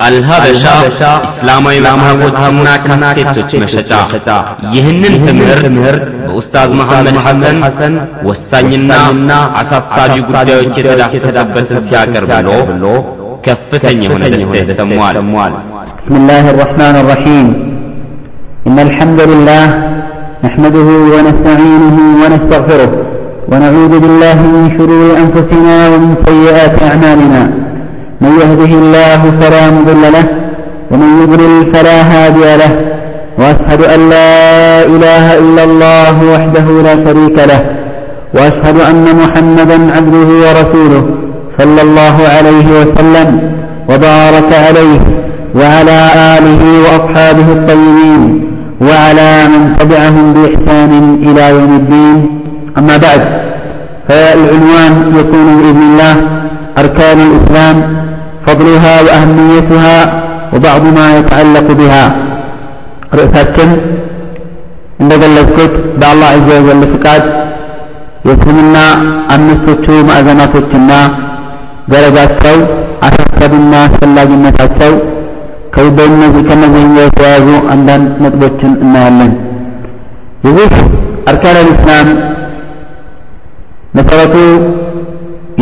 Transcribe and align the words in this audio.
አልሀበሻ 0.00 0.64
እስላማዊ 1.28 1.76
መጽሐፎችና 1.86 2.68
ካሴቶች 2.86 3.50
መሸጫ 3.62 3.90
ይህንን 4.76 5.14
ትምህርት 5.26 5.64
በኡስታዝ 6.22 6.70
መሐመድ 6.78 7.16
ሐሰን 7.64 7.94
ወሳኝና 8.28 8.90
አሳሳቢ 9.60 10.14
ጉዳዮች 10.28 10.72
የተዳሰሰበትን 10.80 11.80
ሲያቀርብ 11.88 12.32
ብሎ 12.70 12.86
ከፍተኛ 13.46 14.00
የሆነ 14.06 14.24
ደስታ 14.34 14.54
ይሰማዋል። 14.62 15.54
بسم 16.02 16.16
الله 16.22 16.44
الرحمن 16.54 16.94
الرحيم 17.02 17.46
إن 18.68 18.78
الحمد 18.86 19.20
لله 19.32 19.64
نحمده 20.46 20.88
ونستعينه 21.14 21.96
ونستغفره 22.22 22.90
ونعوذ 23.50 23.92
بالله 24.02 24.38
من 24.54 24.64
شرور 24.76 25.02
أنفسنا 25.24 25.76
ومن 25.92 26.10
سيئات 26.26 26.74
أعمالنا 26.88 27.42
من 28.21 28.31
يهده 28.41 28.71
الله 28.81 29.21
فلا 29.39 29.63
مضل 29.71 30.01
له 30.17 30.25
ومن 30.91 31.21
يضلل 31.21 31.73
فلا 31.73 32.01
هادي 32.11 32.55
له 32.61 32.71
وأشهد 33.39 33.81
أن 33.95 34.09
لا 34.09 34.31
إله 34.85 35.25
إلا 35.39 35.63
الله 35.63 36.15
وحده 36.33 36.67
لا 36.87 36.95
شريك 37.05 37.37
له 37.51 37.61
وأشهد 38.35 38.77
أن 38.89 39.05
محمدا 39.21 39.77
عبده 39.95 40.29
ورسوله 40.45 41.03
صلى 41.59 41.81
الله 41.81 42.15
عليه 42.35 42.67
وسلم 42.79 43.29
وبارك 43.89 44.51
عليه 44.65 44.99
وعلى 45.59 45.99
آله 46.37 46.61
وأصحابه 46.85 47.47
الطيبين 47.57 48.23
وعلى 48.81 49.31
من 49.53 49.77
تبعهم 49.79 50.33
بإحسان 50.33 50.91
إلى 51.27 51.49
يوم 51.49 51.75
الدين. 51.75 52.41
أما 52.77 52.97
بعد 52.97 53.21
فالعنوان 54.09 54.93
يكون 55.19 55.47
بإذن 55.57 55.83
الله 55.91 56.15
أركان 56.77 57.17
الإسلام 57.27 58.04
فضلها 58.46 58.94
وأهميتها 59.04 59.98
وبعض 60.52 60.82
ما 60.98 61.06
يتعلق 61.18 61.66
بها 61.80 62.04
رؤساتكم 63.18 63.70
እንደገለጽኩት 65.02 65.74
በአላህ 66.00 66.28
ዐዘ 66.36 66.48
ወጀል 66.58 66.82
ፍቃድ 66.94 67.22
የእስልምና 68.26 68.76
አምስቶቹ 69.34 69.86
ማዕዘናቶችና 70.08 70.90
ደረጃቸው 71.92 72.56
አሳሳቢና 73.06 73.72
አስፈላጊነታቸው 73.86 74.92
በእነዚህ 75.96 76.42
ከነዚህ 76.48 76.82
የተያዙ 76.98 77.46
አንዳንድ 77.74 78.08
ነጥቦችን 78.24 78.72
እናያለን። 78.84 79.32
የዚህ 80.46 80.72
አርካን 81.30 81.56
አልኢስላም 81.60 82.08
መሰረቱ 83.98 84.34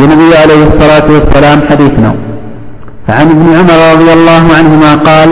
የነቢዩ 0.01 0.31
عليه 0.43 0.61
الصلاة 0.69 1.07
والسلام 1.15 1.59
حديث 1.69 1.95
ነው 2.05 2.15
فعن 3.08 3.26
ابن 3.30 3.46
عمر 3.58 3.78
رضي 3.92 4.12
الله 4.12 4.44
عنهما 4.58 4.94
قال 4.94 5.30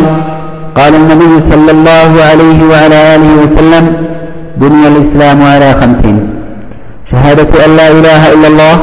قال 0.75 0.95
النبي 0.95 1.33
صلى 1.51 1.71
الله 1.71 2.11
عليه 2.31 2.59
وعلى 2.71 2.99
آله 3.15 3.31
وسلم 3.43 3.85
بني 4.57 4.89
الإسلام 4.89 5.43
على 5.43 5.73
خمسين 5.81 6.19
شهادة 7.13 7.65
أن 7.67 7.71
لا 7.77 7.89
إله 7.89 8.23
إلا 8.35 8.49
الله 8.49 8.77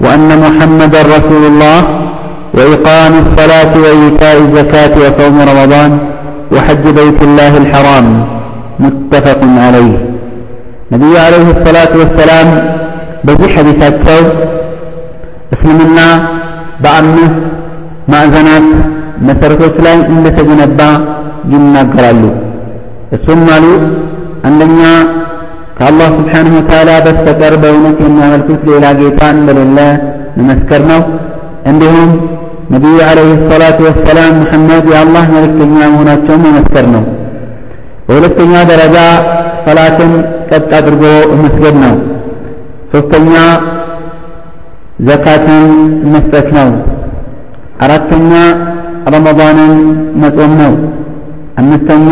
وأن 0.00 0.28
محمدا 0.44 1.02
رسول 1.02 1.42
الله 1.46 1.78
وإقام 2.54 3.12
الصلاة 3.24 3.72
وإيتاء 3.82 4.36
الزكاة 4.44 4.92
وصوم 5.02 5.36
رمضان 5.50 5.98
وحج 6.52 6.84
بيت 7.00 7.22
الله 7.22 7.56
الحرام. 7.56 8.06
متفق 8.80 9.40
عليه. 9.66 9.94
نبي 10.92 11.18
عليه 11.18 11.46
الصلاة 11.56 11.92
والسلام 12.00 12.48
بزح 13.24 13.56
حديثات 13.56 14.08
اسم 15.54 15.68
منا 15.80 16.08
بأمه 16.82 17.30
ማዕዘናት 18.08 18.66
መሰረቶች 19.28 19.76
ላይ 19.86 19.96
እንደተገነባ 20.12 20.80
ይናገራሉ። 21.52 22.22
እሱም 23.16 23.42
አሉ 23.56 23.66
አንደኛ 24.48 24.80
ከአላህ 25.78 26.08
ስብሓንሁ 26.18 26.52
ወተዓላ 26.58 26.90
በስተቀር 27.06 27.54
በእውነት 27.62 27.98
የሚያመልኩት 28.04 28.62
ሌላ 28.70 28.86
ጌታ 29.00 29.20
እንደሌለ 29.36 29.78
መመስከር 30.38 30.82
ነው። 30.90 31.00
እንዲሁም 31.70 32.10
ነቢዩ 32.70 32.96
ዓለይሂ 33.08 33.30
ሰላቱ 33.50 33.78
ወሰላም 33.88 34.32
ሙሐመድ 34.40 34.86
የአላህ 34.92 35.24
መልእክተኛ 35.34 35.78
መሆናቸውን 35.92 36.42
መመስከር 36.46 36.86
ነው። 36.94 37.04
በሁለተኛ 38.08 38.54
ደረጃ 38.70 38.96
ሰላትን 39.66 40.12
ቀጥ 40.50 40.70
አድርጎ 40.78 41.04
መስገድ 41.42 41.76
ነው። 41.84 41.94
ሶስተኛ 42.92 43.32
ዘካትን 45.08 45.66
መስጠት 46.12 46.48
ነው። 46.58 46.68
አራተኛ 47.83 48.31
ረመዳንን 49.13 49.71
መጾም 50.21 50.51
ነው። 50.61 50.73
አምስተኛ 51.57 52.11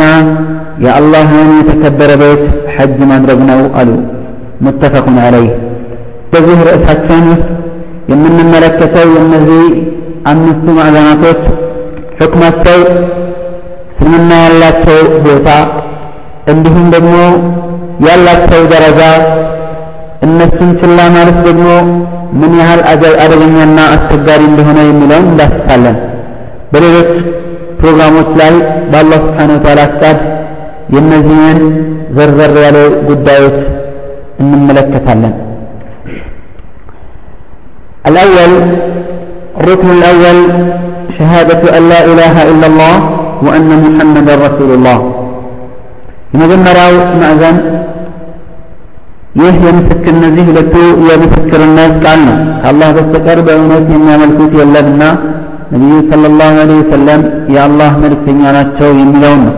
የአላህን 0.86 1.50
የተከበረ 1.60 2.12
ቤት 2.22 2.44
ሐጅ 2.76 2.98
ማድረግ 3.12 3.40
ነው 3.50 3.62
አሉ። 3.80 3.90
ሙተፈቁን 4.66 5.18
ዐለይህ። 5.26 5.52
በዚህ 6.34 6.60
ርዕሳችን 6.68 7.24
ውስጥ 7.32 7.48
የምንመለከተው 8.12 9.08
የእነዚህ 9.16 9.64
አምስቱ 10.32 10.66
ማዕዘናቶች 10.78 11.42
ሕክማቸው፣ 12.20 12.80
እስልምና 13.94 14.32
ያላቸው 14.44 14.98
ቦታ 15.26 15.50
እንዲሁም 16.52 16.88
ደግሞ 16.96 17.16
ያላቸው 18.08 18.62
ደረጃ 18.74 19.02
እነሱን 20.26 20.72
ችላ 20.82 21.00
ማለት 21.16 21.38
ደግሞ 21.48 21.68
ምን 22.42 22.54
ያህል 22.62 22.82
አደገኛና 23.24 23.80
አስቸጋሪ 23.96 24.42
እንደሆነ 24.52 24.80
የሚለውን 24.88 25.28
እንዳስሳለን። 25.32 25.98
በሌሎች 26.74 27.10
ፕሮግራሞች 27.80 28.30
ላይ 28.42 28.54
በአላህ 28.92 29.20
ስብሓነ 29.28 29.52
ወተዓላ 29.58 29.82
ፍቃድ 29.94 30.20
የእነዚህን 30.96 31.60
ዘርዘር 32.18 32.56
ያሉ 32.66 32.78
ጉዳዮች 33.10 33.58
እንመለከታለን። 34.44 35.34
الأول 38.10 38.52
الركن 39.62 39.90
الأول 39.98 40.38
شهادة 41.18 41.62
أن 41.78 41.84
لا 41.92 42.00
إله 42.12 42.36
إلا 42.52 42.68
الله 42.68 42.96
وأن 43.46 43.70
محمدا 43.86 44.34
رسول 44.48 44.72
الله 44.78 44.98
የመጀመሪያው 46.34 46.92
ማዕዘን 47.22 47.58
ይህ 49.42 49.56
የምስክር 49.68 50.14
እነዚህ 50.16 50.44
ሁለቱ 50.50 50.74
የምስክርነት 51.10 51.94
ቃል 52.04 52.20
ነው። 52.28 52.38
ከአላህ 52.62 52.90
በስተቀር 52.98 53.40
በእውነት 53.48 53.86
የሚያመልኩት 53.96 54.54
የለምና 54.60 55.04
ነቢዩ 55.74 55.98
ሰለላሁ 56.12 56.50
ዐለይሂ 56.62 56.80
ወሰለም 56.84 57.22
የአላህ 57.56 57.92
መልእክተኛ 58.04 58.42
ናቸው 58.60 58.90
የሚለውን 59.02 59.44
ነው። 59.48 59.56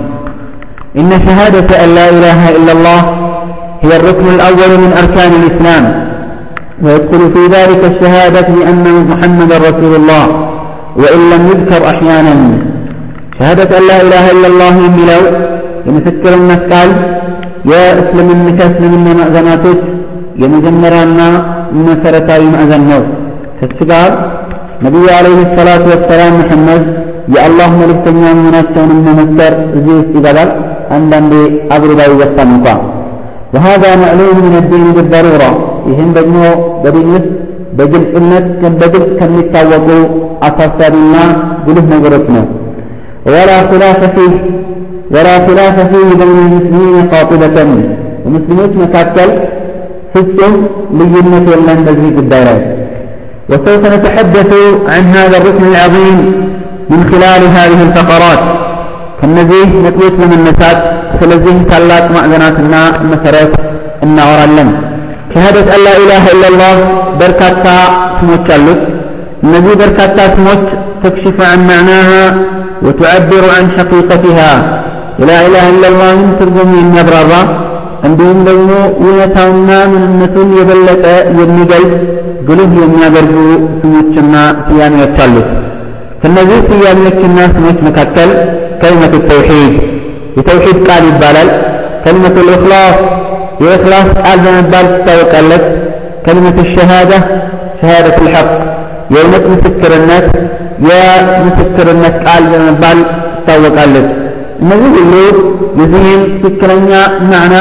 إن 0.96 1.12
شهادة 1.26 1.70
أن 1.84 1.90
لا 1.98 2.06
إله 2.14 2.40
إلا 2.58 2.72
الله 2.78 3.00
هي 3.84 3.92
الركن 4.00 4.28
الأول 4.38 4.72
من 4.84 4.92
أركان 5.02 5.32
الإسلام 5.40 5.84
ويدخل 6.84 7.22
في 7.36 7.44
ذلك 7.48 7.82
الشهادة 7.92 8.48
بأن 8.56 8.84
محمد 9.12 9.52
رسول 9.68 9.94
الله 9.96 10.26
وإن 11.02 11.22
لم 11.32 11.42
يذكر 11.52 11.82
أحيانا 11.92 12.36
شهادة 13.38 13.70
أن 13.78 13.84
لا 13.90 13.98
إله 14.04 14.24
إلا 14.34 14.48
الله 14.48 14.74
የሚለው 14.86 15.22
የምስክርነት 15.88 16.62
ቃል 16.72 16.90
የእስልምና 16.92 17.17
ከእስልምና 17.67 19.09
ማዕዘናቶች 19.19 19.81
የመጀመሪያና 20.43 21.21
መሰረታዊ 21.87 22.43
ማዕዘን 22.55 22.83
ነው። 22.91 23.01
ከሱ 23.61 23.79
ጋር 23.91 24.11
ነቢዩ 24.85 25.07
ዓለይሂ 25.17 25.39
ሰላቱ 25.57 25.85
ወሰላም 25.93 26.35
መሐመድ 26.41 26.85
የአላህ 27.35 27.71
መልእክተኛ 27.81 28.23
መሆናቸውን 28.39 28.93
መመስከር 29.09 29.55
እዚህ 29.77 29.95
ውስጥ 29.99 30.13
ይገባል። 30.19 30.51
አንዳንዴ 30.97 31.33
አብሮ 31.75 31.91
ባይወሳም 31.99 32.51
እንኳ 32.55 32.67
ወሃዛ 33.55 33.85
መዕሉም 34.03 34.39
ምን 34.45 34.65
ዲን 34.71 34.87
ብደሩራ 34.97 35.45
ይህም 35.91 36.11
ደግሞ 36.19 36.39
በዲን 36.85 37.09
ውስጥ 37.15 37.29
በግልጽነት 37.79 38.47
በግልጽ 38.81 39.11
ከሚታወቁ 39.19 39.89
አሳሳቢና 40.49 41.17
ጉልህ 41.67 41.87
ነገሮች 41.95 42.27
ነው። 42.37 42.45
ወላ 43.27 43.51
ኪላፈ 43.71 44.01
ፊህ 44.17 44.33
ولا 45.14 45.36
خلاف 45.48 45.76
فيه 45.92 46.10
بين 46.20 46.38
المسلمين 46.46 46.96
قاطبة 47.14 47.58
ومسلمين 48.26 48.72
مكاكل 48.84 49.30
ፍጹም 50.16 50.56
ልዩነት 51.00 51.46
የለም 51.54 51.80
በዚህ 51.88 52.10
ጉዳይ 52.18 52.42
ላይ 52.48 52.60
وسوف 53.50 53.84
نتحدث 53.94 54.52
عن 54.94 55.04
هذا 55.16 55.36
الركن 55.40 55.64
العظيم 55.72 56.18
من 56.92 57.02
خلال 57.12 57.42
هذه 57.58 57.80
الفقرات 57.88 58.42
ከነዚህ 59.20 59.68
ነጥቦች 59.86 60.16
ለመነሳት 60.22 60.80
ስለዚህ 61.20 61.56
ታላቅ 61.72 62.06
ማዕዘናትና 62.16 62.76
መሰረት 63.12 63.54
እናወራለን 64.06 64.70
ሸሃደት 65.34 65.68
አን 65.76 65.82
ላ 65.86 65.92
ኢላሃ 66.04 66.26
ኢላላህ 66.36 66.74
በርካታ 67.22 67.66
ስሞች 68.20 68.48
አሉት 68.56 68.82
እነዚህ 69.46 69.74
በርካታ 69.84 70.18
ስሞች 70.36 70.64
ተክሽፉ 71.04 71.38
عن 71.52 71.60
معناها 71.72 72.24
وتعبر 72.86 73.44
عن 73.56 73.66
حقيقتها 73.78 74.52
የላኢላህ 75.19 75.65
ኢለላህን 75.73 76.21
ትርጉም 76.41 76.71
የሚያብራራ 76.79 77.33
እንዲሁም 78.09 78.41
ደግሞ 78.49 78.71
እውነታውና 79.03 79.71
ምንነቱን 79.93 80.51
የበለጠ 80.59 81.05
የሚገልጽ 81.39 81.95
ጉልህ 82.49 82.75
የሚያደርጉ 82.83 83.35
ስሞችና 83.81 84.35
ስያሜዎች 84.67 85.19
አሉት። 85.25 85.49
ከነዚህ 86.23 86.61
ስያሜዎችና 86.71 87.39
ስሞች 87.55 87.79
መካከል 87.89 88.31
ከሊመቱ 88.83 89.15
ተውሒድ 89.31 89.75
የተውሒድ 90.39 90.79
ቃል 90.89 91.05
ይባላል። 91.11 91.51
ከሊመቱ 92.05 92.37
ልእኽላስ 92.49 92.97
የእኽላስ 93.65 94.09
ቃል 94.21 94.39
በመባል 94.45 94.87
ትታወቃለች። 94.95 95.65
ከሊመቱ 96.27 96.59
ሸሃዳ 96.75 97.13
ሸሃደት 97.81 98.17
ልሐቅ 98.25 98.49
የእውነት 99.15 99.45
ምስክርነት 99.53 100.27
የምስክርነት 100.89 102.17
ቃል 102.27 102.43
በመባል 102.53 102.99
ትታወቃለች። 103.39 104.09
እነዚህ 104.64 104.92
ሁሉ 105.00 105.14
የዚህም 105.80 106.22
ትክክለኛ 106.44 106.92
ማዕና 107.32 107.56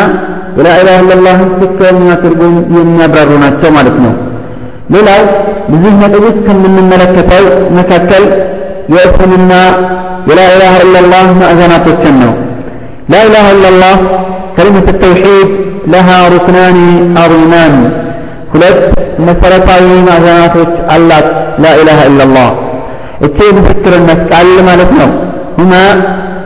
ወላኢላሃ 0.56 0.98
ኢለላህ 1.04 1.38
ትክክለኛ 1.54 2.08
ትርጉም 2.24 2.54
የሚያብራሩ 2.76 3.30
ናቸው 3.44 3.70
ማለት 3.76 3.96
ነው። 4.04 4.12
ሌላው 4.94 5.20
በዚህ 5.70 5.92
ነጥብ 6.02 6.24
ውስጥ 6.26 6.38
ከምንመለከተው 6.46 7.44
መካከል 7.78 8.24
የእስልምና 8.94 9.52
የላኢላሃ 10.30 10.72
ኢለላህ 10.84 11.26
ማዕዘናቶችን 11.40 12.16
ነው። 12.22 12.32
ላኢላሃ 13.12 13.46
ኢለላህ 13.56 13.94
ከሊመት 14.56 14.88
ተውሒድ 15.02 15.50
ለሃ 15.92 16.08
ሩክናኒ 16.34 16.78
ዐዚማን 17.22 17.74
ሁለት 18.52 18.80
መሰረታዊ 19.26 19.86
ማዕዘናቶች 20.08 20.72
አላት 20.94 21.28
ላኢላሃ 21.64 22.00
ኢለላህ 22.10 22.48
እቺ 23.26 23.38
ምስክርነት 23.56 24.20
ቃል 24.30 24.48
ማለት 24.68 24.92
ነው። 25.00 25.10
ሁማ 25.58 25.72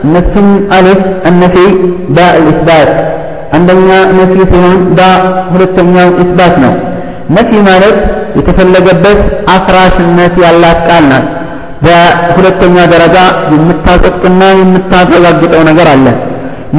እነሱም 0.04 0.48
አሊፍ 0.76 1.00
እነፊ 1.30 1.56
ባ 2.16 2.28
ልኢስባት 2.36 2.90
አንደኛ 3.56 3.88
ነፊ 4.18 4.34
ሲሆን 4.52 4.80
ባ 4.98 5.00
ሁለተኛው 5.52 6.08
ኢስባት 6.22 6.54
ነው። 6.64 6.72
ነፊ 7.36 7.50
ማለት 7.68 7.96
የተፈለገበት 8.38 9.18
አፍራሽነት 9.56 10.34
ያላት 10.44 10.78
ቃል 10.88 11.04
ናት። 11.10 11.26
በሁለተኛ 11.84 12.76
ደረጃ 12.92 13.16
የምታጸድቅና 13.54 14.42
የምታረጋግጠው 14.60 15.62
ነገር 15.70 15.88
አለ። 15.94 16.06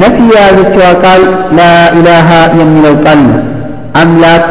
ነፊ 0.02 0.16
የያዘችዋ 0.30 0.86
ቃል 1.04 1.22
ላኢላሃ 1.58 2.28
የሚለው 2.60 2.94
ቃል 3.04 3.20
ነው። 3.28 3.40
አምላክ 4.02 4.44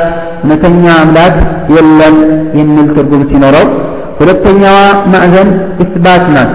እውነተኛ 0.44 0.86
አምላክ 1.02 1.36
የለም 1.76 2.16
የሚል 2.60 2.88
ትርጉም 2.96 3.24
ሲኖረው፣ 3.30 3.68
ሁለተኛዋ 4.20 4.78
ማዕዘን 5.14 5.50
ኢስባት 5.86 6.26
ናት። 6.36 6.52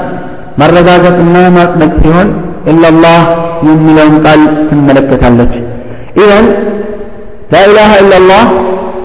ማረጋገጥና 0.61 1.35
ማጽደቅ 1.57 1.91
ሲሆን 2.03 2.29
ኢላላህ 2.71 3.19
የሚለውን 3.69 4.15
ቃል 4.25 4.41
ትመለከታለች። 4.69 5.53
ኢዘን 6.21 6.47
ላኢላሃ 7.53 7.91
ኢላላህ 8.03 8.43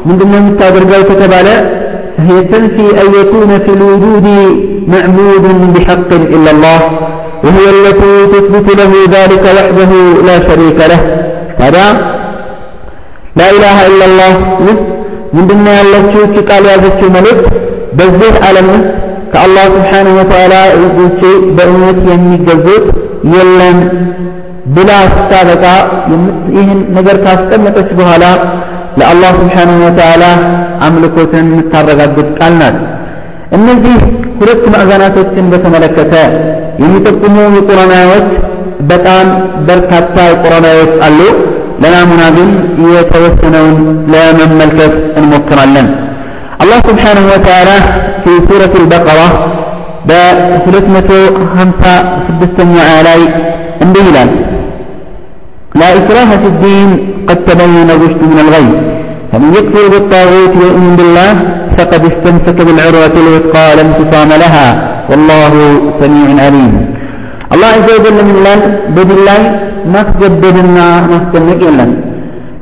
ምንድነው 0.08 0.40
የምታደርገው 0.43 1.02
ከተባለ 1.10 1.49
هي 2.26 2.43
تنفي 2.43 2.87
أن 3.02 3.08
يكون 3.20 3.50
في 3.58 3.70
الوجود 3.78 4.26
معبود 4.88 5.44
بحق 5.75 6.10
إلا 6.34 6.50
الله 6.50 6.81
وهي 7.44 7.66
التي 7.70 8.14
تثبت 8.32 8.66
له 8.81 8.93
ذلك 9.16 9.44
وحده 9.56 9.90
لا 10.28 10.37
شريك 10.49 10.78
له 10.90 11.00
هذا 11.58 11.87
لا 13.37 13.50
إله 13.50 13.76
إلا 13.88 14.05
الله 14.10 14.32
من 15.34 15.43
ضمن 15.49 15.66
ያለችው 15.78 16.22
ቃል 16.50 16.64
ያዘችው 16.72 17.08
መልእክት 17.16 17.46
በዚህ 17.99 18.32
ዓለም 18.49 18.66
ውስጥ 18.75 18.88
ከአላህ 19.33 19.65
ስብሓነሁ 19.75 20.13
ወተዓላ 20.19 20.56
ውጪ 21.00 21.21
በእውነት 21.57 22.00
የሚገዙት 22.12 22.85
የለም 23.33 23.77
ብላ 24.75 24.91
ስታበቃ 25.13 25.65
ይህን 26.56 26.80
ነገር 26.97 27.18
ካስቀመጠች 27.25 27.89
በኋላ 28.00 28.25
ለአላህ 29.00 29.31
ስብሓነሁ 29.39 29.77
ወተዓላ 29.88 30.24
አምልኮትን 30.88 31.47
የምታረጋግጥ 31.51 32.27
ቃል 32.39 32.53
ናት። 32.59 32.77
እነዚህ 33.57 33.97
ሁለት 34.39 34.63
ማዕዘናቶችን 34.74 35.50
በተመለከተ 35.53 36.13
የሚጠቁሙ 36.83 37.35
አያዎች 37.95 38.30
በጣም 38.91 39.25
በርካታ 39.68 40.15
አያዎች 40.62 40.94
አሉ። 41.07 41.19
ለናሙና 41.83 42.24
ግን 42.35 42.50
የተወሰነውን 42.94 43.77
ለመመልከት 44.13 44.94
እንሞክራለን። 45.19 45.88
አላህ 46.62 46.78
ስብሓነሁ 46.90 47.25
ወተዓላ 47.34 47.70
ፊ 48.22 48.34
ሱረት 48.49 48.75
አልበቀራ 48.81 49.20
በሁለት 50.08 50.87
ሀምሳ 51.58 51.82
ስድስተኛ 52.26 52.75
አያ 52.88 52.99
ላይ 53.08 53.20
እንዲህ 53.87 54.05
ይላል 54.10 54.31
لا 55.81 55.88
إكراه 56.00 56.31
في 56.43 56.49
الدين 56.52 56.90
قد 57.28 57.38
تبين 57.49 57.88
الرشد 57.96 58.22
من 58.32 58.38
الغي 58.44 58.69
فمن 59.31 59.50
يكفر 59.58 59.84
بالطاغوت 59.93 60.52
ويؤمن 60.60 60.93
بالله 60.99 61.32
فقد 61.76 62.02
استمسك 62.10 62.58
بالعروة 62.66 63.14
الوثقى 63.22 63.66
لا 63.76 63.82
انفصام 63.88 64.31
لها 64.43 64.66
والله 65.10 65.52
سميع 66.00 66.28
عليم 66.46 66.72
الله 67.55 67.69
عز 67.76 67.88
وجل 67.96 68.19
من 68.28 68.37
لن 68.46 68.60
بدلاي 68.96 69.43
ما 69.93 70.00
تجددنا 70.08 70.87
ما 71.10 71.19
تجنق 71.32 71.62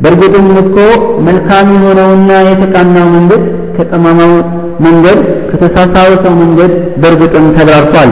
በእርግጥም 0.03 0.49
እኮ 0.63 0.79
መልካም 1.27 1.67
የሆነውና 1.75 2.31
የተቃናው 2.49 3.07
መንገድ 3.15 3.45
ከጠማማው 3.76 4.34
መንገድ 4.86 5.20
ከተሳሳተው 5.50 6.34
መንገድ 6.42 6.72
በእርግጥም 7.02 7.46
ተብራርቷል። 7.58 8.12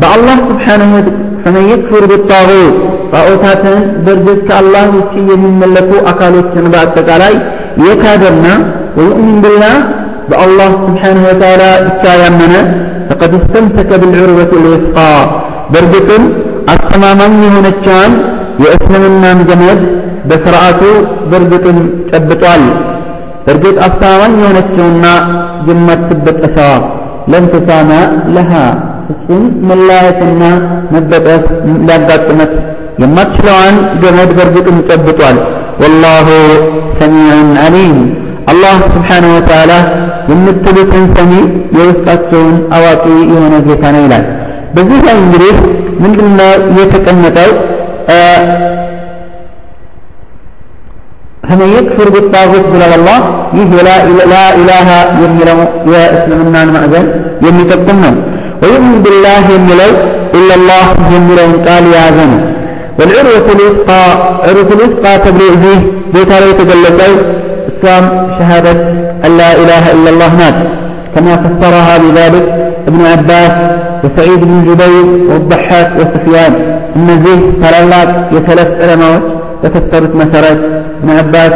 በአላህ 0.00 0.36
ስብሓንሁ 0.48 0.90
ፈመን 1.42 1.66
የክፍር 1.70 2.04
ብጣዖት 2.12 2.76
ጣዖታትን 3.12 3.76
በእርግጥ 4.04 4.38
ከአላህ 4.48 4.86
ውጭ 4.96 5.14
የሚመለኩ 5.30 5.90
አካሎችን 6.10 6.64
በአጠቃላይ 6.72 7.34
የካደና 7.84 8.46
ወዩእሚን 8.98 9.38
ብላህ 9.44 9.76
በአላህ 10.30 10.70
ስብሓንሁ 10.80 11.22
ወተዓላ 11.30 11.64
ብቻ 11.86 12.04
ያመነ 12.22 12.54
ፈቀድ 13.10 13.34
እስተምሰከ 13.38 13.90
ብልዑርወት 14.02 14.52
ልውስቃ 14.64 14.96
በእርግጥም 15.72 16.24
አስተማማኝ 16.74 17.36
የሆነችዋን 17.46 18.12
የእስልምናን 18.64 19.40
ገመድ 19.50 19.80
በስርዓቱ 20.30 20.82
በእርግጥም 21.30 21.78
ጨብጧል 22.10 22.62
በእርግጥ 23.46 23.76
አስተማማኝ 23.86 24.34
የሆነችውና 24.40 25.06
የማትበጠሰዋ 25.68 26.70
ለንትሳማ 27.32 27.90
ለሃ 28.34 28.52
እሱም 29.12 29.42
መላየትና 29.68 30.42
መበጠስ 30.94 31.44
ሊያጋጥመት 31.80 32.52
የማትችለዋን 33.02 33.76
ገመድ 34.02 34.30
በእርግጥም 34.36 34.78
ጨብጧል። 34.88 35.38
ወላሁ 35.82 36.28
ሰሚዑን 37.00 37.50
አሊም 37.64 37.96
አላህ 38.52 38.76
ስብሓንሁ 38.94 39.30
ወተዓላ 39.36 39.72
የምትሉትን 40.30 41.04
ሰሚ 41.16 41.32
የውስጣቸውን 41.78 42.56
አዋቂ 42.76 43.04
የሆነ 43.32 43.54
ጌታ 43.66 43.84
ነው 43.94 44.02
ይላል። 44.06 44.24
በዚህ 44.76 45.00
ላይ 45.06 45.16
እንግዲህ 45.24 45.56
ምንድነው 46.02 46.50
የተቀመጠው 46.78 47.50
فمن 51.49 51.69
يكفر 51.77 52.07
بالطاغوت 52.13 52.65
بلا 52.73 52.87
الله 52.99 53.19
ይህ 53.57 53.71
ላ 54.33 54.35
ኢላሃ 54.59 54.89
የሚለው 55.21 55.57
የእስልምናን 55.93 56.69
ማዕዘን 56.75 57.07
የሚጠቁም 57.45 57.97
ነው 58.03 58.13
ወዩምን 58.61 58.95
ቢላህ 59.05 59.43
የሚለው 59.55 59.91
ኢላላህ 60.39 60.85
የሚለውን 61.15 61.55
ቃል 61.67 61.85
የያዘ 61.93 62.19
ነው 62.33 62.41
والعروة 62.99 63.47
الوثقى 63.55 64.03
عروة 64.47 64.69
الوثقى 64.77 65.13
تبرئ 65.25 65.53
فيه 65.63 65.79
بيت 66.13 66.29
عليه 66.37 66.51
تقلقوا 66.59 67.15
إسلام 67.71 68.03
شهادة 68.37 68.73
أن 69.25 69.31
لا 69.41 69.49
إله 69.61 69.83
إلا 69.95 70.09
الله 70.13 70.31
نات 70.41 70.57
كما 71.13 71.33
فسرها 71.43 71.93
بذلك 72.03 72.45
ابن 72.89 73.01
عباس 73.13 73.53
وسعيد 74.03 74.41
بن 74.49 74.57
جبير 74.67 75.05
والضحاك 75.31 75.89
وسفيان 75.99 76.53
النزيه 76.97 77.39
تلالات 77.63 78.11
يثلاث 78.35 78.69
علماء 78.81 79.15
تفسرت 79.63 80.11
مسارات 80.21 80.59
ابن 81.01 81.09
عباس 81.19 81.53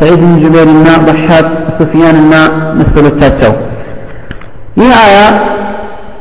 سعيد 0.00 0.20
بن 0.22 0.32
جبير 0.42 0.66
النا 0.76 0.94
ضحاك 1.08 1.46
سفيان 1.78 2.16
النا 2.22 2.42
مثل 2.80 3.04
التاتشو 3.12 3.52
ይህ 4.80 4.90
አያ 5.04 5.16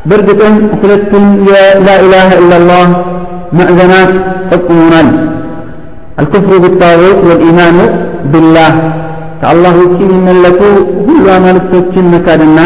በእርግጥም 0.09 0.55
ሁለቱም 0.81 1.25
የላ 1.49 1.87
ኢላሃ 2.03 2.29
ኢላላህ 2.43 2.85
ማዕዘናት 3.57 4.11
ጠቁሙናል 4.51 5.07
አልኩፍሩ 6.19 6.53
ብጣዖት 6.63 7.19
ወልኢማኑ 7.29 7.77
ቢላህ 8.31 8.71
ከአላህ 9.41 9.73
ውጭ 9.81 9.97
የሚመለኩ 10.05 10.61
ሁሉ 11.07 11.25
አማልክቶችን 11.35 12.05
መካድና 12.13 12.59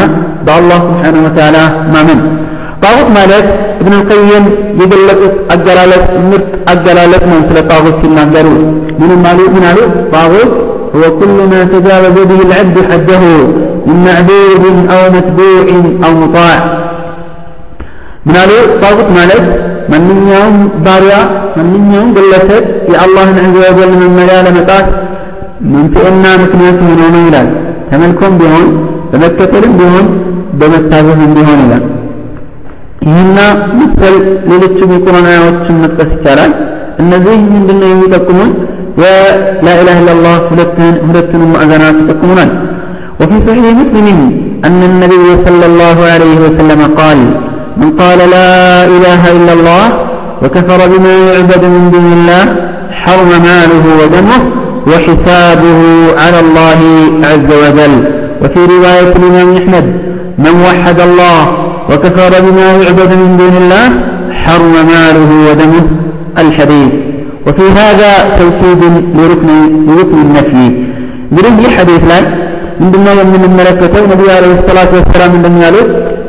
በአላህ 0.45 0.79
ስብሓንሁ 0.89 1.23
ወተዓላ 1.27 1.57
ማመን 1.93 2.21
ጣዖት 2.85 3.09
ማለት 3.17 3.47
እብን 3.81 3.93
ልቀይም 4.00 4.45
የገለጹት 4.81 5.35
አገላለጥ 5.55 6.03
ምርጥ 6.29 6.50
አገላለጥ 6.73 7.23
ነው 7.31 7.39
ስለ 7.50 7.59
ጣዖት 7.71 7.95
ሲናገሩ 8.03 8.47
ምንም 9.01 9.23
አሉ 9.31 9.39
ምን 9.55 9.65
አሉ 9.71 9.79
ጣዖት 10.15 10.51
هو 10.95 11.03
كل 11.19 11.38
ما 11.51 11.61
تجاوز 11.73 12.15
به 12.29 12.39
العبد 12.47 12.77
حده 12.89 13.23
من 13.88 13.97
معبود 14.05 14.63
أو 14.93 15.01
متبوع 15.15 15.67
أو 16.05 16.11
مطاع 16.21 16.57
من 18.25 18.33
قالوا 18.38 18.61
طاغوت 18.81 19.09
مالك 19.17 19.45
ማንኛውም 19.91 20.57
ባሪያ 20.85 21.15
ማንኛውም 21.55 22.09
ግለሰብ 22.17 22.63
የአላህን 22.91 23.38
ዐዘ 23.43 23.55
ወጀል 23.67 23.91
መመሪያ 24.01 24.35
ለመጣት 24.47 24.88
መንስኤና 25.73 26.25
ምክንያት 26.43 26.77
ሆኖ 26.88 27.01
ነው 27.13 27.21
ይላል 27.27 27.47
ተመልኮም 27.89 28.35
ቢሆን 28.41 28.67
በመከተልም 29.11 29.73
ቢሆን 29.79 30.07
በመታዘዝም 30.59 31.33
ቢሆን 31.38 31.59
ይላል 31.65 31.83
ይህና 33.07 33.38
መሰል 33.77 34.15
ሌሎችም 34.50 34.91
የቁርአን 34.95 35.27
አያዎችን 35.31 35.79
መጥቀስ 35.83 36.11
ይቻላል 36.17 36.51
እነዚህ 37.03 37.38
ምንድነው 37.53 37.89
የሚጠቁሙን 37.93 38.51
የላኢላህ 39.03 39.95
ኢላላህ 40.01 40.35
ሁለቱንም 41.07 41.50
ማዕዘናት 41.55 41.97
ይጠቁሙናል 42.03 42.51
وفي 43.21 43.38
صحيح 43.47 43.65
مسلم 43.81 44.07
أن 44.67 44.79
النبي 44.89 45.27
صلى 45.45 45.65
الله 45.69 45.97
عليه 46.13 46.35
وسلم 46.45 46.81
قال 47.00 47.19
من 47.81 47.89
قال 48.01 48.19
لا 48.35 48.50
إله 48.95 49.21
إلا 49.38 49.53
الله 49.57 49.85
وكفر 50.43 50.79
بما 50.91 51.13
يعبد 51.27 51.63
من 51.73 51.83
دون 51.93 52.09
الله 52.17 52.43
حرم 53.03 53.31
ماله 53.47 53.85
ودمه 54.01 54.39
وحسابه 54.89 55.79
على 56.23 56.39
الله 56.45 56.79
عز 57.31 57.50
وجل 57.63 57.93
وفي 58.41 58.61
رواية 58.75 59.11
الإمام 59.19 59.50
أحمد 59.59 59.85
من 60.45 60.53
وحد 60.67 61.00
الله 61.09 61.39
وكفر 61.89 62.31
بما 62.45 62.67
يعبد 62.83 63.11
من 63.21 63.31
دون 63.39 63.55
الله 63.61 63.85
حرم 64.43 64.73
ماله 64.91 65.31
ودمه 65.47 65.85
الحديث 66.43 66.91
وفي 67.47 67.65
هذا 67.81 68.11
توكيد 68.39 68.81
لركن 69.17 69.50
لركن 69.88 70.17
النفي 70.27 70.65
برد 71.35 71.61
حديث 71.77 72.01
لا 72.11 72.19
من 72.81 72.91
دون 72.91 73.07
من 73.33 73.41
الملكة 73.50 73.93
النبي 74.03 74.27
عليه 74.38 74.53
الصلاة 74.59 74.91
والسلام 74.97 75.31
من 75.35 75.41
دون 75.45 75.55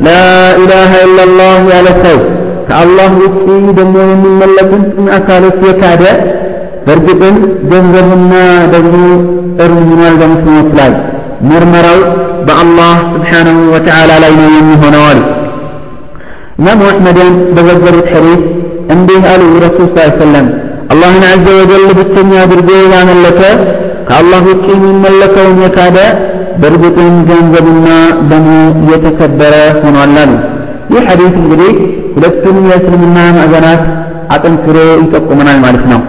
لا 0.08 0.22
إله 0.62 0.90
إلا 1.06 1.22
الله 1.28 1.60
على 1.76 1.90
سوء 2.04 2.22
كالله 2.68 3.10
وكي 3.24 3.72
دمو 3.78 4.06
من 4.22 4.32
ملكة 4.40 4.72
من 4.98 5.08
أكالت 5.18 5.56
يكاد 5.70 6.02
በእርግጥም 6.86 7.36
ገንዘብና 7.70 8.32
ደግሞ 8.74 9.02
እርምናል 9.64 10.14
በሙስሊሞች 10.20 10.70
ላይ 10.78 10.90
ምርመራው 11.50 12.00
በአላህ 12.46 12.94
ስብሓንሁ 13.12 13.58
ወተዓላ 13.74 14.12
ላይ 14.24 14.32
ነው 14.40 14.48
የሚሆነው 14.56 15.04
አሉ 16.56 16.70
ኢማሙ 16.74 16.80
አሕመድን 16.90 17.34
በዘገሩት 17.54 18.08
ሐዲስ 18.14 18.40
እንዲህ 18.94 19.22
አሉ 19.32 19.42
ረሱል 19.64 19.88
ስ 19.94 20.18
ሰለም 20.20 20.46
አላህን 20.92 21.24
አዘ 21.30 21.46
ወጀል 21.60 21.84
ብቸኛ 21.98 22.32
አድርጎ 22.44 22.70
ያመለከ 22.94 23.40
ከአላህ 24.08 24.40
ውጭ 24.48 24.64
የሚመለከውን 24.74 25.58
የካደ 25.64 25.98
በእርግጥም 26.60 27.14
ገንዘቡና 27.28 27.88
ደሙ 28.30 28.48
የተከበረ 28.90 29.54
ሆኗል 29.84 30.16
አሉ 30.22 30.32
ይህ 30.94 31.04
ሐዲስ 31.10 31.34
እንግዲህ 31.42 31.72
ሁለቱም 32.16 32.58
የእስልምና 32.70 33.18
ማዕዘናት 33.36 33.82
አጠንክሮ 34.34 34.76
ይጠቁመናል 35.02 35.58
ማለት 35.64 35.84
ነው 35.92 36.00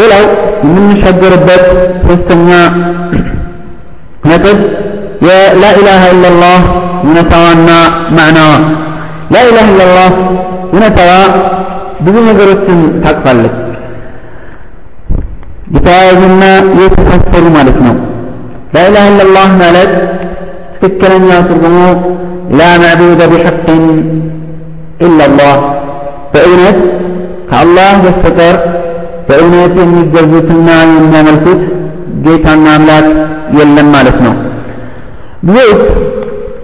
ሌላው 0.00 0.24
የምንሻገርበት 0.64 1.64
ሶስተኛ 2.06 2.50
ነጥብ 4.30 4.58
የላኢላሃ 5.26 6.02
ኢላላህ 6.14 6.58
እውነታዋና 7.04 7.70
ማዕናዋ 8.16 8.50
ላኢላሃ 9.33 9.67
ኢላላህ 9.73 10.09
እውነታዋ 10.73 11.11
ብዙ 12.05 12.15
ነገሮችን 12.29 12.79
ታቅፋለች 13.03 13.55
የተያያዙና 15.75 16.43
የተሳሰሩ 16.81 17.45
ማለት 17.57 17.77
ነው 17.85 17.95
ላኢላሃ 18.75 19.05
ኢላላህ 19.13 19.49
ማለት 19.63 19.91
ትክክለኛ 20.75 21.29
ትርጉሙ 21.49 21.77
ላ 22.59 22.69
ማዕቡደ 22.83 23.21
ቢሐቅን 23.31 23.83
ኢላላህ 25.07 25.53
በእውነት 26.33 26.79
ከአላህ 27.49 27.91
በስተቀር 28.03 28.57
በእውነት 29.27 29.73
የሚገዙትና 29.81 30.67
የሚያመልኩት 30.91 31.61
ጌታና 32.25 32.65
አምላክ 32.77 33.07
የለም 33.59 33.87
ማለት 33.95 34.17
ነው 34.25 34.33
ብዙዎች 35.47 35.83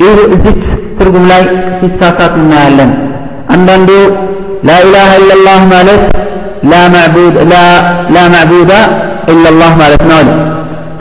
ይህ 0.04 0.18
እዚች 0.36 0.62
ትርጉም 1.00 1.26
ላይ 1.32 1.44
ሲሳሳት 1.80 2.34
እናያለን። 2.42 2.92
አንዳንዱ 3.56 3.90
ላኢላሃ 4.68 5.10
ኢላላህ 5.20 5.60
ማለት 5.74 6.04
ላ 6.72 6.74
ማዕቡዳ 8.28 8.72
ኢላላህ 9.34 9.72
ማለት 9.82 10.04
ነው። 10.10 10.18
አሉ 10.20 10.30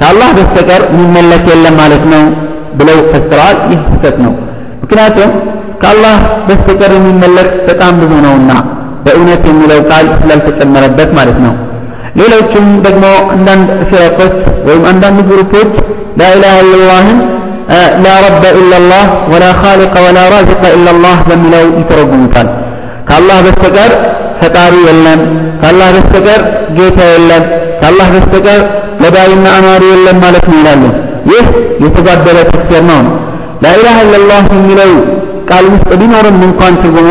ከአላህ 0.01 0.29
በስተቀር 0.37 0.83
የሚመለክ 0.91 1.45
የለም 1.53 1.77
ማለት 1.83 2.03
ነው 2.13 2.25
ብለው 2.79 2.99
ፈስረዋል 3.11 3.59
ይህ 3.71 3.81
ስህተት 3.87 4.17
ነው። 4.25 4.33
ምክንያቱም 4.83 5.31
ከአላህ 5.83 6.17
በስተቀር 6.49 6.93
የሚመለክ 6.97 7.49
በጣም 7.69 7.95
ብዙ 8.01 8.13
ነውና 8.27 8.53
በእውነት 9.05 9.43
የሚለው 9.49 9.81
ቃል 9.91 10.07
ስላልተጨመረበት 10.21 11.11
ማለት 11.19 11.39
ነው። 11.47 11.55
ሌሎችም 12.21 12.67
ደግሞ 12.87 13.05
አንዳንድ 13.35 13.69
ፊረቆች 13.91 14.35
ወይም 14.69 14.85
አንዳንድ 14.91 15.19
ግሩፖች 15.31 15.73
ላኢላሃ 16.21 16.55
ኢላላህን 16.65 17.19
ላ 18.05 18.15
ረበ 18.25 18.45
ኢላላህ 18.61 19.05
ወላ 19.33 19.45
ኻሊቀ 19.61 19.95
ወላ 20.07 20.19
ራዚቀ 20.35 20.63
ኢላላህ 20.77 21.17
በሚለው 21.29 21.65
ይተረጉሙታል። 21.79 22.49
ከአላህ 23.09 23.39
በስተቀር 23.47 23.93
ፈጣሪ 24.41 24.75
የለም። 24.87 25.21
ከአላህ 25.61 25.89
በስተቀር 25.97 26.43
ጌታ 26.77 26.99
የለም። 27.13 27.45
ከአላህ 27.81 28.09
በስተቀር 28.15 28.61
ገዳይና 29.03 29.47
አማሪ 29.59 29.83
የለም 29.93 30.19
ማለት 30.25 30.45
ነው 30.51 30.57
ይላሉ። 30.61 30.83
ይህ 31.33 31.47
የተጓደለ 31.85 32.39
ተፍሲር 32.51 32.85
ነው። 32.91 33.01
ላኢላሃ 33.65 33.97
ኢላላህ 34.07 34.41
የሚለው 34.55 34.93
ቃል 35.51 35.67
ውስጥ 35.73 35.91
ቢኖርም 36.01 36.39
እንኳን 36.49 36.75
ትርጉሙ 36.83 37.11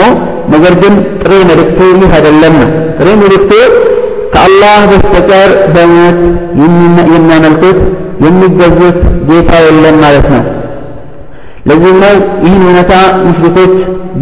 ነገር 0.53 0.73
ግን 0.81 0.93
ጥሬ 1.21 1.33
መልእክቱ 1.49 1.79
ይህ 1.93 2.11
አይደለም። 2.17 2.55
ነው 2.61 2.69
ጥሬ 2.99 3.07
መልእክቱ 3.21 3.51
ከአላህ 4.33 4.79
በስተቀር 4.91 5.51
በእውነት 5.73 6.17
የሚያመልኩት 7.11 7.77
የሚገዙት 8.24 8.98
ጌታ 9.28 9.52
የለም 9.66 9.96
ማለት 10.04 10.26
ነው 10.34 10.42
ለዚህም 11.68 11.98
ነው 12.04 12.14
ይህን 12.44 12.62
እውነታ 12.66 12.92
ሙሽሪኮች 13.24 13.72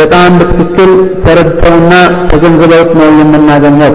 በጣም 0.01 0.31
በትክክል 0.41 0.91
ተረድተውና 1.25 1.93
ተገንዝበውት 2.31 2.91
ነው 3.01 3.11
የምናገኘው 3.21 3.93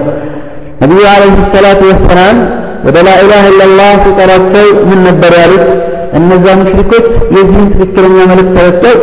ነቢዩ 0.82 1.02
አለይሂ 1.14 1.34
ሰላቱ 1.56 1.82
ወሰላም 1.92 2.38
ወደ 2.86 2.96
ላኢላህ 3.08 3.42
ኢላላህ 3.50 3.90
ሲጠራቸው 4.04 4.66
ምን 4.88 5.00
ነበር 5.08 5.34
ያሉት 5.42 5.66
እነዛ 6.18 6.46
ሙሽሪኮች 6.62 7.04
የዚህን 7.36 7.68
ትክክለኛ 7.74 8.18
መልእክት 8.32 8.54
ተረድተው 8.58 8.96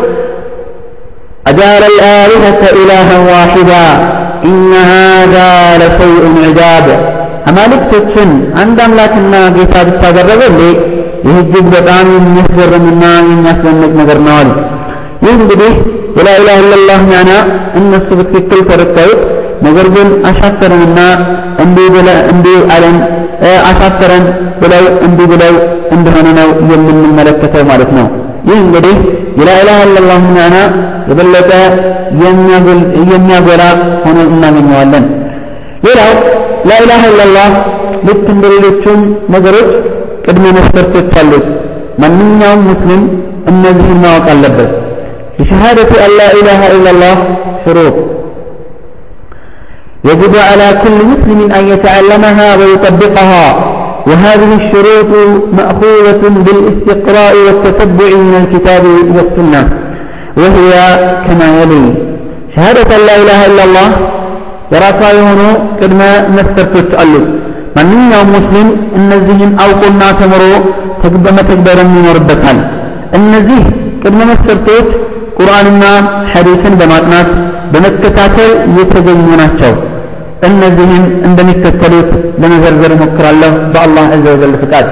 أجعل 1.48 1.83
الآلهة 1.93 2.62
إلها 2.79 3.15
واحدا 3.31 3.86
إن 4.45 4.71
هذا 4.93 5.50
لشيء 5.81 6.24
عجاب 6.45 6.86
አማልክቶችን 7.46 8.30
አንድ 8.62 8.78
አምላክና 8.86 9.34
ጌታ 9.56 9.74
ብቻ 9.88 10.02
አደረገ 10.10 10.40
እንዴ 10.52 10.62
ይህ 11.26 11.36
እጅግ 11.42 11.66
በጣም 11.74 12.06
የሚያስገርምና 12.16 13.04
የሚያስደንቅ 13.28 13.92
ነገር 14.00 14.18
ነው 14.26 14.34
አሉ 14.40 14.50
ይህ 15.24 15.34
እንግዲህ 15.38 15.72
የላኢላህ 16.18 16.56
ኢላላህ 16.62 16.98
ማዕና 17.10 17.32
እነሱ 17.80 18.08
በትክክል 18.18 18.60
ተረድተውት 18.70 19.20
ነገር 19.66 19.86
ግን 19.96 20.08
አሻፈረንና 20.30 21.00
እንዲህ 22.30 22.56
አለን 22.74 22.96
አሻፈረን 23.70 24.24
ብለው 24.60 24.84
እንዲህ 25.06 25.26
ብለው 25.32 25.54
እንደሆነ 25.96 26.28
ነው 26.38 26.48
የምንመለከተው 26.70 27.64
ማለት 27.70 27.90
ነው። 27.98 28.06
ይህ 28.48 28.58
እንግዲህ 28.64 28.96
የላኢላህ 29.40 29.78
ኢላላህ 29.86 30.18
ማዕና 30.26 30.56
የበለጠ 31.10 31.50
የሚያጎላ 33.12 33.62
ሆኖ 34.04 34.18
እናገኘዋለን። 34.30 35.04
ሌላው 35.86 36.12
ላኢላሃ 36.69 37.01
ኢላላህ 37.13 37.50
ልክ 38.07 38.24
እንደ 38.36 38.45
ሌሎቹም 38.53 39.01
ነገሮች 39.36 39.71
ቅድመ 40.25 40.45
መስፈርቶች 40.57 41.12
አሉት 41.21 41.48
ማንኛውም 42.03 42.63
ሙስሊም 42.71 43.03
እነዚህን 43.51 44.00
ማወቅ 44.05 44.27
አለበት 44.36 44.71
لشهادة 45.39 45.91
أن 46.05 46.12
لا 46.21 46.29
إله 46.39 46.62
إلا 46.75 46.89
الله 46.93 47.15
شروط 47.65 47.95
يجب 50.10 50.33
على 50.50 50.67
كل 50.83 50.98
مسلم 51.12 51.39
أن 51.57 51.63
يتعلمها 51.74 52.48
ويطبقها 52.60 53.45
وهذه 54.07 54.51
الشروط 54.62 55.12
مأخوذة 55.57 56.24
بالاستقراء 56.45 57.33
والتتبع 57.45 58.10
من 58.25 58.36
الكتاب 58.41 58.83
والسنة 59.15 59.62
وهي 60.41 60.71
كما 61.27 61.48
يلي 61.60 61.86
شهادة 62.55 62.89
أن 62.98 63.01
لا 63.10 63.15
إله 63.24 63.39
إلا 63.50 63.63
الله 63.67 63.89
የራሷ 64.73 65.00
የሆኑ 65.16 65.40
ቅድመ 65.78 66.00
መስፈርቶች 66.37 66.90
አሉት 67.02 67.26
ማንኛውም 67.76 68.30
ሙስሊም 68.37 68.68
እነዚህን 68.99 69.50
አውቆና 69.64 70.02
ተምሮ 70.20 70.44
በመተግበርም 71.25 71.90
ይኖርበታል 71.99 72.58
እነዚህ 73.18 73.61
ቅድመ 74.02 74.20
መስፈርቶች 74.30 74.87
ቁርአንና 75.38 75.85
ሐዲስን 76.32 76.75
በማጥናት 76.80 77.28
በመከታተል 77.73 78.50
የተገኙ 78.78 79.26
ናቸው። 79.40 79.73
እነዚህም 80.49 81.04
እንደሚከተሉት 81.26 82.11
ለመዘርዘር 82.42 82.92
እሞክራለሁ 82.96 83.52
በአላህ 83.73 84.04
አዘ 84.14 84.25
ወጀል 84.35 84.54
ፍቃድ። 84.62 84.88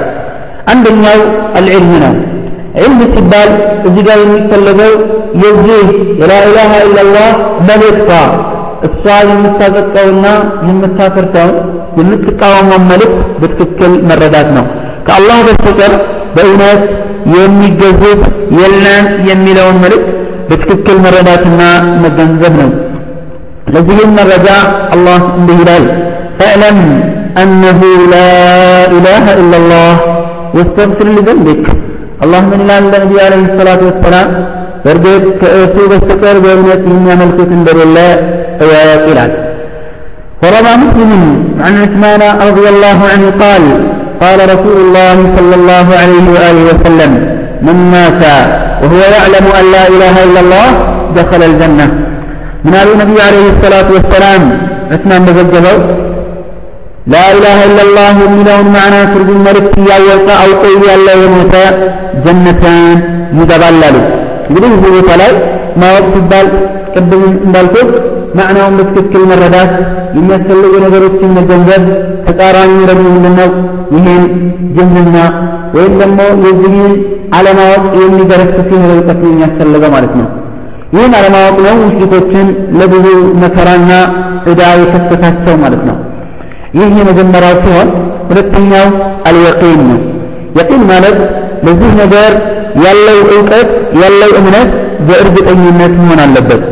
አንደኛው 0.72 1.20
አልዕልም 1.58 1.92
ነው። 2.04 2.14
ዕልም 2.78 3.00
ሲባል 3.14 3.50
እዚህ 3.88 4.02
ጋር 4.08 4.18
የሚፈለገው 4.24 4.92
የዚህ 5.42 5.82
የላኢላሃ 6.20 6.72
ኢላላህ 6.88 7.28
መልእክቷ 7.68 8.10
እሷ 8.87 9.15
የምታጠቃውና 9.31 10.25
የምታፈርሰውን 10.67 11.57
የምትቃወመውን 11.99 12.85
መልእክት 12.91 13.19
በትክክል 13.41 13.93
መረዳት 14.09 14.49
ነው 14.57 14.65
ከአላህ 15.07 15.39
በስተቀር 15.47 15.93
በእውነት 16.35 16.81
የሚገዙት 17.35 18.23
የለም 18.59 19.07
የሚለውን 19.29 19.79
መልእክት 19.85 20.09
በትክክል 20.49 20.97
መረዳትና 21.05 21.61
መገንዘብ 22.05 22.53
ነው 22.61 22.71
ለዚህም 23.75 24.11
መረጃ 24.19 24.49
አላህ 24.95 25.21
እንዲህ 25.39 25.57
ይላል 25.63 25.87
ፈዕለም 26.39 26.79
أنه 27.43 27.81
لا 28.13 28.31
إله 28.97 29.25
إلا 29.41 29.57
الله 29.61 29.93
واستغفر 30.55 31.07
لذنبك 31.15 31.63
الله 32.23 32.41
من 32.51 32.59
الله 32.61 32.77
النبي 32.83 33.15
عليه 33.25 33.43
الصلاة 33.49 33.81
والسلام 33.87 34.27
በእርግጥ 34.83 35.25
ከእርሱ 35.41 35.75
በስተቀር 35.91 36.37
በእውነት 36.45 36.83
የሚያመልኩት 36.93 37.51
እንደሌለ 37.59 37.97
እወቅ 38.65 39.03
ይላል 39.11 39.33
وروى 40.43 40.73
مسلم 40.83 41.11
عن 41.65 41.73
عثمان 41.83 42.21
رضي 42.49 42.65
الله 42.73 42.99
عنه 43.11 43.25
قال 43.43 43.63
قال 44.23 44.39
رسول 44.53 44.77
الله 44.85 45.17
صلى 45.37 45.55
الله 45.59 45.87
عليه 46.01 46.25
وآله 46.35 46.61
وسلم 46.69 47.11
من 47.67 47.77
مات 47.93 48.23
وهو 48.81 49.01
يعلم 49.15 49.45
أن 49.59 49.65
لا 49.75 49.83
إله 49.93 50.15
إلا 50.27 50.39
الله 50.45 50.67
دخل 51.19 51.41
الجنة 51.49 51.85
من 52.65 52.71
قال 52.75 52.87
النبي 52.93 53.17
عليه 53.27 53.45
الصلاة 53.53 53.87
والسلام 53.95 54.41
عثمان 54.93 55.21
بزجبه 55.27 55.75
لا 57.13 57.25
إله 57.35 57.57
إلا 57.69 57.81
الله 57.87 58.13
የሚለውን 58.25 58.67
ማዕና 58.75 58.95
ትርጉም 59.13 59.39
መልእክት 59.47 59.75
እያወቀ 59.81 60.27
አውቆ 60.43 60.63
ያለ 60.89 61.07
የሞተ 61.23 61.55
ጀነትን 62.25 62.77
ይገባላሉ 63.39 63.95
እንግዲህ 64.48 64.70
እዚህ 64.76 64.90
ቦታ 64.96 65.10
ላይ 65.20 65.30
ማወቅ 65.82 66.04
ሲባል 66.14 66.48
ቅድም 66.94 67.22
እንዳልኩት 67.46 67.90
ማዕናውን 68.38 68.74
በትክክል 68.78 69.22
መረዳት 69.30 69.72
የሚያስፈልጉ 70.16 70.72
ነገሮችን 70.84 71.34
መገንዘብ 71.38 71.82
ተቃራኒ 72.26 72.72
ደግሞ 72.90 73.06
ምንድነው? 73.16 73.50
ይሄን 73.94 74.22
ጀህልና 74.76 75.16
ወይም 75.76 75.94
ደግሞ 76.02 76.18
የዚህን 76.44 76.92
አለማወቅ 77.38 77.84
የሚገረስስ 78.02 78.68
የሆነ 78.74 78.90
እውቀት 78.96 79.20
የሚያስፈልገው 79.26 79.90
ማለት 79.96 80.14
ነው። 80.20 80.26
ይህን 80.94 81.12
አለማወቅ 81.18 81.56
ነው 81.66 81.74
ሙሽሪኮችን 81.82 82.46
ለብዙ 82.80 83.06
መከራና 83.42 83.92
ዕዳ 84.52 84.62
የከሰታቸው 84.80 85.54
ማለት 85.56 85.82
ነው። 85.88 85.96
ይህ 86.78 86.90
የመጀመሪያው 87.00 87.56
ሲሆን 87.64 87.88
ሁለተኛው 88.30 88.86
አልየቂን 89.28 89.80
ነው። 89.90 90.00
የቂን 90.58 90.82
ማለት 90.92 91.18
ለዚህ 91.66 91.92
ነገር 92.02 92.32
ያለው 92.85 93.17
እውቀት 93.35 93.69
ያለው 94.01 94.31
እምነት 94.41 94.69
በእርግጠኝነት 95.09 95.95
መሆን 96.01 96.21
አለበት 96.27 96.63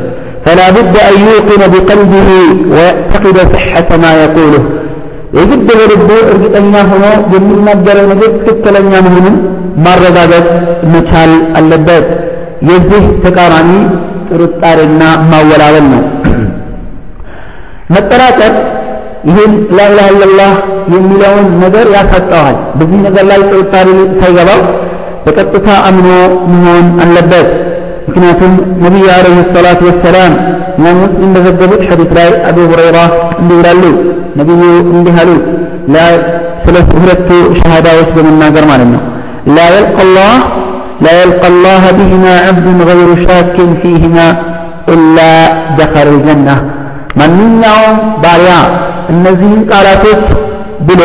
فلا 0.45 0.67
بد 0.77 0.95
أن 1.09 1.15
يوقن 1.27 1.61
بقلبه 1.73 2.29
ويعتقد 2.71 3.37
صحة 3.55 3.89
ما 4.03 4.11
يقوله 4.23 4.63
የግድ 5.37 5.61
በልቡ 5.77 6.09
እርግጠኛ 6.31 6.73
ሆኖ 6.91 7.05
የሚናገረው 7.33 8.05
ነገር 8.11 8.29
ትክክለኛ 8.37 8.91
መሆኑን 9.07 9.35
ማረጋገጥ 9.85 10.45
መቻል 10.93 11.31
አለበት 11.59 12.07
የዚህ 12.69 13.03
ተቃራኒ 13.23 13.71
ጥርጣሬና 14.29 15.01
ማወላወል 15.31 15.85
ነው 15.93 16.01
መጠራጠር 17.95 18.53
ይህን 19.29 19.53
ላኢላሃ 19.77 20.07
ኢለላህ 20.15 20.51
የሚለውን 20.93 21.47
ነገር 21.63 21.87
ያሳጣዋል 21.97 22.57
በዚህ 22.79 22.99
ነገር 23.07 23.25
ላይ 23.31 23.39
ጥርጣሬ 23.51 23.87
ሳይገባው 24.21 24.61
በቀጥታ 25.25 25.69
አምኖ 25.89 26.07
መሆን 26.51 26.85
አለበት 27.05 27.47
ምክንያቱም 28.09 28.53
ነቢዩ 28.85 29.05
አለይሂ 29.15 29.39
ሰላቱ 29.55 29.81
ወሰላም 29.89 30.33
ኢማም 30.79 30.97
ሙስሊም 31.03 31.31
በዘገቡት 31.35 31.81
ሐዲስ 31.89 32.11
ላይ 32.17 32.29
አቡ 32.49 32.57
ሁረይራ 32.71 32.97
እንዲህ 33.41 33.57
ይላሉ 33.61 33.83
ነቢዩ 34.39 34.61
እንዲህ 34.95 35.17
አሉ 35.23 35.31
ስለ 36.65 36.77
ሁለቱ 37.01 37.29
ሸሃዳዎች 37.59 38.09
በመናገር 38.15 38.65
ማለት 38.71 38.89
ነው 38.95 39.03
ላ 39.57 39.67
የልቀ 39.75 39.99
ላህ 40.17 40.33
لا 41.01 41.13
يلقى 41.23 41.47
الله 41.47 41.83
بهما 41.91 42.33
عبد 42.47 42.67
غير 42.89 43.09
شاك 43.25 43.57
فيهما 43.81 44.27
إلا 44.93 45.29
دخل 45.79 46.07
الجنة 46.15 46.55
ማንኛውም 47.19 47.97
ባሪያ 48.23 48.53
እነዚህን 49.11 49.61
ቃላቶች 49.69 50.23
ብሎ 50.87 51.01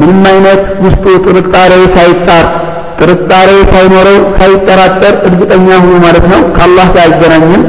ምንም 0.00 0.20
አይነት 0.30 0.62
ውስጡ 0.84 1.04
ጥርጣሬ 1.24 1.72
ሳይጣር 1.96 2.46
ጥርጣሬ 3.00 3.50
ሳይኖረው 3.72 4.18
ሳይጠራጠር 4.38 5.14
እርግጠኛ 5.28 5.68
ሆኖ 5.84 5.94
ማለት 6.06 6.26
ነው 6.32 6.40
ከአላህ 6.56 6.86
ጋር 6.96 7.02
አይገናኝም 7.06 7.62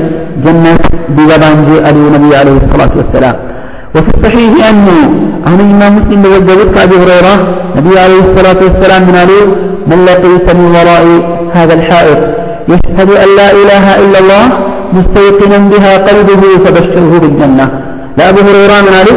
ጀነት 0.46 0.84
ቢገባ 1.16 1.44
እንጂ 1.58 1.70
አሉ 1.90 1.98
ነቢዩ 2.16 2.34
አለይሂ 2.42 2.60
ሰላቱ 2.74 2.96
ወሰላም 3.04 3.38
وفي 3.96 4.12
الصحيح 4.16 4.54
أنه 4.72 4.98
أهل 5.48 5.60
الإمام 5.66 5.92
مسلم 5.98 6.20
بوجبت 6.24 6.70
كأبي 6.76 6.96
هريرة 7.04 7.34
النبي 7.72 7.96
عليه 8.06 8.22
الصلاة 8.28 8.60
والسلام 8.68 9.02
من 9.10 9.16
عليه 9.24 9.46
من 9.90 10.00
لقيت 10.10 10.48
من 10.60 10.66
وراء 10.76 11.04
هذا 11.58 11.74
الحائط 11.80 12.20
يشهد 12.72 13.10
أن 13.24 13.30
لا 13.40 13.48
إله 13.62 13.86
إلا 14.04 14.18
الله 14.24 14.44
مستيقنا 14.98 15.60
بها 15.72 15.94
قلبه 16.08 16.42
فبشره 16.64 17.12
بالجنة 17.24 17.66
ለአቡ 18.18 18.38
ሁረይራ 18.48 18.74
ምን 18.86 18.96
አሉ 19.00 19.10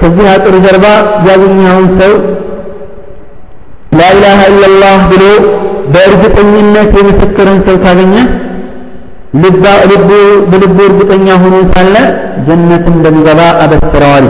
ከዚህ 0.00 0.26
አጥር 0.32 0.54
ጀርባ 0.64 0.86
ያገኘኸውን 1.28 1.86
ሰው 2.00 2.12
ላኢላሃ 3.98 4.40
ኢለላህ 4.52 5.00
ብሎ 5.12 5.24
በእርግጠኝነት 5.94 6.92
የመሰከረን 7.00 7.58
ሰው 7.66 7.76
ካገኘ 7.84 8.14
ልቡ 9.42 10.08
በልቡ 10.50 10.78
እርግጠኛ 10.88 11.28
ሆኖ 11.42 11.56
ሳለ 11.74 11.94
ጀነት 12.46 12.86
እንደሚገባ 12.94 13.40
አበስረዋል 13.64 14.26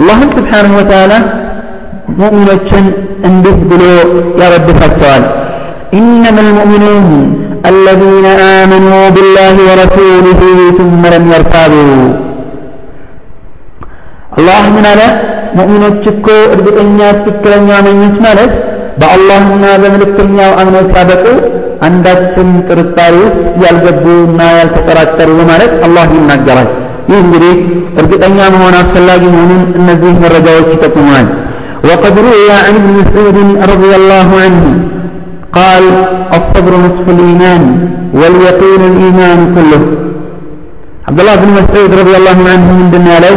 አላህም 0.00 0.30
ስብሓንሁ 0.36 0.74
ወተዓላ 0.80 1.12
ሙእሚኖችን 2.20 2.84
እንዲህ 3.30 3.56
ብሎ 3.70 3.82
ያወድሳቸዋል 4.42 5.24
إنما 6.00 6.40
المؤمنون 6.46 7.08
الذين 7.72 8.26
آمنوا 8.60 9.04
بالله 9.14 9.56
ورسوله 9.68 10.40
ثم 10.78 11.02
لم 11.14 11.24
يرتابوا 11.34 12.04
አላህ 14.36 14.62
ምን 14.74 14.84
አለ 14.92 15.00
ሙእሚኖች 15.56 16.04
እኮ 16.12 16.26
እርግጠኛ 16.54 16.98
ትክክለኛ 17.24 17.68
አማኞች 17.80 18.16
ማለት 18.26 18.52
በአላህና 19.00 19.64
በመልእክተኛው 19.82 20.50
አምነው 20.62 20.84
ሲያበቁ 20.90 21.24
አንዳችም 21.86 22.50
ጥርጣሬ 22.68 23.14
ውስጥ 23.26 23.38
ያልገቡና 23.64 24.40
ያልተጠራጠሩ 24.58 25.28
በማለት 25.38 25.72
አላህ 25.86 26.04
ይናገራል 26.18 26.68
ይህ 27.10 27.18
እንግዲህ 27.24 27.54
እርግጠኛ 28.00 28.38
መሆን 28.56 28.74
አስፈላጊ 28.82 29.22
መሆኑን 29.34 29.62
እነዚህ 29.80 30.12
መረጃዎች 30.26 30.68
ይጠቁማል 30.76 31.28
وقد 31.88 32.14
روي 32.26 32.48
عن 32.64 32.74
ابن 32.80 32.90
مسعود 33.00 33.36
رضي 33.72 33.92
الله 34.00 34.28
عنه 34.44 34.64
قال 35.58 35.84
الصبر 36.38 36.72
نصف 36.84 37.06
الإيمان 37.14 37.62
واليقين 38.20 38.82
الإيمان 38.92 39.38
كله 39.54 39.82
عبد 41.08 41.18
الله 41.20 41.34
بن 41.42 41.48
مسعود 41.58 41.90
رضي 42.00 42.14
الله 42.20 42.38
عنه 42.52 42.66
من 42.78 42.86
دنيا 42.94 43.18
له 43.24 43.34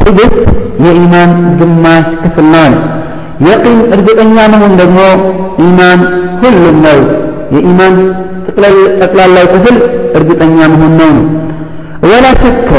ትዕግስት 0.00 0.36
የኢማን 0.84 1.30
ግማሽ 1.60 2.06
ክፍል 2.22 2.46
ነው 2.54 2.70
የቂን 3.48 3.78
እርግጠኛ 3.96 4.36
መሆን 4.54 4.72
ደግሞ 4.82 4.98
ኢማን 5.66 6.00
ሁሉም 6.42 6.78
ነው 6.86 6.98
የኢማን 7.56 7.94
ጠቅላላው 9.02 9.46
ክፍል 9.54 9.76
እርግጠኛ 10.20 10.58
መሆን 10.74 10.94
ነው 11.02 11.12
ነው 11.18 11.26
ولا 12.10 12.32
شك 12.42 12.70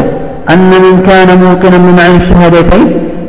أن 0.53 0.71
من 0.85 0.95
كان 1.09 1.29
موقنا 1.43 1.77
بمعنى 1.85 2.15
الشهادتين 2.21 2.83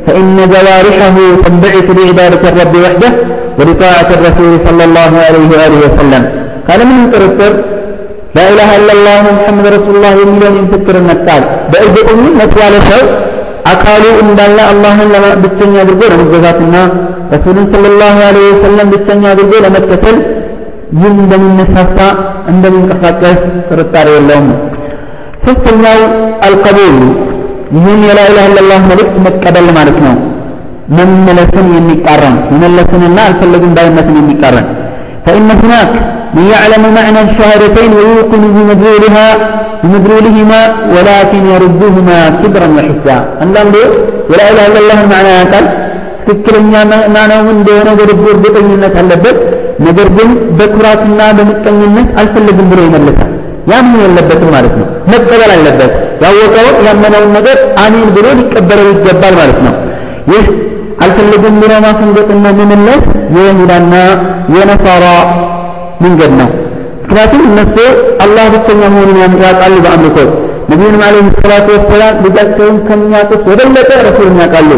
فإن 0.05 0.37
جوارحه 0.53 1.15
تنبعث 1.45 1.87
لعبادة 1.97 2.43
الرب 2.51 2.73
وحده 2.83 3.11
ولطاعة 3.59 4.09
الرسول 4.17 4.53
صلى 4.67 4.83
الله 4.87 5.11
عليه 5.27 5.45
وآله 5.53 5.77
وسلم 5.85 6.23
قال 6.69 6.79
من 6.89 6.97
يترتر 7.03 7.53
لا 8.37 8.43
إله 8.53 8.69
إلا 8.79 8.93
الله 8.97 9.21
محمد 9.37 9.65
رسول 9.77 9.93
الله 9.97 10.13
يميلون 10.23 10.53
ينفكر 10.61 10.95
النكال 11.01 11.41
بأرجو 11.71 12.01
من 12.23 12.31
نتوال 12.41 12.73
سوء 12.89 13.05
አካሉ 13.70 14.04
እንዳለ 14.24 14.58
አላህን 14.70 15.10
ብቸኛ 15.42 15.74
አድርጎ 15.82 16.02
ለመገዛትና 16.12 16.76
ረሱልን 17.32 17.66
ሰለላሁ 17.74 18.16
ዐለይሂ 18.28 18.46
ወሰለም 18.52 18.88
ብቸኛ 18.94 19.22
አድርጎ 19.32 19.52
ለመከተል 19.64 20.18
ይህ 20.98 21.12
እንደሚነሳሳ 21.16 21.98
እንደሚንቀሳቀስ 22.52 23.38
ጥርጣሬ 23.68 24.08
የለውም። 24.16 24.48
ሶስተኛው 25.44 26.00
አልቀቡል 26.46 26.96
ይህን 27.76 28.00
የላ 28.08 28.20
ኢላሃ 28.28 28.80
መልእክት 28.90 29.16
መቀበል 29.26 29.68
ማለት 29.78 29.98
ነው። 30.06 30.14
መመለስን 30.98 31.66
የሚቃረን 31.76 32.36
መመለስንና 32.52 33.18
አልፈለግም 33.28 33.72
ባይነትን 33.76 34.16
የሚቃረን 34.20 34.66
ፈኢነ 35.24 35.50
ሁናክ 35.60 35.90
من 36.37 36.45
يعلم 36.53 36.83
معنى 36.97 37.19
الشهادتين 37.27 37.91
ويوقن 37.97 38.43
بمدلولها 38.55 39.27
بمدلولهما 39.83 40.61
ولكن 40.95 41.41
يردهما 41.53 42.19
كبرا 42.41 42.67
وحسا 42.77 43.17
عندما 43.41 43.83
ولا 44.29 44.43
إله 44.51 44.63
إلا 44.69 44.79
الله 44.83 44.99
معنى 45.13 45.35
قال 45.53 45.65
ትክክለኛ 46.27 46.73
ማናው 47.15 47.41
እንደሆነ 47.53 47.89
በልቡ 47.99 48.21
እርግጠኝነት 48.33 48.93
አለበት 49.01 49.37
ነገር 49.87 50.07
ግን 50.17 50.29
በኩራትና 50.57 51.19
በምቀኝነት 51.37 52.07
አልፈልግም 52.21 52.67
ብሎ 52.71 52.79
ይመልሳል 52.87 53.31
ያ 53.71 53.79
ምን 53.87 53.99
የለበትም 54.05 54.49
ማለት 54.55 54.73
ነው 54.79 54.87
መቀበል 55.11 55.51
አለበት 55.55 55.91
ያወቀውን 56.23 56.77
ያመነውን 56.87 57.31
ነገር 57.37 57.57
አሚን 57.83 58.07
ብሎ 58.17 58.25
ሊቀበለው 58.39 58.87
ይገባል 58.93 59.35
ማለት 59.41 59.59
ነው 59.65 59.73
ይህ 60.33 60.45
አልፈልግም 61.05 61.55
ብሎ 61.63 61.71
ማፈንገጥና 61.87 62.45
መመለስ 62.59 63.03
የይሁዳና 63.37 63.93
የነሳራ 64.57 65.05
መንገድ 66.00 66.32
ነው 66.40 66.48
ምክንያቱም 67.02 67.42
እነሱ 67.48 67.76
አላህ 68.24 68.46
ብቸኛ 68.54 68.80
መሆኑን 68.94 69.18
ያውቃሉ 69.42 69.74
በአምልኮት 69.84 70.30
ነቢዩንም 70.70 71.02
ዓለይሂ 71.06 71.28
ሰላቱ 71.42 71.68
ወሰላም 71.76 72.16
ልጃቸውን 72.24 72.76
ከሚያውቁት 72.88 73.44
የበለጠ 73.52 73.90
ረሱልን 74.06 74.36
ያውቃሉ። 74.42 74.70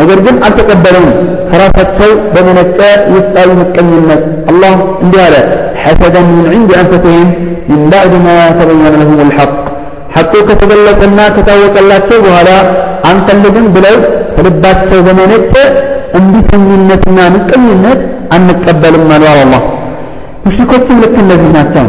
ነገር 0.00 0.18
ግን 0.26 0.36
አልተቀበለውም። 0.46 1.08
ከራሳቸው 1.50 2.10
በመነጨ 2.34 2.78
ውስጣዊ 3.14 3.48
ምቀኝነት 3.60 4.20
አላህ 4.50 4.74
እንዲህ 5.04 5.20
አለ 5.26 5.36
ሐሰደን 5.84 6.26
ምን 6.30 6.46
ዒንድ 6.52 6.70
አንፈሲሂም 6.80 7.30
ሚን 7.70 7.82
ባዕድ 7.92 8.14
ማ 8.24 8.28
ተበየነ 8.58 8.94
ለሁም 8.94 9.18
ልሐቅ 9.22 9.50
ሐቁ 10.16 10.32
ከተገለጸና 10.48 11.20
ከታወቀላቸው 11.36 12.18
በኋላ 12.26 12.50
አንፈልግም 13.10 13.66
ብለው 13.76 13.96
ከልባቸው 14.36 15.00
በመነጨ 15.06 15.54
እንቢተኝነትና 16.20 17.18
ምቀኝነት 17.36 18.00
አንቀበልም 18.36 19.10
አሉ 19.16 19.24
አላህ። 19.34 19.62
ሙሽሪኮችም 20.45 20.97
ልክ 21.03 21.15
እነዚህ 21.23 21.49
ናቸው። 21.57 21.85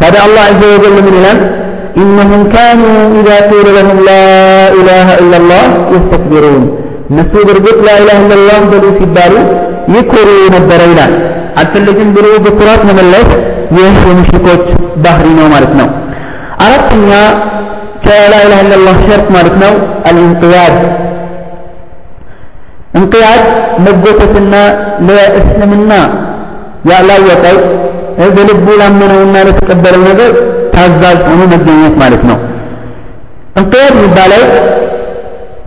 ታዲያ 0.00 0.20
አላህ 0.26 0.42
ዐዘ 0.50 0.60
ወጀል 0.74 0.94
ምን 0.98 1.16
ይላል? 1.20 1.40
إنهم 1.96 2.42
كانوا 2.56 2.96
إذا 3.20 3.36
قيل 3.50 3.66
لهم 3.78 3.98
لا 4.08 4.24
إله 4.80 5.06
إلا 5.22 5.36
الله 5.40 5.64
يستكبرون 5.94 6.62
እነሱ 7.10 7.32
በእርግጥ 7.46 7.78
ላኢላህ 7.86 8.16
ኢለላህ 8.24 8.58
በሉ 8.70 8.84
ሲባሉ 8.98 9.32
ይኮሩ 9.94 10.28
ነበረ 10.56 10.80
ይላል። 10.92 11.12
አልፈልግም 11.60 12.08
ብሎ 12.16 12.26
በኩራት 12.44 12.82
መመለስ 12.88 13.28
ይህ 13.76 13.96
የሙሽሪኮች 14.08 14.62
ባህሪ 15.04 15.26
ነው 15.38 15.46
ማለት 15.54 15.72
ነው። 15.80 15.88
አራተኛ 16.66 17.10
ከላኢላህ 18.04 18.58
ኢለላህ 18.66 18.96
ሸርጥ 19.08 19.26
ማለት 19.36 19.56
ነው 19.64 19.72
አልኢንቅያድ 20.08 20.76
እንቅያድ 22.98 23.42
መጎተትና 23.86 24.54
ለእስልምና 25.08 25.92
ያላወቀው 26.90 27.58
በልቡ 28.36 28.66
ላመነውና 28.80 29.36
ለተቀበለው 29.48 30.02
ነገር 30.10 30.30
ታዛዥ 30.74 31.18
ሆኖ 31.28 31.40
መገኘት 31.52 31.94
ማለት 32.02 32.22
ነው። 32.30 32.38
እንቅያድ 33.56 33.94
የሚባለው 33.98 34.44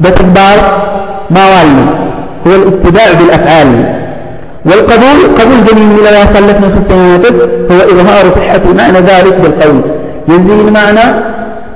በተግባር 0.03 0.59
ማዋል 1.37 1.69
ነው። 1.79 1.89
هو 2.45 2.53
الاتباع 2.59 3.09
بالأفعال 3.19 3.69
والقبول 4.65 5.19
قبول 5.39 5.59
جميل 5.67 5.87
من 5.89 6.03
لا 6.05 6.21
يصلفنا 6.23 6.67
في 6.73 6.79
السنوات 6.81 7.25
هو 7.71 7.79
إظهار 7.93 8.25
صحة 8.37 8.65
معنى 8.79 8.99
ذلك 9.11 9.35
بالقول 9.43 9.77
ينزل 10.31 10.57
المعنى 10.65 11.05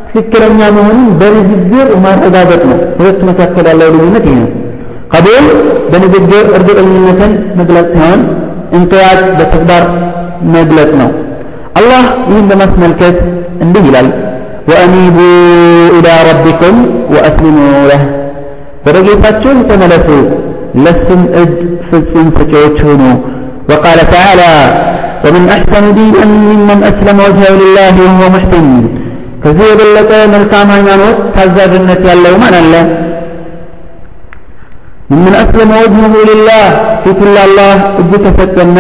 ትክክለኛ 0.10 0.60
መሆኑን 0.76 1.08
በንግግር 1.20 1.88
ማረጋገጥ 2.06 2.62
ነው። 2.70 2.78
ሁለቱ 3.00 3.20
መካከል 3.30 3.66
ያለው 3.72 3.90
ልዩነት 3.96 4.26
ይሄ 4.30 4.36
ነው። 4.42 4.50
ቀቡል 5.14 5.46
በንግግር 5.92 6.46
እርግጠኝነትን 6.58 7.32
መግለጽ 7.60 7.90
ሲሆን 7.96 8.22
እንቅያድ 8.78 9.20
በተግባር 9.40 9.84
መግለጽ 10.56 10.92
ነው። 11.02 11.10
አላህ 11.80 12.04
ይህን 12.30 12.46
በማስመልከት 12.52 13.18
እንዲህ 13.66 13.84
ይላል፣ 13.90 14.08
ወአኒቡ 14.70 15.18
ኢላ 15.98 16.08
ረቢኩም 16.30 16.78
ወአስሊሙ 17.14 17.58
ለህ 17.90 18.04
ወደ 18.86 18.98
ጌታችሁ 19.08 19.54
ተመለሱ 19.70 20.10
ለሱም 20.86 21.22
እጅ 21.42 21.54
ፍጹም 21.90 22.30
ሰጪዎች 22.40 22.80
ሁኑ። 22.90 23.04
وقال 23.70 24.00
تعالى 24.16 24.54
ومن 25.24 25.44
أحسن 25.56 25.86
دينا 25.98 26.24
ممن 26.50 26.80
أسلم 26.92 27.18
وجهه 27.26 27.54
لله 27.62 27.96
وهو 28.06 28.24
محسن 28.36 28.66
ከዚህ 29.44 29.66
የበለጠ 29.72 30.12
መልካም 30.34 30.68
ሃይማኖት 30.76 31.18
ታዛዥነት 31.36 32.02
ያለው 32.10 32.34
ማን 32.42 32.56
አለ? 32.60 32.74
من 35.18 35.34
أسلم 35.44 35.70
وجهه 35.82 36.14
لله 36.30 36.64
ፊቱን 37.04 37.30
ለአላህ 37.36 37.70
እጅ 38.02 38.12
ተሰጠና 38.24 38.78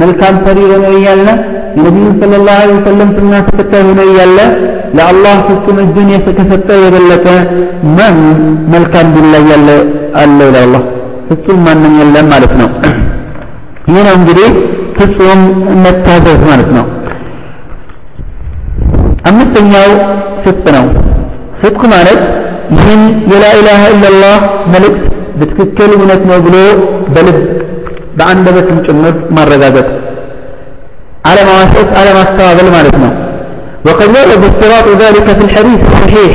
መልካም 0.00 0.34
ሰሪ 0.44 0.58
ሆኖ 0.70 0.86
እያለ 0.96 1.26
የነቢዩ 1.76 2.06
ሰለላሁ 2.20 2.54
ዐለይሂ 2.62 2.76
ወሰለም 2.78 3.10
ሱና 3.16 3.32
ተከታይ 3.46 3.82
ሆኖ 3.88 4.00
እያለ 4.10 4.38
ለአላህ 4.96 5.36
ፍጹም 5.46 5.78
እጁን 5.84 6.08
ከሰጠ 6.38 6.68
የበለጠ 6.82 7.26
ማን 7.96 8.16
መልካም 8.74 9.06
ዲን 9.14 9.26
ላይ 9.34 9.44
ያለ 9.52 9.68
አለ 10.22 10.38
ይላል 10.48 10.64
አላህ። 10.66 10.82
ፍጹም 11.28 11.60
ማንም 11.66 11.94
የለም 12.00 12.26
ማለት 12.32 12.52
ነው። 12.60 12.68
ይህ 13.88 14.02
ነው 14.08 14.14
እንግዲህ 14.18 14.48
ፍጹም 14.98 15.40
መታዘዝ 15.84 16.42
ማለት 16.50 16.70
ነው። 16.78 16.84
አምስተኛው 19.30 19.90
ስድቅ 20.44 20.66
ነው። 20.76 20.86
ስድቅ 21.62 21.82
ማለት 21.94 22.20
ይህን 22.76 23.02
የላኢላሃ 23.32 23.82
ኢለላህ 23.96 24.36
መልእክት 24.74 25.02
በትክክል 25.38 25.90
እውነት 25.98 26.22
ነው 26.30 26.38
ብሎ 26.46 26.56
በልብ 27.14 27.38
በአንደበትም 28.18 28.78
ጭምር 28.86 29.14
ማረጋገጥ፣ 29.36 29.88
አለማዋሸት፣ 31.30 31.90
አለማስተባበል 32.00 32.70
ማለት 32.76 32.96
ነው። 33.04 33.12
وقد 33.86 34.08
ورد 34.16 34.42
اشتراط 34.50 34.86
ذلك 35.02 35.26
في 35.38 35.42
الحديث 35.46 35.80
الصحيح 35.90 36.34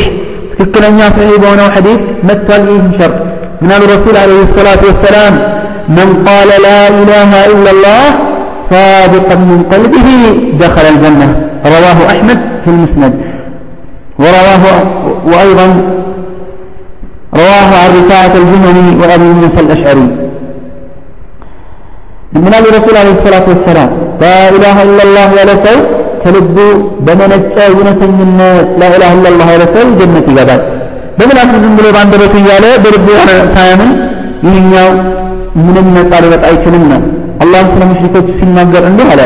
ትክክለኛ 0.51 0.99
صحيح 1.15 1.33
በሆነው 1.43 1.67
ሐዲስ 1.75 1.99
መጥቷል። 2.29 2.63
ይህም 2.73 2.91
ሸርጥ 2.99 3.17
من 3.61 3.71
الرسول 3.79 4.15
عليه 4.23 4.41
الصلاة 4.47 4.81
والسلام 4.89 5.33
من 5.89 6.07
قال 6.27 6.49
لا 6.67 6.79
إله 7.01 7.31
إلا 7.53 7.69
الله 7.75 8.03
صادقا 8.71 9.35
من 9.51 9.59
قلبه 9.73 10.07
دخل 10.63 10.85
الجنة 10.93 11.27
رواه 11.65 11.99
أحمد 12.13 12.39
في 12.63 12.69
المسند 12.73 13.13
ورواه 14.19 14.63
وأيضا 15.31 15.67
رواه 17.41 17.69
عن 17.81 17.89
رفاعة 17.99 18.33
الجمني 18.41 18.87
وأبي 18.99 19.29
موسى 19.41 19.59
الأشعري 19.65 20.07
من 22.45 22.51
أبي 22.59 22.69
رسول 22.77 22.95
عليه 23.01 23.13
الصلاة 23.17 23.45
والسلام 23.51 23.89
لا 24.23 24.37
إله 24.55 24.75
إلا 24.87 25.03
الله 25.07 25.27
ولا 25.37 25.55
سوء 25.65 25.81
ከልቡ 26.23 26.57
በመነጨ 27.05 27.55
እውነተኝነት 27.73 28.69
ላኢላሃ 28.79 29.11
ኢለላህ 29.17 29.47
ያለ 29.53 29.63
ሰው 29.75 29.87
ጀነት 29.99 30.25
ይገባል። 30.31 30.61
በምላሱ 31.19 31.51
ዝም 31.63 31.73
ብሎ 31.77 31.85
በአንደበቱ 31.95 32.33
እያለ 32.41 32.65
በልቡ 32.83 33.07
ሳያምን 33.55 33.91
ይህኛው 34.45 34.89
ምንም 35.65 35.87
ነፃ 35.97 36.11
ሊወጣ 36.23 36.43
አይችልም 36.49 36.83
ነው። 36.91 37.01
አላህ 37.43 37.61
ስለ 37.73 37.83
ሙሽሪኮች 37.91 38.27
ሲናገር 38.39 38.83
እንዲህ 38.89 39.07
አለ። 39.13 39.21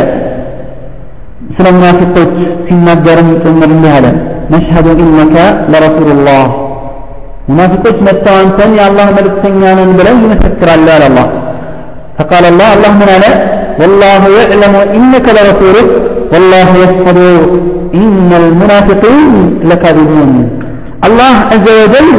ስለ 1.56 1.68
ሙናፊቆች 1.78 2.34
ሲናገርም 2.68 3.30
ጭምር 3.46 3.70
እንዲህ 3.78 3.94
አለ። 3.98 4.06
ነሽሀዱ 4.54 4.88
ኢነከ 5.08 5.36
ለረሱሉላህ 5.74 6.44
ሙናፊቆች 7.50 7.98
መጥተው 8.08 8.36
አንተን 8.42 8.72
የአላህ 8.80 9.08
መልእክተኛ 9.18 9.62
ነን 9.80 9.92
ብለው 10.00 10.16
ይመሰክራሉ 10.26 10.88
አለ 10.96 11.04
አላህ። 11.10 11.28
فقال 12.18 12.44
الله 12.52 12.70
الله 12.78 12.92
من 13.02 13.10
على 13.16 13.32
والله 13.80 14.22
يعلم 14.38 14.74
إنك 14.98 15.26
لرسوله 15.38 15.86
والله 16.34 16.70
يشهد 16.84 17.20
إن 18.02 18.30
المنافقين 18.42 19.32
لكاذبون 19.70 20.32
الله 21.08 21.34
عز 21.52 21.68
وجل 21.82 22.10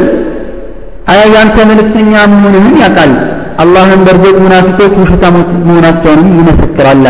አያ 1.13 1.21
ያንተ 1.35 1.57
መልእክተኛ 1.71 2.13
መሆንህን 2.33 2.75
ያውቃል። 2.83 3.13
አላህን 3.63 4.01
በእርግጥ 4.07 4.37
ሙናፊቆች 4.45 4.93
ውሸታሞች 5.03 5.49
መሆናቸውንም 5.69 6.29
ይመሰክራል። 6.41 7.03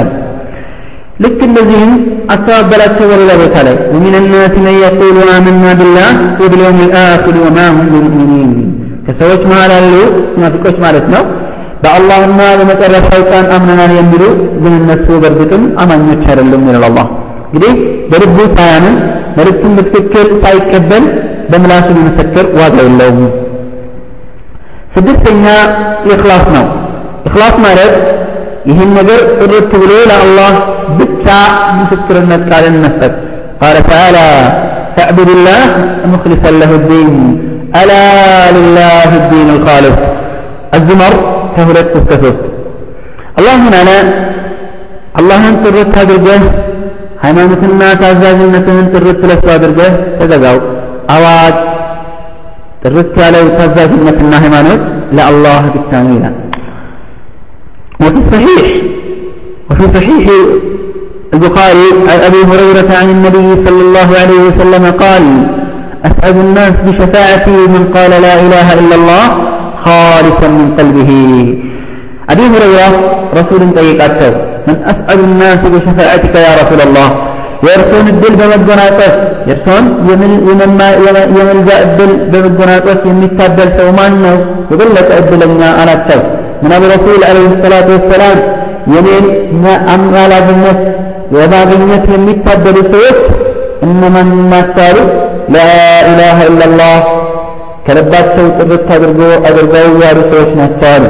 ልክ 1.23 1.39
እነዚህም 1.47 1.91
አስተባበላቸው 2.34 3.06
በሌላ 3.12 3.32
ቦታ 3.41 3.58
ላይ 3.67 3.75
ወሚን 3.93 4.15
ናስ 4.34 4.56
መን 4.65 4.75
የቁሉ 4.82 5.17
አመና 5.36 5.63
ቢላህ 5.80 6.10
ወብልየውም 6.41 6.80
ልአክር 6.84 7.38
ወማ 7.45 7.60
ሁም 7.75 7.88
ብሙእሚኒን 7.93 8.51
ከሰዎች 9.08 9.43
መሀል 9.51 9.71
ያሉ 9.77 9.93
ሙናፊቆች 10.36 10.77
ማለት 10.86 11.08
ነው 11.13 11.23
በአላህና 11.84 12.41
በመጨረሻው 12.60 13.23
ቀን 13.32 13.45
አምነናል 13.56 13.91
የሚሉ 13.97 14.23
ግን 14.62 14.73
እነሱ 14.80 15.08
በእርግጥም 15.23 15.63
አማኞች 15.84 16.23
አይደሉም 16.30 16.63
ይላል 16.69 16.86
አላህ 16.89 17.08
እንግዲህ 17.47 17.73
በልቡ 18.12 18.38
ሳያምን 18.56 18.95
መልእክቱን 19.38 19.73
በትክክል 19.77 20.27
ሳይቀበል 20.43 21.06
በምላሱ 21.51 21.88
መመሰከር 21.97 22.45
ዋጋ 22.60 22.75
የለውም 22.88 23.19
ስድስተኛ 24.95 25.45
ኢክላስ 26.12 26.45
ነው 26.56 26.65
ኢክላስ 27.27 27.56
ማለት 27.65 27.93
يهن 28.65 28.89
نجر 28.98 29.20
قررت 29.39 29.72
بليل 29.82 30.12
الله 30.24 30.54
بتا 30.98 31.41
مسكرنا 31.80 32.36
قال 32.52 32.63
النفس. 32.74 33.13
قال 33.62 33.76
تعالى 33.91 34.28
فاعبد 34.98 35.30
الله 35.36 35.62
مخلصا 36.13 36.52
له 36.62 36.72
الدين. 36.80 37.15
ألا 37.82 38.06
لله 38.58 39.10
الدين 39.22 39.48
الخالص. 39.56 39.98
الزمر 40.78 41.13
تهلت 41.56 41.88
تستفت 41.93 42.38
الله 43.39 43.56
هنا 43.65 43.82
لا. 43.88 44.00
الله 45.20 45.38
هم 45.46 45.56
قررت 45.63 45.98
هذا 45.98 46.13
الجهد 46.17 46.43
حمامة 47.24 47.62
الناس 47.72 48.00
عزاز 48.12 48.38
النتهم 48.48 48.86
قررت 48.93 49.22
لسوا 49.30 49.58
درجه. 49.63 49.89
هذا 50.22 50.38
قال 50.43 50.60
أواج 51.15 51.56
قررت 52.84 53.15
على 53.26 53.39
وتعزاز 53.46 53.89
النتهم 54.00 54.32
حمامة 54.43 54.76
لا 55.17 55.24
الله 55.32 55.62
بالتعميلات 55.74 56.46
وفي 58.01 58.19
الصحيح 58.23 58.65
وفي 59.71 59.83
صحيح 59.95 60.25
البخاري 61.33 61.88
عن 62.12 62.19
أبي 62.27 62.41
هريرة 62.51 62.89
عن 62.99 63.10
النبي 63.10 63.69
صلى 63.69 63.81
الله 63.81 64.10
عليه 64.21 64.39
وسلم 64.47 64.86
قال 65.03 65.23
أسعد 66.05 66.38
الناس 66.38 66.73
بشفاعتي 66.86 67.51
من 67.51 67.91
قال 67.95 68.12
لا 68.25 68.33
إله 68.45 68.67
إلا 68.79 68.95
الله 68.95 69.23
خالصا 69.86 70.47
من 70.47 70.75
قلبه. 70.79 71.12
أبي 72.29 72.45
هريرة 72.53 72.89
رسول 73.39 73.62
طيب 73.75 74.01
أكثر 74.01 74.33
من 74.67 74.75
أسعد 74.91 75.19
الناس 75.19 75.60
بشفاعتك 75.73 76.36
يا 76.36 76.53
رسول 76.62 76.81
الله. 76.88 77.10
يرسون 77.63 78.07
الدل 78.13 78.33
بمدناتس 78.39 79.13
يرسون 79.47 79.83
يمن 80.10 80.31
يمن 80.49 80.77
ما 80.79 80.89
يمن 81.39 81.65
جاء 81.69 81.81
الدل 81.88 82.12
بمدناتس 82.31 82.97
يمن 83.05 83.23
يتابل 83.23 83.69
سومان 83.79 84.13
يقول 84.71 84.89
لك 84.95 85.07
أدلنا 85.12 85.83
أنا 85.83 85.93
التوب. 85.93 86.37
አሉ 86.64 86.83
ረሱል 86.94 87.20
ዓለይሂ 87.31 87.51
ሰላቱ 87.64 87.88
ወሰላም 87.96 88.38
የኔን 88.94 89.27
አማላጅነት 89.94 90.81
የማግኘት 91.37 92.05
የሚታደሉ 92.14 92.79
ሰዎች 92.94 93.18
እነማን 93.87 94.31
ናቸው 94.53 94.85
አሉ? 94.88 94.98
ላኢላሃ 95.55 96.38
ኢላላህ 96.51 96.96
ከልባቸው 97.87 98.46
ጥርት 98.59 98.88
አድርጎ 98.96 99.20
አድርገው 99.48 99.88
ያሉ 100.07 100.18
ሰዎች 100.33 100.51
ናቸው 100.62 100.90
አሉ። 100.96 101.05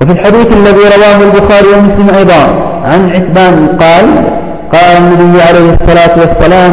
وفي 0.00 0.12
الحديث 0.16 0.48
الذي 0.60 0.84
رواه 0.94 1.18
البخاري 1.28 1.68
ومسلم 1.74 2.08
أيضا 2.20 2.42
عن 2.90 3.00
عتبان 3.14 3.54
قال 3.82 4.06
قال 4.74 4.94
النبي 5.02 5.36
عليه 5.48 5.68
الصلاة 5.76 6.14
والسلام 6.22 6.72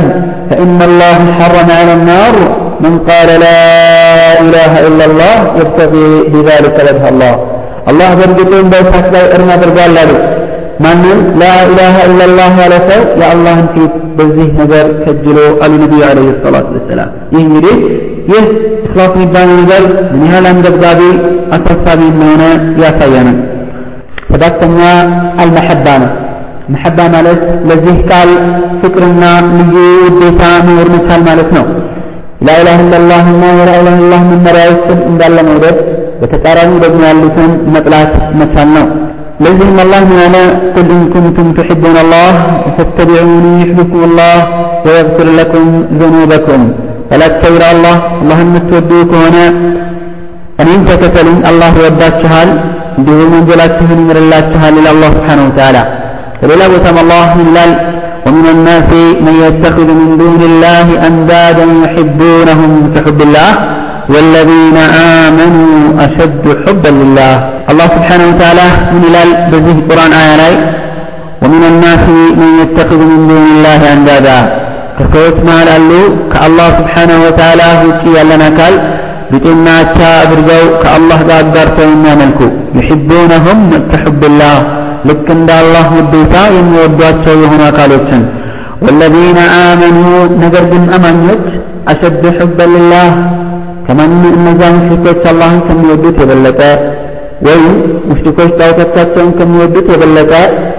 فإن 0.50 0.78
الله 0.89 1.20
حرم 1.39 1.70
على 1.80 1.94
النار 1.94 2.36
من 2.84 2.94
قال 3.10 3.30
لا 3.46 3.60
إله 4.44 4.74
إلا 4.88 5.06
الله 5.10 5.36
يبتغي 5.60 6.10
بذلك 6.34 6.76
وجه 6.88 7.04
الله 7.12 7.34
الله 7.89 8.10
برجتين 8.20 8.66
بيسات 8.74 9.06
لا 9.16 9.22
إرنا 9.36 9.56
برقال 9.62 9.92
له 9.98 10.10
من 10.86 10.98
لا 11.44 11.56
إله 11.72 11.96
إلا 12.08 12.24
الله 12.30 12.52
ولا 12.62 12.80
سو 12.89 13.02
يا 13.22 13.28
الله 13.36 13.58
في 13.74 13.82
بزيه 14.18 14.52
نجر 14.60 14.88
كجلو 15.06 15.46
على 15.63 15.74
النبي 15.76 16.00
عليه 16.10 16.28
الصلاة 16.36 16.68
والسلام 16.74 17.10
يهيري 17.36 17.76
ይህ 18.32 18.46
ኢኽላስ 18.86 19.12
የሚባለው 19.16 19.56
ነገር 19.62 19.84
ምን 20.12 20.22
ያህል 20.28 20.46
አንገብጋቢ 20.52 21.00
አሳሳቢ 21.56 22.00
እንደሆነ 22.12 22.44
ያሳየናል። 22.84 23.38
ሰባተኛ 24.32 24.80
አልመሐባ 25.42 25.88
ነው። 26.04 26.12
መሐባ 26.74 27.00
ማለት 27.16 27.42
ለዚህ 27.70 27.98
ቃል 28.10 28.30
ፍቅርና 28.82 29.24
ልዩ 29.58 29.74
ውዴታ 30.06 30.44
መኖር 30.68 30.89
መቻል 30.96 31.22
ማለት 31.30 31.50
ነው። 31.58 31.66
ላኢላሃ 32.42 32.78
ኢለላህ 32.86 33.24
እና 33.34 33.44
የላኢላሃ 33.52 33.94
ኢለላህ 33.96 34.22
መመሪያዎችን 34.32 35.00
እንዳለ 35.10 35.38
መውደድ፣ 35.50 35.78
በተቃራኒ 36.22 36.72
ደግሞ 36.84 37.02
ያሉትን 37.10 37.52
መጥላት 37.76 38.12
መቻል 38.39 38.70
ነው። 38.78 38.86
ለዚህም 39.44 39.78
አላህ 39.84 40.02
ምን 40.10 40.20
አለ? 40.26 40.36
ቁል 40.74 40.89
ኢን 40.96 41.04
ኩንቱም 41.13 41.48
ትሕቡነ 41.58 41.96
አላህ 42.04 42.28
ፈተቢዑኒ 42.78 43.32
ዩሕቢኩም 43.62 44.04
አላህ 44.10 44.36
ወየግፊር 44.86 45.30
ለኩም 45.38 45.68
ዙኑበኩም 46.00 46.63
በላቸው 47.10 47.52
ይላል 47.56 47.72
አላህ 47.76 47.96
አላህን 48.22 48.48
የምትወዱ 48.50 48.92
ከሆነ 49.12 49.38
እኔም 50.63 50.82
ተከተሉኝ 50.89 51.38
አላህ 51.50 51.70
ይወዳችኋል 51.80 52.50
እንዲሁም 52.98 53.32
ወንጀላችሁን 53.36 54.00
ይምርላችኋል 54.04 54.74
ይላል 54.80 54.94
አላህ 54.96 55.10
ስብሓነሁ 55.16 55.46
ወተዓላ 55.50 55.78
በሌላ 56.42 56.63
ቦታም 56.74 56.98
አላህ 57.04 57.22
ምን 57.38 57.48
ይላል 57.52 57.72
ومن 58.28 58.46
الناس 58.56 58.89
من 59.26 59.36
يتخذ 59.46 59.88
من 60.00 60.10
دون 60.22 60.42
الله 60.50 60.86
أندادا 61.08 61.66
يحبونهم 61.84 62.72
كحب 62.96 63.20
الله 63.28 63.52
والذين 64.13 64.78
آمنوا 65.26 65.76
أشد 66.06 66.46
حبا 66.63 66.92
لله 67.02 67.34
الله 67.72 67.88
سبحانه 67.98 68.26
وتعالى 68.32 68.68
من 68.94 69.02
إلال 69.10 69.30
بزيه 69.52 69.78
القرآن 69.82 70.12
آية 70.24 70.52
ومن 71.44 71.63
الناس 71.72 72.04
من 72.42 72.50
يتخذ 72.62 73.00
من 73.12 73.20
دون 73.30 73.46
الله 73.56 73.82
أندادا 73.96 74.39
ከሰዎች 74.98 75.38
መሃል 75.48 75.70
አሉ 75.76 75.92
ከአላህ 76.32 76.68
ስብሓነሁ 76.80 77.20
ወተዓላ 77.28 77.62
ውጪ 77.88 78.04
ያለን 78.18 78.42
አካል 78.48 78.74
ብጤናቻ 79.32 79.98
አድርገው 80.24 80.63
ከአላህ 80.82 81.20
ጋር 81.30 81.39
አጋርተው 81.44 81.88
የሚያመልኩ 81.94 82.39
ዩሒቡነሁም 82.78 83.62
ከሑብላህ 83.92 84.56
ልክ 85.09 85.27
እንደ 85.37 85.51
አላህ 85.63 85.87
ውዴታ 85.97 86.37
የሚወዷቸው 86.57 87.35
የሆኑ 87.43 87.63
አካሎችን 87.69 88.23
ወለዚነ 88.85 89.39
አመኑ 89.61 89.99
ነገር 90.43 90.65
ግን 90.73 90.85
አማኞች 90.97 91.45
አሸድ 91.93 92.25
ሑበን 92.39 92.73
ልላህ 92.77 93.11
ከማን 93.87 94.13
እነዚያ 94.31 94.69
ሙሽሪኮች 94.77 95.23
አላህን 95.31 95.61
ከሚወዱት 95.69 96.17
የበለጠ 96.23 96.61
ወይም 97.47 97.67
ሙሽሪኮች 98.09 98.51
ጣዖቶቻቸውን 98.61 99.31
ከሚወዱት 99.39 99.89
የበለጠ 99.93 100.33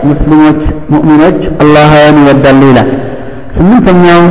ሙስሊሞች 0.10 0.60
ሙእሚኖች 0.94 1.40
አላህን 1.64 2.18
ይወዳሉ 2.24 2.62
ይላል 2.72 2.90
ስምንተኛው 3.56 4.22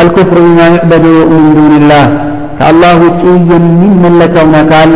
አልኩፍሩ 0.00 0.36
ቢማ 0.46 0.60
ዩዕበዱ 0.74 1.06
ምን 1.32 1.46
ዱንላህ 1.56 2.04
ከአላህ 2.58 2.92
ውጪ 3.04 3.22
የሚመለከውን 3.52 4.54
አካል 4.62 4.90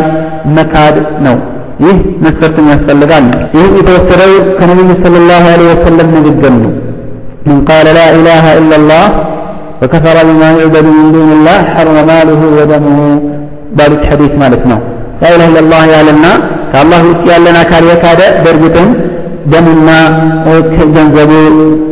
መካድ 0.56 0.96
ነው። 1.26 1.36
ይህ 1.85 1.97
መስፈርትም 2.23 2.67
ያስፈልጋል። 2.73 3.25
ይህ 3.57 3.67
የተወሰደው 3.79 4.33
ከነቢዩ 4.59 4.89
ሰለላሁ 5.03 5.43
ዐለይሂ 5.53 5.69
ወሰለም 5.73 6.09
ንግግር 6.17 6.53
ነው። 6.61 6.71
من 7.45 7.57
قال 7.69 7.87
لا 7.99 8.07
إله 8.17 8.45
إلا 8.59 8.75
الله 8.79 9.05
وكفر 9.81 10.17
بما 10.27 10.49
يعبد 10.51 10.85
من 10.97 11.05
دون 11.15 11.29
الله 11.37 11.59
حرم 11.73 11.97
ماله 12.09 12.41
ودمه 12.57 12.99
ባሉት 13.77 14.03
ሐዲስ 14.09 14.33
ማለት 14.41 14.63
ነው። 14.71 14.79
ላ 15.21 15.31
ኢላሃ 15.33 15.47
ኢለላህ 15.51 15.81
ያለና 15.95 16.25
ከአላህ 16.71 16.99
ውጭ 17.09 17.23
ያለን 17.33 17.57
አካል 17.63 17.83
የካደ 17.91 18.21
በእርግጥም 18.43 18.89
ደምና 19.51 19.89
ገንዘቡ 20.95 21.31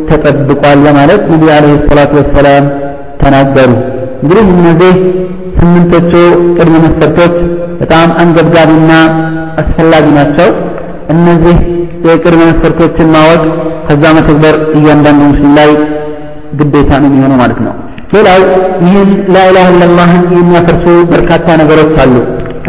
ተጠብቋል 0.08 0.78
በማለት 0.86 1.22
ነቢ 1.32 1.42
ዓለይሂ 1.56 1.74
ሰላቱ 1.90 2.12
ወሰላም 2.20 2.64
ተናገሩ። 3.22 3.70
እንግዲህ 4.22 4.44
እነዚህ 4.54 4.92
ስምንቶቹ 5.58 6.12
ቅድመ 6.56 6.74
መስፈርቶች 6.84 7.34
በጣም 7.80 8.08
አንገብጋቢና 8.22 8.92
አስፈላጊ 9.61 10.05
ናቸው። 10.17 10.49
እነዚህ 11.13 11.57
የቅድመ 12.07 12.41
መስፈርቶችን 12.49 13.07
ማወቅ 13.15 13.41
ከዛ 13.87 14.03
መተግበር 14.17 14.55
እያንዳንዱ 14.77 15.21
ሙስሊም 15.31 15.53
ላይ 15.59 15.69
ግዴታ 16.59 16.91
ነው 17.01 17.07
የሚሆነው 17.09 17.37
ማለት 17.37 17.59
ነው። 17.65 17.73
ሌላው 18.13 18.41
ይህን 18.85 19.11
ላኢላህ 19.35 19.67
ኢለላህን 19.73 20.23
የሚያፈርሱ 20.37 20.85
በርካታ 21.11 21.55
ነገሮች 21.61 21.93
አሉ። 22.03 22.15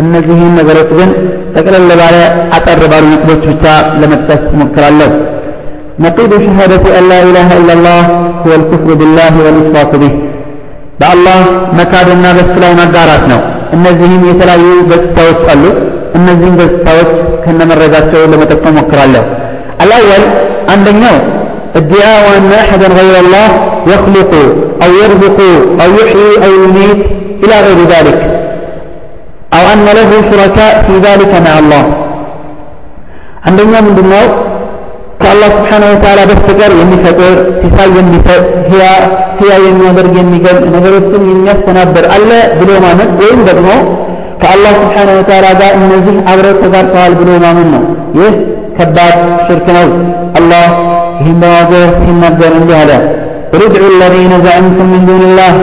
እነዚህን 0.02 0.52
ነገሮች 0.58 0.90
ግን 0.98 1.10
ጠቅለል 1.56 1.88
ባለ 2.00 2.16
አጠር 2.56 2.80
ባሉ 2.92 3.04
ነጥቦች 3.12 3.42
ብቻ 3.50 3.64
ለመጥቀስ 4.00 4.44
እሞክራለሁ። 4.54 5.10
ነቂዱ 6.04 6.32
ሸሃደቲ 6.44 6.86
አን 6.98 7.04
ላኢላሃ 7.10 7.50
ኢለላህ 7.60 7.98
ሁወል 8.44 8.62
ኩፍሩ 8.70 8.90
ቢላህ 9.00 9.34
ወልእሽራኩ 9.38 9.92
ቢህ 10.02 10.14
በአላህ 11.00 11.38
መካድና 11.78 12.26
በሱ 12.38 12.54
ላይ 12.64 12.72
መጋራት 12.80 13.24
ነው። 13.32 13.40
እነዚህም 13.76 14.22
የተለያዩ 14.30 14.66
ገጽታዎች 14.90 15.44
አሉ። 15.54 15.64
እነዚህም 16.17 16.55
ገጽታዎች 16.61 17.11
ከነመረጃቸው 17.43 18.23
ለመጠቆም 18.33 18.77
ሞክራለሁ። 18.79 19.25
አልአወል 19.83 20.25
አንደኛው 20.75 21.17
ادعاء 21.75 22.23
أن 22.37 22.51
أحدا 22.63 22.87
غير 22.99 23.15
الله 23.23 23.47
يخلق 23.93 24.31
أو 24.83 24.91
يرزق 25.03 25.39
أو 25.83 25.89
يحيي 25.99 26.31
أو 26.45 26.51
يميت 26.63 27.01
إلى 27.43 27.55
غير 27.65 27.79
ذلك 27.93 28.19
أو 29.55 29.63
أن 29.73 29.85
له 29.97 30.11
شركاء 30.29 30.73
في 30.85 30.93
ذلك 31.07 31.31
مع 31.45 31.53
الله 31.61 31.83
عندنا 33.47 33.77
من 33.81 33.93
دماغ 33.95 34.27
ከአላህ 35.21 35.49
ስብሓነሁ 35.57 35.89
ወተዓላ 35.93 36.19
በስተቀር 36.29 36.71
የሚፈጥር 36.81 37.33
ሲሳይ 37.61 37.89
የሚሰጥ 37.97 38.43
ህያ 39.39 39.51
የሚያደርግ 39.65 40.13
የሚገል 40.19 40.57
ነገሮችን 40.75 41.23
የሚያስተናብር 41.31 42.05
አለ 42.15 42.29
ብሎ 42.59 42.71
ማመን 42.85 43.09
ወይም 43.21 43.41
ደግሞ 43.49 43.67
ከአላህ 44.43 44.73
ስብሓነሁ 44.81 45.15
ወተዓላ 45.21 45.47
ጋር 45.61 45.71
እነዚህ 45.79 46.15
አብረው 46.31 46.55
ተጋርተዋል 46.63 47.13
ብሎ 47.19 47.29
ማመን 47.45 47.69
ነው። 47.75 47.83
ይህ 48.19 48.33
ከባድ 48.77 49.15
ሽርክ 49.47 49.67
ነው። 49.77 49.87
አላህ 50.39 50.65
ይህን 51.21 51.37
በማዘር 51.43 51.89
ሲናገር 52.03 52.53
እንዲህ 52.61 52.77
አለ 52.83 52.91
قل 53.53 53.61
ادعوا 53.67 53.89
الذين 53.95 54.31
زعمتم 54.45 54.85
من 54.93 55.01
دون 55.09 55.21
الله 55.29 55.53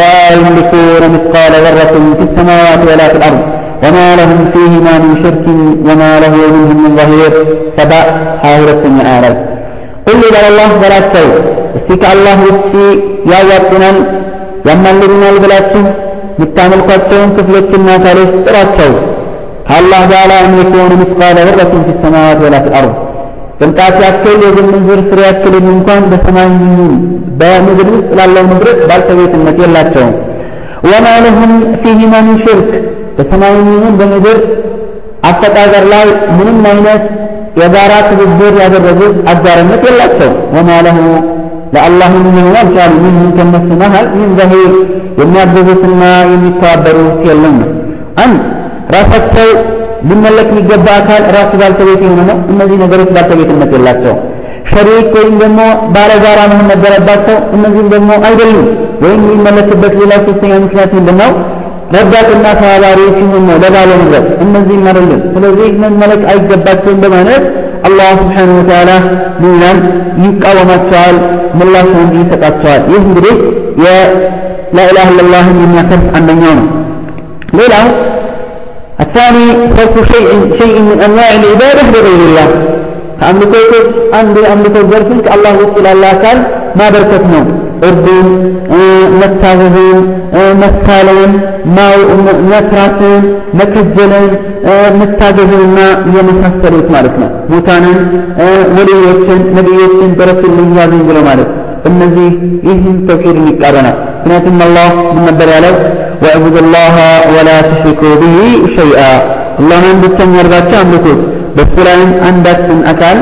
لا 0.00 0.14
يملكون 0.34 1.02
مثقال 1.14 1.52
ذرة 1.64 1.94
في 2.18 2.24
السماوات 2.28 2.80
ولا 2.88 3.06
في 3.12 3.16
الأرض 3.20 3.40
وما 3.84 4.08
لهم 4.20 4.40
فيهما 4.54 4.94
من 5.04 5.12
شرك 5.24 5.46
وما 5.88 6.12
له 6.22 6.34
منهم 6.54 6.76
من 6.84 6.92
ظهير 7.00 7.32
سبع 7.78 8.02
حاولة 8.42 8.82
آلاف 9.18 9.36
قل 10.06 10.18
إلى 10.28 10.48
الله 10.52 10.70
بلاتشو 10.82 11.26
استيك 11.78 12.02
الله 12.14 12.38
وسي 12.48 12.86
يا 13.32 13.40
وطنان 13.50 13.96
يملكنا 14.68 15.26
البلاتشو 15.34 15.82
የምታመልኳቸውን 16.38 17.30
ክፍሎችና 17.36 17.88
አካሎች 17.98 18.32
ጥራቸው 18.46 18.92
ከአላህ 19.68 20.02
ጋር 20.12 20.30
የሚሆኑ 20.44 20.90
ምስቃለ 21.02 21.36
ذرة 21.48 21.72
في 21.84 21.90
السماوات 21.96 22.38
ولا 22.44 22.58
في 22.64 22.68
الأرض 22.70 22.92
ቅንጣት 23.60 23.96
ያክል 24.04 24.38
የዝንዝር 24.46 25.00
ፍሬ 25.08 25.18
ያክልን 25.28 25.66
እንኳን 25.74 26.02
በሰማይ 26.10 26.46
ይሁን 26.62 26.92
በምድር 27.40 27.88
ውስጥ 27.94 28.10
ላለው 28.18 28.44
ንብረት 28.50 28.80
ባልተቤትነት 28.90 29.56
የላቸውም 29.62 30.14
ወማ 30.90 31.06
ለሁም 31.24 31.52
ፊሂማ 31.82 32.12
ሚን 32.26 32.38
ሽርክ 32.44 32.70
በሰማይም 33.16 33.68
ይሁን 33.74 33.94
በምድር 34.00 34.38
አፈጣጠር 35.30 35.84
ላይ 35.92 36.06
ምንም 36.38 36.58
አይነት 36.70 37.02
የጋራ 37.60 37.92
ትብብር 38.08 38.54
ያደረጉት 38.62 39.16
አጋርነት 39.32 39.82
የላቸው 39.88 40.32
ወማ 40.56 40.70
ለሁ 40.86 40.98
ለአላህ 41.73 42.11
አልቻሉ 42.59 42.93
ሚንሁም 43.03 43.31
ከነሱ 43.37 43.69
መሃል 43.81 44.07
ምን 44.17 44.29
ዘሂር 44.39 44.73
የሚያገዙትና 45.21 46.01
የሚተባበሩት 46.31 47.21
የለም 47.29 47.55
ነው 47.61 47.71
አንድ 48.23 48.39
ራሳቸው 48.95 49.49
ሊመለክ 50.09 50.49
የሚገባ 50.51 50.87
አካል 50.99 51.23
ራሱ 51.37 51.51
ባልተቤት 51.61 52.01
የሆነ 52.05 52.21
ነው 52.29 52.37
እነዚህ 52.51 52.77
ነገሮች 52.83 53.09
ባልተቤትነት 53.15 53.71
የላቸው 53.75 54.15
ሸሪክ 54.71 55.09
ወይም 55.17 55.35
ደግሞ 55.39 55.59
ባለጋራ 55.95 56.39
መሆን 56.51 56.67
ነበረባቸው። 56.73 57.37
እነዚህም 57.55 57.87
ደግሞ 57.89 58.11
አይደሉም። 58.27 58.67
ወይም 59.03 59.21
የሚመለስበት 59.25 59.93
ሌላ 60.01 60.13
ሶስተኛ 60.27 60.53
ምክንያት 60.63 60.91
ምንድን? 60.97 61.19
ረዳትና 61.95 62.45
ተባባሪ 62.59 62.99
ሲሆን 63.17 63.43
ነው 63.49 63.57
ለባለ 63.63 63.89
ንብረት። 64.01 64.27
እነዚህም 64.43 64.85
አይደሉም። 64.89 65.21
ስለዚህ 65.35 65.67
መመለክ 65.83 66.21
አይገባቸውም 66.31 66.99
በማለት 67.03 67.43
አላህ 67.88 68.08
ስብሓነሁ 68.20 68.56
ወተዓላ 68.60 68.90
ሚናን 69.42 69.78
ይቃወማቸዋል፣ 70.24 71.16
ምላሹን 71.60 72.10
ይሰጣቸዋል። 72.18 72.82
ይህ 72.92 73.02
እንግዲህ 73.08 73.34
የላኢላሃ 73.84 75.06
ኢለላህን 75.14 75.58
የሚያፈርስ 75.64 76.06
አንደኛው 76.18 76.54
ነው። 76.60 76.68
ሌላው 77.60 77.86
الثاني 79.04 79.46
صرف 79.76 79.94
شيء 80.12 80.28
شيء 80.60 80.74
من 80.80 80.96
انواع 81.06 81.30
العباده 81.40 81.82
لغير 81.94 82.20
الله 82.28 82.48
ከአምልኮቶች 83.20 83.86
አንዱ 84.18 84.34
የአምልኮ 84.44 84.76
ዘርፍን 84.90 85.18
ከአላህ 85.26 85.52
ውጭ 85.62 85.74
ላለ 85.86 86.02
አካል 86.14 86.38
ማበርከት 86.78 87.24
ነው። 87.32 87.42
እርዱን፣ 87.85 88.27
መታዘዝን፣ 89.21 89.99
መሳለን፣ 90.61 91.31
መስራትን፣ 92.51 93.23
መከጀልን፣ 93.59 94.27
መታዘዝንና 94.99 95.79
የመሳሰሉት 96.15 96.87
ማለት 96.95 97.15
ነው። 97.21 97.29
ሙታንን፣ 97.51 97.97
ወልዮችን፣ 98.77 99.39
ነቢዮችን 99.57 100.11
በረሱልኝ 100.19 100.71
ያዙኝ 100.79 101.03
ብሎ 101.09 101.19
ማለት 101.29 101.51
እነዚህ 101.89 102.29
ይህን 102.67 102.97
ተውሒድን 103.07 103.47
ይቃረናል። 103.51 103.97
ምክንያቱም 104.17 104.59
አላህ 104.67 104.85
ምን 105.15 105.23
ነበር 105.27 105.47
ያለው? 105.55 105.73
ወዕቡዱ 106.23 106.55
ላህ 106.73 106.95
ወላ 107.33 107.49
ትሽሪኩ 107.67 108.01
ብሂ 108.21 108.35
ሸይአ 108.75 109.01
አላህን 109.59 109.97
ብቸኛ 110.03 110.33
አድርጋችሁ 110.41 110.77
አምልኩት 110.81 111.19
በሱ 111.57 111.75
ላይም 111.87 112.11
አንዳችን 112.29 112.79
አካል 112.91 113.17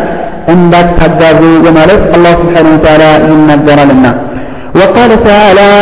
እንዳታጋዙ 0.54 1.42
በማለት 1.66 2.02
አላህ 2.16 2.34
ስብሓነሁ 2.42 2.72
ወተዓላ 2.76 3.04
ይናገራልና 3.28 4.06
وقال 4.79 5.11
تعالى 5.25 5.73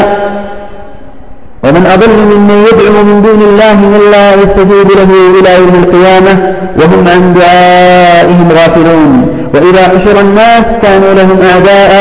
ومن 1.65 1.87
أضل 1.95 2.11
ممن 2.33 2.59
يدعو 2.69 2.97
من 3.09 3.17
دون 3.27 3.41
الله 3.49 3.75
من 3.75 4.03
لا 4.15 4.27
يستجيب 4.43 4.89
له 5.01 5.11
إلى 5.39 5.51
يوم 5.61 5.75
القيامة 5.83 6.35
وهم 6.79 7.03
عن 7.13 7.35
دعائهم 7.39 8.49
غافلون 8.59 9.13
وإذا 9.55 9.83
حشر 9.93 10.17
الناس 10.21 10.65
كانوا 10.83 11.13
لهم 11.19 11.39
أعداء 11.51 11.93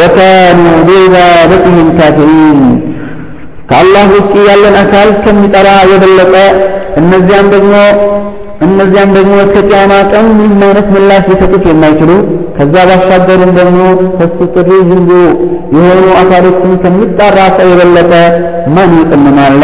وكانوا 0.00 0.76
بعبادتهم 0.88 1.86
كافرين 1.98 2.60
ከአላህ 3.70 4.06
ውጭ 4.16 4.32
ያለን 4.48 4.74
አካል 4.80 5.08
ከሚጠራ 5.24 5.68
የበለጠ 5.90 6.34
እነዚያም 7.00 7.46
ደግሞ 7.54 7.72
እነዚያም 8.61 9.09
ደግሞ 9.17 9.33
እስከ 9.43 9.57
ቂያማ 9.69 9.93
ቀን 10.11 10.25
ምንም 10.37 10.61
አይነት 10.65 10.87
ምላሽ 10.95 11.23
ሊሰጡት 11.29 11.65
የማይችሉ 11.69 12.11
ከዛ 12.57 12.75
ባሻገርም 12.89 13.51
ደግሞ 13.59 13.79
ከሱ 14.17 14.37
ጥሪ 14.55 14.69
ዝንጉ 14.89 15.11
የሆኑ 15.75 16.03
አካሎችን 16.21 16.73
ከሚጣራ 16.83 17.37
ሰው 17.57 17.69
የበለጠ 17.71 18.11
ማን 18.75 18.91
ይጥምናል? 18.99 19.61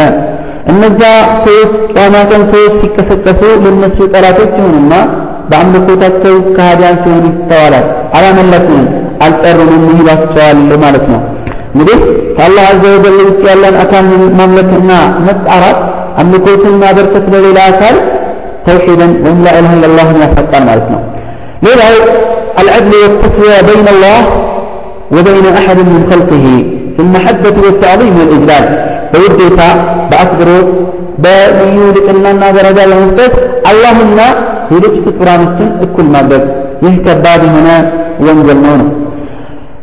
እነዛ 0.72 1.02
ሰዎች 1.44 1.74
ቂያማ 1.92 2.16
ቀን 2.32 2.44
ሰዎች 2.54 2.74
ሲቀሰቀሱ 2.82 3.42
ለነሱ 3.66 3.98
ጠላቶች 4.14 4.54
ይሆኑና 4.60 4.94
በአምልኮታቸው 5.50 6.36
ከሃዲያን 6.56 6.98
ሲሆኑ 7.04 7.26
ይስተዋላል። 7.32 7.86
አላመለኩንም፣ 8.18 8.88
አልጠሩንም 9.26 9.84
ይሏቸዋል 9.94 10.62
ማለት 10.84 11.06
ነው። 11.12 11.22
እንግዲህ 11.74 12.00
ከአላህ 12.38 12.66
አዘ 12.72 12.84
ወጀል 12.96 13.18
ውጭ 13.28 13.42
ያለን 13.50 13.76
አካል 13.84 14.06
ማምለክና 14.40 14.92
መጣራት 15.28 15.80
አምልኮትን 16.22 16.76
ማበርከት 16.84 17.26
ለሌላ 17.34 17.60
አካል 17.72 17.96
توحيدا 18.69 19.07
وهم 19.25 19.39
لا 19.47 19.53
اله 19.59 19.71
الا 19.77 19.87
الله 19.91 20.07
يفقان 20.25 20.63
مالتنا 20.69 20.99
لذا 21.65 21.87
العدل 22.63 22.93
والتسوية 23.03 23.59
بين 23.71 23.87
الله 23.95 24.19
وبين 25.17 25.47
احد 25.61 25.79
من 25.95 26.01
خلقه 26.11 26.47
في 26.95 27.01
المحبة 27.07 27.57
والتعظيم 27.67 28.15
والاجلال 28.21 28.65
فيبديك 29.13 29.59
بأكبر 30.11 30.49
بميولك 31.23 32.07
لنا 32.25 32.49
درجة 32.59 32.83
المستس 32.89 33.35
اللهم 33.71 34.19
يلبس 34.75 35.05
قرآن 35.19 35.41
السن 35.49 35.71
كل 35.97 36.07
ما 36.15 36.23
بد 36.31 36.45
يهكباد 36.85 37.43
هنا 37.57 37.77
وانجلنون 38.25 38.81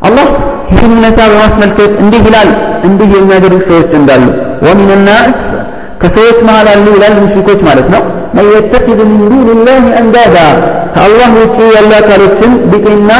الله 0.07 0.27
ይህን 0.73 0.91
ሁኔታ 0.97 1.19
በማስመልከት 1.31 1.91
እንዲህ 2.03 2.21
ይላል 2.27 2.49
እንዲህ 2.87 3.09
የሚያደርግ 3.17 3.61
ሰዎች 3.69 3.91
እንዳሉ 3.99 4.23
ወሚን 4.65 5.01
ናስ 5.07 5.27
ከሰዎች 6.01 6.39
መሀል 6.47 6.67
አሉ 6.73 6.85
ይላል 6.95 7.13
ሙሽሪኮች 7.23 7.59
ማለት 7.69 7.87
ነው 7.93 8.01
من 8.37 8.45
يتخذ 8.55 8.99
من 9.11 9.19
دون 9.31 9.47
الله 9.55 9.81
أندادا 10.01 10.47
ከአላህ 10.95 11.29
ውጭ 11.41 11.57
ያሉ 11.75 11.91
አካሎችን 11.99 12.51
ቢጤና 12.71 13.11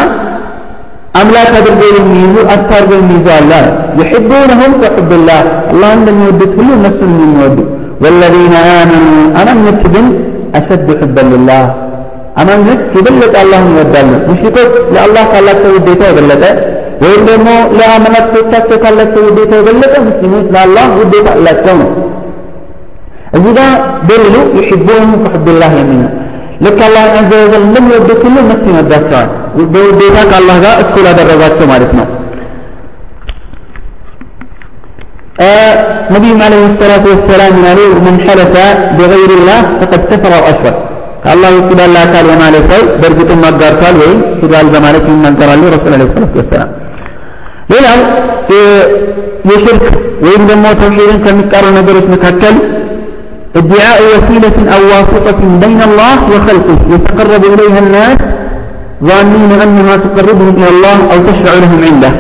አምላክ 1.20 1.52
አድርገው 1.60 1.92
የሚይዙ 1.98 2.36
አታርገው 2.54 2.98
የሚይዙ 3.02 3.28
አለ 3.40 3.52
يحبونهم 4.00 4.72
كحب 4.84 5.10
الله 5.20 5.42
الله 5.74 5.90
እንደሚወዱት 6.00 6.52
ሁሉ 6.60 6.70
እነሱን 6.80 7.12
የሚወዱ 7.24 7.58
والذين 8.04 8.54
آمنوا 8.80 9.20
አማኞች 9.40 9.82
ግን 9.94 10.06
أشد 10.60 10.88
حبا 11.00 11.24
لله 11.34 11.64
አማኞች 12.42 12.82
የበለጠ 12.98 13.34
አላህን 13.44 13.70
ይወዳሉ 13.76 14.10
ሙሽሪኮች 14.30 14.74
ለአላህ 14.96 15.24
ካላቸው 15.32 15.70
ውዴታ 15.76 16.02
የበለጠ 16.10 16.44
ወይም 17.04 17.22
ደግሞ 17.30 17.48
ለአመላክቶቻቸው 17.78 18.78
ካላቸው 18.84 19.22
ውዴታ 19.28 19.52
የበለጠ 19.60 19.94
ሙስሊሞች 20.08 20.46
ለአላህ 20.56 20.86
ውዴታ 21.00 21.28
አላቸው 21.38 21.76
ነው 21.82 21.90
እዚህ 23.38 23.52
ጋር 23.58 23.72
ደሊሉ 24.10 24.36
ዩሒቡሁም 24.58 25.12
ከሑብላህ 25.24 25.72
የሚል 25.80 26.00
ነው። 26.04 26.12
ልክ 26.66 26.80
አላህ 26.86 27.04
ዐዘ 27.16 27.32
ወጀል 27.42 27.64
እንደሚወዱት 27.66 28.22
ሁሉ 28.26 28.36
እነሱ 28.46 28.64
ይወዳቸዋል። 28.72 29.28
በውዴታ 29.74 30.18
ከአላህ 30.30 30.56
ጋር 30.66 30.76
እኩል 30.84 31.06
አደረጋቸው 31.12 31.68
ማለት 31.74 31.92
ነው። 32.00 32.08
ነቢዩም 36.14 36.40
ዓለይሂ 36.46 36.68
ሰላቱ 36.82 37.06
ወሰላም 37.14 37.52
ምን 37.58 37.66
አሉ? 37.72 37.80
መን 38.06 38.16
ሐለፈ 38.28 38.56
ቢገይሪላህ 38.98 39.60
ፈቀድ 39.80 40.04
ከፈረ 40.10 40.34
ወአሽረክ 40.38 40.78
ከአላህ 41.24 41.50
ውጭ 41.58 41.70
ባለ 41.80 41.96
አካል 42.06 42.26
የማለ 42.34 42.56
ሰው 42.70 42.82
በእርግጥም 43.02 43.42
አጋርቷል 43.50 43.96
ወይም 44.02 44.20
ሂዷል 44.42 44.68
በማለት 44.74 45.06
ይናገራሉ 45.12 45.64
ረሱል 45.76 45.94
ዓለይሂ 45.96 46.10
ሰላቱ 46.16 46.34
ወሰላም። 46.42 46.70
ሌላው 47.72 48.00
የሽርክ 49.50 49.86
ወይም 50.26 50.44
ደግሞ 50.52 50.66
ተውሒድን 50.82 51.20
ከሚቃሩ 51.26 51.66
ነገሮች 51.80 52.06
መካከል 52.16 52.56
ادعاء 53.61 53.99
وسيلة 54.13 54.57
أو 54.75 54.83
واسطة 54.93 55.41
بين 55.63 55.81
الله 55.89 56.17
وخلقه 56.33 56.79
يتقرب 56.95 57.43
إليها 57.53 57.79
الناس 57.85 58.19
ظانين 59.09 59.53
أنها 59.65 59.97
تقربهم 59.97 60.55
إلى 60.59 60.69
الله 60.75 60.99
أو 61.13 61.19
تشفع 61.27 61.53
لهم 61.63 61.81
عنده. 61.89 62.13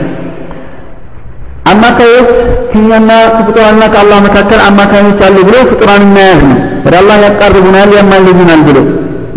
أما 1.73 1.91
كيف؟ 1.99 2.29
كنا 2.73 3.19
فطرنا 3.37 3.87
كالله 3.95 4.19
مكاكل 4.27 4.61
أما 4.69 4.85
كان 4.93 5.05
يسأل 5.11 5.35
بلو 5.47 5.61
فطران 5.71 6.01
الناس 6.09 6.43
ولا 6.87 6.99
الله 7.01 7.17
يقربنا 7.29 7.81
لما 7.93 8.17
الذين 8.23 8.51
البلو. 8.59 8.85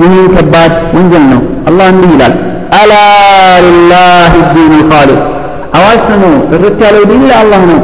يهين 0.02 0.28
كبات 0.36 0.74
ونجلنا 0.96 1.40
الله 1.70 1.86
أنه 1.90 2.08
هلال 2.14 2.34
ألا 2.82 3.06
لله 3.66 4.32
الدين 4.44 4.72
الخالق. 4.80 5.22
أواسنوا 5.78 6.36
الرجال 6.56 6.96
دين 7.12 7.24
الله 7.42 7.62
نو. 7.70 7.78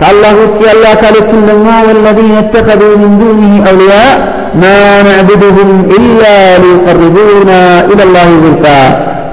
كالله 0.00 0.34
وسي 0.42 0.66
الله 0.74 0.92
كالتم 1.02 1.38
لما 1.50 1.76
والذين 1.86 2.34
اتخذوا 2.44 2.94
من 3.02 3.10
دونه 3.22 3.52
أولياء 3.70 4.14
ما 4.62 4.78
نعبدهم 5.08 5.70
إلا 5.96 6.36
ليقربونا 6.62 7.60
إلى 7.90 8.02
الله 8.08 8.28
زلفى. 8.44 8.82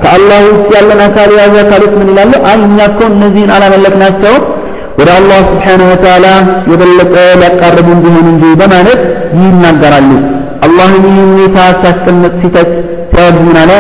كالله 0.06 0.42
وسي 0.52 0.76
الله 0.82 1.08
كالي 1.18 1.36
هذا 1.46 1.62
كالت 1.72 1.94
من 2.00 2.08
الله. 2.12 2.24
أن 2.54 2.62
يكون 2.86 3.12
نزين 3.24 3.50
على 3.56 3.66
ملك 3.74 3.96
ناسه 4.04 4.36
ولا 5.00 5.14
الله 5.22 5.40
سبحانه 5.52 5.86
وتعالى 5.94 6.34
يبلغ 6.72 7.14
لقربون 7.42 7.98
به 8.04 8.16
من 8.28 8.36
جي 8.42 8.52
بمانت 8.62 9.02
ينقرالو 9.44 10.18
الله 10.68 10.92
يميتا 11.20 11.66
تستمت 11.84 12.34
ستت 12.44 12.70
تواجهون 13.14 13.58
على 13.64 13.78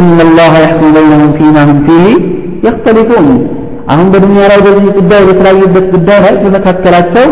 إن 0.00 0.16
الله 0.26 0.52
يحكم 0.64 0.88
بينهم 0.98 1.30
فيما 1.38 1.62
هم 1.68 1.78
فيه 1.86 2.06
يختلفون 2.66 3.26
አሁን 3.92 4.06
በዱንያ 4.12 4.42
ላይ 4.50 4.58
በዚህ 4.66 4.92
ጉዳይ 4.98 5.22
በተለያዩበት 5.28 5.86
ጉዳይ 5.94 6.18
ላይ 6.24 6.34
በመካከላቸው 6.42 7.26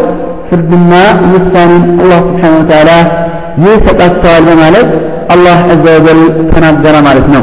ፍርድና 0.49 0.93
ውሳኔን 1.33 1.85
አላህ 2.03 2.21
ስብሓነ 2.29 2.55
ወተዓላ 2.61 2.91
ይሰጣቸዋል 3.65 4.43
በማለት 4.49 4.89
አላህ 5.35 5.59
አዘ 5.75 5.85
ወጀል 5.97 6.21
ተናገረ 6.53 6.97
ማለት 7.09 7.27
ነው። 7.35 7.43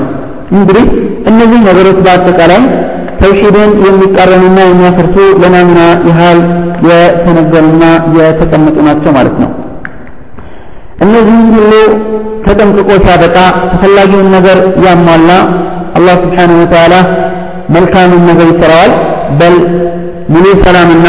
እንግዲህ 0.52 0.86
እነዚህ 1.30 1.60
ነገሮች 1.68 1.98
በአጠቃላይ 2.06 2.62
ተውሂድን 3.22 3.72
የሚቃረኑና 3.86 4.60
የሚያፈርሱ 4.68 5.16
ለናሙና 5.42 5.80
ያህል 6.10 6.40
የተነገሩና 6.90 7.86
የተቀመጡ 8.18 8.78
ናቸው 8.90 9.12
ማለት 9.18 9.38
ነው። 9.44 9.50
እነዚህም 11.06 11.48
ሁሉ 11.56 11.72
ተጠንቅቆ 12.46 12.90
ሲያበቃ 13.06 13.38
ተፈላጊውን 13.72 14.30
ነገር 14.36 14.58
ያሟላ 14.86 15.32
አላህ 15.98 16.16
ስብሓነሁ 16.24 16.58
ወተዓላ 16.64 16.96
መልካምን 17.75 18.23
ነገር 18.31 18.47
ይሰራዋል 18.53 18.93
በል 19.41 19.57
ሙሉ 20.35 20.47
ሰላምና 20.67 21.09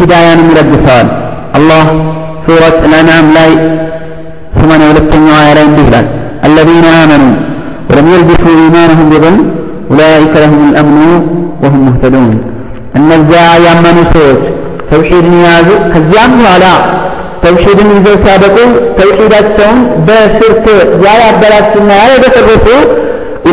ሂዳያንም 0.00 0.48
ይለግሰዋል 0.52 1.08
አላህ 1.58 1.86
ሱረት 2.46 2.78
ልአንዓም 2.92 3.28
ላይ 3.38 3.50
ሰማንያ 4.60 4.86
ሁለተኛው 4.92 5.36
አያ 5.42 5.50
ላይ 5.58 5.66
እንዲህ 5.70 5.86
ይላል 5.90 6.08
الذين 6.48 6.86
آمنوا 7.02 7.34
ولم 7.88 8.06
يلبسوا 8.14 8.52
إيمانهم 8.62 9.06
بظلم 9.12 9.36
أولئك 9.90 10.34
لهم 10.42 10.60
الأمن 10.68 10.98
وهم 11.62 11.80
مهتدون 11.88 12.30
እነዚያ 12.98 13.40
ያመኑ 13.66 13.98
ሰዎች 14.14 14.40
ተውሒድን 14.90 15.34
የያዙ 15.42 15.68
ከዚያም 15.92 16.32
በኋላ 16.38 16.64
ተውሒድን 17.42 17.88
ይዘው 17.96 18.16
ሲያበቁ 18.24 18.56
ተውሒዳቸውን 18.98 19.78
በሽርክ 20.06 20.64
ያላበላሹና 21.06 21.90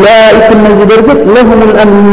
ኡላኢክ 0.00 0.48
እነዚህ 0.56 0.86
በርግጥ 0.90 1.20
ለሁም 1.34 1.60
ልአምን 1.70 2.08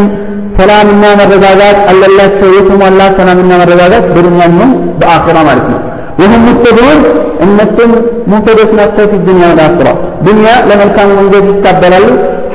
ሰላምና 0.60 1.04
መረጋጋት 1.20 1.78
አለላቸው 1.91 2.49
የተሟላ 2.58 3.01
ሰላምና 3.20 3.51
መረጋጋት 3.62 4.06
በዱንያም 4.16 4.58
በአኺራ 5.01 5.38
ማለት 5.49 5.68
ነው 5.74 5.82
وهم 6.20 6.41
متبعون 6.47 6.99
እነሱም 7.45 7.91
ሙተዶች 8.32 8.72
ናቸው 8.80 9.06
ፊ 9.12 9.18
ዱንያ 9.28 9.45
ወልአኺራ 9.51 9.88
ዱንያ 10.26 10.49
ለመልካም 10.70 11.10
መንገድ 11.20 11.45
ይታበላሉ 11.51 12.06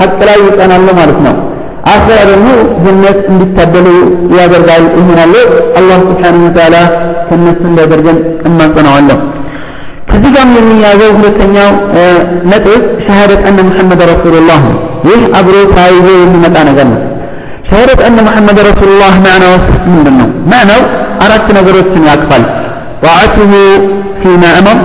ሐቅ 0.00 0.18
ላይ 0.28 0.38
ይጸናሉ 0.46 0.86
ማለት 1.00 1.18
ነው 1.26 1.34
አኺራ 1.92 2.18
ደግሞ 2.30 2.46
ጀነት 2.84 3.18
እንዲታደሉ 3.32 3.86
ያደርጋል 4.38 4.84
ይሆናሉ 5.00 5.34
አላህ 5.80 5.98
ስብሓነሁ 6.06 6.44
ወተዓላ 6.48 6.76
ከእነሱ 7.28 7.60
እንዳደርገን 7.70 8.18
እማጸናዋለሁ 8.50 9.18
ከዚህ 10.32 10.32
ጋር 10.36 10.46
የሚያዘው 10.58 11.10
ሁለተኛው 11.18 11.70
ነጥብ 12.50 12.82
ሸሃደት 13.06 13.42
አነ 13.48 13.58
ሙሐመድ 13.68 14.00
ረሱሉላህ 14.12 14.60
ነው 14.68 14.76
ይህ 15.08 15.20
አብሮ 15.40 15.56
ተያይዞ 15.74 16.06
የሚመጣ 16.22 16.56
ነገር 16.70 16.86
ነው 16.92 17.00
ሸሃደት 17.70 18.00
አነ 18.08 18.18
ሙሐመድ 18.28 18.58
ረሱሉላህ 18.70 19.14
ማዕናው 19.26 19.54
ምንድን 19.92 20.16
ነው 20.20 20.30
ማዕናው 20.52 20.82
አራት 21.26 21.46
ነገሮችን 21.58 22.08
ያቅፋል 22.12 22.44
طاعته 23.06 23.52
فيما 24.22 24.50
أمر 24.60 24.76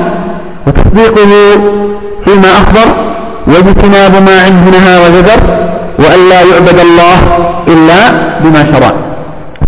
وتصديقه 0.68 1.32
فيما 2.26 2.49
أخبر 2.61 2.88
واجتناب 3.47 4.14
ما 4.28 4.36
عنه 4.45 4.64
نهى 4.76 4.93
وزجر 5.03 5.39
وأن 5.99 6.22
لا 6.32 6.39
يعبد 6.49 6.80
الله 6.80 7.18
إلا 7.74 7.99
بما 8.43 8.61
شرع 8.72 8.91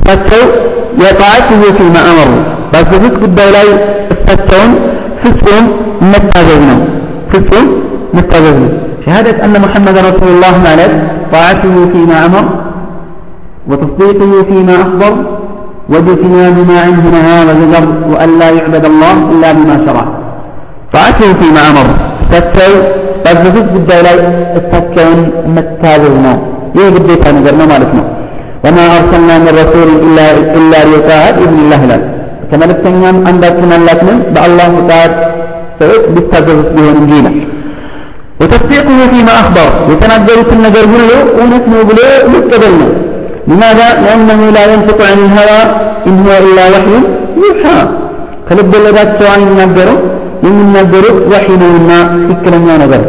فتو 0.06 0.42
يطاعته 1.06 1.62
فيما 1.78 2.02
أمر 2.12 2.30
بس 2.74 2.88
بس 3.04 3.16
قد 3.22 3.40
لا 3.56 3.64
فتون 4.28 4.70
فسهم 5.22 5.66
متاززنا 6.14 6.76
فسهم 7.32 7.66
متاززنا 8.18 8.70
شهادة 9.06 9.36
أن 9.46 9.54
محمد 9.66 9.96
رسول 10.10 10.30
الله 10.36 10.54
مالك 10.68 10.92
طاعته 11.36 11.76
فيما 11.94 12.18
أمر 12.28 12.46
وتصديقه 13.70 14.32
فيما 14.50 14.76
أخبر 14.86 15.14
واجتناب 15.92 16.56
ما 16.70 16.78
عنه 16.86 17.04
نهى 17.16 17.38
وزجر 17.48 17.86
وأن 18.12 18.30
لا 18.40 18.50
يعبد 18.58 18.86
الله 18.92 19.16
إلا 19.32 19.50
بما 19.58 19.76
شرع 19.86 20.06
طاعته 20.96 21.28
فيما 21.40 21.62
أمر 21.72 21.88
فتو 22.32 22.72
በብዙ 23.26 23.56
ጉዳይ 23.76 24.00
ላይ 24.08 24.18
እሳቸውን 24.58 25.20
መታዘዝ 25.56 26.16
ነው 26.26 26.36
ይህ 26.78 26.88
ግዴታ 26.96 27.24
ነገር 27.38 27.54
ነው 27.60 27.68
ማለት 27.72 27.92
ነው 27.98 28.06
ወማ 28.66 28.78
አርሰልና 28.98 29.32
ምን 29.44 29.56
ረሱል 29.62 29.90
ኢላ 30.60 30.76
ሊጣዕ 30.92 31.24
ኢብንላህ 31.46 31.80
ይላል 31.86 32.04
ከመልእክተኛም 32.50 33.18
አንዳችን 33.30 33.74
አላክንም 33.78 34.20
በአላህ 34.36 34.68
ፍቃድ 34.78 35.14
ሰዎች 35.80 36.04
ሊታዘዙት 36.18 36.70
ቢሆን 36.78 36.98
እንጂ 37.04 37.14
ይላል 37.22 37.38
وتصديقه 38.42 39.00
فيما 39.12 39.34
أخبر 39.42 39.68
يتنجرت 39.92 40.50
النجر 40.58 40.86
كله 40.94 41.20
ونسمه 41.40 41.80
بلو 41.90 42.06
يقبل 42.36 42.74
لماذا؟ 43.50 43.88
لأنه 44.04 44.40
لا 44.56 44.64
ينطق 44.74 45.00
عن 45.10 45.18
الهوى 45.26 45.62
إن 46.08 46.16
هو 46.24 46.32
إلا 46.44 46.64
وحي 46.74 46.96
يوحى 47.44 47.78
كلب 48.48 48.72
اللذات 48.80 49.10
سواء 49.20 49.40
ينجروا 49.62 50.00
የሚናገሩት 50.46 51.18
ወሒ 51.32 51.48
ነውና 51.62 51.92
ትክክለኛ 52.28 52.68
ነገር 52.84 53.02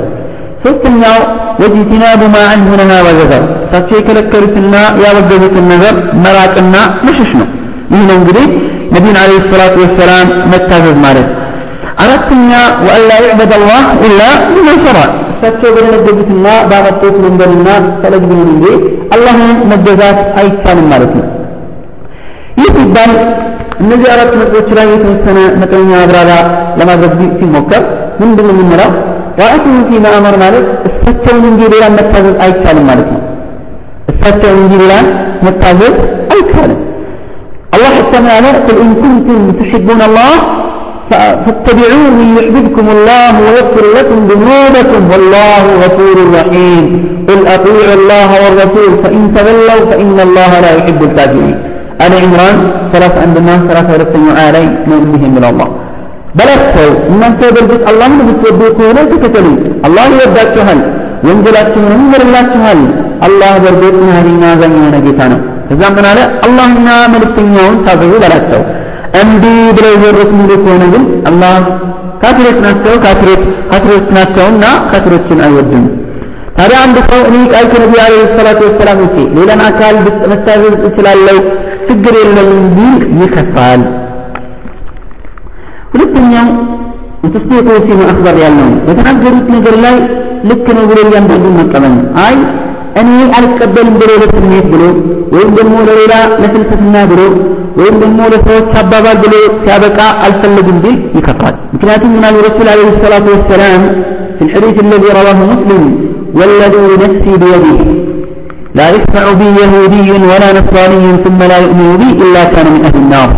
ሶስተኛው 0.65 1.19
ወጅቲናቡ 1.61 2.21
ማ 2.35 2.39
አንሁ 2.53 2.71
ነሃ 2.81 2.99
ወዘዘር 3.07 3.43
እሳቸው 3.67 3.97
የከለከሉትና 3.99 4.75
ያወገዙትን 5.05 5.67
ነገር 5.73 5.95
መራቅና 6.25 6.75
መሸሽ 7.07 7.31
ነው 7.41 7.49
ይህ 7.95 8.03
ነው 8.09 8.17
እንግዲህ 8.21 8.47
ነቢዩን 8.95 9.19
አለ 9.23 9.33
ሰላቱ 9.51 9.77
ወሰላም 9.85 10.29
መታዘዝ 10.53 10.97
ማለት 11.07 11.29
አራተኛ 12.05 12.51
ወአላ 12.87 13.11
ዩዕበድ 13.25 13.53
አላህ 13.59 13.79
ኢላ 14.07 14.21
ቢማ 14.49 14.69
ሸራ 14.85 14.99
እሳቸው 15.33 15.71
በደነገጉትና 15.77 16.47
ባመጡት 16.71 17.17
መንገድና 17.25 17.69
ፈለግ 18.03 18.23
ቢሆን 18.31 18.49
እንጂ 18.55 18.67
አላህን 19.17 19.43
መገዛት 19.73 20.19
አይቻልም 20.41 20.87
ማለት 20.93 21.13
ነው 21.19 21.27
ይህ 22.61 22.71
ሲባል 22.77 23.13
እነዚህ 23.83 24.09
አራት 24.15 24.31
ነጥቦች 24.41 24.69
ላይ 24.79 24.87
የተወሰነ 24.93 25.39
መጠነኛ 25.61 25.91
ማብራሪያ 26.01 26.37
ለማድረግ 26.81 27.11
ሲሞከር 27.41 27.83
ምንድን 28.21 28.47
ነው 28.49 28.55
የምንለው 28.57 28.91
ጣዕቱሁ 29.39 29.75
ፊማ 29.89 30.13
አመር 30.19 30.37
ማለት 30.45 30.67
እሳቸውን 30.89 31.45
እንጂ 31.51 31.63
ሌላን 31.75 31.95
መታዘዝ 31.99 32.37
አይቻልም 32.45 32.87
ማለት 32.91 33.09
ነው 33.15 33.21
እሳቸውን 34.13 34.59
እንጂ 34.63 34.75
ሌላን 34.83 35.07
መታዘዝ 35.47 35.95
አይቻልም 36.35 36.80
الله 38.11 38.11
حتى 38.11 38.19
قال 38.29 38.45
قل 38.67 38.77
إن 38.85 38.91
كنتم 39.03 39.41
تحبون 39.61 40.01
الله 40.09 40.33
فاتبعوني 41.11 42.27
يحببكم 42.39 42.87
الله 42.97 43.33
ويغفر 43.45 43.85
لكم 43.99 44.19
ذنوبكم 44.31 45.01
والله 45.13 45.63
غفور 45.83 46.17
رحيم 46.39 46.85
قل 47.29 47.41
أطيعوا 47.57 47.95
الله 48.01 48.31
والرسول 48.43 48.91
فإن 49.05 49.23
تولوا 49.37 49.83
فإن 49.91 50.17
الله 50.27 50.51
لا 50.65 50.71
يحب 50.79 51.01
الكافرين 51.09 51.55
آل 52.05 52.13
عمران 52.25 52.57
ثلاث 52.93 53.15
عندنا 53.25 53.55
ثلاث 53.69 53.87
ولسنة 53.95 54.31
آلين 54.49 54.71
نؤمنهم 54.91 55.31
من 55.39 55.45
الله 55.51 55.69
በላቸው 56.39 56.91
እናንተ 57.11 57.41
በእርግጥ 57.55 57.83
አላህን 57.91 58.19
ብትወዱ 58.29 58.61
ከሆነ 58.79 58.99
ተከተሉ 59.13 59.47
አላህ 59.87 60.05
ይወዳችኋል 60.15 60.81
ወንጀላችሁንም 61.27 62.01
ይምርላችኋል 62.05 62.81
አላህ 63.27 63.53
በእርግጥ 63.63 63.95
መሐሪና 64.09 64.43
አዛኝ 64.55 64.75
የሆነ 64.79 64.97
ጌታ 65.07 65.21
ነው 65.33 65.41
ከዛ 65.72 65.84
ምን 65.96 66.06
አለ? 66.08 66.20
አላህና 66.46 66.88
መልእክተኛውን 67.14 67.76
ታዘዙ 67.86 68.14
በላቸው። 68.24 68.62
እምቢ 69.22 69.44
ብለው 69.78 69.94
የወሩት 69.96 70.32
ሚሉ 70.38 70.52
ከሆነ 70.64 70.84
ግን 70.94 71.04
አላህ 71.30 71.54
ካፊሮች 72.24 72.58
ናቸው 72.66 72.94
ካፊሮች 73.72 74.08
ናቸውና 74.18 74.64
ካፊሮችን 74.92 75.40
አይወድም። 75.46 75.86
ታዲያ 76.58 76.78
አንድ 76.86 76.98
ሰው 77.10 77.22
እኔ 77.30 77.38
ቃል 77.54 77.66
ከነቢ 77.72 77.94
አለይሂ 78.06 78.24
ሰላቱ 78.38 78.60
ወሰላም 78.68 79.00
ውጪ 79.04 79.18
ሌላን 79.38 79.62
አካል 79.68 79.96
መታዘዝ 80.32 80.76
እችላለሁ 80.90 81.38
ችግር 81.88 82.16
የለም 82.22 82.50
ቢል 82.76 83.00
ይከፋል። 83.22 83.84
ሁለተኛው 85.94 86.48
ተስዲቁ 87.26 87.70
ፊማ 87.88 88.02
አክበር 88.12 88.36
ያለው 88.44 88.70
በተናገሩት 88.86 89.48
ነገር 89.56 89.78
ላይ 89.86 89.96
ልክ 90.50 90.68
ነው 90.78 90.84
ብሎ 90.90 91.00
እያንዳንዱ 91.08 91.46
መቀበል 91.60 91.96
አይ 92.24 92.36
እኔ 93.01 93.11
አልቀበልም 93.39 93.95
ብሎ 94.01 94.11
ለስሜት 94.23 94.67
ብሎ 94.73 94.83
ወይም 95.35 95.51
ደግሞ 95.59 95.77
ለሌላ 95.89 96.15
ለፍልስፍና 96.43 96.97
ብሎ 97.13 97.21
ወይም 97.79 97.97
ደግሞ 98.03 98.19
ለሰዎች 98.33 98.69
አባባል 98.83 99.17
ብሎ 99.25 99.35
ሲያበቃ 99.65 99.99
አልፈለግም 100.27 100.79
ቢል 100.85 100.99
ይከፋል 101.19 101.55
ምክንያቱም 101.75 102.13
ምን 102.17 102.27
አሉ 102.29 102.37
ረሱል 102.49 102.69
አለይሂ 102.75 102.93
ሰላቱ 103.07 103.27
ወሰላም 103.37 103.85
في 104.39 104.45
الحديث 104.49 104.77
الذي 104.87 105.09
رواه 105.19 105.39
مسلم 105.53 105.83
والذي 106.39 106.85
نفسي 107.05 107.33
بيده 107.43 107.79
لا 108.79 108.87
يسمع 108.95 109.25
بي 109.41 109.49
يهودي 109.61 110.09
ولا 110.31 110.49
نصراني 110.57 111.05
ثم 111.25 111.41
لا 111.51 111.59
يؤمن 111.65 111.89
بي 112.01 112.09
إلا 112.23 112.43
كان 112.53 112.67
من 112.75 112.83
أهل 112.89 112.97
النار 113.03 113.31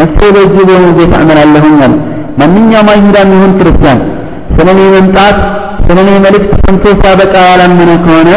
ነፍሴ 0.00 0.20
በእጅ 0.34 0.54
በሆኑ 0.68 0.86
ቤት 0.98 1.12
አመላለሁኛል 1.20 1.92
ማንኛውም 2.40 2.88
አይሁዳም 2.92 3.28
ይሁን 3.34 3.52
ክርስቲያን 3.58 3.98
ስለ 4.56 4.66
እኔ 4.74 4.80
መምጣት 4.94 5.36
ስለ 5.86 5.96
እኔ 6.04 6.10
መልእክት 6.24 6.50
ሰምቶ 6.64 6.84
ሲያበቃ 7.00 7.34
ያላመነ 7.50 7.90
ከሆነ 8.04 8.30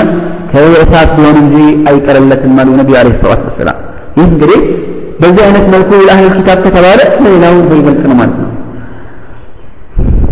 ከእሳት 0.52 1.10
ቢሆን 1.18 1.38
እንጂ 1.44 1.56
አይቀርለትም 1.92 2.56
አሉ 2.64 2.70
ነቢዩ 2.82 2.98
አለይሂ 3.02 3.16
ሰላቱ 3.24 3.44
ወሰላም 3.50 3.78
ይህ 4.18 4.28
እንግዲህ 4.32 4.60
በዚህ 5.22 5.42
አይነት 5.48 5.66
መልኩ 5.74 5.90
ለአህል 6.08 6.32
ኪታብ 6.38 6.60
ከተባለ 6.66 7.00
ለሌላው 7.24 7.56
በይበልጥ 7.70 8.04
ነው 8.12 8.18
ማለት 8.22 8.38
ነው 8.44 8.52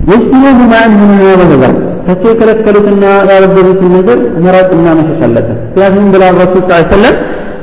ወስኑ 0.09 0.43
ማን 0.71 0.91
ምን 1.01 1.11
ወዘጋር 1.41 1.73
ከሱ 2.07 2.23
የከለከሉትና 2.31 3.03
ያወገዙትን 3.29 3.93
ነገር 3.97 4.19
መራቅና 4.45 4.87
መሸሽ 4.99 5.21
አለበት 5.27 5.57
ምክንያቱም 5.63 6.11
ብላ 6.15 6.25
ረሱል 6.43 6.63
ስ 6.71 6.83
ሰለም 6.95 7.15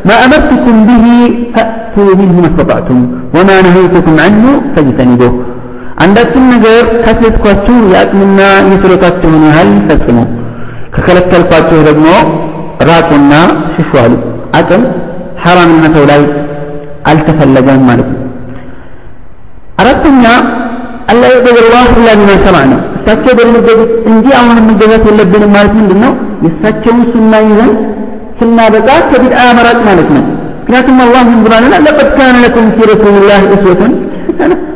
ما 0.09 0.17
أمرتكم 0.27 0.77
به 0.89 1.07
فأتوا 1.55 2.13
منه 2.21 2.37
ما 2.45 2.49
استطعتم 2.51 2.99
وما 3.37 3.57
نهيتكم 3.67 4.15
عنه 4.25 4.45
فاجتنبوه 4.75 5.33
አንዳችን 6.05 6.45
ነገር 6.53 6.85
ካስለትኳችሁ 7.05 7.77
የአቅምና 7.93 8.41
የችሎታችሁን 8.71 9.43
ያህል 9.49 9.71
ፈጽሙ 9.89 10.17
ከከለከልኳችሁ 10.97 11.79
ደግሞ 11.89 12.07
ራቁና 12.91 13.33
ሽሹ 13.75 13.93
አሉ 14.05 14.15
አቅም 14.59 14.83
ሐራምነተው 15.45 16.05
ላይ 16.11 16.23
አልተፈለገም 17.11 17.81
ማለት 17.89 18.09
ነው 18.15 18.19
አራተኛ 19.83 20.25
አላ 21.13 21.23
ዩዕበድ 21.35 21.57
ላህ 21.75 21.87
ኢላ 21.95 22.11
ቢማ 22.19 22.33
ሸረዕ 22.45 22.67
ነው 22.73 22.81
እሳቸው 22.99 23.33
በሚገዙት 23.39 23.93
እንጂ 24.11 24.27
አሁን 24.41 24.59
መገዛት 24.69 25.05
የለብንም 25.09 25.51
ማለት 25.57 25.73
ምንድን 25.79 25.99
ነው 26.05 26.13
የእሳቸውን 26.45 27.01
ሱና 27.13 27.33
ይዘን 27.47 27.73
ስናበቃ 28.39 28.89
ከቢድዓ 29.11 29.41
መራቅ 29.59 29.79
ማለት 29.89 30.09
ነው 30.17 30.23
ምክንያቱም 30.61 30.99
አላህ 31.05 31.23
ምን 31.29 31.41
ብሏልና 31.45 31.75
ለቀድ 31.87 32.09
ካነ 32.17 32.37
ለኩም 32.45 32.67
ፊ 32.77 32.87
ረሱልላህ 32.91 33.43
እስወቱን 33.57 33.93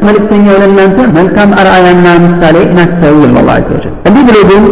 መልእክተኛው 0.07 0.57
ለእናንተ 0.63 0.99
መልካም 1.17 1.51
አርአያና 1.61 2.07
ምሳሌ 2.25 2.57
ናቸው 2.79 3.15
ይላል 3.17 3.39
አላህ 3.43 3.55
ዐዘ 3.59 3.71
ወጀል 3.77 3.95
እንዲህ 4.09 4.25
ብሎ 4.29 4.37
ግን 4.51 4.65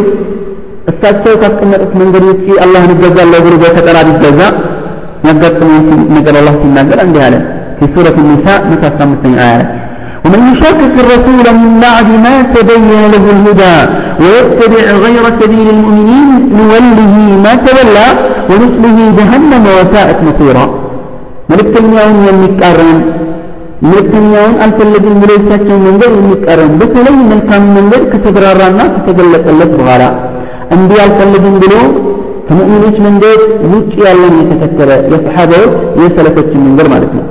እሳቸው 0.91 1.35
ካስቀመጡት 1.43 1.91
መንገድ 2.01 2.23
ውጪ 2.31 2.47
አላህን 2.65 2.93
እገዛለሁ 2.95 3.41
ብሎ 3.47 3.55
በፈጠራ 3.63 3.97
ቢገዛ 4.09 4.41
ያጋጥመውን 5.29 5.85
ነገር 6.17 6.35
አላህ 6.41 6.55
ሲናገር 6.63 6.99
እንዲህ 7.07 7.23
አለ 7.27 7.35
في 7.79 7.85
سورة 7.95 8.15
النساء 8.23 8.59
متى 8.71 8.89
15 8.99 9.39
آية 9.49 9.65
ومن 10.25 10.41
يشاكك 10.51 10.95
الرسول 11.03 11.45
من 11.61 11.71
بعد 11.85 12.07
ما 12.25 12.35
تبين 12.53 13.01
له 13.13 13.25
الهدى 13.35 13.77
ويتبع 14.21 14.85
غير 15.05 15.25
سبيل 15.41 15.67
المؤمنين 15.75 16.29
نوله 16.59 17.13
ما 17.45 17.53
تولى 17.65 18.07
ونصله 18.49 18.97
جهنم 19.17 19.63
وساءت 19.77 20.19
مصيرا 20.27 20.65
መልእክተኛውን 21.49 22.17
የሚቃረን 22.27 22.99
መልእክተኛውን 23.89 24.55
አልፈለግም 24.63 25.15
ብሎ 25.21 25.29
የሳቸውን 25.37 25.81
መንገድ 25.87 26.13
የሚቃረን 26.19 26.71
በተለይ 26.79 27.15
መልካም 27.31 27.63
መንገድ 27.77 28.03
ከተብራራና 28.11 28.79
ከተገለጸለት 28.95 29.71
በኋላ 29.79 30.03
እንዲህ 30.75 30.99
አልፈልግም 31.05 31.55
ብሎ 31.63 31.73
ከሙእሚኖች 32.47 32.97
መንገድ 33.07 33.39
ውጭ 33.73 33.93
ያለን 34.07 34.35
የተከተለ 34.41 34.91
የሰሓባዎች 35.13 35.73
የሰለፎችን 36.03 36.63
መንገድ 36.67 36.87
ማለት 36.93 37.11
ነው 37.17 37.23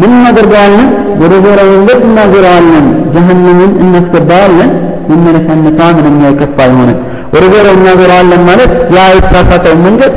ምን 0.00 0.10
እናደርገዋለን 0.18 0.88
ወደ 1.22 1.32
ዞረ 1.44 1.60
መንገድ 1.72 2.00
እናዞረዋለን 2.08 2.86
ጀሀነምን 3.14 3.72
እናስገባዋለን 3.84 4.70
መመለሻነቷ 5.10 5.78
ምንም 5.98 6.16
የከፋ 6.26 6.58
የሆነ 6.70 6.90
ወደ 7.34 7.44
ዞረ 7.54 7.66
እናዞረዋለን 7.78 8.42
ማለት 8.50 8.72
ያ 8.96 9.06
የተሳሳተውን 9.16 9.82
መንገድ 9.88 10.12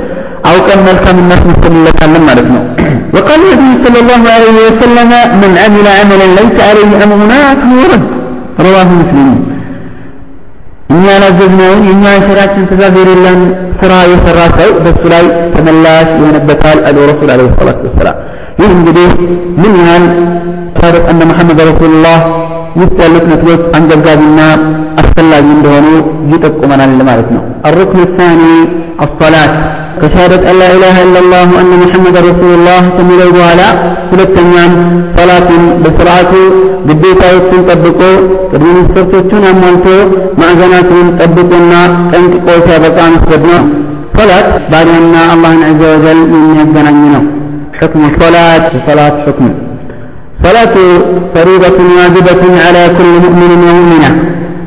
አውቀን 0.52 0.80
መልካም 0.90 1.20
እናስመስልለታለን 1.26 2.26
ማለት 2.32 2.50
ነው 2.56 2.64
وقال 3.16 3.42
النبي 3.46 3.72
صلى 3.86 4.00
الله 4.04 4.24
عليه 4.36 4.58
وسلم 4.68 5.10
من 5.42 5.52
عمل 5.64 5.86
عملا 6.00 6.28
ليس 6.40 6.58
عليه 6.70 6.92
امرنا 7.06 7.40
فهو 7.62 7.82
رد 7.92 8.06
رواه 8.66 8.90
مسلم 9.00 9.28
እኛ 10.94 11.04
ያላዘዝነውን 11.14 11.82
የእኛ 11.90 12.06
የስራችን 12.18 12.68
ትእዛዝ 12.70 12.96
የሌለን 13.02 13.40
ስራ 13.82 13.94
የሰራ 14.12 14.40
ሰው 14.58 14.72
በሱ 14.86 15.04
ላይ 15.14 15.24
ተመላሽ 15.56 16.10
ይሆንበታል 16.20 16.80
አሉ 16.90 16.98
ረሱል 17.12 17.30
አለ 17.36 17.42
ሰላት 17.60 17.80
ወሰላም 17.88 18.18
ይህ 18.62 18.72
እንግዲህ 18.78 19.08
ምን 19.62 19.74
ያህል 19.82 20.06
ሻረጥ 20.80 21.06
እነ 21.14 21.22
መሐመድ 21.32 21.60
ረሱሉላህ 21.72 22.20
ውስጥ 22.82 22.98
ያሉት 23.06 23.26
ነጥቦች 23.32 23.64
አንገብጋቢና 23.78 24.40
አስፈላጊ 25.02 25.46
እንደሆኑ 25.58 25.88
ይጠቁመናል 26.34 26.94
ማለት 27.12 27.30
ነው 27.38 27.44
الركن 27.70 28.00
الثاني 28.10 28.54
الصلاة 29.06 29.52
كشهادة 30.02 30.40
أن 30.52 30.56
لا 30.62 30.68
إله 30.76 30.96
إلا 31.06 31.20
الله 31.24 31.46
وأن 31.56 31.72
محمد 31.84 32.16
رسول 32.30 32.52
الله 32.58 32.82
ከሚለው 32.98 33.30
በኋላ 33.36 33.62
ሁለተኛም 34.12 34.74
ሰላትን 35.18 35.62
በስርዓቱ 35.84 36.32
ግዴታዎችን 36.88 37.62
ጠብቆ 37.70 38.00
ቅድመ 38.52 38.68
መስፈርቶቹን 38.78 39.44
አሟልቶ 39.52 39.88
ማዕዘናቱን 40.42 41.06
ጠብቆና 41.20 41.74
ጠንቅቆ 42.14 42.48
ሲያበቃ 42.66 42.98
መስገድ 43.16 43.46
ነው 43.52 43.62
ሶላት 44.18 44.50
ባሪያና 44.74 45.16
አላህን 45.36 45.64
ዐዘ 45.70 45.82
ወጀል 45.96 46.20
የሚያገናኝ 46.38 47.00
ነው 47.16 47.24
حكم 47.80 48.02
الصلاة 48.12 48.66
صلاة 48.88 49.16
حكم 49.26 49.48
صلاة 50.46 50.76
فريضة 51.34 51.78
واجبة 51.98 52.42
على 52.66 52.84
كل 52.98 53.12
مؤمن 53.24 53.52
ومؤمنة 53.68 54.10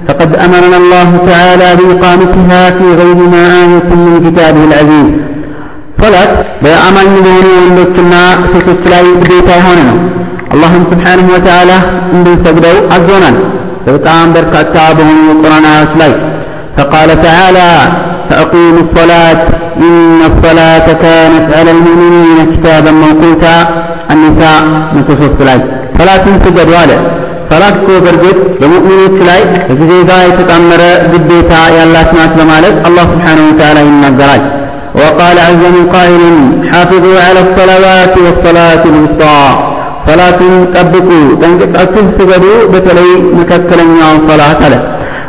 فقد 0.07 0.35
أمرنا 0.35 0.77
الله 0.77 1.09
تعالى 1.31 1.67
بإقامتها 1.77 2.61
في 2.77 2.87
غير 2.99 3.15
ما 3.33 3.43
آية 3.61 3.89
من 4.03 4.13
كتابه 4.25 4.63
العزيز. 4.69 5.11
صلاة 6.01 6.31
بأمان 6.63 7.09
بهن 7.25 7.47
وندوكنا 7.63 8.21
ستوك 8.51 8.83
لا 8.91 8.99
بديتا 9.01 9.57
هنا. 9.67 9.93
اللهم 10.53 10.83
سبحانه 10.91 11.27
وتعالى 11.35 11.77
اندن 12.13 12.35
سجدوا 12.45 12.87
عزونا 12.93 13.31
فبقام 13.85 14.27
بركة 14.33 14.75
بهن 14.97 15.25
القرآن 15.35 15.65
أسلاي 15.83 16.13
فقال 16.77 17.09
تعالى 17.27 17.69
فأقيموا 18.29 18.83
الصلاة. 18.87 19.41
إن 19.85 20.19
الصلاة 20.31 20.87
كانت 21.05 21.47
على 21.57 21.71
المؤمنين 21.71 22.37
كتابا 22.53 22.91
موقوتا. 22.91 23.55
النساء 24.13 24.61
من 24.93 25.01
تصف 25.07 25.31
صلاة 25.99 26.25
سجد 26.43 26.69
والد 26.75 27.20
ሰላት 27.50 27.76
እኮ 27.80 27.88
በእርግጥ 28.04 28.38
በሙእሚኖች 28.60 29.16
ላይ 29.28 29.40
ከጊዜ 29.68 29.92
ጋር 30.10 30.22
የተጣመረ 30.28 30.82
ግዴታ 31.12 31.52
ያላት 31.78 32.10
ናት 32.18 32.32
በማለት 32.40 32.76
አላህ 32.88 33.06
ስብሓነሁ 33.14 33.46
ወተዓላ 33.50 33.78
ይናገራል 33.88 34.44
وقال 35.00 35.36
عز 35.48 35.62
من 35.76 35.84
قائل 35.94 36.22
حافظوا 36.72 37.18
على 37.26 37.40
الصلوات 37.46 38.14
والصلاة 38.24 38.82
الوسطى 38.92 39.40
صلاة 40.08 40.40
طبقوا 40.76 41.26
تنقطعته 41.42 42.04
سجدوا 42.18 42.58
بتلي 42.72 43.10
مكتلن 43.38 43.90
صلاة 44.30 44.58
على 44.66 44.78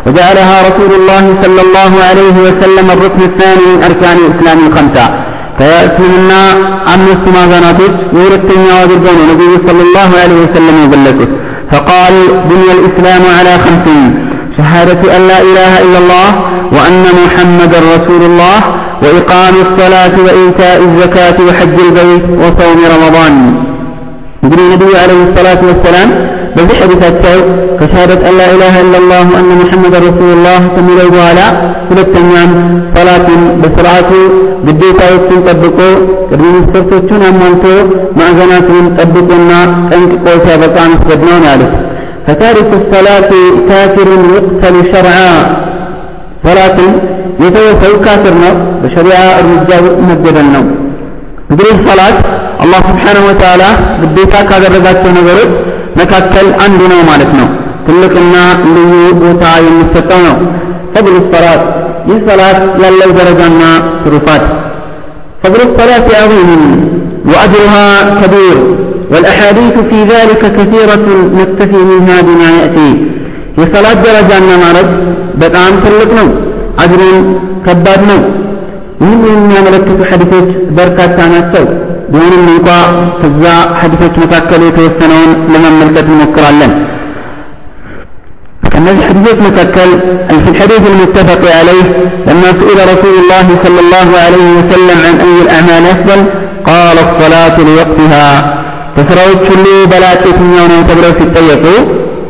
وجعلها 0.05 0.55
رسول 0.69 0.91
الله 0.99 1.23
صلى 1.43 1.61
الله 1.65 1.91
عليه 2.09 2.35
وسلم 2.45 2.87
الركن 2.95 3.21
الثاني 3.29 3.65
من 3.71 3.79
أركان 3.89 4.17
الإسلام 4.25 4.57
الخمسة 4.67 5.05
فيأتينا 5.59 6.41
أمس 6.93 7.21
مازناتك 7.35 7.93
ويرتنيا 8.15 8.75
وذرقون 8.81 9.17
النبي 9.23 9.51
صلى 9.67 9.81
الله 9.87 10.09
عليه 10.23 10.39
وسلم 10.45 10.75
يبلغه 10.85 11.27
فقال 11.72 12.12
بني 12.50 12.68
الإسلام 12.76 13.22
على 13.38 13.52
خمس 13.64 13.86
شهادة 14.58 15.16
أن 15.16 15.28
لا 15.28 15.38
إله 15.40 15.72
إلا 15.82 15.98
الله 15.98 16.28
وأن 16.72 17.04
محمد 17.24 17.74
رسول 17.74 18.22
الله 18.30 18.56
وإقام 19.02 19.54
الصلاة 19.66 20.14
وإيتاء 20.26 20.78
الزكاة 20.88 21.36
وحج 21.46 21.76
البيت 21.86 22.24
وصوم 22.42 22.78
رمضان. 22.94 23.34
يقول 24.44 24.60
النبي 24.60 24.96
عليه 25.02 25.20
الصلاة 25.28 25.60
والسلام 25.68 26.08
بذي 26.55 26.73
حديثاته 26.81 27.35
كشهادة 27.79 28.19
أن 28.29 28.33
لا 28.39 28.47
إله 28.55 28.73
إلا 28.83 28.97
الله 29.01 29.23
وأن 29.33 29.49
محمد 29.61 29.93
رسول 30.07 30.29
الله 30.37 30.59
تميل 30.77 30.99
الوالى 31.07 31.47
ሁለተኛም 31.89 32.51
ሰላትን 32.95 33.41
በስርዓቱ 33.61 34.09
ግዴታዎችን 34.67 35.39
ጠብቆ 35.47 35.77
ቅድመ 36.29 36.49
መስፈርቶቹን 36.55 37.21
አሟልቶ 37.29 37.65
ማዕዘናቱን 38.19 38.85
ጠብቆና 38.97 39.51
ጠንቅቆ 39.91 40.25
ሲያበቃ 40.45 40.77
መስገድ 40.93 41.21
ነው 41.29 41.37
ያሉት 41.49 41.73
فتارك 42.27 42.69
الصلاة 42.81 43.31
كافر 43.69 44.09
يقتل 44.35 44.75
شرعا 44.91 45.33
صلاة 46.47 46.77
የተወሰው 47.43 47.93
ካፍር 48.05 48.35
ነው 48.43 48.53
በሸሪዓ 48.81 49.17
እርምጃ 49.41 49.69
መገደል 50.09 50.47
ነው 50.55 50.63
እንግዲህ 51.51 51.75
ሰላት 51.87 52.17
አላህ 52.63 52.79
ስብሓንሁ 52.89 53.23
ወተዓላ 53.29 53.63
ግዴታ 54.01 54.35
ካደረጋቸው 54.49 55.11
ነገሮች 55.19 55.51
መካከል 56.00 56.46
አንዱ 56.64 56.80
ነው 56.92 57.00
ማለት 57.10 57.32
ነው 57.40 57.48
ትልቅና 57.86 58.34
ልዩ 58.74 58.92
ቦታ 59.22 59.44
የሚሰጠው 59.66 60.20
ነው 60.28 60.36
ፈድል 60.94 61.16
ሰላት 61.32 61.62
ይህ 62.10 62.18
ሰላት 62.30 62.60
ያለው 62.84 63.12
ደረጃና 63.20 63.62
ትሩፋት 64.04 64.44
فضل 65.44 65.60
الصلاة 65.68 66.08
عظيم 66.20 66.50
وأجرها 67.30 67.86
كبير 68.20 68.56
والأحاديث 69.12 69.76
في 69.90 69.98
ذلك 70.12 70.42
كثيرة 70.58 71.06
نكتفي 71.38 71.80
منها 71.90 72.18
بما 72.26 72.48
يأتي 72.58 72.90
የሰላት 73.60 73.98
ደረጃና 74.06 74.50
ማለት 74.64 74.88
በጣም 75.42 75.72
ትልቅ 75.84 76.10
ነው 76.18 76.28
አጅሩን 76.82 77.18
ከባድ 77.66 78.00
ነው 78.10 78.20
ይህን 79.02 79.20
የሚያመለክቱ 79.32 79.98
ሐዲሶች 80.10 80.48
በርካታ 80.78 81.18
ናቸው 81.34 81.64
ቢሆንም 82.11 82.43
እንኳ 82.53 82.69
ከዛ 83.21 83.43
ሐዲሶች 83.81 84.15
መካከል 84.23 84.61
የተወሰነውን 84.67 85.31
ለመመልከት 85.53 86.07
እንሞክራለን 86.13 86.73
النبي 88.79 89.01
حديث 89.09 89.37
مككل 89.47 89.89
في 90.43 90.49
الحديث 90.53 90.83
المتفق 90.91 91.41
عليه 91.59 91.85
لما 92.27 92.49
سئل 92.59 92.79
رسول 92.93 93.15
الله 93.21 93.47
صلى 93.63 93.79
الله 93.85 94.07
عليه 94.25 94.47
وسلم 94.59 94.97
عن 95.07 95.15
أي 95.25 95.35
الأعمال 95.45 95.83
أفضل 95.95 96.19
قال 96.69 96.97
الصلاة 97.07 97.55
لوقتها 97.67 98.27
تسرعوا 98.97 99.35
تشلوا 99.41 99.79
بلات 99.93 100.23
يوم 100.57 100.71
تبروا 100.89 101.13
في 101.19 101.23
الطيقوا 101.27 101.79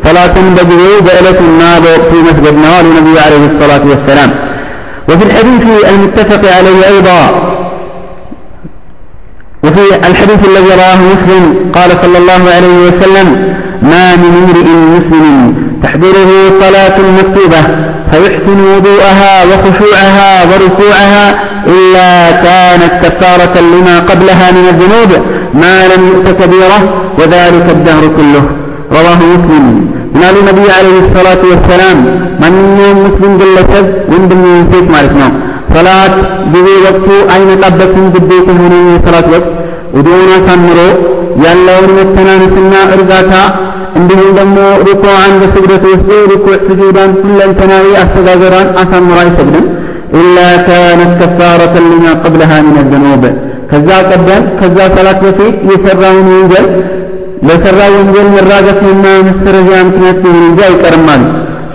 صلاة 0.06 0.36
بجري 0.58 0.92
بألتنا 1.06 1.70
بوقت 1.84 2.12
مسجدنا 2.28 2.74
للنبي 2.84 3.16
عليه 3.26 3.44
الصلاة 3.52 3.84
والسلام 3.92 4.32
وفي 5.10 5.24
الحديث 5.30 5.64
المتفق 5.92 6.44
عليه 6.58 6.80
أيضا 6.92 7.22
وفي 7.30 7.61
الحديث 10.11 10.41
الذي 10.49 10.73
رواه 10.83 11.01
مسلم 11.13 11.71
قال 11.77 11.91
صلى 12.03 12.19
الله 12.19 12.43
عليه 12.57 12.77
وسلم 12.87 13.29
ما 13.83 14.17
من 14.17 14.33
امرئ 14.43 14.69
مسلم 14.97 15.37
تحضره 15.83 16.31
صلاة 16.61 16.97
مكتوبة 17.19 17.63
فيحسن 18.13 18.59
وضوءها 18.77 19.45
وخشوعها 19.49 20.31
وركوعها 20.45 21.25
إلا 21.67 22.31
كانت 22.31 22.93
كفارة 23.07 23.61
لما 23.61 23.99
قبلها 23.99 24.47
من 24.53 24.65
الذنوب 24.73 25.11
ما 25.55 25.75
لم 25.93 26.03
يؤت 26.09 26.29
كبيرة 26.43 26.79
وذلك 27.19 27.67
الدهر 27.71 28.07
كله. 28.17 28.45
رواه 28.93 29.17
مسلم. 29.17 29.93
من 30.15 30.37
النبي 30.41 30.67
عليه 30.79 30.99
الصلاة 31.05 31.43
والسلام 31.51 31.99
من 32.43 32.53
مسلم 33.05 33.39
جلسد 33.39 33.87
وندم 34.13 34.41
ينسيك 34.47 34.91
مالتنا 34.91 35.29
صلاة 35.75 36.15
بذي 36.53 36.77
وقت 36.87 37.09
أين 37.35 37.51
قبت 37.65 37.93
من 37.97 38.11
بديت 38.15 38.49
هنا؟ 38.51 39.01
صلاة 39.07 39.31
وقت 39.33 39.62
ወዲያውኑ 39.93 40.31
አሳምሮ 40.39 40.79
ያለውን 41.45 41.91
መተናነስና 41.99 42.75
እርጋታ 42.95 43.35
እንዲሁም 43.99 44.29
ደግሞ 44.39 44.57
ሩኩዕን 44.87 45.33
በስግደት 45.41 45.85
ወስዶ 45.91 46.11
ሩኩዕ 46.31 46.55
ስጁዳን 46.67 47.11
ሁለንተናዊ 47.25 47.87
አስተጋገሯን 48.03 48.69
አሳምሮ 48.83 49.17
አይሰግድም። 49.23 49.67
ኢላ 50.21 50.37
ካነት 50.67 51.13
ከፋረተን 51.21 51.85
ሊማ 51.91 52.07
ቀብለሃ 52.23 52.51
ሚን 52.67 52.89
ዘኑብ 52.93 53.23
ከዛ 53.71 53.89
ቀደም 54.11 54.43
ከዛ 54.59 54.79
ሰላት 54.97 55.21
በፊት 55.27 55.55
የሰራውን 55.71 56.27
ወንጀል 56.33 56.67
ለሰራ 57.49 57.79
ወንጀል 57.95 58.27
መራገፍና 58.35 59.05
መሰረዚያ 59.29 59.79
ምክንያት 59.89 60.19
ሊሆን 60.25 60.45
እንጂ 60.49 60.61
አይቀርማል። 60.69 61.23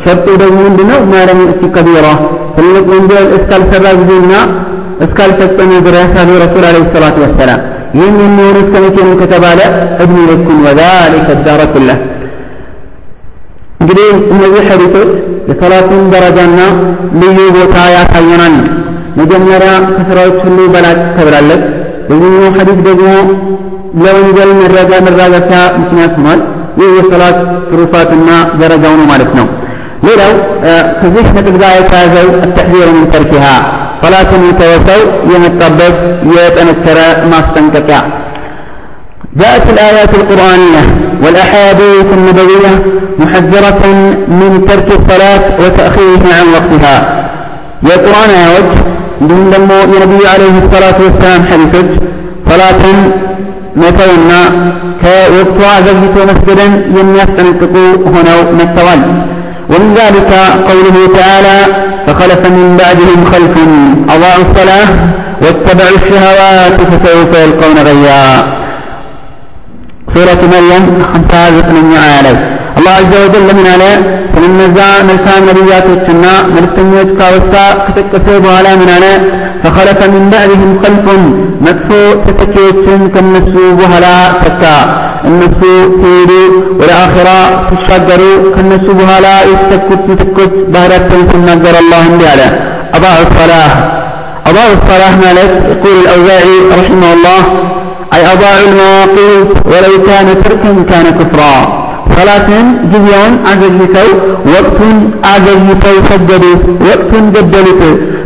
ሸርጡ 0.03 0.27
ደግሞ 0.41 0.57
ምንድነው? 0.67 0.99
ማለም 1.13 1.39
ዩእቲ 1.43 1.63
ከቢራ 1.75 2.07
ትልቅ 2.57 2.85
ወንጀል 2.93 3.25
እስካልሰራ 3.37 3.85
ጊዜና 4.01 4.33
እስካልፈጸመ 5.05 5.71
ድረስ 5.87 6.13
አሉ 6.21 6.29
ረሱል 6.43 6.63
አለይሂ 6.69 6.85
ሰላቱ 6.95 7.17
ወሰላም 7.25 7.61
ይህን 7.96 8.16
የሚሆኑ 8.24 8.56
እስከ 8.62 8.74
መቼ 8.84 8.96
ነው 9.08 9.14
ከተባለ 9.22 9.60
እድሜ 10.02 10.16
ልኩን 10.30 10.58
ወዛሊከ 10.66 11.28
ዳረ 11.46 11.62
ኩለህ 11.74 11.98
እንግዲህ 13.82 14.08
እነዚህ 14.34 14.62
ሐዲሶች 14.70 15.10
የሰላቱን 15.50 16.02
ደረጃና 16.14 16.58
ልዩ 17.20 17.38
ቦታ 17.56 17.76
ያሳየናል። 17.96 18.56
መጀመሪያ 19.18 19.70
ከስራዎች 19.96 20.36
ሁሉ 20.46 20.58
በላጭ 20.74 21.00
ተብላለች። 21.16 21.62
በዚህኛው 22.08 22.52
ሐዲስ 22.58 22.78
ደግሞ 22.88 23.08
ለወንጀል 24.02 24.50
መረጃ 24.60 24.92
መራገፊያ 25.06 25.58
ምክንያት 25.80 26.14
ሆኗል። 26.18 26.40
ይህ 26.80 26.90
የሰላት 26.98 27.38
ትሩፋትና 27.70 28.28
ደረጃው 28.60 28.94
ነው 29.00 29.06
ማለት 29.12 29.32
ነው። 29.38 29.46
ሌላው 30.06 30.32
ከዚህ 31.00 31.26
ነጥብ 31.36 31.56
ጋር 31.62 31.72
የተያዘው 31.80 32.28
التحذير 32.46 32.86
من 32.96 33.04
تركها 33.14 33.54
ሰላትን 34.02 34.42
የተወሰው 34.50 35.00
የመጣበት 35.32 35.96
የጠነከረ 36.36 36.98
ማስጠንቀቂያ 37.34 38.00
جاءت 39.40 39.66
الآيات 39.74 40.12
القرآنية 40.20 40.82
والأحاديث 41.22 42.08
النبوية 42.18 42.72
محذرة 43.22 43.82
من 44.40 44.50
ترك 44.68 44.88
الصلاة 44.98 45.42
وتأخيرها 45.62 46.32
عن 46.38 46.46
وقتها 46.56 46.96
يا 47.88 47.96
قرآن 48.06 48.30
يا 48.40 48.48
وجه 48.56 48.74
እንዲሁም 49.20 49.46
ደግሞ 49.54 49.70
የነቢዩ 49.94 50.22
ዓለይሂ 50.32 50.54
ሰላቱ 50.72 50.98
ወሰላም 51.08 51.42
ሐዲሶች 51.50 51.88
ሰላትን 52.48 52.96
መተውና 53.82 54.30
ከወቅቷ 55.02 55.60
ዘግይቶ 55.86 56.16
መስገድን 56.30 56.72
የሚያስጠነቅቁ 56.98 57.74
ሆነው 58.14 58.40
መጥተዋል 58.58 59.02
ومن 59.72 59.94
ذلك 60.00 60.30
قوله 60.68 60.96
تعالى 61.18 61.58
فخلف 62.06 62.42
من 62.50 62.76
بعدهم 62.82 63.18
خلف 63.32 63.54
أضاعوا 64.14 64.44
الصلاة 64.48 64.88
واتبعوا 65.42 65.96
الشهوات 66.00 66.78
فسوف 66.90 67.30
يلقون 67.44 67.78
غيا 67.88 68.22
سورة 70.14 70.40
مريم 70.52 70.84
خمسة 71.12 71.42
زقن 71.56 71.92
علي 72.16 72.34
الله 72.78 72.90
عز 73.00 73.14
وجل 73.24 73.46
من 73.58 73.66
على 73.72 74.22
ስለነዛ 74.34 74.78
መልካም 75.08 75.42
ነቢያቶችና 75.48 76.26
መልእክተኞች 76.54 77.08
ካወሳ 77.18 77.54
ከተቀሰ 77.84 78.26
በኋላ 78.44 78.68
ምን 78.80 78.90
አለ 78.94 79.04
فخلف 79.63 79.99
من 80.15 80.23
بعدهم 80.33 80.71
خلف 80.83 81.05
نفسو 81.67 82.01
كم 82.85 83.07
كالنسو 83.13 83.63
بهلا 83.79 84.15
تكا. 84.43 84.77
النسو 85.27 85.73
تيرو 86.01 86.41
والآخرة 86.79 87.37
تشاقروا 87.69 88.37
كالنسو 88.55 88.91
بهلا 88.99 89.35
يتكت 89.51 90.01
تتكت 90.07 90.53
بهلا 90.73 90.97
تنسو 90.97 91.37
نظر 91.51 91.75
الله 91.83 92.05
على 92.31 92.47
أضاعوا 92.97 93.23
الصلاة 93.27 93.71
أضاعوا 94.49 94.75
الصلاة 94.79 95.13
مالك 95.23 95.51
يقول 95.71 95.95
الأوزاعي 96.03 96.55
رحمه 96.79 97.09
الله 97.15 97.41
أي 98.13 98.21
أضاعوا 98.33 98.65
المواقف 98.67 99.47
ولو 99.71 99.93
كان 100.07 100.27
تركا 100.43 100.71
كان 100.91 101.05
كفرا. 101.19 101.76
ሰላትን 102.17 102.67
ጊዜዋን 102.91 103.33
አዘግይተው 103.49 104.09
ወቅቱን 104.53 104.97
አዘግይተው 105.31 105.97
ሰገዱት፣ 106.09 106.63
ወቅቱን 106.87 107.25
ገደሉት። 107.35 107.81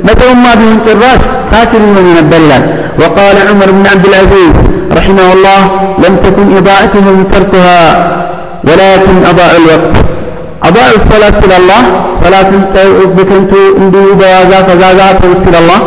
መተውማ 0.08 0.46
ቢሆን 0.60 0.78
ጭራሽ 0.86 1.22
ካፊር 1.52 1.82
ይሆኑ 1.88 2.08
ነበር 2.20 2.40
ይላል። 2.46 2.64
ወቃለ 3.02 3.38
ዑመር 3.50 3.70
ብን 3.76 3.86
ዓብድልዓዚዝ 3.92 4.54
ረሒመሁላህ 4.98 5.60
ለም 6.04 6.16
ተኩን 6.24 6.50
ኢዳእትሁም 6.60 7.20
ተርኩሃ 7.34 7.68
ወላኪን 8.68 9.20
አዳዕ 9.30 9.54
ልወቅት 9.64 9.96
አዳዕ 10.68 10.90
ሰላት 11.10 11.36
ስላላህ 11.44 11.84
ሰላትን 12.24 12.64
በከንቱ 13.16 13.54
እንዲሁ 13.82 14.08
በዋዛ 14.20 14.52
ፈዛዛ 14.68 15.00
ተውት 15.22 15.40
ስላላህ 15.48 15.80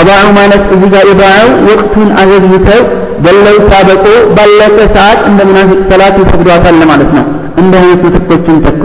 አዳዑ 0.00 0.24
ማለት 0.38 0.64
እዚ 0.74 0.82
ጋር 0.94 1.06
ኢዳዓው 1.12 1.48
ወቅቱን 1.68 2.08
አዘግይተው 2.22 2.82
በለው 3.24 3.56
ሳበቁ 3.70 4.04
ባለቀ 4.36 4.76
ሰዓት 4.96 5.20
እንደ 5.30 5.40
ሙናፊቅ 5.48 5.80
ሰላት 5.90 6.16
ይሰግዷታል 6.22 6.76
ለማለት 6.82 7.10
ነው። 7.18 7.24
እንደ 7.61 7.73
አይነት 7.81 8.01
ምትኮችን 8.05 8.57
ተኩ 8.65 8.83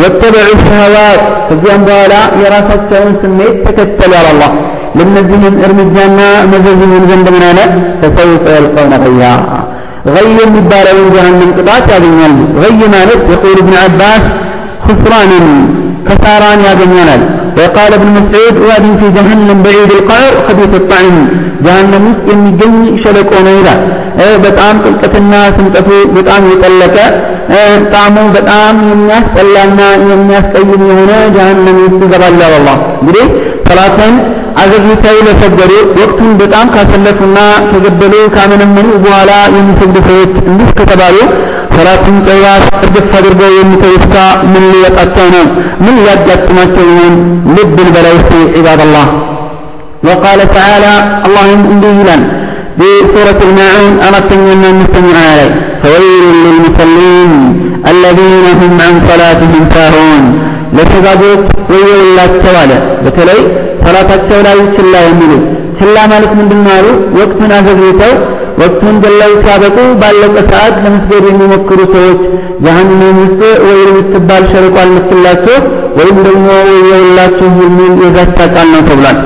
ወተበዑ 0.00 0.48
ሸህዋት 0.64 1.20
ከዚያም 1.48 1.82
በኋላ 1.88 2.14
የራሳቸውን 2.42 3.14
ስሜት 3.22 3.56
ተከተሉ 3.66 4.12
አለ 4.20 4.28
አላህ 4.34 4.52
ለእነዚህም 4.98 5.54
እርምጃና 5.66 6.20
መዘዝ 6.52 6.80
ይሆን 6.86 7.04
ዘንድ 7.10 7.28
ምን 7.36 7.44
አለ 7.50 7.60
ፈሰውፈ 8.02 8.44
የልቀውነ 8.56 8.94
ገያ 9.04 9.30
غي 10.14 10.26
የሚባለውን 10.40 11.06
ጀሃነም 11.14 11.50
ቅጣት 11.58 11.86
ያገኛሉ 11.94 12.38
غي 12.62 12.72
ማለት 12.94 13.20
የቁል 13.32 13.56
ابن 13.64 13.74
عباس 13.84 14.24
خسرانا 14.86 15.40
كساران 16.08 16.60
ያገኛናል 16.68 17.22
وقال 17.58 17.92
ابن 17.98 18.08
مسعود 18.16 18.56
واد 18.68 18.84
في 19.00 19.06
جهنم 19.16 19.58
بعيد 19.66 19.90
القعر 19.98 20.34
خبيث 20.46 20.72
الطعم 20.80 21.16
ጀሃነም 21.65 22.05
ውስጥ 22.09 22.25
የሚገኝ 22.31 22.73
ሸለቆ 23.03 23.31
ነው 23.47 23.53
ይላል። 23.59 23.81
በጣም 24.45 24.75
ጥልቀትና 24.85 25.33
ስምጠቱ 25.57 25.89
በጣም 26.15 26.41
የጠለቀ 26.51 26.97
ጣሙ 27.93 28.15
በጣም 28.35 28.75
የሚያስጠላና 28.89 29.79
የሚያስጠይም 30.09 30.83
የሆነ 30.89 31.11
ጀሃነም 31.35 31.77
ውስጥ 31.83 32.01
ይገባል 32.05 32.35
አለ 32.39 32.53
አላህ። 32.59 32.77
እንግዲህ 33.01 33.25
ሰላትን 33.69 34.13
አዘግይተው 34.61 35.17
ለሰገዱ 35.27 35.71
ወቅቱን 35.99 36.31
በጣም 36.41 36.67
ካሰለፉና 36.75 37.37
ከገደሉ 37.69 38.13
ካመነመኑ 38.35 38.89
በኋላ 39.05 39.31
የሚሰግዱ 39.55 39.97
ሰዎች 40.09 40.33
እንዲህ 40.43 40.69
ከተባሉ 40.79 41.17
ሰላትን 41.75 42.15
ጭራሽ 42.27 42.63
እርግፍ 42.79 43.11
አድርገው 43.17 43.51
የሚተውሳ 43.57 44.15
ምን 44.51 44.63
ሊወጣቸው 44.73 45.27
ነው? 45.35 45.45
ምን 45.83 45.95
ሊያጋጥማቸው 45.99 46.85
ይሆን? 46.91 47.15
ልብ 47.55 47.75
ልበላ 47.79 48.07
ውስጥ 48.17 48.31
ዒባደላህ 48.57 49.05
وقال 50.08 50.40
تعالى 50.58 50.94
اللهم 51.26 51.62
اندي 51.72 51.90
لنا 51.98 52.16
بسورة 52.78 53.40
الماعون 53.48 53.92
أردتم 54.06 54.40
أن 54.54 54.62
نستمع 54.80 55.16
عليه 55.30 55.52
فويل 55.82 56.24
للمصلين 56.44 57.32
الذين 57.92 58.44
هم 58.60 58.72
عن 58.86 58.94
صلاتهم 59.10 59.62
ساهون 59.76 60.24
ለሰጋጆች 60.76 61.42
ወዮላቸው 61.72 62.54
አለ 62.60 62.72
በተለይ 63.04 63.40
ሰላታቸው 63.84 64.38
ላይ 64.46 64.56
ችላ 64.76 64.94
የሚሉ 65.08 65.32
ችላ 65.80 65.96
ማለት 66.12 66.32
ምንድን 66.38 66.60
ነው 66.66 66.72
አሉ 66.78 66.86
ወቅቱን 67.18 67.52
አዘግይተው 67.58 68.12
ወቅቱን 68.62 68.96
ገለው 69.04 69.32
ሲያበቁ 69.44 69.76
ባለቀ 70.00 70.34
ሰዓት 70.52 70.74
ለመስገድ 70.84 71.24
የሚሞክሩ 71.30 71.78
ሰዎች 71.94 72.20
ጀሀነም 72.64 73.16
ውስጥ 73.22 73.42
ወይ 73.66 73.78
የምትባል 73.88 74.44
ሸለቆ 74.52 74.76
አለችላቸው 74.84 75.56
ወይም 75.98 76.18
ደግሞ 76.28 76.46
ወዮላችሁ 76.68 77.50
የሚል 77.64 77.94
የዛቻ 78.04 78.38
ቃል 78.56 78.68
ነው 78.74 78.82
ተብሏል 78.90 79.20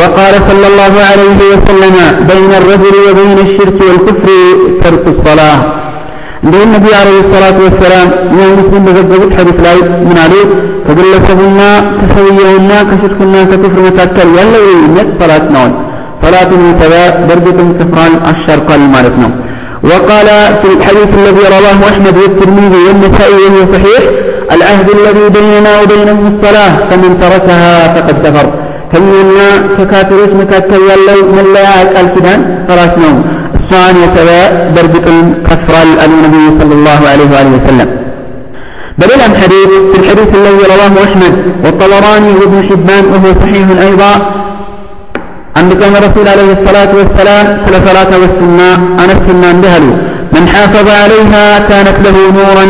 وقال 0.00 0.34
صلى 0.48 0.66
الله 0.70 0.94
عليه 1.10 1.40
وسلم 1.52 1.96
بين 2.30 2.52
الرجل 2.60 2.94
وبين 3.06 3.38
الشرك 3.46 3.78
والكفر 3.88 4.28
ترك 4.84 5.04
الصلاة 5.14 5.58
እንዲሁም 6.44 6.70
ነቢዩ 6.74 6.92
አለይሂ 7.00 7.18
ሰላቱ 7.32 7.58
ወሰላም 7.66 8.08
ይህ 8.36 8.48
ሙስሊም 8.58 8.82
በዘገቡት 8.86 9.32
ሐዲስ 9.38 9.58
ላይ 9.66 9.76
ምን 10.06 10.16
አሉ 10.22 10.34
ከግለሰቡና 10.86 11.60
ከሰውየውና 11.98 12.70
ከሽርክና 12.88 13.34
ከክፍር 13.50 13.80
መካከል 13.88 14.28
ያለው 14.38 14.64
ልዩነት 14.70 15.10
ሰላት 15.20 15.46
ነው 15.56 15.66
ሰላትን 16.24 16.62
የተበ 16.70 16.94
በእርግጥም 17.28 17.70
ክፍራን 17.80 18.16
አሻርኳል 18.32 18.84
ማለት 18.96 19.16
ነው 19.24 19.32
وقال 19.90 20.28
في 20.60 20.68
الحديث 20.76 21.10
الذي 21.20 21.44
رواه 21.56 21.78
أحمد 21.90 22.14
والترمذي 22.22 22.80
والنسائي 22.86 23.36
وهو 23.44 23.60
صحيح 23.74 24.02
العهد 24.56 24.88
الذي 24.98 25.24
بيننا 25.36 25.72
وبينهم 25.80 26.24
الصلاة 26.32 26.72
فمن 26.88 27.10
تركها 27.22 27.72
فقد 27.94 28.16
كفر 28.24 28.46
ከኛና 28.92 29.38
ከካፊሮች 29.76 30.32
መካከል 30.42 30.82
ያለው 30.92 31.20
መለያ 31.38 31.68
ቃል 31.92 32.08
ኪዳን 32.14 32.40
ሰላት 32.68 32.94
ነው 33.04 33.14
እሷን 33.58 33.96
የተበ 34.04 34.30
በእርግጥም 34.74 35.18
ከፍሯል 35.48 35.90
አሉ 36.04 36.12
ነቢዩ 36.26 36.46
صلى 36.60 36.74
الله 36.78 37.00
عليه 37.12 37.28
وآله 37.34 37.52
وسلم 37.58 37.88
بل 39.00 39.10
الحديث 39.30 39.70
في 39.90 39.96
الحديث 40.02 40.30
الذي 40.40 40.62
رواه 40.72 40.94
أحمد 41.06 41.34
والطبراني 41.64 42.30
وابن 42.40 42.58
حبان 42.68 43.04
وهو 43.12 43.28
صحيح 43.42 43.66
أيضا 43.86 44.12
عند 45.58 45.70
كان 45.80 45.92
الرسول 46.00 46.26
عليه 46.34 46.50
الصلاة 46.58 46.90
والسلام 46.98 47.46
كل 47.64 47.74
صلاة 47.88 48.12
والسنة 48.22 48.68
أنا 49.02 49.12
السنة 49.18 49.48
بهلو 49.62 49.92
من 50.34 50.44
حافظ 50.52 50.86
عليها 51.02 51.44
كانت 51.70 51.96
له 52.06 52.16
نورا 52.38 52.66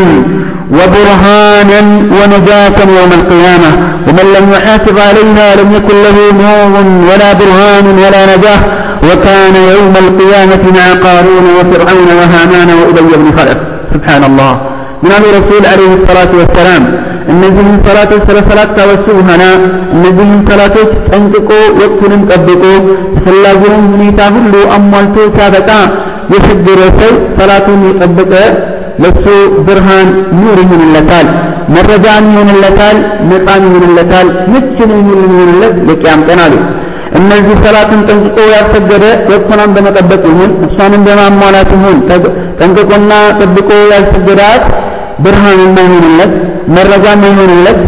وبرهانا 0.79 1.81
ونجاة 2.19 2.79
يوم 2.99 3.13
القيامة 3.21 3.71
ومن 4.07 4.27
لم 4.37 4.45
يحافظ 4.57 4.97
عليها 5.09 5.47
لم 5.61 5.69
يكن 5.77 5.97
له 6.07 6.17
نور 6.43 6.75
ولا 7.09 7.31
برهان 7.41 7.87
ولا 8.05 8.23
نجاة 8.33 8.61
وكان 9.09 9.55
يوم 9.75 9.95
القيامة 10.05 10.63
مع 10.79 10.87
قارون 11.07 11.45
وفرعون 11.59 12.09
وهامان 12.19 12.69
وأبي 12.79 13.15
بن 13.23 13.29
خلف 13.39 13.59
سبحان 13.95 14.23
الله 14.31 14.53
من 15.03 15.11
على 15.17 15.29
رسول 15.39 15.63
عليه 15.73 15.91
الصلاة 15.99 16.33
والسلام 16.41 16.85
እነዚህን 17.33 17.77
ሰላቶች 17.87 18.23
ስለ 18.29 18.39
ሰላት 18.49 18.71
ካወሱ 18.77 19.05
በኋላ 19.19 19.43
እነዚህን 19.95 20.41
ሰላቶች 20.49 20.89
ጠንቅቆ 21.11 21.51
ወቅቱንም 21.81 22.23
ጠብቆ 22.31 22.63
ተፈላጊውን 23.17 23.85
ሁኔታ 23.93 24.21
ሁሉ 24.37 24.55
አሟልቶ 24.77 25.17
ሲያበቃ 25.37 25.71
የሰገደ 26.33 26.81
ሰው 26.99 27.13
ሰላቱን 27.39 27.81
የጠበቀ 27.89 28.33
ለሱ 29.04 29.26
ብርሃን 29.68 30.10
ኑር 30.38 30.58
ይሆንለታል፣ 30.64 31.28
መረጃም 31.76 32.26
ይሆንለታል፣ 32.34 32.98
ነፃም 33.30 33.64
ይሆንለታል፣ 33.70 34.28
ምችን 34.54 34.92
ይሆንለት 35.00 35.76
ለቂያም 35.88 36.22
ቀን 36.30 36.40
አሉ። 36.46 36.56
እነዚህ 37.18 37.56
ሰላትን 37.66 38.02
ጠንቅቆ 38.08 38.38
ያልሰገደ 38.54 39.06
ወቅቱን 39.30 39.72
በመጠበቅ 39.76 40.24
ይሁን 40.32 40.52
እሷንም 40.66 41.04
በማሟላት 41.08 41.70
ይሁን 41.76 41.98
ጠንቅቆና 42.60 43.12
ጠብቆ 43.40 43.70
ያልሰገዳት 43.94 44.64
ብርሃን 45.24 45.60
የማይሆንለት 45.66 46.34
መረጃ 46.76 47.06
የማይሆንለት 47.16 47.80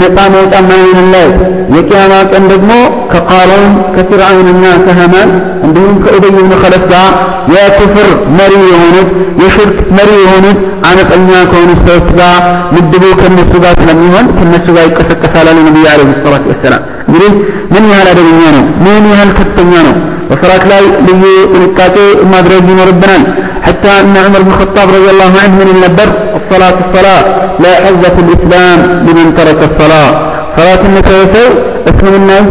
ነፃ 0.00 0.16
መውጫ 0.34 0.54
የማይሆንለት 0.62 1.32
የቅያማ 1.76 2.14
ቀን 2.32 2.44
ደግሞ 2.52 2.72
ከቃሩን 3.11 3.65
ከፊርዓውንና 3.95 4.65
ከሃማን 4.85 5.29
እንዲሁም 5.65 5.95
ከኡበይ 6.03 6.31
ብን 6.37 6.49
ኸለፍ 6.63 6.83
ጋር 6.93 7.07
የክፍር 7.55 8.09
መሪ 8.39 8.53
የሆኑት 8.73 9.09
የሽርክ 9.41 9.77
መሪ 9.97 10.09
የሆኑት 10.23 10.59
አመፀኛ 10.89 11.31
ከሆኑ 11.51 11.69
ሰዎች 11.85 12.07
ጋር 12.19 12.35
ምድቡ 12.75 13.03
ከነሱ 13.21 13.53
ጋር 13.65 13.73
ስለሚሆን 13.81 14.27
ከነሱ 14.39 14.67
ጋር 14.77 14.85
ይቀሰቀሳል 14.89 15.47
አሉ 15.51 15.57
ነቢዩ 15.69 15.85
ዓለይሂ 15.93 16.11
ሰላቱ 16.25 16.45
ወሰላም። 16.53 16.83
እንግዲህ 17.07 17.31
ምን 17.73 17.85
ያህል 17.93 18.07
አደገኛ 18.13 18.41
ነው? 18.57 18.63
ምን 18.85 19.05
ያህል 19.13 19.31
ከፍተኛ 19.39 19.73
ነው? 19.87 19.95
በሰላት 20.29 20.63
ላይ 20.71 20.83
ልዩ 21.07 21.23
ጥንቃቄ 21.53 21.95
ማድረግ 22.35 22.63
ይኖርብናል። 22.73 23.25
حتى 23.67 23.91
أن 24.01 24.15
عمر 24.25 24.41
بن 24.41 24.51
الخطاب 24.53 24.87
رضي 24.97 25.09
الله 25.13 25.31
عنه 25.41 25.53
من 25.61 25.69
النبر 25.75 26.09
الصلاة 26.39 26.77
الصلاة 26.85 27.21
لا 27.63 27.73
حظ 27.83 28.03
في 28.15 28.21
الإسلام 28.25 28.79
لمن 29.07 29.27
ترك 29.39 29.59
الصلاة 29.69 30.09
صلاة 30.57 30.81
النكوسو 30.89 31.45
اسم 31.89 32.05
الناس 32.21 32.47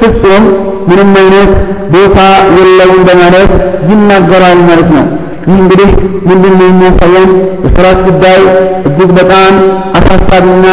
ፍጹም 0.00 0.44
ምንም 0.88 1.10
አይነት 1.22 1.50
ቦታ 1.94 2.18
የለውም 2.58 3.02
በማለት 3.08 3.52
ይናገራል 3.90 4.60
ማለት 4.68 4.88
ነው። 4.96 5.04
ይህ 5.48 5.56
እንግዲህ 5.62 5.90
ምንድን 6.28 6.54
ነው 6.58 6.66
የሚያሳየን? 6.70 7.30
የሰላት 7.64 8.00
ጉዳይ 8.08 8.40
እጅግ 8.88 9.10
በጣም 9.20 9.54
አሳሳቢና 9.98 10.66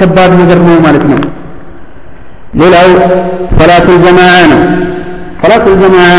ከባድ 0.00 0.32
ነገር 0.40 0.60
ነው 0.68 0.78
ማለት 0.86 1.04
ነው። 1.12 1.20
ሌላው 2.60 2.88
ሰላቱ 3.60 3.88
ጀማዓ 4.06 4.34
ነው። 4.52 4.62
ሰላቱ 5.42 5.66
ጀማዓ 5.82 6.10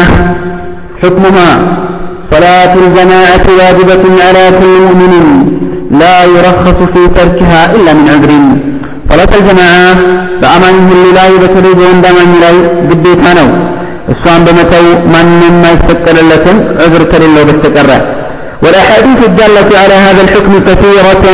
حكمها 1.04 1.50
صلاة 2.32 2.74
الجماعة 2.76 3.46
واجبة 3.60 4.04
على 4.26 4.44
كل 4.60 4.74
مؤمن 4.82 5.14
لا 5.92 6.26
يرخص 6.26 6.80
في 6.94 7.08
تركها 7.10 7.62
إلا 7.76 7.92
من 7.94 8.06
عذر 8.10 8.32
ሶላት 9.15 9.35
አልጀማዓ 9.37 9.75
በአማኝ 10.41 10.77
ሁሉ 10.91 11.03
ላይ 11.17 11.29
በተለይ 11.43 11.73
በወንድ 11.79 12.05
አማኝ 12.11 12.31
ላይ 12.45 12.55
ግዴታ 12.89 13.25
ነው። 13.39 13.49
እሷን 14.13 14.41
በመተው 14.47 14.87
ማንም 15.13 15.59
አይፈቀደለትም 15.69 16.57
ዕዝር 16.85 17.03
ከሌለው 17.13 17.45
በስተቀረ። 17.49 17.91
والأحاديث 18.63 19.21
الدالة 19.31 19.71
على 19.83 19.97
هذا 20.07 20.21
الحكم 20.27 20.53
كثيرة 20.69 21.25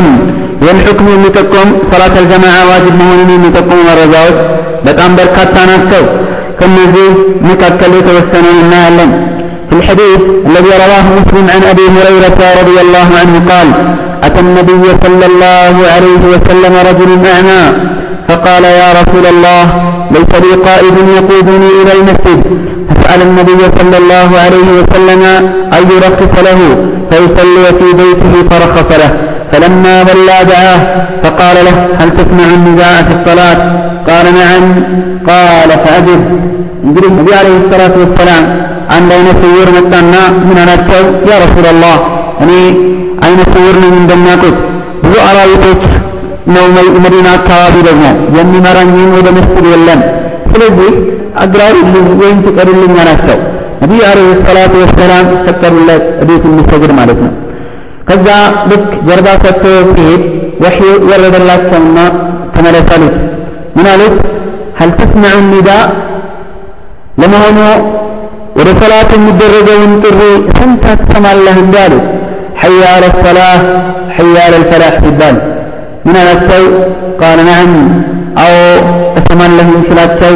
የልሕክሙ 0.66 1.06
የሚጠቁም 1.14 1.68
ሰላት 1.90 2.14
አልጀማዓ 2.20 2.56
ዋጅብ 2.70 2.94
መሆኑን 3.00 3.30
የሚጠቁሙ 3.34 3.78
መረጃዎች 3.90 4.38
በጣም 4.86 5.10
በርካታ 5.18 5.54
ናቸው። 5.70 6.02
ከእነዚህ 6.58 7.08
መካከል 7.50 7.90
የተወሰነውን 7.98 8.60
እናያለን። 8.64 9.12
في 9.70 9.76
الحديث 9.80 10.20
الذي 10.48 10.72
رواه 10.84 11.06
مسلم 11.18 11.46
عن 11.54 11.62
أبي 11.72 11.86
هريرة 11.96 12.38
رضي 12.60 12.76
الله 12.84 13.08
عنه 13.20 13.34
قال 13.50 13.68
أتى 14.30 14.40
النبي 14.40 14.84
صلى 15.04 15.26
الله 15.30 15.74
عليه 15.94 16.22
وسلم 16.32 16.74
رجل 16.88 17.10
أعمى 17.34 17.62
فقال 18.28 18.64
يا 18.64 18.88
رسول 19.00 19.24
الله 19.34 19.64
ليس 20.14 20.32
لي 20.42 20.52
قائد 20.66 20.96
يقودني 21.18 21.70
إلى 21.82 21.92
المسجد. 21.98 22.42
فسأل 22.90 23.22
النبي 23.22 23.62
صلى 23.78 23.96
الله 24.02 24.28
عليه 24.44 24.68
وسلم 24.78 25.22
أن 25.76 25.82
يرخص 25.96 26.34
له 26.48 26.60
فيصلي 27.10 27.66
في 27.78 27.88
بيته 28.00 28.32
فرخص 28.50 28.90
له. 29.02 29.12
فلما 29.52 29.94
ولى 30.02 30.38
دعاه 30.52 30.80
فقال 31.24 31.56
له 31.66 31.76
هل 32.00 32.10
تسمع 32.18 32.46
النداء 32.54 32.96
في 33.08 33.12
الصلاة؟ 33.18 33.58
قال 34.08 34.26
نعم. 34.40 34.64
قال 35.30 35.70
فأجب. 35.84 36.20
يقول 36.84 37.04
النبي 37.04 37.34
عليه 37.34 37.56
الصلاة 37.64 37.94
والسلام 38.00 38.44
عن 38.90 39.02
بين 39.08 39.26
سيور 39.42 39.68
من 40.48 40.58
أنا 40.62 40.74
يا 41.30 41.36
رسول 41.44 41.66
الله. 41.74 41.96
يعني 42.40 42.99
አይነ 43.25 43.39
ስውር 43.53 43.75
ነኝ 43.83 43.93
እንደሚያውቁት 44.01 44.57
ብዙ 45.03 45.13
አራዊቶች 45.29 45.83
ነው 46.55 46.65
መዲና 47.05 47.27
አካባቢ 47.39 47.75
ደግሞ 47.89 48.03
የሚመራኝም 48.37 49.11
ወደ 49.17 49.27
መስጊድ 49.37 49.65
የለም 49.73 50.01
ስለዚህ 50.51 50.91
አግራሪልኝ 51.43 52.07
ወይም 52.21 52.37
ፍቀዱልኝ 52.45 52.93
አላቸው 53.03 53.37
ነቢዩ 53.81 54.01
አለይሂ 54.11 54.29
ሰላቱ 54.47 54.73
ወሰላም 54.83 55.25
ፈቀዱለት 55.47 56.05
ቤት 56.29 56.43
እንዲሰግድ 56.51 56.91
ማለት 56.99 57.19
ነው 57.25 57.33
ከዛ 58.09 58.27
ልክ 58.71 58.85
ጀርባ 59.07 59.27
ሰጥቶ 59.43 59.63
ሲሄድ 59.95 60.23
ወሕይ 60.63 60.93
ወረደላቸውና 61.09 61.97
ተመለሰሉት 62.55 63.17
ምን 63.77 63.87
አሉት 63.93 64.15
هل 64.79 64.89
تسمع 64.99 65.31
النداء 65.41 65.83
ለመሆኑ 67.21 67.57
ወደ 68.57 68.69
ሰላት 68.81 69.09
የሚደረገውን 69.15 69.91
ጥሪ 70.03 70.19
ስንት 70.57 70.83
ትሰማለህ 71.01 71.55
እንዳሉት 71.63 72.05
حي 72.61 72.79
على 72.93 73.07
الصلاة 73.13 73.59
حي 74.15 74.33
على 74.45 74.55
الفلاح 74.61 74.93
ሲባል 75.03 75.35
ምን 76.05 76.15
አላቸው 76.21 76.63
ቃለ 77.21 77.37
ነዓም 77.47 77.71
አዎ 78.43 78.53
እሰማለሁ 79.19 79.67
ስላቸው 79.89 80.33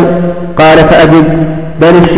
ቃለ 0.59 0.77
ፈአጅብ 0.89 1.25
በል 1.81 1.95
እሺ 2.03 2.13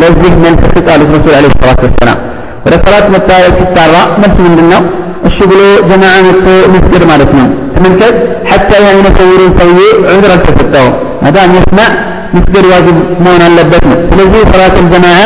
ለዚህ 0.00 0.32
መልስ 0.44 0.62
ስጥ 0.74 0.86
አሉት 0.94 1.10
ረሱል 1.16 1.34
ዓለይሂ 1.38 1.52
ሰላቱ 1.60 1.80
ወሰላም 1.88 2.18
ወደ 2.64 2.74
ሰላት 2.86 3.06
መጣ 3.14 3.28
ሲጣራ 3.58 3.94
መልስ 4.22 4.36
ምንድን 4.46 4.68
ነው 4.74 4.82
እሺ 5.28 5.38
ብሎ 5.50 5.60
ጀማዓ 5.90 6.14
መጥቶ 6.28 6.46
መስገድ 6.74 7.04
ማለት 7.12 7.30
ነው 7.38 7.46
ተመልከት 7.76 8.16
ሐታ 8.50 8.70
የአይነ 8.84 9.08
ሰውሩን 9.18 9.52
ሰውዬ 9.60 9.80
ዑዝር 10.12 10.30
አልተሰጠውም 10.36 10.94
ማዳም 11.24 11.52
የስማዕ 11.58 11.90
መስገድ 12.36 12.64
ዋጅብ 12.72 12.96
መሆን 13.24 13.42
አለበት 13.48 13.84
ነው 13.90 13.98
ስለዚህ 14.12 14.42
ሰላት 14.52 14.76
አልጀማዓ 14.82 15.18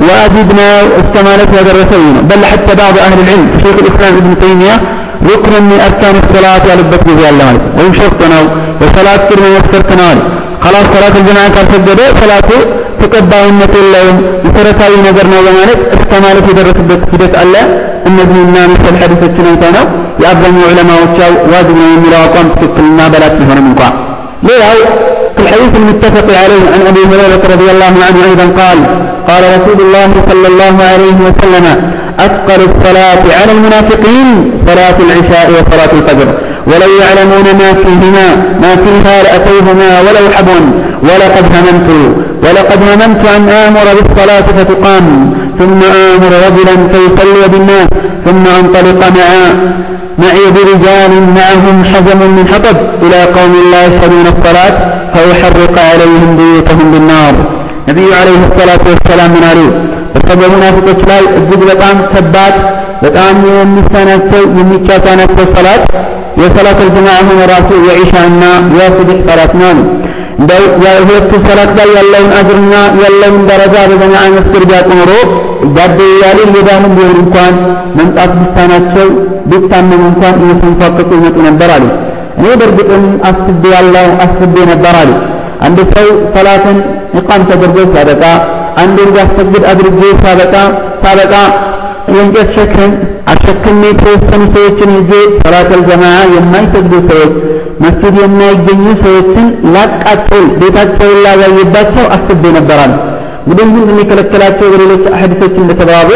وأجدنا 0.00 0.68
استمالتها 1.00 1.60
بالرسائل 1.66 2.12
بل 2.30 2.40
حتى 2.44 2.72
بعض 2.82 2.94
أهل 3.06 3.18
العلم 3.24 3.46
شيخ 3.62 3.76
الإسلام 3.82 4.12
ابن 4.16 4.32
تيمية 4.38 4.76
ركنا 5.30 5.58
من 5.60 5.78
أركان 5.88 6.14
الصلاة 6.22 6.62
يا 6.68 6.74
البت 6.74 7.02
بذي 7.08 7.28
الله 7.30 7.44
عليك 7.44 7.64
وإن 7.78 7.92
شرطنا 7.94 8.38
وصلاة 8.80 9.20
كرنا 9.28 9.48
وصفتنا 9.56 10.08
خلاص 10.64 10.84
صلاة 10.96 11.14
الجماعة 11.20 11.48
كالسجدة 11.48 12.04
صلاة 12.22 12.50
ተቀባይነት 13.00 13.72
የለውም 13.78 14.16
መሰረታዊ 14.44 14.92
ነገር 15.06 15.26
ነው 15.32 15.40
በማለት 15.46 15.80
እስከ 15.96 16.12
ማለት 16.24 16.44
የደረስበት 16.50 17.02
ሂደት 17.12 17.34
አለ 17.42 17.54
እነዚህና 18.08 18.56
መሰል 18.72 18.94
ሐዲሶችን 19.02 19.48
አይተነው 19.50 19.84
የአብዛኛው 20.22 20.64
ዑለማዎች 20.70 21.14
ያው 21.24 21.32
ዋጅብ 21.52 21.76
ነው 21.80 21.88
የሚለው 21.92 22.20
አቋም 22.26 22.48
ትክክልና 22.54 23.00
በላት 23.14 23.34
ቢሆንም 23.40 23.66
እንኳ 23.70 23.82
ሌላው 24.48 24.78
الحديث 25.40 25.72
المتفق 25.76 26.26
عليه 26.44 26.64
عن 26.74 26.80
أبي 26.86 27.00
هريرة 27.10 27.42
رضي 27.54 27.70
الله 27.74 27.94
عنه 28.06 28.18
أيضا 28.30 28.44
قال 28.62 28.78
قال 29.28 29.42
رسول 29.56 29.78
الله 29.86 30.10
صلى 30.30 30.48
الله 30.48 30.74
عليه 30.92 31.16
وسلم 31.26 31.66
أثقل 32.20 32.60
الصلاة 32.70 33.22
على 33.40 33.52
المنافقين 33.52 34.28
صلاة 34.66 34.96
العشاء 35.06 35.50
وصلاة 35.50 35.92
الفجر 36.00 36.28
ولو 36.66 36.90
يعلمون 37.02 37.44
ما 37.60 37.70
فيهما 37.82 38.26
ما 38.62 38.72
فيها 38.84 39.22
لأتيهما 39.22 40.00
ولو 40.00 40.30
حبوا 40.36 40.64
ولقد 41.02 41.44
هممت 41.56 41.90
ولقد 42.44 42.78
هممت 42.82 43.26
أن 43.36 43.48
آمر 43.48 43.86
بالصلاة 44.00 44.46
فتقام 44.58 45.06
ثم 45.58 45.80
آمر 46.14 46.32
رجلا 46.46 46.88
فيصلي 46.92 47.48
بالناس 47.52 47.88
ثم 48.26 48.44
أنطلق 48.60 49.00
مع 49.18 49.30
معي 50.23 50.45
برجال 50.55 51.11
معهم 51.39 51.77
حزم 51.91 52.19
من 52.35 52.45
حطب 52.51 52.77
إلى 53.05 53.19
قوم 53.37 53.53
لا 53.73 53.81
يشهدون 53.87 54.25
الصلاة 54.33 54.73
فأحرق 55.13 55.75
عليهم 55.91 56.29
بيوتهم 56.39 56.87
بالنار 56.91 57.33
نبي 57.89 58.07
عليه 58.21 58.41
الصلاة 58.49 58.83
والسلام 58.91 59.31
من 59.37 59.43
عليه 59.51 59.71
በሰበ 60.13 60.41
ሙናፊቆች 60.53 60.99
ላይ 61.09 61.21
እጅግ 61.37 61.61
በጣም 61.69 61.95
ከባድ 62.13 62.55
በጣም 63.03 63.35
የሚሳናቸው 63.51 64.41
የሚቻሳናቸው 64.59 65.45
ሰላት 65.55 65.83
የሰላት 66.41 66.79
አልጀማዓ 66.83 67.17
ሆነ 67.27 67.41
ራሱ 67.53 67.69
የዒሻና 67.87 68.43
የሱብሕ 68.77 69.19
ሰላት 69.29 69.53
ነው 69.61 69.71
እንደው 69.75 69.89
የሁለቱ 70.38 71.32
ሰላት 71.46 71.70
ላይ 71.78 71.88
ያለውን 71.98 72.30
አጅርና 72.38 72.74
ያለውን 73.02 73.36
ደረጃ 73.50 73.74
በጀማዓ 73.90 74.24
መስገድ 74.34 74.64
ቢያውቁ 74.70 74.90
ኖሮ 75.00 75.12
ዳቤ 75.76 75.98
እያሉ 76.10 76.38
ሌዳንም 76.56 76.92
ቢሆን 76.96 77.16
እንኳን 77.22 77.54
መምጣት 77.98 78.32
ቢሳናቸው 78.40 79.08
ቢታመሙ 79.50 80.02
እንኳን 80.10 80.34
እየተንፏቀቁ 80.44 81.08
ይመጡ 81.18 81.36
ነበር 81.48 81.70
አሉ። 81.76 81.86
እኔ 82.38 82.46
በእርግጥም 82.60 83.04
አስቤ 83.28 83.62
ያለው 83.76 84.08
አስቤ 84.24 84.54
ነበር 84.72 84.94
አሉ። 85.02 85.12
አንድ 85.66 85.78
ሰው 85.94 86.06
ሰላትን 86.34 86.78
ኢቃም 87.20 87.42
ተደርጎ 87.50 87.76
ሲያበቃ 87.92 88.24
አንድ 88.82 88.96
እንዲያሰግድ 89.06 89.62
አድርጌ 89.70 90.00
ሳበቃ 90.22 90.54
ሳበቃ 91.04 91.34
የእንጨት 92.14 92.50
ሸክም 92.56 92.92
አሸክሜ 93.32 93.80
የተወሰኑ 93.90 94.42
ሰዎችን 94.54 94.90
ይዤ 94.98 95.12
ሰላተል 95.40 95.80
ጀማዓ 95.88 96.16
የማይሰግዱ 96.34 96.92
ሰዎች 97.10 97.32
መስጊድ 97.83 98.15
የማይገኙ 98.21 98.85
ሰዎችን 99.03 99.45
ላቃጥል 99.75 100.45
ቤታቸውን 100.61 101.17
ላጋይባቸው 101.25 102.05
አስቤ 102.15 102.43
ነበራል። 102.57 102.93
እንግዲህ 103.43 103.65
ምንድን 103.71 103.99
የከለከላቸው 104.01 104.67
በሌሎች 104.73 105.03
ሐዲሶች 105.19 105.55
እንደተባሉ 105.63 106.09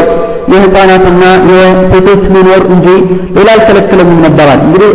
የህፃናትና 0.51 1.21
የሴቶች 1.51 2.23
መኖር 2.35 2.63
እንጂ 2.73 2.87
ሌላ 3.37 3.47
አልከለከለም 3.55 4.09
ነበራል። 4.25 4.59
እንግዲህ 4.67 4.91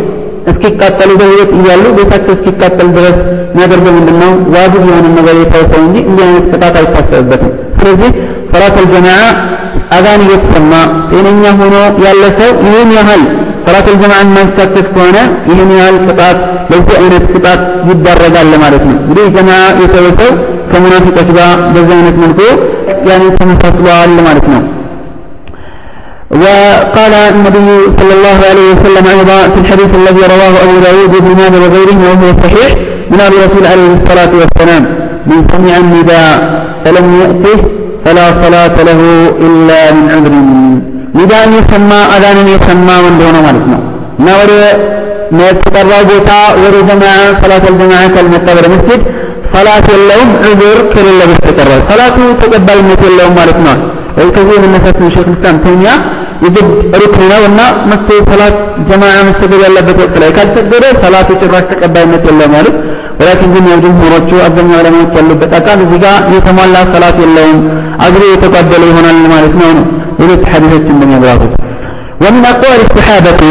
እስኪቃጠሉ 0.50 1.10
በህይወት 1.20 1.50
እያሉ 1.58 1.84
ቤታቸው 1.96 2.32
እስኪቃጠል 2.36 2.88
ድረስ 2.96 3.16
የሚያደርገው 3.50 3.92
ምንድን 3.98 4.16
ነው? 4.22 4.30
ዋጅብ 4.54 4.82
የሆነ 4.88 5.06
ነገር 5.18 5.34
የተወሰው 5.40 5.80
እንጂ 5.86 5.96
እንዲህ 6.08 6.24
አይነት 6.26 6.46
ቅጣት 6.52 6.74
አይታሰብበትም። 6.80 7.50
ስለዚህ 7.80 8.10
ሰላተል 8.52 8.86
ጀማዓ 8.92 9.20
አዛን 9.96 10.20
እየተሰማ 10.24 10.72
ጤነኛ 11.10 11.44
ሆኖ 11.60 11.74
ያለ 12.04 12.22
ሰው 12.38 12.50
ይህን 12.66 12.90
ያህል 12.98 13.22
ሰላተል 13.66 13.96
ጀማዓ 14.02 14.18
የማይሳተፍ 14.24 14.86
ከሆነ 14.94 15.16
ይህን 15.50 15.70
ያህል 15.80 15.96
ቅጣት 16.08 16.38
ለዚህ 16.72 16.94
አይነት 17.00 17.24
ቅጣት 17.34 17.60
ይዳረጋል 17.90 18.50
ማለት 18.64 18.82
ነው። 18.88 18.96
እንግዲህ 19.04 19.26
ጀማዓ 19.36 19.62
የተወ 19.82 20.06
ሰው 20.20 20.30
ከሙናፊቆች 20.72 21.30
ጋር 21.38 21.54
በዚህ 21.74 21.94
አይነት 21.98 22.18
መልኩ 22.24 22.40
ያንን 23.10 23.32
ተመሳስለዋል 23.40 24.12
ማለት 24.28 24.46
ነው። 24.54 24.62
وقال 26.42 27.14
النبي 27.34 27.68
صلى 27.98 28.12
الله 28.18 28.38
عليه 28.50 28.66
وسلم 28.74 29.04
أيضا 29.16 29.38
في 29.52 29.58
الحديث 29.62 29.90
الذي 30.00 30.22
رواه 30.34 30.54
أبو 30.64 30.76
داود 30.86 31.12
بن 31.24 31.30
ماجه 31.40 31.58
وغيره 31.64 31.98
وهو 32.08 32.26
صحيح 32.44 32.70
من 33.10 33.20
أبي 33.20 33.36
رسول 33.46 33.64
عليه 33.72 33.90
الصلاة 33.98 34.32
والسلام 34.40 34.82
من 35.26 35.38
سمع 35.52 35.74
النداء 35.76 36.34
فلم 36.84 37.06
يأته 37.20 37.58
فلا 38.04 38.26
صلاة 38.42 38.76
له 38.88 39.00
إلا 39.46 39.80
من 39.96 40.04
عذر 40.14 40.32
ሚዛን 41.15 41.51
የሰማ 41.57 41.91
አዛንን 42.13 42.47
የሰማ 42.53 42.87
እንደሆነ 43.11 43.37
ማለት 43.45 43.65
ነው። 43.73 43.81
እና 44.19 44.27
ወደ 44.41 44.51
የተጠራው 45.41 46.01
ቦታ 46.09 46.31
ወደ 46.63 46.75
ጀማዓ 46.89 47.13
ሰላት 47.41 47.63
አልጀማዓ 47.69 48.01
ካልመጣ 48.15 48.47
ወደ 48.57 48.67
መስጊድ 48.73 49.01
ሰላት 49.53 49.85
የለውም 49.93 50.29
ዑዝር 50.45 50.79
ከሌለ 50.93 51.21
በስተቀር 51.29 51.69
ሰላቱ 51.89 52.17
ተቀባይነት 52.41 53.01
የለውም 53.07 53.33
ማለት 53.39 53.59
ነው። 53.65 53.75
ከዚህ 54.35 54.55
የምነሳት 54.57 54.97
ሼክ 55.07 55.27
ልስላም 55.29 55.57
ተኛ 55.65 55.83
የግድ 56.43 56.67
ሩክን 57.01 57.23
ነው 57.31 57.41
እና 57.49 57.59
መቶ 57.91 58.09
ሰላት 58.29 58.55
ጀማዓ 58.89 59.15
መሰገድ 59.29 59.61
ያለበት 59.65 59.97
ወቅት 60.03 60.15
ላይ 60.23 60.31
ካልሰገደ 60.37 60.85
ሰላቱ 61.03 61.29
ጭራሽ 61.41 61.65
ተቀባይነት 61.73 62.23
የለውም 62.29 62.53
ማለት 62.57 62.75
ወላኪን 63.19 63.51
ግን 63.55 63.65
የጅምሁሮቹ 63.71 64.29
አብዛኛው 64.45 64.79
ዑለማዎች 64.79 65.13
ያሉበት 65.19 65.51
አቃል 65.59 65.79
እዚህ 65.85 65.99
ጋር 66.05 66.17
የተሟላ 66.35 66.75
ሰላት 66.93 67.17
የለውም 67.23 67.59
አግሬ 68.05 68.23
የተጓደለ 68.31 68.83
ይሆናል 68.89 69.19
ማለት 69.33 69.53
ነው 69.61 69.69
ነው። 69.77 69.85
ولد 70.19 70.41
من 71.01 71.09
يضربه 71.15 71.49
ومن 72.23 72.45
أقوال 72.53 72.79
الصحابة 72.87 73.41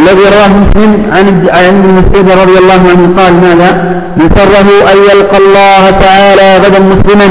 الذي 0.00 0.24
رواه 0.34 0.52
مسلم 0.64 0.92
عن 1.14 1.24
عن 1.56 1.64
ابن 1.72 1.88
مسعود 1.98 2.28
رضي 2.42 2.56
الله 2.62 2.80
عنه 2.92 3.02
قال 3.18 3.32
ماذا؟ 3.46 3.70
من 4.18 4.26
سره 4.36 4.68
أن 4.92 4.98
يلقى 5.10 5.38
الله 5.42 5.82
تعالى 6.04 6.48
غدا 6.64 6.80
مسلما 6.92 7.28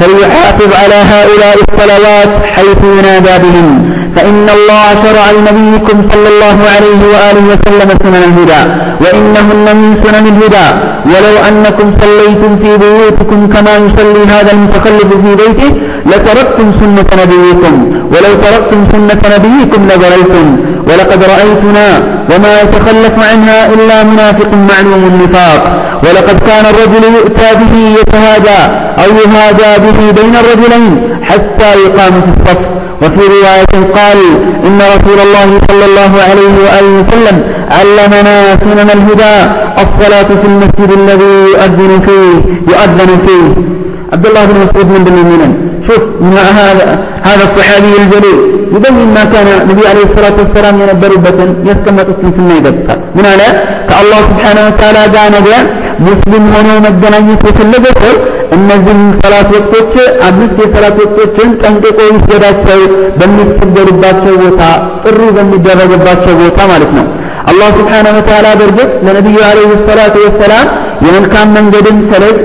فليحافظ 0.00 0.70
على 0.82 0.98
هؤلاء 1.12 1.56
الصلوات 1.64 2.30
حيث 2.54 2.80
ينادى 2.98 3.34
بهم. 3.44 3.68
فإن 4.16 4.46
الله 4.56 4.86
شرع 5.04 5.26
لنبيكم 5.36 5.96
صلى 6.12 6.28
الله 6.32 6.58
عليه 6.74 7.00
وآله 7.12 7.44
وسلم 7.52 7.88
سنن 8.02 8.22
الهدى 8.30 8.62
وإنهن 9.02 9.66
من 9.76 9.88
سنن 10.04 10.26
الهدى. 10.32 10.68
ولو 11.12 11.34
أنكم 11.48 11.86
صليتم 12.02 12.52
في 12.62 12.70
بيوتكم 12.82 13.40
كما 13.54 13.72
يصلي 13.86 14.22
هذا 14.34 14.52
المتخلف 14.52 15.08
في 15.24 15.30
بيته 15.40 15.70
لتركتم 16.06 16.72
سنة 16.80 17.10
نبيكم 17.22 17.74
ولو 18.12 18.32
تركتم 18.44 18.80
سنة 18.92 19.22
نبيكم 19.34 19.80
لضللتم 19.90 20.46
ولقد 20.88 21.20
رأيتنا 21.34 21.88
وما 22.30 22.60
يتخلف 22.62 23.14
عنها 23.30 23.74
إلا 23.74 24.02
منافق 24.02 24.50
معلوم 24.70 25.02
النفاق. 25.12 25.62
ولقد 26.04 26.38
كان 26.48 26.64
الرجل 26.72 27.14
يؤتى 27.14 27.48
به 27.60 27.74
يتهادى 28.00 28.60
أو 29.02 29.10
يهادى 29.22 29.70
به 29.84 30.22
بين 30.22 30.34
الرجلين 30.42 31.18
حتى 31.22 31.70
يقام 31.84 32.12
في 32.24 32.30
الصف. 32.36 32.60
وفي 33.02 33.22
رواية 33.36 33.74
قال 33.98 34.18
إن 34.66 34.78
رسول 34.94 35.18
الله 35.26 35.60
صلى 35.68 35.84
الله 35.84 36.12
عليه 36.30 36.54
وآله 36.64 36.92
وسلم 37.02 37.36
علمنا 37.78 38.36
سنن 38.64 38.90
الهدى 38.98 39.36
الصلاة 39.84 40.28
في 40.40 40.46
المسجد 40.52 40.90
الذي 41.00 41.34
يؤذن 41.52 42.00
فيه 42.06 42.32
يؤذن 42.72 43.10
فيه. 43.26 43.72
عبد 44.12 44.26
الله 44.26 44.44
بن 44.44 44.54
مسعود 44.64 44.86
من 44.86 45.06
المؤمنين 45.06 45.71
شوف 45.87 46.01
من 46.23 46.35
هذا 46.59 46.87
هذا 47.29 47.43
الصحابي 47.49 47.91
الجليل 48.01 48.37
يبين 48.75 48.97
ما 49.17 49.23
كان 49.33 49.47
النبي 49.61 49.83
عليه 49.91 50.05
الصلاة 50.09 50.37
والسلام 50.41 50.75
ينبر 50.83 51.11
بطن 51.25 51.49
يسكمت 51.69 52.07
السنة 52.15 52.53
يدفع 52.59 52.95
من 53.17 53.25
على 53.31 53.47
كالله 53.89 54.19
سبحانه 54.31 54.63
وتعالى 54.69 55.01
جاء 55.15 55.25
نبيا 55.37 55.61
ሙስሊም 56.05 56.43
ሆኖ 56.53 56.67
መገናኘት 56.85 57.43
የፈለገ 57.47 57.85
ሰው 58.01 58.15
እነዚህን 58.55 58.99
ሰላት 59.21 59.47
ወቅቶች 59.55 59.93
አምስት 60.27 60.57
የሰላት 60.63 60.97
ወቅቶችን 61.03 61.49
ጠንቅቆ 61.61 61.97
ይስገዳቸው 62.09 62.81
በሚሰገዱባቸው 63.19 64.35
ቦታ 64.43 64.61
ጥሪ 65.05 65.21
በሚደረግባቸው 65.37 66.35
ቦታ 66.41 66.59
ማለት 66.71 66.91
ነው። 66.97 67.05
አላህ 67.51 67.69
ስብሓነሁ 67.79 68.13
ወተዓላ 68.19 68.47
በእርግጥ 68.59 68.89
ለነቢዩ 69.07 69.37
ዓለይሂ 69.49 69.71
ሰላቱ 69.89 70.15
ወሰላም 70.27 70.67
የመልካም 71.05 71.49
መንገድን 71.57 71.97
ሰለግ 72.11 72.37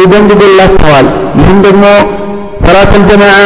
ይደንግግላቸዋል። 0.00 1.06
ይህም 1.40 1.58
ደግሞ 1.66 1.84
ሰላተል 2.65 3.03
ጀማዓ 3.09 3.37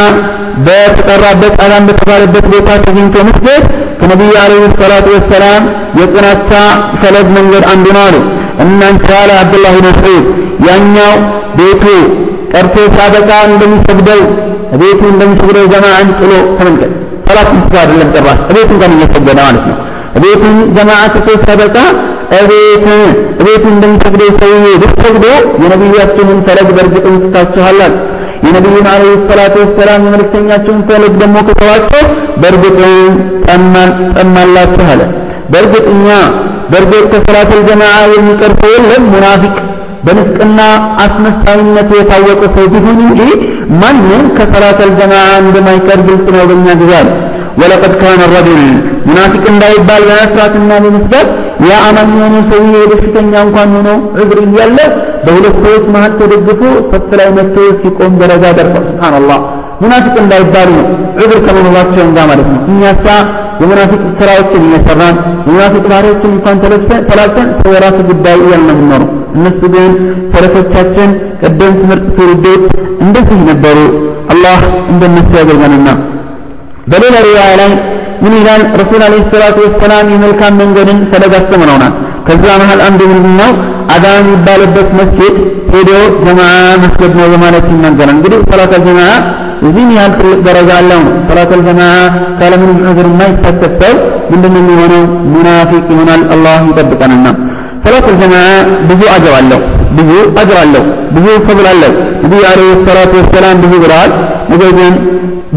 በተጠራበት 0.67 1.55
አዛን 1.63 1.83
በተባለበት 1.89 2.45
ቦታ 2.53 2.69
ተገኝቶ 2.85 3.15
መስገድ 3.27 3.63
ከነቢዩ 3.99 4.31
ዓለይሂ 4.43 4.63
ሰላቱ 4.81 5.07
ወሰላም 5.15 5.63
የጥናቻ 5.99 6.51
ፈለግ 7.01 7.27
መንገድ 7.37 7.63
አንዱ 7.73 7.85
ነው 7.95 8.03
አሉ። 8.07 8.15
እናንተ 8.63 9.07
ያለ 9.17 9.31
አብዱላህ 9.41 9.75
መስዑድ 9.85 10.25
ያኛው 10.67 11.13
ቤቱ 11.59 11.83
ቀርቶ 12.53 12.75
ሲያበቃ 12.95 13.29
እንደሚሰግደው 13.49 14.21
ቤቱ 14.81 15.01
እንደሚሰግደው 15.13 15.65
ጀማዓን 15.73 16.09
ጥሎ 16.19 16.31
ተመልከት። 16.57 16.91
ሰላት 17.27 17.49
ምስጋ 17.55 17.75
አይደለም 17.83 18.09
ጭራሽ 18.15 18.39
ቤቱ 18.51 18.69
እንኳን 18.75 18.93
እየሰገደ 18.97 19.39
ማለት 19.41 19.65
ነው። 19.69 19.77
ቤቱን 20.23 20.55
ጀማዓ 20.77 21.01
ትቶ 21.15 21.27
ሲያበቃ 21.43 21.77
እቤት 22.37 22.85
እቤቱ 23.41 23.63
እንደሚሰግደው 23.73 24.29
ሰውዬ 24.39 24.65
ብትሰግዶ 24.81 25.25
የነቢያችንን 25.63 26.39
ፈለግ 26.47 26.69
በእርግጥም 26.77 27.15
ትታችኋላል። 27.23 27.93
የነቢዩን 28.45 28.87
ዓለይሂ 28.93 29.13
ሰላቱ 29.29 29.55
ወሰላም 29.63 30.03
የመልእክተኛቸውን 30.07 30.81
ፈለግ 30.89 31.13
ደግሞ 31.21 31.37
ከተዋቸው 31.47 32.03
በእርግጥም 32.41 32.93
ጠማላችሁ 34.17 34.85
አለ። 34.93 35.01
በእርግጥ 35.53 35.85
እኛ 35.93 36.07
በእርግጥ 36.71 37.03
ከሰላተል 37.13 37.61
ጀማዓ 37.69 37.95
የሚቀር 38.13 38.53
ሰው 38.61 38.71
የለም 38.75 39.03
ሙናፊቅ 39.13 39.55
በንፍቅና 40.05 40.59
አስመሳይነቱ 41.03 41.89
የታወቀ 41.99 42.41
ሰው 42.57 42.65
ቢሆን 42.73 42.99
እንጂ 43.05 43.21
ማንም 43.81 44.25
ከሰላተል 44.37 44.91
ጀማዓ 44.99 45.25
እንደማይቀር 45.43 46.01
ግልጽ 46.07 46.27
ነው 46.35 46.45
በእኛ 46.49 46.67
ጊዜያል 46.81 47.07
ወለቀድ 47.61 47.93
ካነ 48.01 48.21
ረጁል 48.33 48.61
ሙናፊቅ 49.07 49.43
እንዳይባል 49.53 50.03
በመስራትና 50.09 50.71
በመስጋት 50.83 51.29
ያ 51.67 51.77
አማኝ 51.87 52.09
የሆነ 52.17 52.35
ሰውዬ 52.51 52.81
በሽተኛ 52.91 53.33
እንኳን 53.47 53.69
ሆኖ 53.77 53.89
እግር 54.23 54.39
እያለ 54.45 54.77
በሁለት 55.25 55.55
ሰዎች 55.63 55.85
መሀል 55.93 56.13
ተደግፎ 56.19 56.61
ሰፍ 56.91 57.09
ላይ 57.19 57.29
መጥቶ 57.37 57.57
ሲቆም 57.81 58.13
ደረጃ 58.21 58.45
ደርሷል። 58.57 58.85
ሱብሃንአላህ። 58.89 59.39
ሙናፊቅ 59.81 60.15
እንዳይባሉ 60.21 60.69
ነው። 60.79 60.85
እግር 61.23 61.39
ከመኖራቸው 61.45 62.01
እንጋ 62.05 62.19
ማለት 62.29 62.47
ነው። 62.53 62.61
እኛሳ 62.71 63.05
የሙናፊቅ 63.61 64.01
ስራዎችን 64.19 64.65
እየሰራን 64.67 65.15
የሙናፊቅ 65.47 65.83
ባህሪዎችን 65.91 66.31
እንኳን 66.31 66.57
ተላልፈን 67.09 67.49
ሰው 67.59 67.71
የራሱ 67.75 67.97
ጉዳይ 68.09 68.35
እያልን 68.43 68.81
እነሱ 69.37 69.61
ግን 69.73 69.91
ሰለፎቻችን 70.33 71.09
ቀደምት 71.41 71.81
ምርጥ 71.89 72.07
ትውልዶች 72.17 72.63
እንደዚህ 73.05 73.39
ነበሩ። 73.49 73.77
አላህ 74.33 74.59
እንደነሱ 74.91 75.29
ያደርገንና 75.39 75.89
በሌላ 76.91 77.15
ሪዋያ 77.27 77.53
ላይ 77.61 77.71
ምን 78.23 78.33
ይላል? 78.39 78.61
ረሱል 78.79 79.01
አለይሂ 79.07 79.23
ሰላቱ 79.33 79.57
ወሰላም 79.65 80.05
የመልካም 80.13 80.53
መንገድን 80.61 80.99
ፈለግ 81.11 81.33
አስተምረውናል። 81.39 81.93
ከዛ 82.27 82.45
መሃል 82.61 82.79
አንዱ 82.87 83.01
ምንድን 83.11 83.35
አዛን 83.93 84.17
የሚባልበት 84.21 84.89
መስጊድ 84.99 85.35
ሄዶ 85.73 85.89
ጀማዓ 86.25 86.53
መስገድ 86.83 87.11
ነው 87.19 87.27
በማለት 87.33 87.65
ይናገራል 87.73 88.11
እንግዲህ 88.15 88.39
ሰላተል 88.51 88.81
ጀማዓ 88.87 89.09
እዚህም 89.67 89.89
ያህል 89.97 90.13
ትልቅ 90.19 90.39
ደረጃ 90.47 90.69
አለው 90.81 90.99
ነው 91.05 91.13
ሰላተል 91.29 91.61
ጀማዓ 91.67 91.93
ካለምንም 92.39 92.79
ዑዝር 92.89 93.07
የማይሳተፍ 93.11 93.73
ሰው 93.83 93.93
ምንድነው 94.31 94.61
የሚሆነው 94.63 95.03
ሙናፊቅ 95.33 95.85
ይሆናል 95.93 96.23
አላህ 96.35 96.59
ይጠብቀንና 96.69 97.27
ሰላተል 97.85 98.15
ጀማዓ 98.23 98.45
ብዙ 98.89 99.01
አጀር 99.15 99.35
አለው 99.39 99.61
ብዙ 99.97 100.09
አጅር 100.41 100.57
አለው 100.63 100.83
ብዙ 101.15 101.25
ፈضል 101.47 101.67
አለው 101.73 101.91
ነቢዩ 102.23 102.41
አለይሂ 102.49 102.71
ሰላቱ 102.87 103.11
ወሰላም 103.21 103.57
ብዙ 103.63 103.73
ብለዋል 103.83 104.11
ነገር 104.51 104.71
ግን 104.79 104.93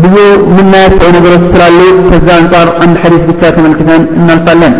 ብዙ 0.02 0.14
የምናያቸው 0.50 1.08
ነገሮች 1.16 1.44
ስላሉ 1.54 1.78
ከዛ 2.08 2.28
አንጻር 2.40 2.68
አንድ 2.84 2.96
ሐዲስ 3.04 3.22
ብቻ 3.30 3.42
ተመልክተን 3.56 4.02
እናልፋለን 4.18 4.74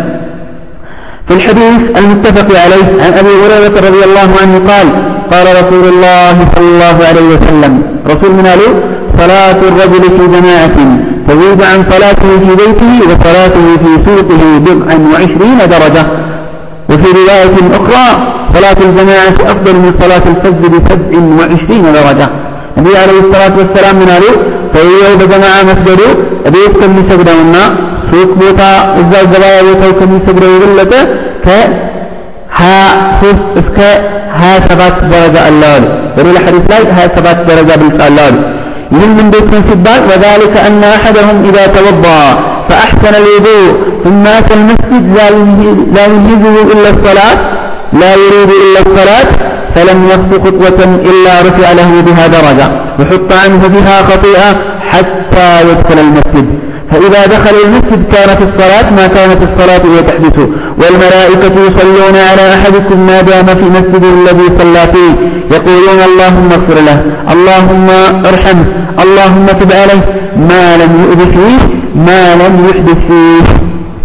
في 1.31 1.37
الحديث 1.37 1.99
المتفق 1.99 2.59
عليه 2.63 3.03
عن 3.03 3.13
أبي 3.13 3.29
هريرة 3.29 3.75
رضي 3.87 4.03
الله 4.09 4.29
عنه 4.41 4.55
قال 4.71 4.87
قال 5.31 5.45
رسول 5.61 5.85
الله 5.93 6.35
صلى 6.55 6.67
الله 6.73 6.97
عليه 7.09 7.27
وسلم 7.35 7.83
رسول 8.07 8.31
من 8.31 8.45
قالوا 8.45 8.73
صلاة 9.17 9.59
الرجل 9.69 10.03
في 10.17 10.27
جماعة 10.39 10.77
تزيد 11.27 11.61
عن 11.71 11.89
صلاته 11.89 12.29
في 12.39 12.55
بيته 12.61 12.93
وصلاته 13.07 13.65
في 13.83 13.91
سوقه 14.05 14.41
بضعا 14.65 14.97
وعشرين 15.13 15.57
درجة. 15.57 16.03
وفي 16.89 17.09
رواية 17.19 17.57
أخرى 17.79 18.07
صلاة 18.53 18.79
الجماعة 18.89 19.35
أفضل 19.51 19.75
من 19.75 19.93
صلاة 20.01 20.23
الفجر 20.33 20.67
بسبع 20.67 21.17
وعشرين 21.39 21.83
درجة. 21.83 22.29
النبي 22.77 22.97
عليه 22.97 23.19
الصلاة 23.19 23.53
والسلام 23.57 23.95
من 23.95 24.09
قالوا 24.09 24.35
فيو 24.73 25.11
بجماعة 25.19 25.63
مسجدوا 25.63 26.13
أبيت 26.45 26.73
كم 26.81 26.91
يسجدونا 26.97 27.90
سوق 28.10 28.30
بوتا 28.40 28.70
إذا 29.00 29.18
الزبايا 29.24 29.60
بوتا 29.66 29.88
كم 29.98 30.10
يسجدوا 30.16 30.52
يقول 30.56 30.80
ك 31.46 31.48
ها 32.60 32.76
ሶስት 33.20 33.42
እስከ 33.60 33.78
ሀያ 34.40 34.54
ሰባት 34.68 34.96
ደረጃ 35.12 35.36
አለው 35.48 35.70
አሉ 35.76 35.84
በሌላ 36.16 36.36
ሐዲስ 36.46 36.64
ላይ 36.72 36.82
ሀያ 36.96 37.06
ሰባት 37.16 37.38
ደረጃ 37.48 37.70
ብልጽ 37.80 37.98
አለው 38.06 38.24
አሉ 38.28 38.36
ይህም 38.94 39.16
እንዴት 39.24 39.48
ነው 39.54 39.60
ሲባል 39.68 40.00
وذلك 40.10 40.54
أن 40.68 40.80
أحدهم 40.96 41.36
إذا 41.48 41.64
توضأ 41.76 42.20
فأحسن 42.68 43.14
الوضوء 43.22 43.70
ثم 44.04 44.24
أتى 44.38 44.54
المسجد 44.58 45.04
لا 45.16 46.04
ينهزه 46.08 46.56
إلا 46.72 46.88
الصلاة 46.94 47.36
لا 48.00 48.10
يريد 48.22 48.50
إلا 48.64 48.80
الصلاة 48.86 49.28
فلم 49.74 49.98
يخطو 50.12 50.36
خطوة 50.44 50.80
إلا 51.10 51.32
رفع 51.46 51.68
له 51.80 51.90
بها 52.06 52.24
درجة 52.36 52.66
وحط 52.98 53.30
عنه 53.42 53.62
بها 53.74 53.96
خطيئة 54.10 54.50
حتى 54.92 55.48
يدخل 55.68 55.98
المسجد 56.06 56.46
فإذا 56.91 57.25
دخل 57.25 57.55
المسجد 57.65 58.01
كانت 58.13 58.41
الصلاة 58.41 58.89
ما 58.91 59.07
كانت 59.07 59.39
الصلاة 59.49 59.81
هي 59.93 60.01
تحدثه 60.01 60.47
والملائكة 60.81 61.55
يصلون 61.67 62.15
على 62.29 62.53
أحدكم 62.55 62.99
ما 63.07 63.21
دام 63.21 63.45
في 63.45 63.65
مسجده 63.77 64.09
الذي 64.21 64.47
صلى 64.59 64.93
فيه. 64.93 65.13
يقولون 65.55 65.99
اللهم 66.09 66.49
اغفر 66.51 66.81
له 66.87 66.97
اللهم 67.33 67.87
ارحمه 68.25 68.65
اللهم 69.03 69.45
تب 69.45 69.71
عليه. 69.71 70.01
ما 70.49 70.77
لم 70.81 70.91
يؤذ 71.03 71.31
فيه 71.35 71.59
ما 71.95 72.35
لم 72.35 72.53
يحدث 72.69 72.99
فيه. 73.07 73.43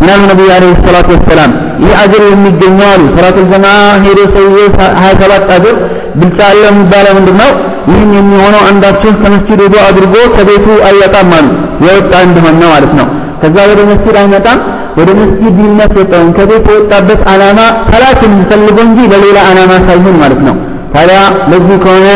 نعم 0.06 0.20
النبي 0.24 0.52
عليه 0.52 0.72
الصلاة 0.78 1.06
والسلام. 1.10 1.50
يعجل 1.90 2.36
من 2.36 2.46
الجنوال 2.46 3.00
صلاة 3.18 3.36
الجماعة 3.44 3.90
هيرو 4.04 4.24
سيئ 4.34 4.68
هكذا 4.80 5.56
أجر 5.56 5.76
بالفعل 6.14 6.74
مبالغ 6.78 7.14
من 7.18 7.24
دماغ 7.24 7.65
ይህን 7.86 8.10
የሚሆነው 8.18 8.62
አንዳችሁ 8.70 9.10
ከመስጂድ 9.22 9.60
ውዱ 9.64 9.74
አድርጎ 9.86 10.14
ከቤቱ 10.36 10.66
አይወጣም 10.88 11.30
አሉ 11.38 11.46
የወጣ 11.84 12.12
እንደሆነ 12.26 12.62
ማለት 12.72 12.92
ነው። 12.98 13.06
ከዛ 13.42 13.56
ወደ 13.70 13.80
መስጂድ 13.90 14.16
አይመጣም። 14.20 14.60
ወደ 14.98 15.10
መስጂድ 15.18 15.56
የሚያስወጣውን 15.62 16.30
ከቤት 16.36 16.66
የወጣበት 16.72 17.20
ዓላማ 17.32 17.58
ሰላትን 17.90 18.34
ፈልጎ 18.50 18.78
እንጂ 18.86 18.98
ለሌላ 19.12 19.38
ዓላማ 19.50 19.72
ሳይሆን 19.88 20.16
ማለት 20.22 20.40
ነው። 20.48 20.54
ታዲያ 20.94 21.18
ለዚህ 21.50 21.76
ከሆነ 21.84 22.06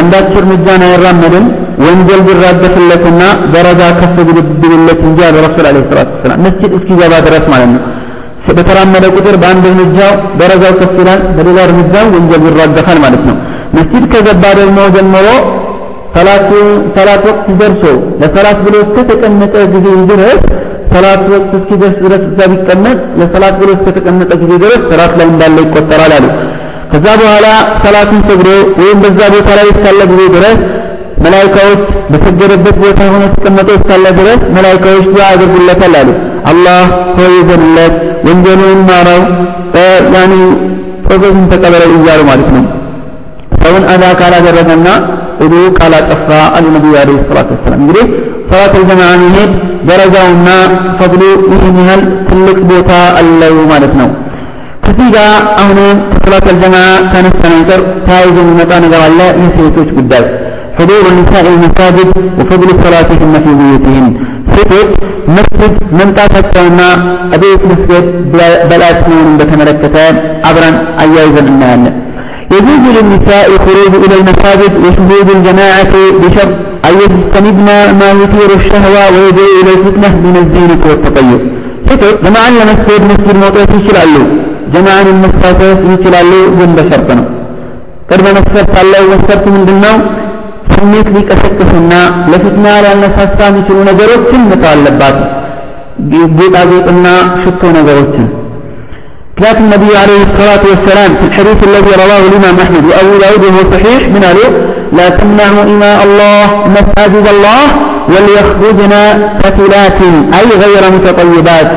አንዳች 0.00 0.32
እርምጃን 0.40 0.84
አይራመድም። 0.88 1.46
ወንጀል 1.84 2.20
ቢራገፍለትና 2.26 3.22
ደረጃ 3.54 3.82
ከፍ 4.00 4.16
ቢልለት 4.60 5.00
እንጂ 5.08 5.18
አለ 5.28 5.36
ረሱል 5.46 5.66
አለ 5.70 5.78
ሰላት 5.90 6.10
ወሰላም። 6.14 6.42
መስጂድ 6.46 6.72
እስኪገባ 6.78 7.14
ድረስ 7.26 7.46
ማለት 7.54 7.70
ነው። 7.76 7.82
በተራመደ 8.56 9.04
ቁጥር 9.16 9.36
በአንድ 9.42 9.64
እርምጃው 9.70 10.10
ደረጃው 10.40 10.72
ከፍ 10.80 10.94
ይላል 11.00 11.20
በሌላ 11.36 11.58
እርምጃው 11.68 12.06
ወንጀል 12.14 12.42
ይራገፋል 12.48 12.98
ማለት 13.04 13.22
ነው 13.28 13.36
መስጂድ 13.76 14.04
ከገባ 14.12 14.44
ደግሞ 14.58 14.78
ጀምሮ 14.96 15.26
ሰላት 16.16 16.48
ሰላት 16.96 17.22
ወቅት 17.28 17.46
ደርሶ 17.60 17.84
ለሰላት 18.20 18.58
ብሎ 18.66 18.74
እስከተቀመጠ 18.84 19.54
ጊዜ 19.72 19.86
ድረስ 20.10 20.40
ሰላት 20.92 21.22
ወቅት 21.32 21.52
እስኪደርስ 21.58 21.96
ድረስ 22.04 22.22
እዛ 22.28 22.40
ቢቀመጥ 22.52 22.98
ለሰላት 23.20 23.54
ብሎ 23.60 23.70
እስከተቀመጠ 23.76 24.30
ጊዜ 24.42 24.52
ድረስ 24.64 24.82
ሰላት 24.90 25.12
ላይ 25.20 25.26
እንዳለ 25.30 25.56
ይቆጠራል 25.64 26.12
አሉ። 26.18 26.26
ከዛ 26.92 27.06
በኋላ 27.20 27.46
ሰላቱን 27.84 28.20
ሰግዶ 28.28 28.48
ወይም 28.80 28.98
በዛ 29.04 29.20
ቦታ 29.34 29.48
ላይ 29.58 29.66
እስካለ 29.72 30.00
ጊዜ 30.12 30.22
ድረስ 30.36 30.58
መላይካዎች 31.24 31.80
በሰገደበት 32.10 32.76
ቦታ 32.84 33.00
ሆኖ 33.12 33.24
ተቀመጠ 33.34 33.68
እስካለ 33.78 34.06
ድረስ 34.18 34.40
መላይካዎች 34.56 35.04
ዱዓ 35.08 35.26
ያደርጉለታል 35.32 35.94
አሉ። 36.00 36.10
አላህ 36.50 36.80
ሆይ 37.18 37.34
ይዘንለት፣ 37.38 37.94
ወንጀሉን 38.26 38.80
ማረው፣ 38.88 39.20
ያኒ 40.16 40.32
ጸሎቱን 41.06 41.44
ተቀበለው 41.52 41.90
እያሉ 41.98 42.20
ማለት 42.30 42.50
ነው። 42.56 42.64
ሰውን 43.73 43.83
አዛ 43.93 44.03
ካላደረገና 44.19 44.87
ውዱ 45.41 45.55
ካላጠፋ 45.77 46.27
አሉ 46.57 46.65
ነቢዩ 46.75 46.93
ዓለይሂ 47.01 47.19
ሰላቱ 47.29 47.49
ወሰላም። 47.55 47.81
እንግዲህ 47.83 48.05
ሰላት 48.51 48.73
አልጀማዓ 48.79 49.11
መሄድ 49.23 49.51
ደረጃውና 49.89 50.47
ፈድሉ 50.99 51.21
ይህን 51.53 51.77
ያህል 51.81 52.01
ትልቅ 52.29 52.57
ቦታ 52.71 52.91
አለው 53.19 53.55
ማለት 53.71 53.93
ነው። 54.01 54.09
ከዚህ 54.85 55.07
ጋር 55.15 55.31
አሁንም 55.61 55.97
ከሰላት 56.13 56.47
አልጀማዓ 56.53 56.83
ካነሳን 57.11 57.53
አንጻር 57.57 57.81
ተያይዞ 58.07 58.37
የሚመጣ 58.43 58.71
ነገር 58.85 59.03
አለ። 59.07 59.19
የሴቶች 59.43 59.91
ጉዳይ 59.99 60.25
حضور 60.79 61.03
النساء 61.13 61.45
المساجد 61.53 62.09
وفضل 62.39 62.69
صلاتهن 62.83 63.33
في 63.43 63.51
بيوتهن 63.59 64.05
ሴቶች 64.53 64.91
መስጅድ 65.35 65.73
መምጣታቸውና 65.99 66.81
እቤት 67.35 67.61
መስገድ 67.71 68.05
በላት 68.69 68.99
መሆኑን 69.09 69.35
በተመለከተ 69.39 69.95
አብረን 70.49 70.75
አያይዘን 71.01 71.47
እናያለን። 71.53 71.95
يجوز 72.53 72.83
للنساء 72.95 73.43
الخروج 73.53 73.93
إلى 74.05 74.15
المساجد 74.19 74.73
وشهود 74.83 75.27
الجماعة 75.37 75.93
بشرط 76.21 76.53
أن 76.87 76.93
يجتنبن 77.03 77.67
ما 77.99 78.09
يثير 78.21 78.49
الشهوة 78.59 79.03
ويدعو 79.13 79.49
إلى 79.59 79.71
الفتنة 79.77 80.09
من 80.25 80.35
الزينة 80.43 80.81
والتطيب 80.89 81.41
ሴቶች 81.89 82.15
ጀማዓን 82.23 82.55
ለመስገድ 82.59 83.03
መስጊድ 83.09 83.37
መውጣት 83.43 83.71
ይችላሉ። 83.77 84.15
ጀማዓን 84.73 85.07
መሳተፍ 85.23 85.79
ይችላሉ፣ 85.93 86.31
ግን 86.57 86.71
በሸርጥ 86.77 87.09
ነው። 87.19 87.25
ቅድመ 88.09 88.27
መስፈርት 88.37 88.73
አለው። 88.81 89.03
መስፈርቱ 89.13 89.45
ምንድን 89.55 89.77
ነው? 89.85 89.95
ስሜት 90.73 91.07
ሊቀሰቅሱና 91.15 91.93
ለፊትና 92.31 92.65
ሊያነሳሳ 92.83 93.37
የሚችሉ 93.49 93.77
ነገሮችን 93.89 94.43
መተው 94.51 94.69
አለባት። 94.73 95.17
ጌጣጌጥና 96.39 97.07
ሽቶ 97.41 97.61
ነገሮችን 97.77 98.27
كانت 99.42 99.58
النبي 99.58 99.96
عليه 100.02 100.20
الصلاة 100.28 100.62
والسلام 100.70 101.10
في 101.20 101.26
الحديث 101.26 101.58
الذي 101.68 101.92
رواه 102.04 102.22
الإمام 102.28 102.56
أحمد 102.64 102.84
وأبو 102.90 103.18
داود 103.24 103.44
وهو 103.44 103.72
صحيح 103.72 104.08
من 104.08 104.24
قالوا 104.24 104.50
لا 104.92 105.08
تمنعوا 105.08 105.62
إماء 105.62 105.98
الله 106.04 106.44
مساجد 106.76 107.26
الله 107.34 107.62
وليخرجن 108.12 108.92
كفلات 109.42 110.00
أي 110.38 110.48
غير 110.62 110.82
متطيبات. 110.96 111.70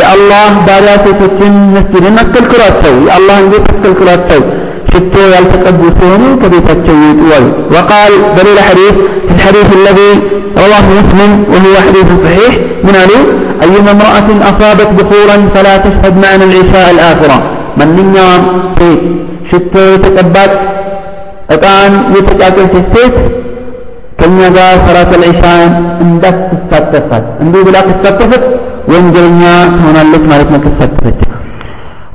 يا 0.00 0.06
الله 0.14 0.48
بارات 0.66 1.04
تتم 1.20 1.54
مسجد 1.74 2.04
نكل 2.18 2.44
كراتو 2.52 2.94
يا 3.08 3.12
الله 3.18 3.38
إنجي 3.38 3.58
تكل 3.58 3.92
شتو 4.92 5.22
يلتقبوا 5.34 5.90
سوني 6.00 6.28
كبيتاتو 6.42 6.92
يتوال 7.08 7.44
وقال 7.74 8.12
دليل 8.38 8.58
حديث 8.68 8.94
في 9.28 9.32
الحديث 9.36 9.68
الذي 9.80 10.10
رواه 10.62 10.86
مسلم 10.98 11.30
وهو 11.52 11.74
حديث 11.86 12.08
صحيح 12.24 12.52
من 12.84 12.92
قالوا 12.98 13.24
أيما 13.64 13.90
امرأة 13.96 14.28
أصابت 14.50 14.88
بخورا 14.98 15.36
فلا 15.54 15.74
تشهد 15.84 16.14
معنا 16.24 16.44
العشاء 16.48 16.86
الآخرة. 16.94 17.36
من 17.78 17.88
من 17.96 18.06
يوم 18.18 18.42
سيت. 18.78 19.02
شتو 19.50 19.82
يتقبات 19.94 20.52
أطعن 21.54 21.92
يتقاكل 22.16 22.66
في 22.72 22.78
السيت؟ 22.84 23.14
كم 24.18 24.32
يقى 24.40 24.68
صلاة 24.86 25.10
العشاء 25.18 25.60
اندت 26.04 26.38
تستطفت 26.52 27.24
اندو 27.42 27.58
بلا 27.66 27.80
تستطفت 27.88 28.44
وانجلنا 28.90 29.54
هنا 29.84 30.02
لك 30.12 30.24
مالتنا 30.30 30.58
تستطفت 30.66 31.18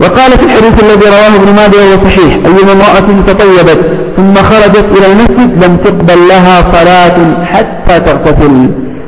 وقال 0.01 0.31
في 0.39 0.45
الحديث 0.47 0.75
الذي 0.83 1.07
رواه 1.15 1.33
ابن 1.39 1.49
ماجه 1.59 1.77
وهو 1.81 1.95
صحيح 2.05 2.31
أيما 2.47 2.71
امرأة 2.77 3.07
تطيبت 3.29 3.81
ثم 4.17 4.35
خرجت 4.49 4.87
إلى 4.97 5.07
المسجد 5.11 5.51
لم 5.63 5.73
تقبل 5.85 6.19
لها 6.31 6.55
صلاة 6.75 7.17
حتى 7.53 7.95
تغتسل. 8.07 8.55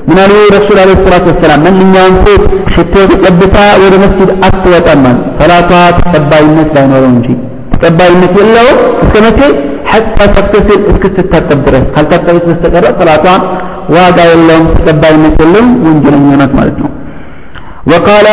من 0.07 0.15
قال 0.19 0.31
رسول 0.57 0.77
عليه 0.83 0.95
الصلاة 0.99 1.25
والسلام 1.29 1.59
من 1.65 1.95
يوم 1.99 2.15
فوت 2.25 2.43
شتو 2.73 3.01
تقبتا 3.11 3.65
ود 3.81 3.93
مسجد 4.03 4.29
أسوة 4.47 4.87
أمان 4.93 5.17
صلاة 5.41 5.71
تقبل 6.13 6.43
الناس 6.49 6.69
لا 6.75 6.81
ينورون 6.83 7.17
شيء. 7.27 7.39
تقبل 7.81 8.07
الناس 8.15 8.33
إلا 8.43 8.61
اسكمتي 9.03 9.49
حتى 9.91 10.23
تغتسل 10.35 10.79
اسكت 10.89 11.17
تتبرس 11.31 11.85
هل 11.97 12.05
تقبل 12.13 12.35
مستقر 12.49 12.85
صلاة 13.01 13.25
واقع 13.95 14.27
اللهم 14.37 14.67
تقبل 14.85 15.11
الناس 15.17 15.35
إلا 15.45 15.59
وانجل 15.83 16.13
الناس 16.13 16.51
مالتهم. 16.59 16.91
وقال 17.86 18.26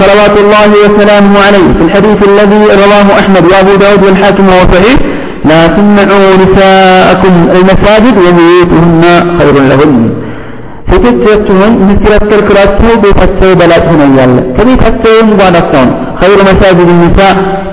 صلوات 0.00 0.34
الله 0.44 0.70
وسلامه 0.84 1.34
عليه 1.46 1.66
في 1.78 1.82
الحديث 1.88 2.18
الذي 2.30 2.62
رواه 2.82 3.08
أحمد 3.20 3.44
وأبو 3.52 3.72
داود 3.82 4.02
والحاكم 4.04 4.44
وهو 4.48 4.62
صحيح 4.74 4.96
لا 5.44 5.60
تمنعوا 5.76 6.30
نساءكم 6.42 7.34
المساجد 7.56 8.14
وبيوتهن 8.24 9.02
خير 9.38 9.56
لهن 9.70 9.94
ሴቶቻችሁን 10.90 11.72
ምስጢራት 11.86 12.24
ከልክላችሁ 12.30 12.90
ቤታቸው 13.04 13.50
በላጭ 13.60 13.82
ሆነ 13.90 14.02
እያለ 14.10 14.36
ከቤታቸውም 14.56 15.28
ጓዳቸውን 15.40 15.88
ኸይር 16.20 16.40
መሳጅድ 16.48 16.88
ኒሳ 17.00 17.18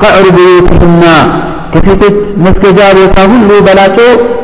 ቀዕሩ 0.01 0.26
ቤትህና 0.38 1.03
ከሴቶች 1.74 2.16
መስገጃ 2.45 2.80
ቦታ 2.97 3.18
ሁሉ 3.32 3.49
በላጮ 3.68 3.97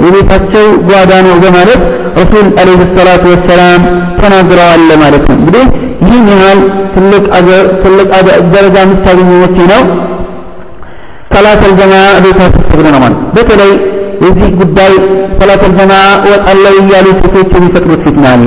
የቤታቸው 0.05 0.67
ጓዳ 0.89 1.11
ነው 1.27 1.35
በማለት 1.43 1.81
ረሱል 2.19 2.47
አለይሂ 2.61 2.79
ሰላቱ 2.97 3.23
ወሰላም 3.33 3.81
ተናግረዋል 4.21 4.85
ማለት 5.03 5.25
ነው። 5.29 5.35
እንግዲህ 5.41 5.65
ይህን 6.02 6.26
ያህል 6.32 6.60
ትልቅ 6.94 7.24
ደረጃ 8.54 8.76
የምታገኙ 8.84 9.30
መቼ 9.42 9.58
ነው? 9.72 9.82
ሰላተል 11.34 11.72
ጀማዓ 11.78 12.04
ቤታችሁ 12.24 12.60
ስትሰግዱ 12.60 12.86
ነው 12.94 13.00
ማለት 13.04 13.18
በተለይ 13.36 13.72
የዚህ 14.24 14.50
ጉዳይ 14.60 14.92
ሰላተል 15.40 15.72
ጀማዓ 15.78 16.04
እወጣለሁ 16.26 16.74
እያሉ 16.82 17.06
ሴቶች 17.20 17.50
የሚፈጥሩት 17.58 18.02
ፊትና 18.06 18.26
አለ። 18.34 18.46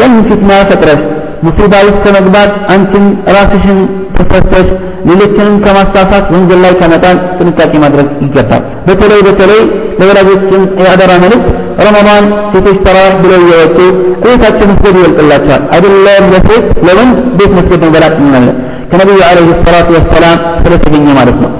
ያንን 0.00 0.22
ፊትና 0.28 0.50
ፈጥረሽ 0.70 1.00
ሙሲባ 1.44 1.72
ውስጥ 1.86 2.00
ከመግባት 2.06 2.52
አንቺን 2.74 3.04
ራስሽን 3.36 3.78
ተፈተሽ 4.16 4.68
ሌሎችንም 5.08 5.54
ከማሳሳት 5.64 6.26
ወንጀል 6.34 6.60
ላይ 6.64 6.72
ከመጣል 6.80 7.18
ጥንቃቄ 7.38 7.72
ማድረግ 7.84 8.08
ይገባል። 8.24 8.62
በተለይ 8.88 9.20
በተለይ 9.28 9.62
ለወላጆችም 10.00 10.62
የአደራ 10.84 11.12
መልእክት 11.24 11.48
ረመዳን 11.80 12.24
ሴቶች 12.52 12.78
ተራዊሕ 12.86 13.14
ብለው 13.22 13.40
እየወጡ 13.44 13.78
ቤታቸው 14.24 14.66
መስገድ 14.70 14.94
ይበልጥላቸዋል። 14.98 15.62
አይደለም 15.74 16.24
ለሴት 16.34 16.66
ለወንድ 16.86 17.16
ቤት 17.38 17.52
መስገድ 17.58 17.80
ነው 17.84 17.90
በላጥ 17.94 18.14
እንላለን 18.22 18.56
ከነቢዩ 18.90 19.18
ዓለይሂ 19.28 19.48
ሰላቱ 19.66 19.88
ወሰላም 19.98 20.36
ስለተገኘ 20.62 21.06
ማለት 21.18 21.38
ነው። 21.44 21.50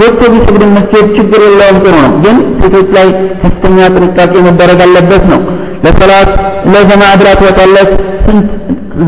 ወጥቶ 0.00 0.20
ቢሰግድን 0.32 0.70
መስገድ 0.76 1.06
ችግር 1.16 1.40
የለውም 1.46 1.78
ጥሩ 1.84 1.94
ነው። 2.04 2.12
ግን 2.24 2.36
ሴቶች 2.60 2.88
ላይ 2.96 3.08
ከፍተኛ 3.42 3.78
ጥንቃቄ 3.94 4.32
መደረግ 4.48 4.80
አለበት 4.86 5.24
ነው። 5.32 5.40
ለሰላት 5.84 6.30
ለጀማዓ 6.72 7.10
ብላ 7.20 7.28
ትወጣለች። 7.40 7.90
ስንት 8.24 8.46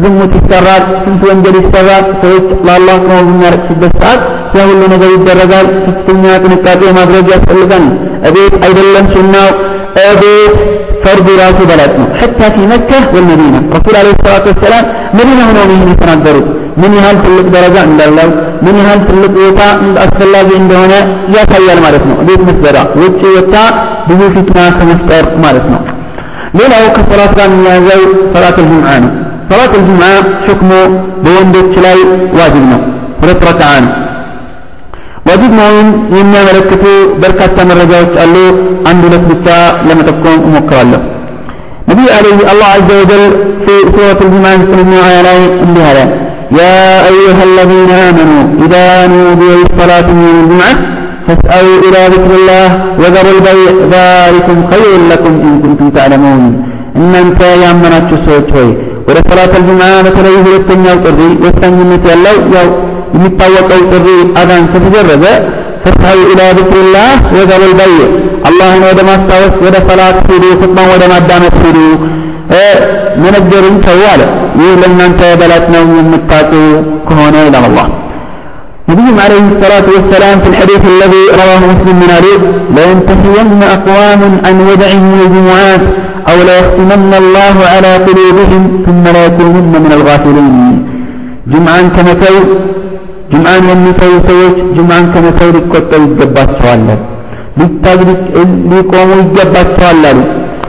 ዝሙት 0.03 0.33
ይሰራል፣ 0.39 0.83
ስንት 1.05 1.23
ወንጀል 1.29 1.57
ይሰራል። 1.61 2.05
ሰዎች 2.23 2.47
ለአላህ 2.67 2.97
ከሆኑ 3.05 3.27
በሚያለቅሱበት 3.29 3.95
ሰዓት 4.03 4.21
ያ 4.57 4.67
ሁሉ 4.69 4.83
ነገር 4.95 5.11
ይደረጋል። 5.17 5.67
ከፍተኛ 5.87 6.25
ጥንቃቄ 6.45 6.83
ማድረግ 6.99 7.27
ያስፈልጋል። 7.35 7.85
እቤት 8.29 8.55
አይደለም 8.67 9.07
ሱናው 9.15 9.49
እቤት 10.04 10.56
ፈርዱ 11.04 11.28
ራሱ 11.42 11.58
በላጭ 11.70 11.92
ነው። 12.00 12.08
ሐታ 12.20 12.42
ፊ 12.54 12.68
መካ 12.72 12.92
ወልመዲና 13.16 13.56
ረሱል 13.76 13.96
ዓለይሂ 14.00 14.16
ሰላቱ 14.26 14.46
ወሰላም 14.54 14.86
መዲና 15.18 15.40
ሆነው 15.50 15.66
ነው 15.66 15.76
ይህን 15.76 15.92
የተናገሩት። 15.94 16.48
ምን 16.82 16.94
ያህል 16.98 17.18
ትልቅ 17.26 17.46
ደረጃ 17.56 17.76
እንዳለው 17.90 18.30
ምን 18.66 18.76
ያህል 18.82 19.02
ትልቅ 19.10 19.32
ቦታ 19.38 19.60
አስፈላጊ 20.06 20.50
እንደሆነ 20.62 20.94
ያሳያል 21.36 21.80
ማለት 21.86 22.04
ነው። 22.10 22.18
ቤት 22.28 22.42
መስገዳ 22.48 22.78
ውጭ 23.02 23.22
ወጣ 23.38 23.54
ብዙ 24.10 24.22
ፊትና 24.36 24.60
ከመፍጠር 24.80 25.26
ማለት 25.46 25.68
ነው። 25.74 25.82
ሌላው 26.60 26.84
ከሰላት 26.96 27.32
ጋር 27.38 27.48
የሚያዘው 27.50 28.02
ሰላት 28.34 28.58
አልጁምዓ 28.60 28.92
ነው። 29.06 29.12
ሰላት 29.50 29.74
አልጁምዓ 29.78 30.10
ሕክሙ 30.48 30.72
በወንዶች 31.24 31.74
ላይ 31.86 31.98
ዋጅብ 32.40 32.66
ነው። 32.74 32.82
ሁለት 33.22 33.42
ረክዓ 33.50 33.72
ነው። 33.86 33.94
ዋጅብ 35.30 35.52
መሆኑን 35.60 35.88
የሚያመለክቱ 36.18 36.84
በርካታ 37.24 37.58
መረጃዎች 37.72 38.16
አሉ። 38.24 38.36
አንድ 38.90 39.02
ሁለት 39.08 39.26
ብቻ 39.32 39.48
ለመጠቆም 39.90 40.40
እሞክራለሁ። 40.50 41.02
ነቢዩ 41.90 42.08
አለይሂ 42.18 42.40
አላህ 42.52 42.68
ዐዘ 42.78 42.90
ወጀል 43.02 43.24
في 43.66 43.76
سورة 43.96 44.20
الجمعة 44.26 44.56
ዘጠነኛው 44.62 45.02
አያ 45.08 45.18
ላይ 45.28 45.40
እንዲህ 45.66 45.84
አለ 45.92 46.00
يا 46.60 46.78
أيها 47.12 47.44
الذين 47.50 47.92
آمنوا 48.08 48.44
إذا 48.66 48.86
نودي 49.14 49.50
للصلاة 49.60 50.08
من 50.20 50.28
الجمعة 50.36 50.74
فاسألوا 51.26 51.78
إلى 51.86 52.02
ذكر 52.14 52.32
الله 52.40 52.68
وذروا 53.02 53.34
البيع 53.38 53.70
ذلكم 53.96 54.58
خير 54.72 54.92
لكم 55.12 55.34
إن 55.48 55.54
كنتم 55.64 55.88
تعلمون 55.98 56.42
إن 57.00 57.12
أنت 57.24 57.40
يا 57.62 57.70
أمنات 57.74 58.10
سوت 58.28 58.54
ወደ 59.08 59.18
ሰላት 59.30 59.52
አልጁምዓ 59.58 59.88
በተለይ 60.06 60.36
ሁለተኛው 60.46 60.96
ጥሪ 61.06 61.20
ወሳኝነት 61.44 62.04
ያለው 62.12 62.38
ያው 62.56 62.68
የሚታወቀው 63.16 63.82
ጥሪ 63.92 64.08
አዳን 64.42 64.64
ከተደረገ 64.74 65.24
ፈስሐዩ 65.86 66.20
ኢላ 66.34 66.42
ዚክሪላህ 66.60 67.10
ወዘሩል 67.38 67.74
በይ 67.80 67.94
አላህን 68.50 68.84
ወደ 68.90 69.00
ማስታወስ 69.10 69.54
ወደ 69.66 69.76
ሰላት 69.90 70.18
ሂዱ፣ 70.30 70.44
ኹጥባን 70.62 70.90
ወደ 70.94 71.04
ማዳመጥ 71.14 71.56
ሂዱ፣ 71.66 71.78
መነገርን 73.24 73.78
ተው 73.86 74.02
አለ። 74.14 74.22
ይህ 74.62 74.74
ለእናንተ 74.82 75.22
በላጭ 75.42 75.66
ነው 75.76 75.86
የምታውቁ 76.00 76.54
ከሆነ 77.10 77.36
ይላል 77.48 77.68
አላህ። 77.70 77.88
نبيهم 78.90 79.18
عليه 79.26 79.46
الصلاة 79.54 79.88
والسلام 79.96 80.36
في 80.44 80.50
الحديث 80.54 80.82
الذي 80.94 81.24
رواه 81.42 81.62
مسلم 81.72 81.96
من 82.04 82.10
علي 82.18 82.34
لينتهين 82.78 83.50
أقوام 83.78 84.22
عن 84.46 84.56
ودعهم 84.70 85.04
من 85.14 85.20
الجمعات 85.26 85.84
أو 86.30 86.38
ليختمن 86.50 87.12
الله 87.24 87.56
على 87.74 87.92
قلوبهم 88.08 88.64
ثم 88.86 89.04
لا 89.16 89.22
يكونن 89.28 89.74
من 89.86 89.92
الغافلين 89.98 90.56
جمعان 91.54 91.86
كمتو 91.96 92.36
ጅምዓን 93.31 93.65
የሚተው 93.71 94.13
ሰዎች 94.29 94.57
ጅምዓን 94.77 95.05
ከመተው 95.13 95.51
ሊቆጠሩ 95.57 96.03
ይገባቸዋል፣ 96.11 96.83
ሊቆሙ 98.71 99.11
ይገባቸዋል 99.23 100.03
አሉ። 100.11 100.19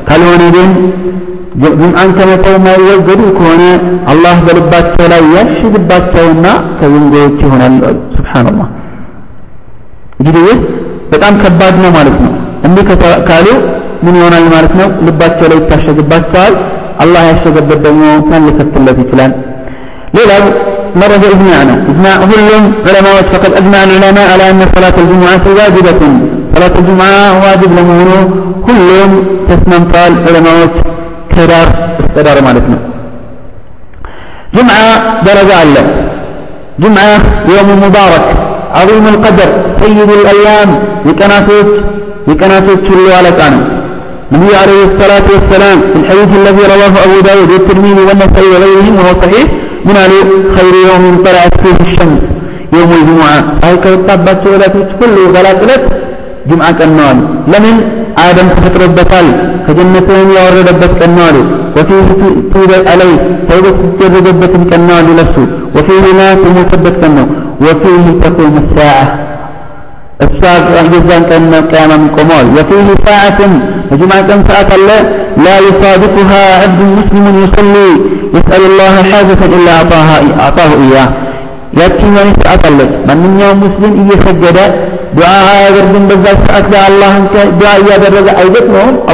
ካልሆነ 0.07 0.41
ግን 0.55 0.69
ጅምዓን 1.79 2.11
ከመተው 2.17 2.53
የማይወገዱ 2.57 3.21
ከሆነ 3.37 3.63
አላህ 4.11 4.35
በልባቸው 4.45 5.05
ላይ 5.13 5.23
ያሽግባቸውና 5.35 6.45
ከዝንጎዎች 6.79 7.39
ይሆናሉ። 7.45 7.81
ሱብሓነላህ። 8.15 8.69
እንግዲህ 10.19 10.43
ይህ 10.49 10.59
በጣም 11.11 11.33
ከባድ 11.43 11.75
ነው 11.83 11.91
ማለት 11.97 12.17
ነው። 12.25 12.33
እንዲህ 12.67 12.83
ካሉ 13.29 13.47
ምን 14.05 14.15
ይሆናል 14.19 14.45
ማለት 14.53 14.73
ነው? 14.79 14.87
ልባቸው 15.05 15.47
ላይ 15.51 15.57
ይታሸግባቸዋል። 15.59 16.53
አላህ 17.03 17.21
ያሸገበት 17.29 17.79
ደግሞ 17.85 18.01
ማን 18.29 18.43
ሊከፍትለት 18.47 18.97
ይችላል? 19.03 19.31
ሌላው 20.17 20.43
مرض 20.95 21.25
إجماع 21.25 21.61
إجماع 21.91 22.15
كلهم 22.31 22.63
علماء 22.87 23.15
فقد 23.31 23.53
أجمع 23.53 23.83
العلماء 23.83 24.31
على 24.33 24.49
أن 24.49 24.61
صلاة 24.75 24.95
الجمعة 25.03 25.45
واجبة. 25.59 26.01
صلاة 26.55 26.75
الجمعة 26.79 27.43
واجب 27.43 27.71
لمهنه 27.77 28.29
كلهم 28.67 29.11
تسمم 29.49 29.91
قال 29.91 30.11
علماء 30.27 30.57
كدار 31.35 31.67
استدار 31.99 32.43
مالتنا. 32.43 32.77
جمعة 34.55 35.21
درجة 35.21 35.63
الله 35.63 35.85
جمعة 36.79 37.15
يوم 37.55 37.69
مبارك 37.85 38.25
عظيم 38.75 39.07
القدر 39.07 39.49
سيد 39.79 40.09
الأيام 40.09 40.69
يكناتوت 41.05 41.69
يكناتوت 42.27 42.79
كل 42.87 43.11
على 43.17 43.31
كانوا 43.31 43.63
النبي 44.31 44.55
عليه 44.55 44.83
الصلاة 44.89 45.27
والسلام 45.33 45.77
في 45.81 45.99
الحديث 45.99 46.29
الذي 46.39 46.63
رواه 46.73 46.93
أبو 47.05 47.19
داود 47.27 47.51
والترمذي 47.51 48.01
والنسائي 48.07 48.47
وغيرهم 48.53 48.95
وهو 48.95 49.21
صحيح 49.21 49.47
من 49.85 49.95
قالوا 49.99 50.23
خير 50.55 50.73
يوم 50.89 51.03
طلعت 51.25 51.55
فيه 51.63 51.77
الشمس. 51.87 52.21
يوم 52.77 52.91
الجمعة. 52.99 53.39
أي 53.65 53.73
كتابات 53.83 54.37
سؤالات 54.45 54.75
كل 54.99 55.15
ثلاث 55.35 55.81
جمعة 56.49 56.71
كنوال 56.79 57.17
لمن؟ 57.51 57.75
آدم 58.27 58.47
تفطر 58.55 58.81
البطال 58.89 59.27
كجنتين 59.67 60.27
يورد 60.37 60.67
البت 60.73 60.93
كنوال 61.01 61.37
وفيه 61.75 62.07
توبة 62.53 62.77
عليه. 62.91 63.17
توبة 63.49 63.77
تجربة 63.99 64.53
كنوال 64.71 65.07
نفسه 65.19 65.47
وفيه 65.75 66.05
ما 66.19 66.27
تمثبت 66.43 66.95
كنوال 67.01 67.29
وفيه 67.65 68.05
تقوم 68.23 68.55
الساعة. 68.63 69.30
الساعة 70.25 70.81
جزان 70.93 71.23
كان 71.29 71.53
قياما 71.71 71.97
من 71.97 72.09
قمال 72.17 72.45
وفيه 72.55 72.87
ساعة 73.07 73.39
وجمعة 73.91 74.29
ساعة 74.49 74.71
الله 74.79 75.01
لا 75.45 75.55
يصادقها 75.67 76.43
عبد 76.63 76.81
مسلم 76.97 77.25
يصلي 77.43 77.91
يسأل 78.35 78.63
الله 78.71 78.93
حاجة 79.11 79.41
إلا 79.55 79.71
أعطاها 79.77 80.15
أعطاه 80.43 80.71
إياه. 80.83 81.09
يأتي 81.79 82.05
من 82.05 82.27
ساعة 82.43 82.63
الله 82.71 82.87
من 83.21 83.39
يوم 83.43 83.57
مسلم 83.65 83.91
إيسجد 84.11 84.57
دعاء 85.19 85.71
يقربن 85.75 86.07
بذات 86.07 86.37
ساعة 86.47 86.69
لا 86.73 86.87
الله 86.91 87.13
دعاء 87.61 87.79
يقرب 87.91 88.27
أيضاً 88.43 88.61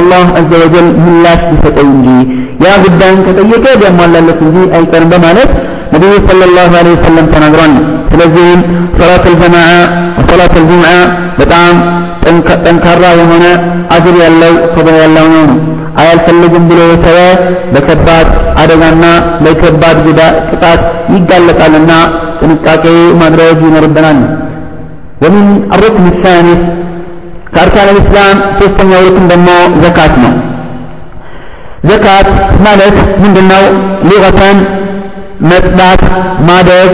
الله 0.00 0.24
عز 0.36 0.52
وجل 0.62 0.86
من 1.04 1.14
لا 1.24 1.34
تستطيعي 1.34 2.20
يا 2.64 2.74
قدام 2.84 3.14
كتيك 3.26 3.66
جمع 3.82 4.04
الله 4.04 4.20
لكي 4.20 4.76
أي 4.76 4.84
كان 4.92 5.04
بمالك. 5.12 5.50
ነቢዩ 5.98 6.16
ሰለላሁ 6.28 6.66
ዐለይሂ 6.80 6.92
ወሰለም 6.96 7.26
ተናግሯል። 7.32 7.72
ስለዚህም 8.10 8.60
ሶላት 8.98 9.24
አልጀማዓ 9.30 9.70
ወሶላት 10.18 10.52
አልጁምዓ 10.58 10.90
በጣም 11.38 11.74
ጠንካራ 12.66 13.02
የሆነ 13.20 13.44
አጅር 13.96 14.16
ያለው 14.22 14.52
ክብር 14.74 14.94
ያለው 15.02 15.26
ነው። 15.34 15.46
አያልፈልግም 16.00 16.64
ብሎ 16.70 16.80
የተወ 16.90 17.18
ለከባድ 17.74 18.28
አደጋና 18.62 19.04
ለከባድ 19.44 19.98
ቅጣት 20.50 20.82
ይጋለጣልና 21.14 21.92
ጥንቃቄ 22.40 22.84
ማድረግ 23.22 23.58
ይኖርብናል። 23.66 24.20
ወሚን 25.24 25.46
አርክን 25.74 26.08
ሳኒ 26.22 26.48
ከአርካን 27.54 27.88
ልእስላም 27.96 28.38
ሶስተኛው 28.60 29.02
ሩክን 29.06 29.26
ደግሞ 29.32 29.48
ዘካት 29.84 30.14
ነው። 30.24 30.34
ዘካት 31.90 32.28
ማለት 32.66 32.96
ምንድነው? 33.22 33.64
ሊቀተን 34.08 34.58
መጽዳት 35.50 36.02
ማደግ 36.48 36.90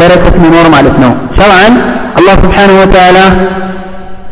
በረከት 0.00 0.36
መኖር 0.42 0.66
ማለት 0.74 0.96
ነው። 1.04 1.12
ሸርዓን 1.38 1.74
አላህ 2.18 2.34
ስብሓንሁ 2.44 2.76
ወተዓላ 2.82 3.18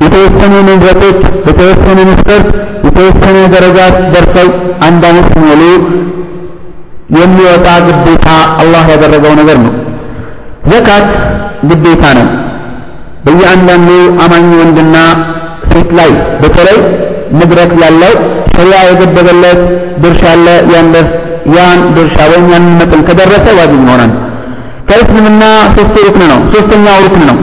የተወሰኑ 0.04 0.54
ንብረቶች 0.68 1.20
በተወሰኑ 1.46 1.98
መስፈርት 2.10 2.48
የተወሰነ 2.86 3.36
ደረጃ 3.54 3.78
ደርሰው 4.14 4.48
አንድ 4.88 5.02
አመት 5.10 5.26
ሲሞሉ 5.32 5.62
የሚወጣ 7.16 7.66
ግዴታ 7.86 8.28
አላህ 8.62 8.84
ያደረገው 8.92 9.32
ነገር 9.40 9.58
ነው። 9.64 9.72
ዘካት 10.70 11.06
ግዴታ 11.70 12.04
ነው። 12.18 12.26
በየአንዳንዱ 13.26 13.90
አማኝ 14.24 14.48
ወንድና 14.60 14.96
ሴት 15.70 15.90
ላይ 15.98 16.10
በተለይ 16.42 16.78
ንብረት 17.38 17.72
ያለው 17.84 18.12
ሸሪያ 18.56 18.78
የገደበለት 18.88 19.60
ድርሻ 20.02 20.22
አለ 20.34 20.46
ያን 20.74 20.88
ያን 21.54 21.80
ድርሻ 21.96 22.18
ወይም 22.30 22.46
ያን 22.52 22.64
መጠን 22.78 23.02
ከደረሰ 23.08 23.46
ዋጅብ 23.58 23.80
ይሆናል። 23.80 24.12
ከእስልምና 24.88 25.42
ሶስቱ 25.74 25.94
ሩክን 26.06 26.24
ነው፣ 26.32 26.40
ሶስተኛው 26.52 26.98
ሩክን 27.04 27.24
ነው። 27.30 27.36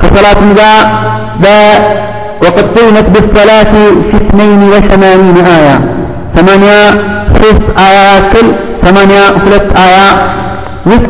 ከሰላትም 0.00 0.50
ጋር 0.58 0.78
ወቀጠይነት 2.44 3.06
ብሰላት 3.14 3.72
ፊትነይን 4.10 4.60
ወሰማኒን 4.72 5.38
አያ 5.54 5.68
ሰማንያ 6.36 6.70
ሶስት 7.38 7.66
አያ 7.84 7.96
ያክል 8.10 8.46
ሰማንያ 8.84 9.18
ሁለት 9.42 9.68
አያ 9.82 9.96
ውስጥ 10.90 11.06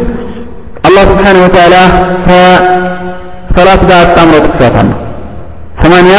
አላህ 0.87 1.05
ስብሓነሁ 1.11 1.43
ወተዓላ 1.47 1.77
ከሰላት 2.27 3.83
ጋር 3.91 4.01
አጣምሮ 4.05 4.37
ጥቅሷታል። 4.47 4.89
ሰማንያ 5.83 6.17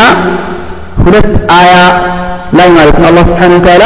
ሁለት 1.04 1.30
አያ 1.58 1.74
ላይ 2.58 2.70
ማለት 2.78 2.98
ነው 3.02 3.08
አላህ 3.12 3.24
ስብሓነሁ 3.30 3.58
ወተዓላ 3.60 3.84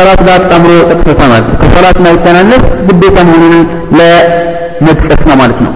ከሰላት 0.00 0.20
ጋር 0.26 0.34
አጣምሮ 0.40 0.70
ጠቅሶታል 0.90 1.28
ማለት 1.32 1.46
ነው። 1.50 1.56
ከሰላት 1.62 1.98
ማይተናነስ 2.06 2.64
ግዴታ 2.88 3.16
መሆኑን 3.30 3.64
ለመጥቀስ 3.98 5.22
ነው 5.30 5.38
ማለት 5.42 5.60
ነው። 5.66 5.72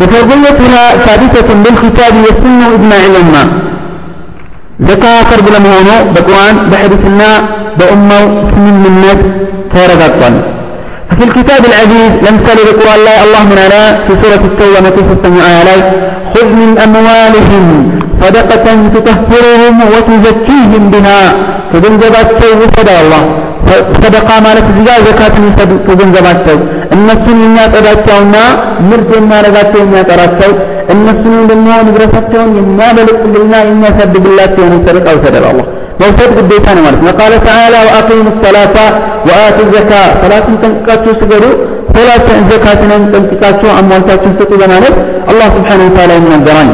بفرضيتها 0.00 0.84
ثابتة 1.06 1.48
بالكتاب 1.64 2.14
والسنة 2.24 2.64
وإجماع 2.70 3.02
الأمة 3.10 3.42
زكاة 4.80 5.22
فرض 5.22 5.46
لمهونه 5.54 5.96
بقرآن 6.14 6.54
بحدثنا 6.70 7.30
بأمة 7.78 8.20
من 8.64 8.74
منت 8.84 9.20
تورقات 9.74 10.34
ففي 11.08 11.24
الكتاب 11.28 11.62
العزيز 11.70 12.12
لمثال 12.24 12.58
القرآن 12.68 12.98
الله 13.00 13.16
الله 13.26 13.42
من 13.50 13.58
على 13.64 13.82
في 14.06 14.12
سورة 14.22 14.42
التوبة 14.50 14.78
متى 14.86 15.02
تستمع 15.10 15.44
عليه 15.60 15.82
خذ 16.34 16.48
من 16.60 16.70
أموالهم 16.86 17.64
صدقة 18.22 18.66
تطهرهم 18.96 19.74
وتزكيهم 19.92 20.82
بها 20.94 21.20
ከገንዘባቸው 21.71 22.49
ይውሰድ 22.53 22.89
አላህ 22.99 23.23
ሰደቃ 24.01 24.29
ማለት 24.45 24.65
እዚህ 24.69 24.83
ጋር 24.87 24.99
ዘካት 25.07 25.33
የሚሰጡት 25.39 25.81
ከገንዘባቸው 25.87 26.57
እነሱን 26.95 27.39
የሚያጠዳቸውና 27.45 28.37
ምርት 28.89 29.09
የሚያረጋቸው 29.17 29.81
የሚያጠራቸው 29.83 30.51
እነሱን 30.93 31.35
ደግሞ 31.51 31.67
ንብረታቸውን 31.87 32.53
የሚያበለጽልና 32.61 33.53
የሚያሳድግላቸው 33.67 34.65
ነው 34.73 34.79
ሰደቃ 34.87 35.05
ይውሰዳል 35.15 35.45
አላህ 35.51 35.67
መውሰድ 36.01 36.31
ግዴታ 36.39 36.67
ነው 36.75 36.83
ማለት 36.85 37.01
ነው 37.05 37.13
ቃለ 37.19 37.33
ተዓላ 37.45 37.75
ወአቂሙ 37.87 38.27
ሰላተ 38.43 38.77
ወአቱ 39.29 39.59
ዘካ 39.73 39.91
ሰላትን 40.21 40.55
ጠንቅቃችሁ 40.63 41.13
ስገዱ 41.21 41.45
ሰላትን 41.95 42.39
ዘካትንም 42.51 43.03
ጠንቅቃችሁ 43.13 43.69
አሟልታችሁን 43.79 44.35
ስጡ 44.39 44.51
በማለት 44.61 44.95
አላህ 45.31 45.47
ስብሓን 45.57 45.81
ወተዓላ 45.87 46.11
ይናገራል 46.19 46.69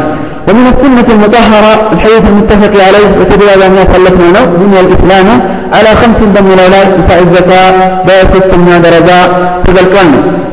ومن 0.50 0.66
السنة 0.74 1.08
المطهرة 1.16 1.74
الحديث 1.94 2.24
المتفق 2.32 2.74
عليه 2.88 3.08
وتدل 3.20 3.60
ما 3.76 3.84
سلفنا 3.94 4.28
له 4.36 4.46
بني 4.46 4.80
الإسلام 4.80 5.28
على 5.74 5.90
خمس 6.02 6.20
دم 6.36 6.48
لا 6.58 6.82
إيتاء 6.98 7.20
الزكاة 7.28 8.04
بست 8.08 8.52
من 8.56 8.82
درجة 8.86 9.20
تذكرن 9.66 10.12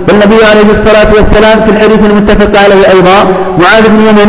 والنبي 0.09 0.45
عليه 0.51 0.69
الصلاة 0.77 1.11
والسلام 1.17 1.57
في 1.65 1.71
الحديث 1.75 2.11
المتفق 2.11 2.53
عليه 2.65 2.83
أيضا 2.95 3.17
معاذ 3.63 3.85
بن 3.89 4.01
يمن 4.09 4.29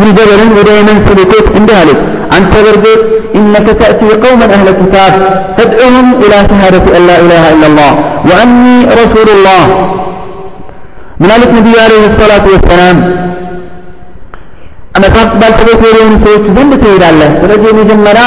بن 0.00 0.08
جبل 0.16 0.58
ودائما 0.58 0.94
سلكوت 1.08 1.46
عند 1.56 1.70
ذلك 1.70 1.98
عن 2.34 2.50
تبرد 2.50 2.86
إنك 3.36 3.66
تأتي 3.80 4.08
قوما 4.28 4.44
أهل 4.44 4.68
الكتاب 4.68 5.12
تدعوهم 5.58 6.14
إلى 6.14 6.36
شهادة 6.50 6.96
أن 6.98 7.06
لا 7.06 7.16
إله 7.20 7.52
إلا 7.52 7.66
الله 7.66 7.92
وأني 8.30 8.84
رسول 8.84 9.28
الله. 9.36 9.64
من 11.20 11.30
النبي 11.36 11.74
عليه 11.84 12.02
الصلاة 12.14 12.44
والسلام 12.52 12.96
መጽሐፍ 15.03 15.31
ባልተቤት 15.41 15.81
የሆኑ 15.87 16.13
ሰዎች 16.25 16.45
ዘንድ 16.55 16.73
ትሄዳለህ። 16.83 17.31
ስለዚህ 17.41 17.67
የመጀመሪያ 17.71 18.23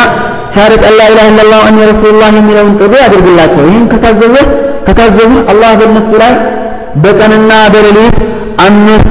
ሻሃደት 0.55 0.83
አላ 0.91 1.01
ኢላሃ 1.11 1.25
ኢለላህ 1.33 1.59
ወአኒ 1.63 1.79
ረሱሉላህ 1.91 2.29
የሚለውን 2.39 2.73
ጥሪ 2.81 2.95
አድርግላቸው። 3.07 3.63
ይህን 3.69 3.85
ከታዘዘ 3.93 4.37
ከታዘዙ 4.87 5.33
አላህ 5.53 5.71
በእነሱ 5.81 6.11
ላይ 6.23 6.33
በቀንና 7.03 7.51
በሌሊት 7.75 8.17
አምስት 8.67 9.11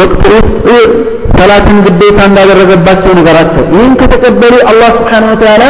ወቅት 0.00 0.22
ውስጥ 0.68 0.92
ሰላትን 1.38 1.78
ግዴታ 1.86 2.18
እንዳደረገባቸው 2.30 3.12
ነገራቸው። 3.20 3.64
ይህን 3.74 3.92
ከተቀበሉ 4.02 4.54
አላህ 4.72 4.90
ስብሓነሁ 4.98 5.32
ወተዓላ 5.36 5.64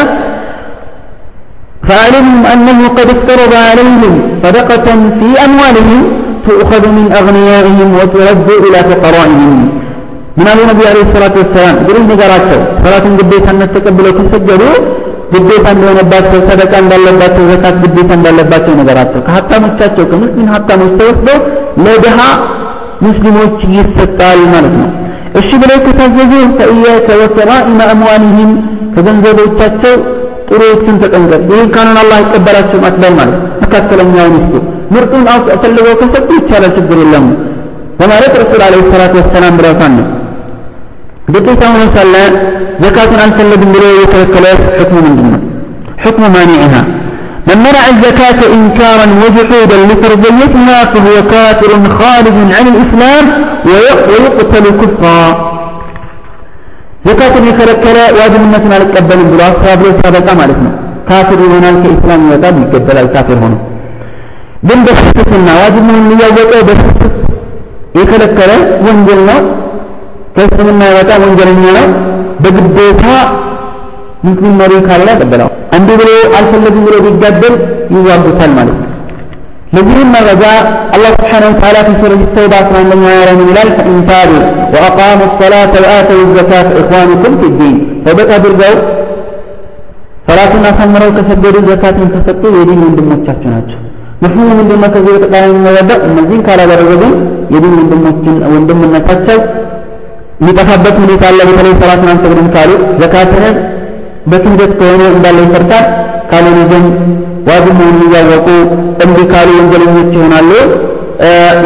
فعلمهم 1.89 2.43
أنه 2.47 2.79
قد 2.89 3.09
افترض 3.11 3.53
عليهم 3.69 4.13
صدقة 4.45 4.87
في 5.19 5.29
أموالهم 5.47 6.01
تؤخذ 6.49 6.85
من 6.89 7.07
أغنيائهم 7.13 7.89
وترد 7.95 8.49
إلى 8.67 8.79
فقرائهم 8.91 9.53
ምን 10.38 10.48
አሉ 10.52 10.60
ነቢ 10.70 10.80
አለይሂ 10.90 11.06
ሰላቱ 11.14 11.36
ወሰላም? 11.44 11.76
እንግዲህ 11.82 12.02
ንገራቸው። 12.10 12.60
ሰላትን 12.84 13.14
ግዴታነት 13.20 13.72
ተቀብለው 13.76 14.12
ከሰገዱ 14.18 14.64
ግዴታ 15.34 15.66
እንደሆነባቸው 15.76 16.40
ሰደቃ 16.50 16.74
እንዳለባቸው 16.84 17.44
ዘካት 17.52 17.76
ግዴታ 17.84 18.10
እንዳለባቸው 18.20 18.74
ነገራቸው 18.82 19.20
ከሀብታሞቻቸው 19.28 20.04
ከሙስሊም 20.12 20.48
ሀብታሞች 20.54 20.92
ተወስደው 21.00 21.40
ለድሃ 21.86 22.20
ሙስሊሞች 23.06 23.58
ይሰጣል 23.76 24.40
ማለት 24.54 24.76
ነው። 24.82 24.88
እሺ 25.40 25.50
ብለው 25.64 25.80
ከታዘዙ 25.86 26.32
ፈኢያከ 26.60 27.08
ወከራኢመ 27.22 27.80
አምዋሊሂም 27.94 28.52
ከገንዘቦቻቸው 28.94 29.96
ጥሩዎችን 30.50 30.96
ተጠንቀቅ 31.02 31.42
ይህን 31.52 31.70
ካኑን 31.76 31.98
አላህ 32.04 32.18
ይቀበላቸው 32.24 32.80
አትበል 32.90 33.14
ማለት 33.20 33.36
መካከለኛውን 33.64 34.36
ይስጡ 34.38 34.54
ምርጡን 34.94 35.26
ፈልገው 35.64 35.96
ከሰጡ 36.02 36.30
ይቻላል 36.40 36.72
ችግር 36.78 37.00
የለም 37.04 37.26
በማለት 38.00 38.34
ረሱል 38.42 38.62
አለይሂ 38.68 38.84
ሰላቱ 38.94 39.14
ወሰላም 39.22 39.56
ብለውታል 39.60 39.92
ነው 39.98 40.08
ግዴታ 41.35 41.63
ሆኖ 41.73 41.85
ሳለ 41.97 42.15
ዘካቱን 42.83 43.21
አልፈለግም 43.25 43.71
ብሎ 43.77 43.85
የተከለከለ 44.03 44.47
ሕክሙ 44.81 44.99
ምንድን 45.09 45.29
ነው 45.35 45.41
حكم 46.05 46.23
مانعها 46.37 46.83
من 47.49 47.59
منع 47.67 47.83
الزكاة 47.95 48.41
إنكارا 48.57 49.07
وجحودا 49.23 49.77
لفرضيتها 49.89 50.79
فهو 50.93 51.17
كافر 51.33 51.71
خارج 51.99 52.37
عن 52.57 52.65
الإسلام 52.73 53.25
ويقتل 53.69 54.65
كفرا 54.81 55.21
زكاة 57.09 57.35
يكلكل 57.51 57.99
واجب 58.19 58.41
الناس 58.47 58.65
ما 58.71 58.77
لتقبل 58.81 59.21
بلا 59.31 59.47
صاب 59.63 59.81
له 59.85 59.93
سابقا 60.03 60.33
مالتنا 60.41 60.71
كافر 61.09 61.39
هنا 61.53 61.71
كإسلام 61.83 62.21
يوتاب 62.31 62.55
يقبل 62.63 62.97
الكافر 63.05 63.37
هنا 63.45 63.59
ግን 64.69 64.81
በስስትና 64.87 65.49
ዋጅብ 65.61 65.85
መሆኑን 65.87 66.13
እያወቀ 66.15 66.53
በስስት 66.67 67.01
የከለከለ 67.99 68.51
ወንጀል 68.87 69.21
ነው 69.31 69.39
ከእስልምና 70.38 70.82
የወጣ 70.90 71.12
ወንጀለኛ 71.24 71.64
ነው። 71.78 71.88
በግዴታ 72.44 73.06
ሙስሊም 74.26 74.54
መሪ 74.60 74.74
ካለ 74.88 75.08
ያቀበላው 75.12 75.50
እንዲህ 75.78 75.96
ብሎ 76.02 76.10
አልፈለግም 76.38 76.84
ብሎ 76.88 76.96
ቢጋደል 77.06 77.56
ይዋጉታል 77.96 78.52
ማለት 78.58 78.76
ነው። 78.76 78.86
ለዚህም 79.76 80.10
መረጃ 80.16 80.44
አላህ 80.96 81.10
ስብሓነሁ 81.16 81.50
ወተዓላ 81.54 81.78
ፊ 81.88 81.92
ተውባ 82.36 82.54
11 82.62 83.02
ሀያ 83.08 83.20
ላይ 83.28 83.36
ምን 83.40 83.50
ይላል? 83.52 83.70
ፈኢን 83.78 84.00
ታቡ 84.10 84.30
ወአቃሙ 84.74 85.20
ሰላተ 85.40 85.74
ወአተው 85.84 86.22
ዘካተ 86.38 86.70
ኢኽዋኑኩም 86.82 87.34
ፊዲን 87.42 87.76
ተበቃ 88.06 88.30
አድርገው 88.38 88.76
ሰላትን 90.30 90.64
አሳምረው 90.70 91.12
ከሰገዱ 91.18 91.56
ዘካትን 91.70 92.08
ከሰጡ 92.14 92.44
የዲን 92.58 92.80
ወንድሞቻቸው 92.86 93.50
ናቸው። 93.56 93.80
መፍሁሙ 94.24 94.48
ምንድነው? 94.60 94.90
ከዚህ 94.96 95.12
በተቃራኒ 95.16 95.52
የሚረዳው 95.56 96.00
እነዚህን 96.08 96.42
ካላደረገ 96.48 96.92
ግን 97.04 97.14
የዲን 97.54 97.74
ወንድሞችን 97.80 98.36
ወንድምነታቸው 98.54 99.40
የሚጠፋበት 100.41 100.97
ሁኔታ 101.03 101.25
አለ 101.31 101.41
በተለይ 101.49 101.75
ሰላትን 101.83 102.09
አንሰግድም 102.13 102.49
ካሉ 102.55 102.71
ዘካትንን 103.01 103.57
በክህደት 104.31 104.73
ከሆነ 104.79 105.03
እንዳለ 105.17 105.39
ይፈርዳል 105.47 105.87
ካልሆነ 106.31 106.61
ግን 106.73 106.85
ዋጅብ 107.49 107.75
መሆኑን 107.79 108.03
እያወቁ 108.09 108.49
እምቢ 109.05 109.19
ካሉ 109.33 109.49
ወንጀለኞች 109.61 110.11
ይሆናሉ 110.19 110.51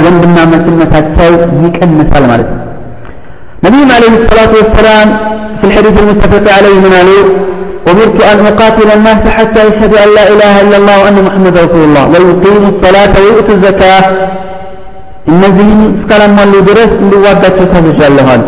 ወንድማማችነታቸው 0.04 1.32
ይቀንሳል 1.64 2.24
ማለት 2.32 2.48
ነው 2.54 2.62
ነቢዩም 3.64 3.90
አለይሂ 3.96 4.14
ሰላቱ 4.30 4.52
ወሰላም 4.62 5.10
في 5.60 5.66
الحديث 5.68 5.96
المتفق 6.02 6.44
عليه 6.56 6.76
من 6.84 6.92
قالوا 6.96 7.22
أمرت 7.90 8.18
أن 8.30 8.38
أقاتل 8.50 8.88
الناس 8.96 9.22
حتى 9.36 9.60
يشهدوا 9.68 9.98
أن 10.04 10.10
لا 10.16 10.24
إله 10.34 10.54
إلا 10.64 10.76
الله 10.80 10.96
وأن 11.02 11.18
محمد 11.26 11.54
رسول 11.64 11.82
الله 11.88 12.04
ويقيموا 12.12 12.70
الصلاة 12.74 13.12
ويؤتوا 13.22 13.54
الزكاة 13.58 14.04
እነዚህን 15.32 15.80
እስካላሟሉ 15.98 16.52
ድረስ 16.68 16.90
እንዲዋጋቸው 17.04 17.66
ታዝዣለኋል 17.72 18.42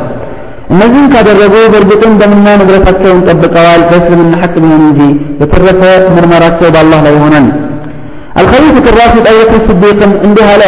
እነዚህን 0.72 1.06
ካደረጉ 1.12 1.55
በእርግጥም 1.72 2.12
ደምና 2.20 2.46
ንብረታቸውን 2.60 3.20
ጠብቀዋል 3.28 3.82
በእስልምና 3.90 4.34
ሐቅ 4.42 4.55
ቢሆን 4.64 4.82
እንጂ 4.88 5.00
የተረፈ 5.42 5.82
ምርመራቸው 6.16 6.68
በአላህ 6.76 7.00
ላይ 7.06 7.14
ይሆናል 7.18 7.48
الخليفة 8.42 8.84
الراشد 8.92 9.24
أبو 9.30 9.38
بكر 9.42 9.56
الصديق 9.62 9.98
እንዲህ 10.26 10.46
አለ 10.55 10.62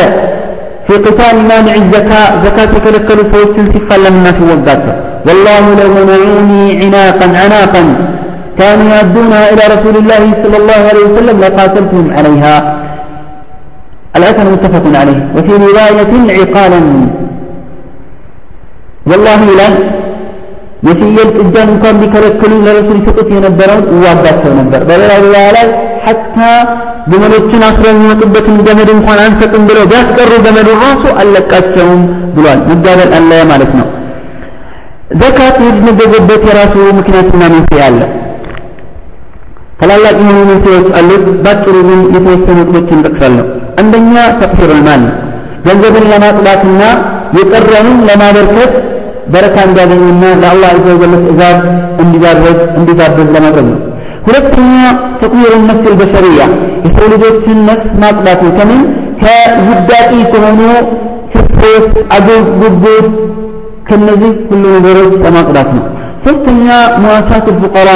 في 0.87 0.95
قتال 1.07 1.37
مانع 1.51 1.74
الزكاة 1.82 2.28
زكاة 2.45 2.70
የከለከሉ 2.77 3.19
ሰዎችን 3.32 3.66
ሲፋለምና 3.74 4.27
ሲወጋቸው 4.39 4.95
والله 5.27 5.65
لو 5.81 5.89
منعوني 5.99 6.62
عناقا 6.82 7.27
عناقا 7.43 7.82
كانوا 8.61 8.89
يؤدونها 8.95 9.43
إلى 9.53 9.65
رسول 9.74 9.95
الله 10.03 10.23
صلى 10.43 10.57
الله 10.61 10.81
عليه 10.91 11.05
وسلم 11.09 11.37
لقاتلتهم 11.45 12.07
عليها 12.16 12.55
الأثر 14.19 14.47
متفق 14.55 14.85
عليه 15.01 15.20
وفي 15.37 15.53
رواية 15.66 16.12
عقالا 16.39 16.81
ወላሂ 19.06 19.41
ይላል 19.52 19.76
የፍየል 20.88 21.30
ጥጃን 21.38 21.69
እንኳን 21.73 21.95
ቢከለክሉ 22.02 22.52
ለረሱል 22.65 22.98
ይሰጡት 22.99 23.30
የነበረውን 23.36 23.86
እዋጋቸው 23.94 24.52
ነበር። 24.60 24.82
በሌላ 24.90 25.11
ሪዋያ 25.23 25.48
ላይ 25.56 25.68
ሐታ 26.06 26.38
ግመሎችን 27.11 27.61
አስረው 27.68 27.91
የሚመጡበትን 27.94 28.57
ገመድ 28.68 28.90
እንኳን 28.95 29.19
አንሰጥም 29.26 29.64
ብለው 29.69 29.84
ቢያስቀሩ 29.91 30.32
ገመዱ 30.45 30.68
ራሱ 30.84 31.03
አለቃቸውም 31.22 32.02
ብሏል። 32.36 32.60
መጋደል 32.69 33.11
አለ 33.18 33.32
ማለት 33.52 33.72
ነው። 33.80 33.88
ዘካት 35.22 35.57
የሚደገበት 35.65 36.44
የራሱ 36.49 36.76
ምክንያትና 36.99 37.41
መንስኤ 37.53 37.82
አለ። 37.88 37.99
ታላላቅ 39.80 40.15
የሆኑ 40.22 40.40
መንስኤዎች 40.52 40.88
አሉት። 40.99 41.26
ባጭሩ 41.45 41.76
ግን 41.90 42.02
የተወሰኑ 42.15 42.60
ጥቦችን 42.69 43.03
ጠቅሳለሁ። 43.07 43.45
አንደኛ 43.82 44.14
ተቅሲር 44.41 44.72
ማል 44.88 45.03
ገንዘብን 45.68 46.06
ለማጥላትና 46.11 46.82
የቀረንን 47.38 47.98
ለማበርከት 48.10 48.74
በረካ 49.34 49.57
እንዲያገኝና 49.68 50.24
ለአላህ 50.41 50.70
ዐዘ 50.74 50.86
ወጀል 50.94 51.14
ትእዛዝ 51.24 51.60
እንዲዳረግ 52.03 52.60
እንዲጋበዝ 52.80 53.30
ለማድረግ 53.36 53.68
ነው። 53.70 53.80
ሁለተኛ 54.28 54.76
ተጥዊር 55.22 55.53
ነፍስ 55.68 55.86
አልበሸሪያ 55.91 56.41
የሰው 56.86 57.07
ልጆችን 57.14 57.57
ነፍስ 57.70 57.90
ማጽዳት 58.03 58.40
ነው። 58.45 58.53
ከምን 58.60 58.82
ከውዳቂ 59.22 60.12
ከሆኑ 60.32 60.62
ስስት፣ 61.34 61.62
አጉል፣ 62.16 62.44
ጉጉት 62.62 63.07
ከነዚህ 63.90 64.34
ሁሉ 64.49 64.64
ነገሮች 64.78 65.14
ለማጽዳት 65.26 65.70
ነው። 65.78 65.84
ሶስተኛ 66.26 66.68
ሙዋሳት 67.02 67.48
ፉቀራ 67.62 67.90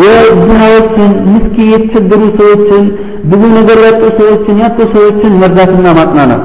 የድሃዎችን 0.00 1.10
ምስኪ 1.32 1.56
የተቸገሩ 1.72 2.22
ሰዎችን 2.38 2.84
ብዙ 3.30 3.42
ነገር 3.56 3.78
ያጡ 3.86 4.02
ሰዎችን 4.18 4.56
ያጡ 4.64 4.78
ሰዎችን 4.94 5.32
መርዳትና 5.42 5.86
ማጽናናት። 5.98 6.42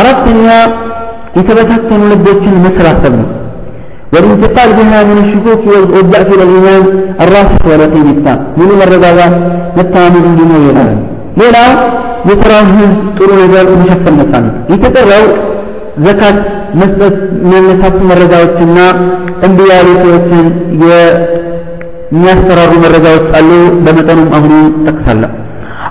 አራተኛ 0.00 0.46
የተበታተኑ 1.39 2.01
ልቦችን 2.13 2.55
መሰባሰብ 2.65 3.15
ነው። 3.21 3.27
والانتقال 4.13 4.69
بها 4.79 4.99
من 5.09 5.17
الشكوك 5.23 5.63
والضعف 5.93 6.29
الى 6.35 6.43
الايمان 6.47 6.83
الراسخ 7.23 7.61
واليقين 7.69 8.07
التام 8.15 8.39
من 8.59 8.69
الرغبة 8.77 9.25
መተማመን 9.77 10.23
እንዲኖር 10.29 10.61
ይላል። 10.67 10.89
ሌላው 11.41 11.69
የስራውን 12.29 12.69
ህዝብ 12.77 12.93
ጥሩ 13.17 13.29
ነገር 13.43 13.65
መሸፈን 13.81 14.15
መቻል 14.19 14.43
ነው። 14.47 14.53
የተቀረው 14.73 15.25
ዘካት 16.05 16.37
መስጠት 16.79 17.15
የሚያነሳሱ 17.43 17.97
መረጃዎችና 18.11 18.77
እምቢ 19.47 19.59
ያሉ 19.73 19.87
ሰዎችን 20.03 20.45
የሚያስፈራሩ 22.11 22.71
መረጃዎች 22.85 23.25
አሉ። 23.39 23.49
በመጠኑም 23.85 24.29
አሁኑ 24.37 24.53
ጠቅሳለሁ። 24.87 25.31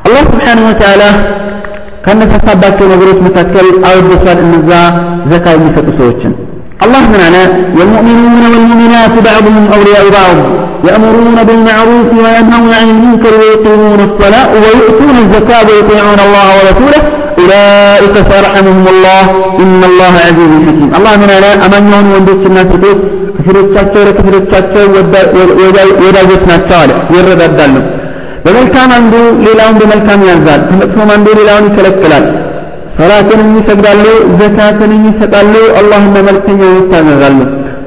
አላህ 0.07 0.23
ስብሓነሁ 0.33 0.67
ወተዓላ 0.73 1.03
ከነሳባቸው 2.06 2.86
ነገሮች 2.94 3.20
መካከል 3.28 3.68
አውርደሷል 3.90 4.38
النزاع 4.46 4.88
ዘካ 5.32 5.46
مثل 5.66 5.86
سوتشن 6.00 6.34
الله 6.86 7.04
معنا 7.16 7.44
والمؤمنون 7.78 8.44
والمؤمنات 8.52 9.16
بعضهم 9.28 9.64
أولياء 9.76 10.06
بعض 10.18 10.38
يأمرون 10.88 11.38
بالمعروف 11.48 12.10
وينهون 12.24 12.72
عن 12.80 12.88
المنكر 12.96 13.34
ويقيمون 13.42 14.00
الصلاة 14.10 14.50
ويؤتون 14.64 15.16
الزكاة 15.24 15.68
ويطيعون 15.70 16.20
الله 16.28 16.48
ورسوله. 16.58 17.02
أولئك 17.42 18.16
سيرحمهم 18.30 18.86
الله. 18.94 19.24
إن 19.64 19.82
الله 19.90 20.14
عزيز 20.28 20.52
حكيم. 20.66 20.90
الله 20.98 21.14
من 21.22 21.30
أمن 21.66 21.84
يهون 21.92 22.08
وندوس 22.14 22.42
الناس 22.50 22.72
كفر 23.38 23.56
التشتر 23.66 24.06
كفر 24.18 24.34
التشتر 24.42 24.86
ودا 24.96 25.22
ودا 25.38 25.84
ودا 26.04 26.22
ودا 27.14 27.36
ودا 27.46 28.01
በመልካም 28.45 28.91
አንዱ 28.99 29.15
ሌላውን 29.47 29.77
በመልካም 29.83 30.21
ያዛል 30.31 30.61
ከመጥፎም 30.71 31.11
አንዱ 31.17 31.29
ሌላውን 31.41 31.67
ይከለክላል 31.69 32.27
ሰላትንም 32.99 33.49
ይሰግዳሉ 33.61 34.05
ዘካትንም 34.41 35.03
ይሰጣሉ 35.11 35.55
አላህና 35.81 36.17
መልክተኛው 36.29 36.75
ይታዘዛሉ 36.81 37.39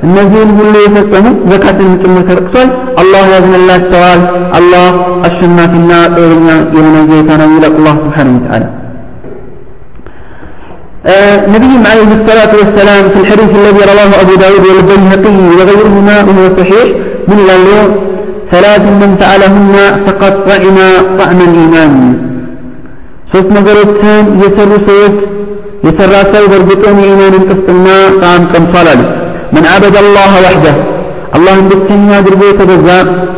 እነዚህን 0.07 0.51
ሁሉ 0.57 0.73
የፈጸሙ 0.83 1.25
ዘካትን 1.51 1.89
ጭምር 2.01 2.23
ተጠቅሷል 2.29 2.69
አላህ 3.01 3.23
ያዝንላቸዋል 3.35 4.21
አላህ 4.59 4.85
አሸናፊና 5.29 5.91
ጥበበኛ 6.15 6.49
የሆነ 6.75 6.97
ጌታ 7.11 7.31
ነው 7.41 7.49
ይላል 7.55 7.73
አላህ 7.79 7.95
ስብሓነሁ 8.03 8.35
ወተዓላ 8.39 8.65
نبيهم 11.53 11.83
عليه 11.91 12.11
الصلاة 12.19 12.53
والسلام 12.59 13.03
في 13.13 13.19
الحديث 13.23 13.51
الذي 13.61 13.81
رواه 13.91 14.11
أبو 14.23 14.33
داود 14.43 14.63
والبيهقي 14.69 15.37
وغيرهما 15.59 16.15
وهو 16.27 16.45
صحيح 16.59 16.87
من 17.29 17.39
له 17.49 17.65
ثلاث 18.53 18.83
من 19.01 19.11
فعلهن 19.21 19.75
فقد 20.05 20.33
طعم 20.49 20.77
طعم 21.19 21.39
الإيمان 21.49 21.93
ሶስት 23.31 23.49
ነገሮችን 23.57 24.25
የሰሩ 24.43 24.71
ሰዎች 24.89 25.15
የሰራ 25.87 26.13
ሰው 26.33 26.43
በእርግጥም 26.51 26.97
የኢማንን 27.03 27.43
ጥፍጥና 27.49 27.87
ጣዕም 28.21 28.45
ቀምሷል 28.53 28.89
አሉ 28.93 29.01
من 29.55 29.63
عبد 29.73 29.95
الله 30.03 30.31
وحده 30.45 30.75
الله 31.37 31.57
ብቸኛ 31.71 32.07
አድርጎ 32.19 32.41
የተገዛ 32.49 32.87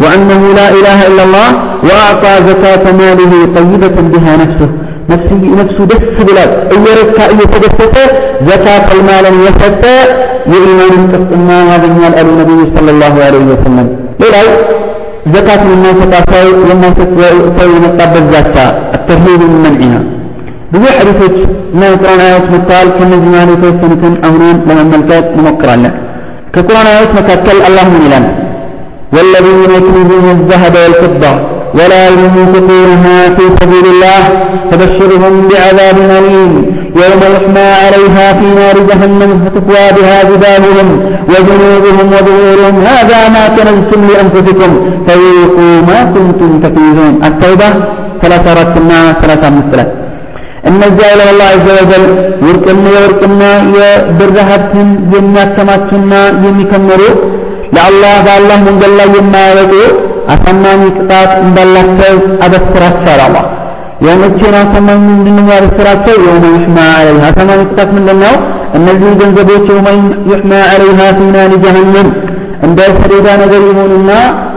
وأنه 0.04 0.42
لا 0.60 0.68
إله 0.80 1.00
إلا 1.10 1.24
الله 1.28 1.50
وأعطى 1.88 2.34
زكاة 2.50 2.86
ماله 3.00 3.34
طيبة 3.58 3.98
بها 4.14 4.34
نفسه 4.44 4.70
نفسي 5.12 5.36
نفسه 5.62 5.82
دس 5.92 6.06
بلاد 6.28 6.52
እየረካ 6.76 7.18
እየተደሰተ 7.34 7.96
ዘካት 8.48 8.86
المال 8.96 9.26
የሰጠ 9.46 9.84
የኢማንን 10.54 11.04
ጥፍጥና 11.14 11.50
ያገኛል 11.72 12.14
አሉ 12.22 12.30
ነቢዩ 12.42 12.60
ሰለላሁ 12.76 13.14
ዐለይሂ 13.28 13.46
ወሰለም 13.54 13.88
ሌላው 14.24 14.48
زكاة 15.36 15.62
من 15.64 15.74
الناس 15.78 15.98
تقاطعوا 16.04 16.54
لما 16.70 16.90
تسوي 17.00 17.30
የመጣበት 17.76 18.26
ዛቻ 18.34 18.56
الترهيب 18.98 19.42
من 19.52 19.60
منعها 19.66 20.02
ብዙ 20.74 20.84
ሐዲሶች 20.98 21.36
እና 21.74 21.82
የቁርአን 21.92 22.22
አያዎች 22.26 22.46
መጥተዋል 22.54 22.90
ከእነዚህ 22.98 23.30
መሀል 23.34 23.50
የተወሰኑትን 23.54 24.14
አሁኑን 24.28 24.58
ለመመልከት 24.68 25.26
እንሞክራለን 25.36 25.94
ከቁርአን 26.54 26.88
አያዎች 26.92 27.12
መካከል 27.20 27.58
አላህ 27.70 27.86
ምን 27.94 28.04
ይላል 28.08 28.28
والذين 29.16 29.72
يكنزون 29.78 30.26
الذهب 30.38 30.74
والفضة 30.84 31.32
ولا 31.80 32.04
ينفقونها 32.10 33.18
في 33.36 33.44
سبيل 33.60 33.86
الله 33.94 34.22
فبشرهم 34.70 35.34
بعذاب 35.50 35.98
أليم 36.18 36.54
يوم 37.02 37.22
يحمى 37.36 37.68
عليها 37.84 38.26
في 38.38 38.46
نار 38.60 38.76
جهنم 38.90 39.32
فتكوى 39.46 39.86
بها 39.98 40.18
جبالهم 40.30 40.88
وجنوبهم 41.32 42.08
وظهورهم 42.16 42.76
هذا 42.92 43.20
ما 43.36 43.44
كنزتم 43.56 44.02
لأنفسكم 44.10 44.72
فذوقوا 45.08 45.76
ما 45.90 46.00
كنتم 46.14 46.52
تكنزون 46.64 47.14
التوبة 47.28 47.70
ثلاثة 48.24 48.50
راتنا 48.60 49.00
ثلاثة 49.22 49.50
مثلات 49.60 49.90
እነዚያ 50.70 51.08
ለአላህ 51.20 51.48
አዘ 51.54 51.68
ወጀል 51.78 52.04
ወርቅና 52.46 52.84
የወርቅና 52.96 53.42
የብር 53.78 54.36
ሀብትን 54.50 54.90
የሚያከማቹና 55.14 56.12
የሚከመሩ 56.46 57.02
ለአላህ 57.76 58.14
በአላህ 58.26 58.58
መንገድ 58.68 58.94
ላይ 59.00 59.08
የማያወጡ 59.18 59.74
አሳማኝ 60.34 60.82
ቅጣት 60.98 61.32
እንዳላቸው 61.46 62.16
አበስራቸዋል 62.46 63.22
አላህ 63.28 63.46
የመቼን 64.08 64.56
አሳማኝ 64.62 65.00
ምንድን 65.10 65.36
ነው 65.40 65.54
ያበስራቸው 65.56 66.16
የውመ 66.26 66.46
ዩሕማ 66.56 66.78
ዐለይሃ 66.98 67.24
አሳማኝ 67.32 67.60
ቅጣት 67.68 67.90
ምንድን 67.98 68.20
ነው 68.26 68.34
እነዚህ 68.78 69.12
ገንዘቦች 69.22 69.66
የውመ 69.72 69.88
ዩሕማ 70.32 70.52
ዐለይሃ 70.72 71.02
ፊ 71.18 71.28
ናሪ 71.36 71.54
ጀሀነም 71.66 72.10
እንደ 72.68 72.80
ሰሌዳ 73.00 73.28
ነገር 73.44 73.62
የሆኑና 73.70 74.12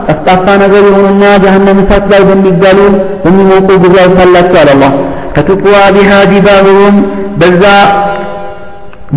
ጠፍጣፋ 0.07 0.45
ነገር 0.63 0.83
የሆኑና 0.89 1.23
ጀሀነም 1.43 1.77
እሳት 1.83 2.05
ላይ 2.13 2.21
በሚጋሉ 2.29 2.79
በሚሞቁ 3.23 3.67
ጊዜ 3.83 3.95
ያውሳላቸዋል 4.03 4.69
አላህ 4.75 4.91
ፈትቁዋ 5.37 5.77
ቢሃ 5.95 6.11
ጂባሁሁም 6.33 6.97
በዛ 7.41 7.63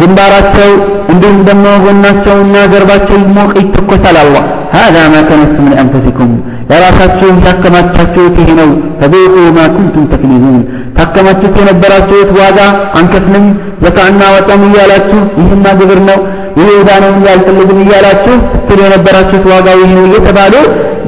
ግንባራቸው 0.01 0.71
እንዲሁም 1.13 1.39
ደግሞ 1.49 1.67
ጎናቸውና 1.85 2.57
ጀርባቸው 2.75 3.19
ይሞቅ 3.25 3.53
ይተኮሳል 3.63 4.19
አላህ 4.25 4.45
هذا 4.79 5.03
ما 5.13 5.21
كنتم 5.31 5.65
لأنفسكم 5.73 6.29
ለራሳችሁ 6.74 7.30
ያከማቻችሁት 7.48 8.36
ይሄ 8.42 8.52
ነው። 8.60 8.70
ተቤቱ 9.02 9.36
ማ 9.56 9.66
ኩንቱም 9.76 10.06
ተክኒዙን 10.12 10.58
ታከማችሁት 10.98 11.56
የነበራችሁት 11.62 12.32
ዋጋ 12.40 12.60
አንከፍልም፣ 13.00 13.46
ዘካእና 13.84 14.22
ወጣም 14.36 14.62
እያላችሁ 14.68 15.20
ይህማ 15.40 15.66
ግብር 15.80 16.00
ነው 16.10 16.20
ይሁዳ 16.60 16.90
ነው 17.04 17.14
ያልፈልግም 17.28 17.80
እያላችሁ 17.84 18.34
ስትሉ 18.52 18.80
የነበራችሁት 18.86 19.46
ዋጋ 19.54 19.68
ይህ 19.82 19.92
ነው 19.98 20.06
እየተባሉ 20.10 20.56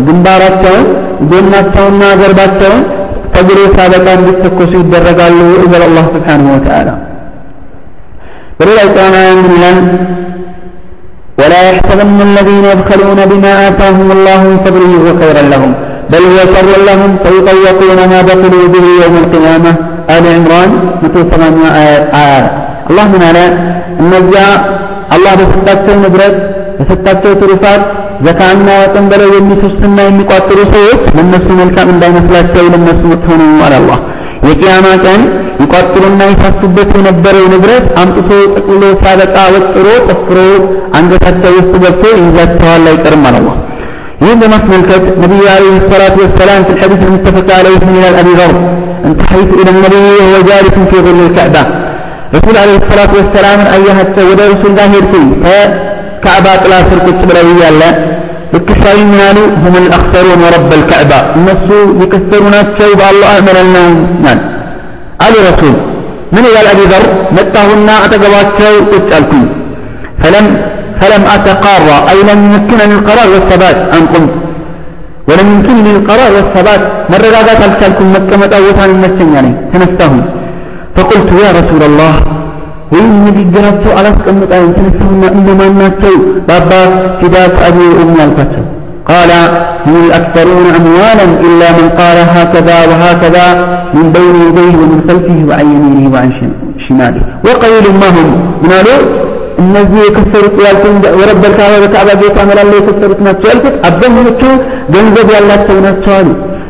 ግንባራቸውን 0.07 0.85
ጎናቸውና 1.31 2.03
ጀርባቸውን 2.21 2.81
ከግሬ 3.35 3.59
ሳበቃ 3.75 4.07
እንዲተኮሱ 4.17 4.71
ይደረጋሉ። 4.81 5.37
እዘል 5.63 5.83
አላህ 5.87 6.05
ስብሓንሁ 6.13 6.47
ወተዓላ 6.55 6.89
በሌላ 8.59 8.79
ጫና 8.95 9.15
ምን 9.37 9.47
ይላል? 9.55 9.79
ولا 11.39 11.61
يحسبن 11.69 12.17
الذين 12.29 12.65
يبخلون 12.73 13.19
بما 13.31 13.51
آتاهم 13.67 14.07
الله 14.17 14.39
من 14.49 14.57
فضله 14.65 14.93
وخيرا 15.07 15.43
لهم. 15.53 15.71
بل 16.11 16.23
هو 16.31 16.39
شر 16.53 16.71
لهم 16.89 17.11
فيطيقون 17.23 17.99
ما 18.11 18.19
بخلوا 18.27 18.67
به 18.73 18.85
يوم 19.03 19.15
القيامة. 19.23 19.71
آل 20.15 20.25
عمران 20.35 20.71
متو 21.01 21.19
ثمانية 21.31 21.69
آيات؟ 22.23 22.45
الله 22.89 23.05
من 23.13 23.21
على 23.29 23.43
እነዚያ 24.01 24.41
አላህ 25.15 25.33
በሰጣቸው 25.39 25.95
ንብረት 26.03 26.35
በሰጣቸው 26.77 27.31
ትሩፋት 27.41 27.83
ዘካና 28.25 28.67
ወጥን 28.81 29.05
ብለው 29.11 29.29
የሚፈስና 29.37 29.97
የሚቋጥሩ 30.07 30.59
ሰዎች 30.73 31.01
ለነሱ 31.17 31.47
መልካም 31.61 31.87
እንዳይመስላቸው 31.93 32.65
ለነሱ 32.73 33.01
መጥፎ 33.11 33.27
ነው 33.41 33.49
አለ 33.65 33.73
አላህ 33.81 33.99
ቀን 35.05 35.21
ይቋጥሩና 35.62 36.20
ይሳሱበት 36.32 36.90
የነበረው 36.98 37.44
ንብረት 37.54 37.86
አምጥቶ 38.02 38.30
ጠቅልሎ 38.56 38.84
ሲያበቃ 39.02 39.36
ወጥሮ 39.54 39.86
ቆፍሮ 40.08 40.38
አንገታቸው 40.98 41.52
ውስጥ 41.58 41.72
ገብቶ 41.84 42.04
ይይዛቸዋል 42.20 42.86
አይቀርም 42.92 43.24
አለ 43.30 43.36
አላህ 43.40 43.56
ይህን 44.22 44.38
በማስመልከት 44.42 45.04
ነቢዩ 45.22 45.42
عليه 45.56 45.74
الصلاة 45.82 46.16
والسلام 46.22 46.60
في 46.66 46.72
الحديث 46.76 47.00
المتفق 47.08 47.48
عليه 47.58 47.80
من 47.94 48.04
أبي 48.20 48.32
ذر 48.40 48.52
انتحيت 49.08 49.50
إلى 49.60 49.70
النبي 49.74 50.06
وهو 50.18 50.36
جالس 50.50 50.74
في 50.90 50.96
ظل 51.06 51.20
الكعبة 51.26 51.62
رسول 52.36 52.56
عليه 52.62 52.76
الصلاة 52.82 53.12
والسلام 53.18 53.58
أيها 53.76 54.02
ወደ 54.30 54.40
ረሱል 54.52 54.72
ጋር 54.78 54.88
ሄድኩኝ 54.94 55.26
ከካዕባ 55.44 56.46
ጥላ 56.62 56.74
ስር 56.88 56.98
ቁጭ 57.06 57.20
ብለው 57.30 57.46
እያለ 57.54 57.82
እክሳዊ 58.58 58.98
ምን 59.10 59.20
አሉ 59.28 59.38
ሁም 59.62 59.74
ልአክሰሩን 59.84 60.40
ወረብ 60.44 60.64
ልከዕባ 60.80 61.12
እነሱ 61.38 61.68
የከሰሩ 62.02 62.42
ናቸው 62.56 62.90
በአላህ 63.00 63.32
እምላለሁ 63.42 63.86
ናል 64.24 64.40
አሉ 65.26 65.34
ረሱል 65.48 65.74
ምን 66.34 66.44
ይላል 66.48 66.66
አቢ 66.72 66.80
ዘር 66.92 67.04
መጣሁና 67.36 67.88
አጠገባቸው 68.06 68.74
ቁጭ 68.92 69.08
አልኩኝ 69.20 69.46
ፈለም 70.24 70.48
فلم 71.02 71.22
أتقارى 71.36 71.96
أي 72.10 72.18
لم 72.30 72.40
يمكنني 72.54 72.94
القرار 72.98 73.28
والثبات 73.34 73.78
أن 73.96 74.02
قمت 74.12 74.32
ولم 75.28 75.48
يمكنني 75.54 75.90
القرار 75.96 76.30
والثبات 76.36 76.82
مرة 77.12 77.28
قاعدة 77.34 77.62
ألسلكم 77.68 78.06
مكة 78.16 78.34
متأوتان 78.42 78.88
المسن 78.94 79.28
يعني 79.36 79.50
تنستهم 79.72 80.20
فقلت 80.96 81.28
يا 81.44 81.50
رسول 81.58 81.82
الله 81.90 82.12
وإن 82.92 83.10
نجدرته 83.26 83.88
على 83.98 84.08
سكمت 84.18 84.50
أن 84.58 84.68
تنستهم 84.76 85.20
إنما 85.36 85.64
الناسو 85.70 86.14
بابا 86.48 86.82
فداك 87.20 87.54
أبي 87.68 87.84
وأمي 87.96 88.22
الفتح 88.28 88.58
قال 89.06 89.30
هم 89.86 89.96
الأكثرون 90.06 90.66
أموالا 90.80 91.26
إلا 91.46 91.68
من 91.78 91.86
قال 92.00 92.18
هكذا 92.36 92.76
وهكذا 92.90 93.46
من 93.96 94.06
بين 94.16 94.34
يديه 94.46 94.74
ومن 94.82 95.00
خلفه 95.08 95.38
وعن 95.48 95.66
يمينه 95.74 96.04
وعن 96.14 96.30
شماله 96.84 97.22
وقليل 97.46 97.86
ما 98.00 98.08
هم 98.16 98.28
من 98.62 98.70
እነዚህ 99.62 100.00
የከሰሩት 100.04 100.54
ያልኩኝ 100.66 100.94
ወረበል 101.20 101.52
ካባ 101.58 101.72
በካዕባ 101.82 102.10
ቤት 102.20 102.36
አመላለ 102.42 102.70
የከሰሩት 102.78 103.20
ናቸው 103.26 103.48
ያልኩት 103.52 103.74
አብዛኞቹ 103.88 104.42
ገንዘብ 104.94 105.28
ያላቸው 105.36 105.76
ናቸው 105.86 106.12
አሉ። 106.18 106.28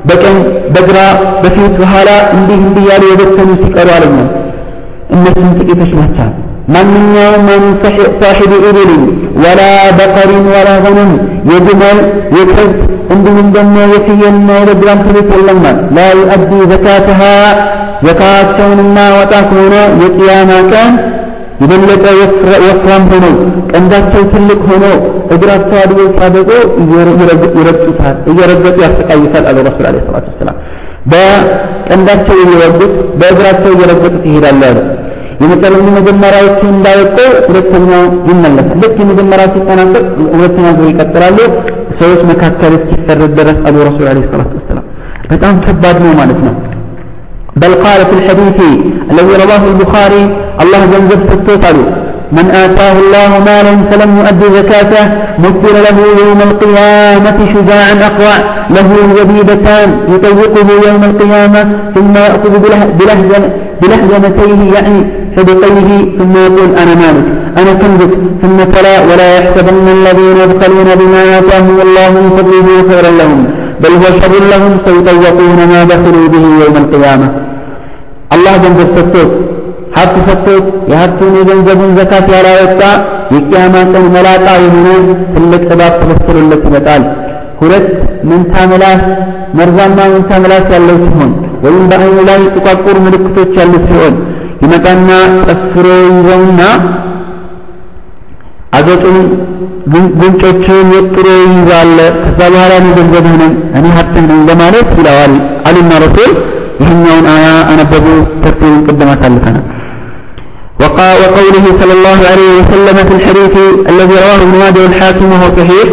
በቀኝ 0.09 0.37
በግራ 0.75 0.99
በፊት 1.43 1.73
በኋላ 1.81 2.11
እንዲህ 2.37 2.59
እንዲህ 2.67 2.85
ያሉ 2.93 3.03
የበተኑ 3.11 3.51
ሲቀሩ 3.63 3.89
አለኛ 3.97 4.19
እነሱም 5.15 5.51
ጥቂቶች 5.61 5.93
ናቸው። 6.01 6.29
ማንኛውም 6.74 7.44
ማን 7.48 7.64
ሳሒቡ 8.22 8.52
ኢብልን 8.62 9.04
ወላ 9.44 9.62
በቀሪን 9.98 10.46
ወላ 10.54 10.70
ገነም 10.86 11.12
የግመል 11.52 12.00
የከብት 12.38 12.80
እንዲሁም 13.16 13.48
ደግሞ 13.56 13.76
የፍየልና 13.94 14.52
የበግ 14.60 14.80
ባልተቤት 14.84 15.30
የለማል 15.36 15.78
ላ 15.98 16.08
ዩአዲ 16.20 16.52
ዘካተሃ 16.72 17.22
ዘካቸውንና 18.06 18.98
ወጣ 19.18 19.34
ከሆነ 19.50 19.76
የቅያማ 20.02 20.52
ቀን 20.72 20.94
የበለጠ 21.62 22.06
ወፍራም 22.64 23.04
ሆነው 23.12 23.36
ቀንዳቸው 23.72 24.24
ትልቅ 24.34 24.60
ሆኖ 24.72 24.86
እግራቸው 25.36 25.78
አድጎ 25.84 26.00
ሲያበቁ 26.10 26.50
ይረግጡታል፣ 27.56 28.18
እየረገጡ 28.32 28.76
ያሰቃዩታል 28.86 29.46
አሉ 29.52 29.58
ረሱል 29.70 29.86
ዓለይሂ 29.90 30.04
ሰላቱ 30.08 30.28
ወሰላም። 30.34 30.58
በቀንዳቸው 31.12 32.38
እየረገጡት 32.44 32.92
በእግራቸው 33.22 33.72
እየረገጡት 33.76 34.24
ይሄዳሉ 34.30 34.62
አሉ። 34.70 34.78
የመጨረሻ 35.43 35.85
መጀመሪያዎቹ 35.99 36.61
እንዳወጡ 36.75 37.19
ሁለተኛው 37.49 38.03
ይመለሳል። 38.31 38.79
ልክ 38.83 38.97
የመጀመሪያው 39.03 39.51
ሲጠናቀቅ 39.55 40.05
ሁለተኛ 40.35 40.67
ዙር 40.79 40.89
ይቀጥላሉ። 40.93 41.39
ሰዎች 42.01 42.21
መካከል 42.33 42.73
እስኪፈረድ 42.79 43.33
ድረስ 43.39 43.59
አሉ 43.69 43.77
ረሱል 43.89 44.07
ዓለይሂ 44.13 44.27
ሰላቱ 44.33 44.53
ወሰላም። 44.61 44.87
በጣም 45.33 45.55
ከባድ 45.67 45.99
ነው 46.07 46.13
ማለት 46.23 46.41
ነው። 46.49 46.55
بل 47.57 47.73
قال 47.85 48.01
في 48.09 48.15
الحديث 48.19 48.59
الذي 49.13 49.35
رواه 49.43 49.63
البخاري 49.73 50.23
الله 50.63 50.81
جنزب 50.93 51.21
ستوت 51.31 51.65
من 52.32 52.46
آتاه 52.64 52.96
الله 53.04 53.32
مالا 53.48 53.74
فلم 53.92 54.18
يؤدي 54.20 54.48
زكاته 54.58 55.06
مثل 55.40 55.74
له 55.86 55.98
يوم 56.24 56.40
القيامة 56.50 57.38
شجاعا 57.54 57.94
أقوى. 58.10 58.36
له 58.76 58.90
زبيبتان 59.18 59.90
يطوقه 60.14 60.68
يوم 60.88 61.04
القيامة 61.04 61.62
ثم 61.96 62.14
يأخذ 62.16 62.54
بلهجنتيه 63.82 64.62
يعني 64.76 64.98
حدقيه 65.38 65.90
ثم 66.20 66.34
يقول 66.46 66.70
أنا 66.82 66.94
مالك 67.02 67.28
أنا 67.60 67.74
كنزك. 67.82 68.14
ثم 68.42 68.58
تلا 68.76 68.96
ولا 69.10 69.28
يحسبن 69.38 69.88
الذين 69.98 70.38
يبخلون 70.44 70.90
بما 71.00 71.22
آتاهم 71.40 71.78
الله 71.86 72.10
من 72.22 72.30
فضله 72.38 72.68
خيرا 72.90 73.12
لهم 73.20 73.40
بل 73.82 73.92
هو 74.02 74.08
شر 74.20 74.36
لهم 74.54 74.72
سيطوقون 74.86 75.60
ما 75.72 75.84
بخلوا 75.84 76.28
به 76.34 76.46
يوم 76.64 76.76
القيامة. 76.84 77.28
الله 78.36 78.58
جنزب 78.64 78.90
ستوت 78.98 79.32
ሀብት 79.96 80.16
ሰጥቶት 80.28 80.64
የሀብቱን 80.92 81.34
የገንዘቡን 81.40 81.92
ዘካት 82.00 82.28
ያላወጣ 82.36 82.82
የቅያማ 83.36 83.76
ቀን 83.94 84.06
መላጣ 84.16 84.48
የሆነ 84.64 84.88
ትልቅ 85.36 85.64
እባብ 85.76 85.94
ተበስሮለት 86.02 86.64
ይመጣል። 86.70 87.04
ሁለት 87.62 87.88
መንታ 88.30 88.56
ምላስ 88.72 89.04
መርዛማ 89.58 89.98
መንታ 90.14 90.32
ምላስ 90.44 90.66
ያለው 90.76 90.98
ሲሆን 91.04 91.32
ወይም 91.64 91.84
በአይኑ 91.92 92.18
ላይ 92.30 92.42
ጥቋቁር 92.56 92.98
ምልክቶች 93.06 93.54
ያሉት 93.60 93.86
ሲሆን 93.92 94.16
ይመጣና 94.64 95.10
ጠፍሮ 95.48 95.86
ይዘውና 96.10 96.62
አገጡን 98.78 99.18
ጉንጮችን 100.20 100.88
ወጥሮ 100.94 101.26
ይይዛል። 101.44 101.92
ከዛ 102.24 102.40
በኋላ 102.54 102.72
እኔ 102.82 102.88
ገንዘብህ 102.98 103.36
ነኝ 103.42 103.54
እኔ 103.78 103.86
ሀብትህ 103.98 104.26
ነኝ 104.32 104.40
ለማለት 104.50 104.90
ይለዋል 105.00 105.34
አሉና 105.70 105.92
ረሱል 106.06 106.32
ይህኛውን 106.82 107.26
አያ 107.34 107.48
አነበቡ። 107.72 108.06
ተርቲቡን 108.44 108.82
ቅድም 108.88 109.10
አሳልፈናል። 109.14 109.66
وقوله 111.23 111.65
صلى 111.81 111.93
الله 111.99 112.19
عليه 112.31 112.51
وسلم 112.61 112.97
في 113.09 113.15
الحديث 113.19 113.55
الذي 113.93 114.15
رواه 114.25 114.41
ابن 114.47 114.59
ماجه 114.63 114.81
والحاكم 114.83 115.27
وهو 115.33 115.49
صحيح 115.59 115.89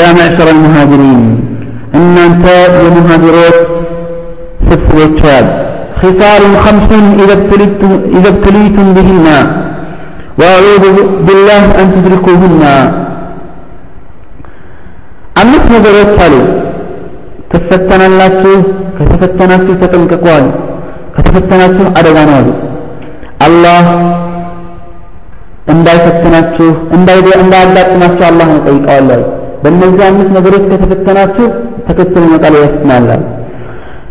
يا 0.00 0.08
معشر 0.18 0.48
المهاجرين 0.56 1.20
إن 1.94 2.14
أنت 2.28 2.46
المهاجرات 2.86 3.58
سفر 4.70 4.96
الشاب 5.10 5.46
خصال 6.02 6.42
خمس 6.64 6.88
إذا 7.24 7.32
ابتليتم, 7.32 7.90
إذا 8.18 8.28
ابتليتم 8.28 8.86
بهن 8.96 9.26
وأعوذ 10.38 10.84
بالله 11.26 11.64
أن 11.80 11.86
تدركوهن 11.94 12.62
أمس 15.42 15.64
نظرات 15.74 16.10
قالوا 16.20 16.46
ትፈተናላችሁ 17.54 18.54
ከተፈተናችሁ 18.98 19.74
ተጠንቀቁ 19.82 20.24
አሉ 20.36 20.46
ከተፈተናችሁ 21.16 21.84
አደጋ 21.98 22.16
ነው 22.28 22.34
አሉ 22.38 22.48
አላህ 23.47 23.85
እንዳይፈትናችሁ 25.73 26.67
እንዳይደ 26.97 27.27
እንዳያጋጥማችሁ 27.43 28.25
አላህን 28.29 28.55
እጠይቀዋለሁ 28.59 29.19
በእነዚህ 29.63 30.03
አምስት 30.09 30.31
ነገሮች 30.37 30.63
ከተፈተናችሁ 30.71 31.47
ተከትሎ 31.87 32.23
መጣል 32.33 32.55
ያስናላል 32.63 33.21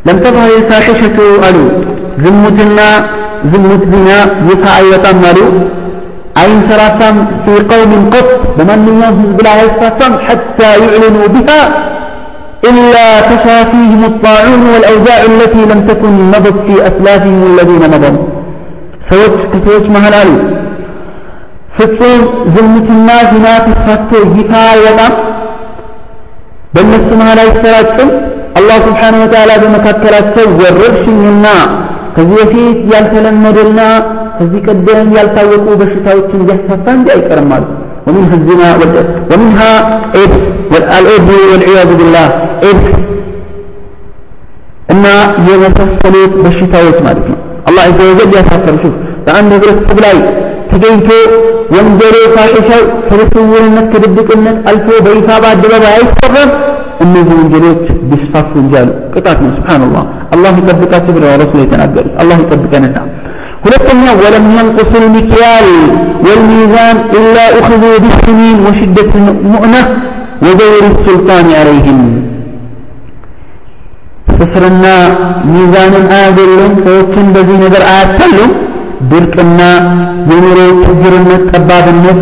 ለም 0.07 0.19
ተፋሂ 0.25 0.53
ሳሸሸቱ 0.71 1.19
አሉ 1.49 1.57
ዝሙትና 2.25 2.81
ዝሙት 3.51 3.83
ዚና 3.93 4.09
ይፋ 4.51 4.65
አይወጣም 4.79 5.21
አሉ 5.31 5.41
አይንሰራፋም 6.43 7.17
ፊ 7.45 7.57
ቀውምን 7.71 8.03
ቆጥ 8.15 8.29
በማንኛውም 8.57 9.19
ህዝብ 9.23 9.39
ላይ 9.47 9.59
አይስፋፋም 9.65 10.17
ሐታ 10.27 10.61
ዩዕልኑ 10.85 11.19
ቢሃ 11.37 11.51
إلا 12.71 13.09
تشافيهم 13.31 14.03
الطاعون 14.11 14.63
والأوجاع 14.73 15.21
التي 15.33 15.63
لم 15.71 15.81
تكن 15.91 16.15
مضت 16.33 16.57
في 16.67 16.75
أسلافهم 16.89 17.41
الذين 17.51 17.83
مضوا 17.93 18.17
ሰዎች 19.10 19.36
ከሰዎች 19.52 19.86
መሀል 19.96 20.16
አሉ 20.22 20.32
ፍጹም 21.78 22.22
ዝሙትና 22.56 23.10
ዚና 23.30 23.48
ተስፋፍቶ 23.68 24.12
ይፋ 24.40 24.52
አይወጣም 24.74 25.14
በእነሱ 26.76 27.10
መሀል 27.22 27.40
አይሰራጭም 27.46 28.10
አላህ 28.60 28.78
ስብሓነሁ 28.88 29.22
ወተዓላ 29.26 29.52
በመካከላቸው 29.64 30.46
ወረርሽኝና 30.62 31.46
ከዚህ 32.16 32.36
በፊት 32.42 32.80
ያልተለመደና 32.94 33.80
ከዚህ 34.38 34.60
ቀደም 34.68 35.10
ያልታወቁ 35.18 35.66
በሽታዎችን 35.82 36.44
እያስፋፋ 36.46 36.86
እንጂ 37.00 37.10
አይቀርም 37.18 37.52
አሉ 37.58 37.66
ومنها 38.08 38.36
الزنا 38.40 38.70
ومنها 39.32 39.72
إيدز 40.18 40.42
والإيدز 40.72 41.30
والعياذ 41.52 41.90
بالله 42.00 42.28
إيدز 42.66 42.88
እና 44.94 45.06
የመሳሰሉት 45.50 46.34
በሽታዎች 46.44 46.98
ማለት 47.06 47.26
ነው 47.32 47.38
الله 47.69 47.83
عز 47.89 48.01
وجل 48.11 48.31
يفكر 48.41 48.75
شوف 48.83 48.95
فأنت 49.27 49.53
قلت 49.65 49.79
قبلاي 49.91 50.19
تجيته 50.73 51.21
ينجره 51.77 52.23
فاحشة 52.35 52.79
فلسول 53.11 53.63
انك 53.69 53.87
تبدك 53.97 54.29
انك 54.37 54.57
ألفه 54.71 54.97
بإصابة 55.05 55.49
الدببة 55.53 55.91
يستقر 56.03 56.49
انه 57.03 57.27
ينجره 57.41 57.77
بصفاف 58.11 58.47
ونجاله 58.57 58.93
قطعتنا 59.15 59.49
سبحان 59.59 59.83
الله. 59.89 60.05
الله 60.35 60.51
يطبقه 60.61 60.99
سبر 61.07 61.23
ورسوله 61.31 61.63
يتنقل 61.67 62.07
الله 62.23 62.37
يطبقه 62.43 62.79
نتا 62.85 63.03
ولكن 63.65 63.99
ولم 64.23 64.45
ينقص 64.59 64.91
المكيال 65.03 65.67
والميزان 66.25 66.97
إلا 67.19 67.45
أخذوا 67.61 67.95
بالسنين 68.03 68.57
وشدة 68.67 69.11
المؤنة 69.15 69.83
وزور 70.43 70.83
السلطان 70.95 71.47
عليهم. 71.61 71.99
ስፍርና 74.39 74.87
ሚዛንን 75.53 76.05
አያገሉም 76.17 76.75
ሰዎችን 76.85 77.27
በዚህ 77.35 77.57
ነገር 77.65 77.83
አያታሉም 77.93 78.51
ድርቅና 79.11 79.61
የኑሮ 80.31 80.57
ችግርነት 80.85 81.43
ጠባብነት 81.53 82.21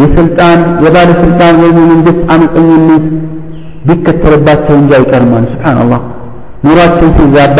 የስልጣን 0.00 0.58
የባለስልጣን 0.84 1.54
ወይም 1.62 1.76
የመንግስት 1.82 2.20
አመፀኝነት 2.34 3.04
ቢከተልባቸው 3.88 4.74
እንጂ 4.80 4.92
አይቀርም 4.98 5.32
ስብሓንላህ 5.52 6.00
ኑሯቸው 6.66 7.08
ሲዛባ 7.18 7.58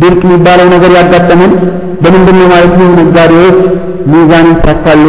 ድርቅ 0.00 0.20
የሚባለው 0.26 0.66
ነገር 0.74 0.90
ያጋጠመን 0.98 1.52
በምንድን 2.02 2.36
ነው 2.40 2.46
ማለት 2.52 2.74
ነው? 2.80 2.88
ነጋዴዎች 2.98 3.58
ሚዛንን 4.12 4.54
ሲያታሉ 4.62 5.02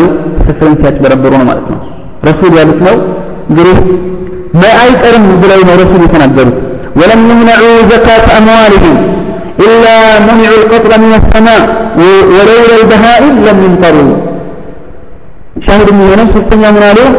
ስፍርን 0.45 0.75
ሲያጭበረብሩ 0.79 1.31
ነው 1.33 1.45
ማለት 1.51 1.67
ነው። 1.73 1.79
ረሱል 2.29 2.53
ያሉት 2.59 2.81
ነው 2.87 2.95
እንግዲህ 3.49 3.77
አይቀርም 4.81 5.25
ብለው 5.43 5.61
ነው 5.67 5.75
ረሱል 5.81 6.01
የተናገሩት 6.05 6.57
ولم 6.98 7.20
يمنعوا 7.30 7.76
زكاة 7.92 8.26
أموالهم 8.40 8.96
إلا 9.66 9.94
منعوا 10.28 10.58
القطر 10.62 10.92
من 11.04 11.12
السماء 11.20 11.62
ولولا 12.34 12.74
البهائم 12.80 13.34
لم 13.48 13.58
يمطروا 13.66 14.12
شاهد 15.66 15.88
من 15.98 16.06
نفس 16.20 16.34
السنة 16.42 16.68
من 16.76 16.84
عليه 16.90 17.10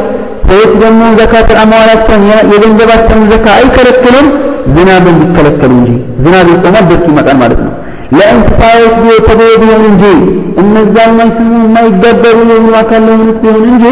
ሰዎች 0.49 0.72
ደግሞ 0.81 1.01
ዘካት 1.19 1.49
አሟላቸውን 1.61 2.22
የገንዘባቸውን 2.51 3.23
ዘካ 3.31 3.45
አይከለክሉም 3.59 4.27
ዝናብን 4.76 5.15
ቢከለከሉ 5.22 5.72
እንጂ 5.80 5.89
ዝናብ 6.23 6.47
ይቆማል 6.53 6.85
ድርቅ 6.89 7.05
ይመጣል 7.11 7.38
ማለት 7.41 7.59
ነው 7.65 7.73
ለእንስሳዎች 8.18 8.95
የተበየ 9.09 9.53
ቢሆን 9.61 9.84
እንጂ 9.89 10.03
እነዛ 10.61 10.95
የማይስሙ 11.09 11.49
የማይገበሩ 11.65 12.38
የሆኑ 12.51 12.69
አካል 12.84 13.03
ለሆኑት 13.07 13.39
ቢሆን 13.43 13.65
እንጂ 13.73 13.85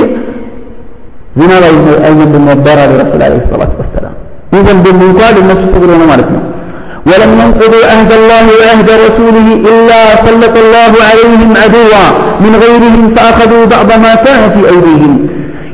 ዝናብ 1.39 1.63
አይዘንብም 2.07 2.45
ነበር 2.51 2.79
አለ 2.85 2.93
ረሱል 3.01 3.23
አለ 3.27 3.35
ሰላት 3.51 3.73
ወሰላም 4.49 4.57
ይዘንብም 4.57 4.99
እንኳን 5.07 5.35
እነሱ 5.43 5.63
ተብሎ 5.75 5.91
ነው 6.01 6.07
ማለት 6.13 6.29
ነው 6.35 6.43
ولم 7.09 7.31
ينقضوا 7.41 7.83
عهد 7.91 8.11
الله 8.19 8.45
وعهد 8.59 8.89
رسوله 9.05 9.47
إلا 9.69 9.99
سلط 10.25 10.55
الله 10.63 10.93
عليهم 11.09 11.49
عدوا 11.63 12.05
من 12.43 12.53
غيرهم 12.63 13.03
فأخذوا 13.15 13.63
بعض 13.73 13.89
ما 14.03 14.13
كان 14.25 14.41
في 14.53 14.61
أيديهم 14.71 15.13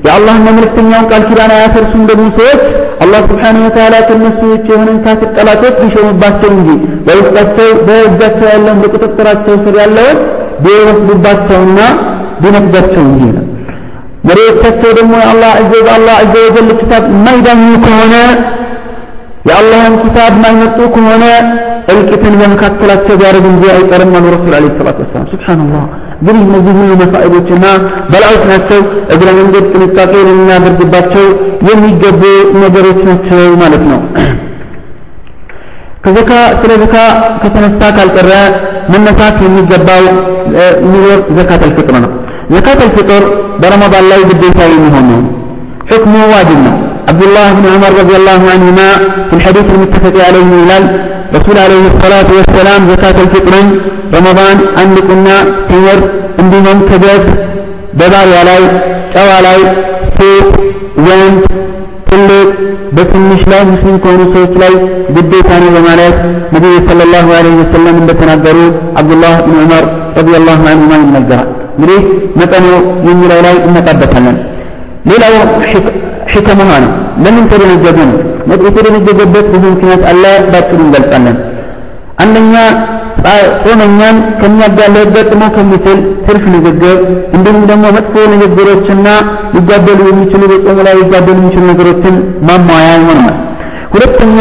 የአላህና 0.05 0.47
መልእክተኛውን 0.57 1.05
ቃል 1.11 1.23
ኪዳን 1.29 1.51
አያፈርሱም 1.55 2.03
ደግሞ 2.09 2.25
ሰዎች 2.37 2.61
አላህ 3.03 3.19
ስብሓነሁ 3.29 3.61
ወተዓላ 3.67 3.95
ከእነሱ 4.07 4.39
ውጭ 4.53 4.67
የሆነን 4.73 4.97
ካፍር 5.05 5.29
ጠላቶች 5.37 5.75
ሊሾሙባቸው 5.83 6.49
እንጂ 6.55 6.67
በውስጣቸው 7.07 7.69
በእጃቸው 7.87 8.47
ያለውን 8.53 8.79
በቁጥጥራቸው 8.83 9.55
ስር 9.65 9.75
ያለውን 9.83 10.17
ቢወስዱባቸውና 10.65 11.79
ቢነፍጋቸው 12.43 13.03
እንጂ 13.09 13.21
ነው። 13.37 13.45
መሪዎቻቸው 14.29 14.91
ደግሞ 14.99 15.13
የአላህ 15.23 15.53
በአላህ 15.85 16.15
ዐዘ 16.23 16.33
ወጀል 16.47 16.71
ኪታብ 16.81 17.05
የማይዳኙ 17.13 17.67
ከሆነ 17.85 18.15
የአላህን 19.46 19.94
ኪታብ 20.02 20.32
የማይመጡ 20.34 20.78
ከሆነ 20.94 21.24
እልቂትን 21.92 22.34
በመካከላቸው 22.40 23.14
ቢያደርግ 23.20 23.44
እንጂ 23.50 23.64
አይቀርም 23.74 24.12
አሉ 24.18 24.24
ረሱል 24.34 24.54
ዓለይሂ 24.58 24.72
ሰላቱ 24.78 24.98
ወሰላም። 25.04 25.26
ሱብሓነላህ 25.32 25.84
ግን 26.26 26.36
እነዚህ 26.44 26.72
ሁሉ 26.78 26.90
መሳኢቦችና 27.02 27.64
በላዎች 28.10 28.42
ናቸው። 28.50 28.80
እግረ 29.14 29.28
መንገድ 29.38 29.64
ጥንቃቄ 29.74 30.12
ልናደርግባቸው 30.28 31.26
የሚገቡ 31.68 32.22
ነገሮች 32.62 33.00
ናቸው 33.08 33.42
ማለት 33.62 33.84
ነው። 33.90 34.00
ከዘካ 36.04 36.32
ስለ 36.60 36.72
ዘካ 36.82 36.96
ከተነሳ 37.42 37.80
ካልቀረ 37.96 38.32
መነሳት 38.92 39.38
የሚገባው 39.46 40.04
የሚኖር 40.82 41.20
ዘካት 41.38 41.62
አልፍጥር 41.66 41.96
ነው። 42.04 42.10
ዘካት 42.52 42.80
አልፍጥር 42.84 43.22
በረመዳን 43.62 44.04
ላይ 44.10 44.20
ግዴታ 44.30 44.60
የሚሆን 44.72 45.06
ነው። 45.12 45.22
ሕክሙ 45.90 46.14
ዋጅብ 46.32 46.60
ነው። 46.66 46.76
عبد 47.11 47.23
الله 47.27 47.47
بن 47.57 47.65
عمر 47.73 47.91
رضي 48.01 48.15
الله 48.21 48.41
عنهما 48.53 48.89
في 49.29 49.33
الحديث 49.39 49.67
المتفق 49.75 50.15
عليه 50.27 50.49
ይላል 50.61 50.85
ረሱል 51.35 51.57
አለይሂ 51.63 51.83
ሰላቱ 52.03 52.29
ወሰላም 52.39 52.81
ዘካት 52.89 53.17
አልፍጥርን 53.23 53.67
ረመዳን 54.13 54.57
አንድ 54.81 54.95
ቁና 55.09 55.27
ሲኖር 55.69 55.99
እንዲሁም 56.41 56.79
ክብረት 56.89 57.25
በባሪያ 57.99 58.39
ላይ 58.49 58.61
ጨዋ 59.13 59.29
ላይ 59.47 59.59
ሴት 60.17 60.49
ወንድ 61.07 61.39
ትልቅ 62.09 62.47
በትንሽ 62.95 63.41
ላይ 63.51 63.61
ሙስሊም 63.71 63.97
ከሆኑ 64.03 64.21
ሰዎች 64.35 64.53
ላይ 64.63 64.73
ግዴታ 65.15 65.49
ነው 65.63 65.69
በማለት 65.75 66.15
ነቢዩ 66.55 66.75
ሰለላሁ 66.89 67.27
ዐለይሂ 67.37 67.55
ወሰለም 67.63 67.95
እንደተናገሩ 68.01 68.57
አብዱላህ 69.01 69.35
ብን 69.45 69.57
ዑመር 69.63 69.85
ረዲየላሁ 70.19 70.59
ዐንሁማ 70.71 70.93
ይነገራል። 71.03 71.49
እንግዲህ 71.77 71.99
መጠኑ 72.41 72.65
የሚለው 73.09 73.39
ላይ 73.47 73.55
እንመጣበታለን። 73.67 74.37
ሌላው 75.11 75.35
ሕከሙሃ 76.32 76.70
ነው። 76.84 76.92
ለምን 77.24 77.44
ተደነገገ 77.50 77.98
ነው? 78.10 78.18
የተደነገገበት 78.66 79.46
ብዙ 79.52 79.62
ምክንያት 79.74 80.02
አለ። 80.10 80.22
ባጭሩ 80.52 80.78
እንገልጻለን። 80.86 81.36
አንደኛ 82.22 82.54
ጾመኛን 83.64 84.16
ከሚያጋለጥ 84.40 85.06
ገጥሞ 85.14 85.42
ከሚችል 85.54 85.98
ትርፍ 86.26 86.44
ንግግር 86.54 86.98
እንዲሁም 87.36 87.62
ደግሞ 87.70 87.84
መጥፎ 87.96 88.14
ንግግሮችና 88.34 89.06
ሊጋደሉ 89.54 90.00
የሚችሉ 90.10 90.42
በጾሙ 90.52 90.78
ላይ 90.86 90.94
ሊጋደሉ 91.00 91.36
የሚችሉ 91.36 91.64
ነገሮችን 91.70 92.14
ማሟያ 92.48 92.86
ይሆናል። 92.96 93.34
ሁለተኛ 93.94 94.38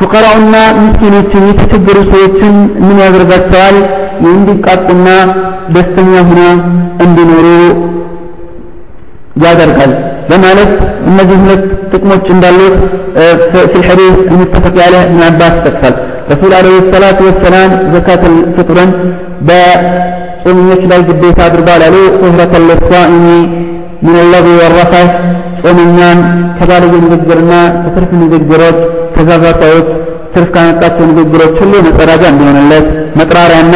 ፉቀራውና 0.00 0.56
ምስኪኖችን 0.78 1.42
የተቸገሩ 1.50 1.98
ሰዎችን 2.12 2.54
ምን 2.86 2.96
ያደርጋቸዋል? 3.04 3.76
እንዲቃጡና 4.28 5.08
ደስተኛ 5.74 6.14
ሆነ 6.28 6.40
እንዲኖሩ 7.04 7.46
ያደርጋል 9.44 9.92
በማለት 10.29 10.71
እነዚህ 11.09 11.37
ሁለት 11.43 11.63
ጥቅሞች 11.93 12.25
እንዳሉት 12.35 12.77
في 13.71 13.77
الحديث 13.81 14.15
المتفق 14.31 14.75
عليه 14.85 15.01
ابن 15.09 15.19
عباس 15.29 15.53
تكفل 15.65 15.93
رسول 16.31 16.51
عليه 16.59 16.75
الصلاة 16.83 17.19
والسلام 17.27 17.69
زكاة 17.95 18.23
الفطر 18.31 18.77
በጾመኞች 19.47 20.81
ላይ 20.91 20.99
ግዴታ 21.09 21.39
አድርጓል 21.47 21.81
አሉ 21.87 21.95
ሱህረተ 22.19 22.53
ለሷኢሚ 22.69 23.25
ምን 24.05 24.15
ለዚ 24.31 24.47
ወረፈት 24.61 25.11
ጾመኛን 25.65 26.19
ከባለጌ 26.57 26.93
ንግግርና 27.05 27.53
ከትርፍ 27.83 28.11
ንግግሮች 28.23 28.77
ከዛዛታዎች 29.15 29.87
ትርፍ 30.33 30.49
ካመጣቸው 30.55 31.05
ንግግሮች 31.11 31.55
ሁሉ 31.63 31.73
መጸዳጃ 31.87 32.23
እንዲሆንለት 32.33 32.87
መጥራሪያና 33.19 33.75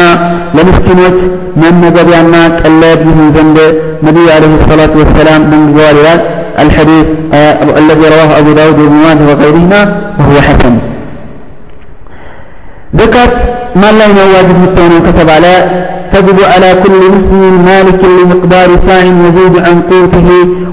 ለምስኪኖች 0.56 1.16
መመገቢያና 1.62 2.34
ቀለብ 2.60 3.00
ይሁን 3.10 3.28
ዘንድ 3.36 3.58
ነቢዩ 4.08 4.26
عليه 4.36 4.52
الصلاة 4.60 4.92
والسلام 5.00 5.40
መንግዘዋል 5.52 5.96
ይላል 6.00 6.20
الحديث 6.59 7.05
آه، 7.33 7.53
الذي 7.63 8.05
رواه 8.15 8.39
أبو 8.39 8.51
داود 8.51 8.79
وابن 8.79 8.95
ماجه 9.05 9.23
وغيرهما 9.29 9.81
وهو 10.19 10.41
حسن. 10.41 10.77
ذكر 12.95 13.29
ما 13.75 13.89
الله 13.89 14.09
واجب 14.33 14.55
مستوى 14.63 14.99
كتب 15.07 15.29
على 15.29 15.53
تجب 16.13 16.37
على 16.53 16.69
كل 16.83 16.99
مسلم 17.15 17.65
مالك 17.65 18.01
لمقدار 18.19 18.69
ساع 18.87 19.03
يزيد 19.03 19.55
عن 19.65 19.81
قوته 19.91 20.27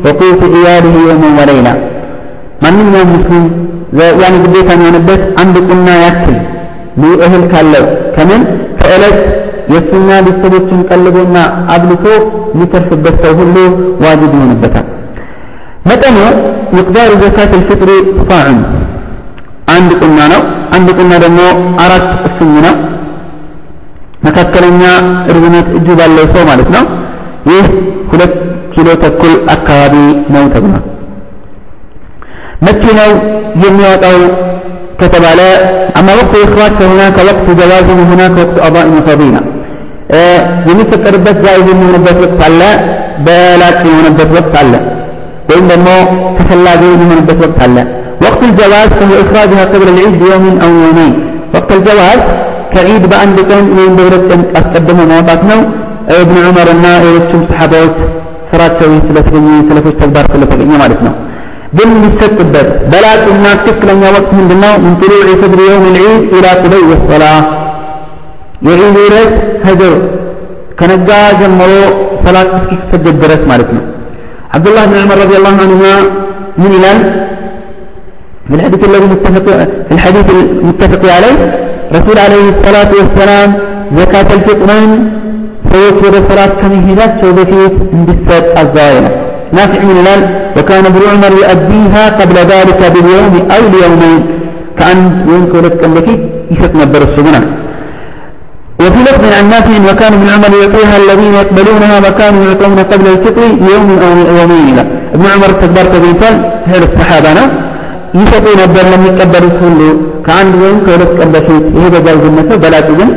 وقوت 0.05 0.41
عياله 0.55 0.95
يوما 1.09 1.29
وليلة. 1.41 1.75
من 2.63 2.75
منا 2.79 3.03
مسلم؟ 3.15 3.45
يعني 4.23 4.39
بديت 4.45 4.71
أن 4.75 4.81
ينبت 4.87 5.23
عند 5.41 5.57
قلنا 5.69 5.95
يكفي. 6.07 6.37
أهل 7.27 7.43
كالو 7.53 7.85
كمن؟ 8.17 8.41
فألت 8.81 9.19
يسمى 9.75 10.17
للسبب 10.27 10.63
تنقلبنا 10.71 11.43
عبلته 11.73 12.19
لترفد 12.55 13.07
السوهل 13.07 13.57
واجب 14.03 14.33
ينبتك 14.43 14.87
መጠኑ 15.83 16.17
ሚቅዳሩ 16.75 17.11
ዘካት 17.23 17.53
ልፍጥሪ 17.59 17.91
ፋዕን 18.29 18.59
አንድ 19.75 19.91
ቁና 20.01 20.19
ነው። 20.33 20.41
አንድ 20.77 20.89
ቁና 20.99 21.13
ደግሞ 21.25 21.41
አራት 21.85 22.07
እፍኝ 22.29 22.53
ነው። 22.67 22.75
መካከለኛ 24.27 24.83
ርዝመት 25.35 25.69
እጁ 25.79 25.89
ባለው 26.01 26.27
ሰው 26.35 26.43
ማለት 26.51 26.69
ነው። 26.77 26.85
ይህ 27.51 27.67
ሁለት 28.11 28.35
ኪሎ 28.75 28.89
ተኩል 29.03 29.33
አካባቢ 29.55 29.95
ነው 30.35 30.45
ተብሏል። 30.55 30.85
መቼ 32.67 32.83
ነው 33.01 33.11
የሚወጣው 33.63 34.19
ከተባለ 35.01 35.41
አማ 35.99 36.09
ወቅቱ 36.19 36.35
ኢኽራጅ 36.45 36.73
ከሁናከ 36.81 37.17
ወቅቱ 37.31 37.47
ጀዋዝ 37.61 37.89
ሁናከ 38.11 38.35
ወቅቱ 38.43 38.59
አዳኢ 38.67 39.01
ፈዲላ 39.09 39.37
የሚፈቀድበት 40.69 41.37
ጃኢዝ 41.45 41.67
የሚሆንበት 41.73 42.17
ወቅት 42.25 42.41
አለ፣ 42.47 42.61
በላጭ 43.27 43.79
የሆነበት 43.89 44.31
ወቅት 44.37 44.55
አለ፣ 44.63 44.73
ወይም 45.50 45.66
ደግሞ 45.72 45.88
ተፈላጊ 46.40 46.82
የሚሆንበት 46.92 47.40
ወቅት 47.46 47.60
አለ። 47.68 47.78
ወቅቱ 48.24 48.42
الجواز 48.50 48.90
فهو 49.00 49.14
إخراجها 49.24 49.64
قبل 49.74 49.88
العيد 49.94 50.14
بيوم 50.22 50.46
أو 50.64 50.72
يومين 50.84 51.14
وقت 51.54 51.70
الجواز 51.78 52.20
كعيد 52.76 53.04
በአንድ 53.12 53.38
ቀን 53.50 53.66
ወይም 53.78 53.94
በሁለት 53.98 54.24
ቀን 54.30 54.42
አስቀድሞ 54.60 55.00
ማውጣት 55.12 55.42
ነው። 55.52 55.60
እብን 56.16 56.38
ዑመርና 56.48 56.86
ሌሎችም 57.04 57.42
ሰሓባዎች 57.50 57.96
ስራቸው 58.52 58.90
ስለተገኘ 59.06 59.48
የሰለፎች 59.58 59.96
ተግባር 60.02 60.26
ስለተገኘ 60.34 60.72
ማለት 60.84 61.02
ነው። 61.08 61.14
ግን 61.78 61.90
ሊሰጥበት 62.04 62.68
በላጭና 62.92 63.46
ትክክለኛ 63.62 64.04
ወቅት 64.18 64.30
ምንድነው? 64.40 64.74
ምን 64.84 64.94
ጥሉዕ 65.02 65.20
ፈጅር 65.42 65.60
የውም 65.68 65.86
ልዒድ 65.96 66.24
ኢላ 66.38 66.48
ቁበይ 66.62 66.84
ወሰላ 66.92 67.24
የዒድ 68.68 68.98
ዕለት 69.06 69.34
ፈጅር 69.64 69.94
ከነጋ 70.80 71.10
ጀምሮ 71.42 71.72
ሰላት 72.24 72.52
እስኪሰገድ 72.58 73.16
ድረስ 73.24 73.44
ማለት 73.52 73.70
ነው። 73.78 73.84
عبدالله 74.56 74.84
بن 74.92 74.96
عمر 75.04 75.18
رضي 75.26 75.36
الله 75.40 75.56
عنهما 75.64 75.94
من 76.62 76.72
إلى 76.78 76.92
في 78.50 78.54
الحديث 78.56 78.82
الذي 78.90 79.06
متفق 79.14 79.46
في 79.88 79.92
الحديث 79.98 80.26
المتفق 80.36 81.02
عليه 81.18 81.38
رسول 81.98 82.18
عليه 82.26 82.46
الصلاة 82.56 82.92
والسلام 83.00 83.50
زكاة 84.00 84.30
الفطرين 84.38 84.92
ሰዎች 85.72 85.98
ወደ 86.06 86.16
ሰላት 86.30 86.52
ከመሄዳቸው 86.60 87.30
በፊት 87.38 87.76
እንዲሰጥ 87.96 88.46
አዘዋወረ። 88.62 89.06
نافع 89.58 89.80
من 89.90 89.96
الهلال 89.96 90.22
وكان 90.58 90.84
ابن 90.92 91.02
عمر 91.14 91.32
يؤديها 91.44 92.04
قبل 92.20 92.38
ذلك 92.54 92.82
باليوم 92.94 93.34
أو 93.56 93.62
اليومين 93.70 94.22
كأن 94.80 95.00
يوم 95.32 95.44
كولت 95.52 95.76
كان 95.82 95.92
لكي 95.98 96.16
يشك 96.52 96.74
نبر 96.82 97.02
السجنة 97.08 97.40
وفي 98.82 99.00
لفظ 99.08 99.24
عن 99.38 99.46
نافع 99.54 99.76
وكان 99.90 100.12
ابن 100.18 100.28
عمر 100.36 100.52
يعطيها 100.62 100.96
الذين 101.04 101.34
يقبلونها 101.42 101.98
وكانوا 102.06 102.42
يعطون 102.48 102.80
قبل 102.92 103.06
الفطر 103.14 103.44
يوم 103.72 103.88
أو 104.06 104.12
يومين 104.38 104.76
لا 104.78 104.84
ابن 105.16 105.26
عمر 105.34 105.50
تكبر 105.62 105.86
تبيتال 105.94 106.36
هير 106.72 106.84
الصحابة 106.90 107.32
ይሰጡ 108.20 108.46
ነበር 108.62 108.84
ለሚቀበሉት 108.92 109.58
ሁሉ 109.64 109.80
ከአንድ 110.26 110.54
ወይም 110.62 110.78
ከሁለት 110.86 111.12
ቀን 111.20 111.30
በፊት 111.36 111.66
ይሄ 111.78 111.86
በጃይዝነት 111.94 112.48
ነው 112.52 112.58
በላጩ 112.64 112.88
ግን 113.00 113.10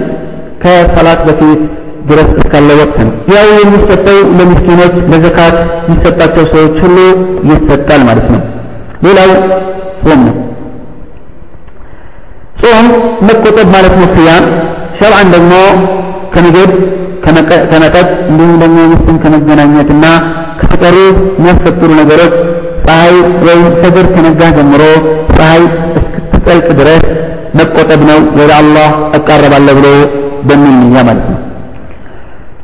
ከሰላት 0.62 1.20
በፊት 1.28 1.60
ድረስ 2.08 2.28
እስካለ 2.40 2.68
ወቅት 2.80 2.96
ነው 3.06 3.12
ያው 3.34 3.46
የሚሰጠው 3.60 4.18
ለምስኪኖች 4.38 4.94
ለዘካት 5.12 5.56
የሚሰጣቸው 5.86 6.44
ሰዎች 6.54 6.76
ሁሉ 6.86 6.98
ይሰጣል 7.50 8.02
ማለት 8.08 8.26
ነው 8.34 8.40
ሌላው 9.06 9.30
ጾም 10.06 10.20
ነው 10.28 10.36
ጾም 12.62 12.88
መቆጠብ 13.28 13.68
ማለት 13.76 13.94
ነው 14.00 14.08
ስያም 14.16 14.46
ሸርዓን 14.98 15.28
ደግሞ 15.34 15.52
ከምግብ 16.34 16.70
ከመጠጥ 17.70 18.08
እንዲሁም 18.30 18.54
ደግሞ 18.62 18.78
ሚስትን 18.92 19.16
ከመገናኘትና 19.22 20.04
ከተቀሩ 20.60 20.96
የሚያስፈጥሩ 21.38 21.90
ነገሮች 22.00 22.34
ፀሐይ 22.86 23.14
ወይም 23.46 23.64
ፈጅር 23.82 24.06
ከነጋ 24.14 24.42
ጀምሮ 24.56 24.82
ፀሐይ 25.36 25.62
እስክትጠልቅ 25.98 26.68
ድረስ 26.80 27.04
መቆጠብ 27.58 28.00
ነው 28.10 28.18
ወደ 28.38 28.50
አላህ 28.60 28.88
እቃረባለሁ 29.18 29.74
ብሎ 29.78 29.88
በሚል 30.48 30.76
ንያ 30.82 31.02
ማለት 31.08 31.26
ነው 31.32 31.38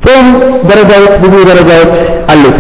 ጾም 0.07 0.27
ደረጃዎች 0.71 1.15
ብዙ 1.25 1.35
ደረጃዎች 1.51 1.95
አሉት 2.33 2.59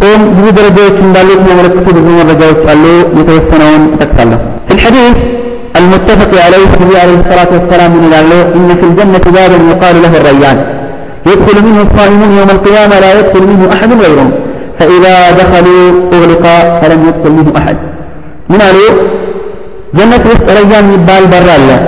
ጾም 0.00 0.22
ብዙ 0.36 0.46
ደረጃዎች 0.58 0.96
እንዳሉት 1.06 1.40
የሚያመለክቱ 1.42 1.86
ብዙ 1.98 2.06
መረጃዎች 2.20 2.62
አሉ 2.74 2.84
የተወሰነውን 3.20 3.84
እጠቅሳለሁ 3.96 4.38
في 4.68 4.74
الحديث 4.76 5.16
المتفق 5.82 6.32
عليه 6.46 6.64
النبي 6.76 6.96
عليه 7.02 7.16
الصلاة 7.22 7.50
والسلام 7.56 7.90
من 8.04 8.12
الله 8.20 8.40
إن 8.56 8.68
في 8.80 8.84
الجنة 8.90 9.24
بابا 9.36 9.58
يقال 9.72 9.94
له 10.04 10.12
الريان 10.20 10.58
يدخل 11.30 11.56
منه 11.66 11.78
الصائمون 11.86 12.30
يوم 12.38 12.50
القيامة 12.56 12.94
لا 13.04 13.10
يدخل 13.18 13.42
منه 13.50 13.62
أحد 13.74 13.90
غيرهم 14.02 14.30
فإذا 14.78 15.14
دخلوا 15.40 15.82
أغلق 16.16 16.44
فلم 16.80 17.00
يدخل 17.08 17.32
منه 17.38 17.50
أحد 17.60 17.76
من 18.50 18.58
قالوا 18.62 18.90
جنة 19.98 20.24
وسط 20.30 20.48
ريان 20.58 20.86
يبال 20.94 21.24
برا 21.32 21.54
الله 21.60 21.80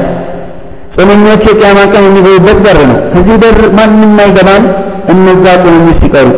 ጾመኞች 0.97 1.43
የቅያማ 1.49 1.81
ቀን 1.93 2.05
የሚገቡበት 2.07 2.59
በር 2.65 2.79
ነው 2.91 2.97
ከዚህ 3.13 3.37
በር 3.43 3.59
ማንም 3.79 4.15
አይገባም 4.25 4.65
እነዛ 5.13 5.45
ጾመኞች 5.65 5.99
ሲቀሩ 6.05 6.29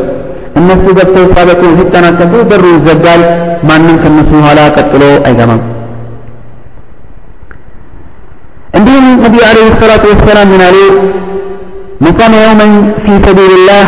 እነሱ 0.58 0.84
ገብተው 0.98 1.24
ሳበቁ 1.34 1.62
ሲጠናቀቁ 1.78 2.32
በሩ 2.50 2.64
ይዘጋል 2.74 3.22
ማንም 3.68 3.96
ከነሱ 4.02 4.30
ኋላ 4.46 4.60
ቀጥሎ 4.76 5.02
አይገባም 5.28 5.62
النبي 9.13 9.39
عليه 9.49 9.67
الصلاة 9.73 10.03
والسلام 10.09 10.47
من 10.53 10.61
عليه. 10.67 10.93
من 12.01 12.11
قام 12.19 12.33
يوما 12.45 12.67
في 13.05 13.13
سبيل 13.27 13.51
الله. 13.59 13.85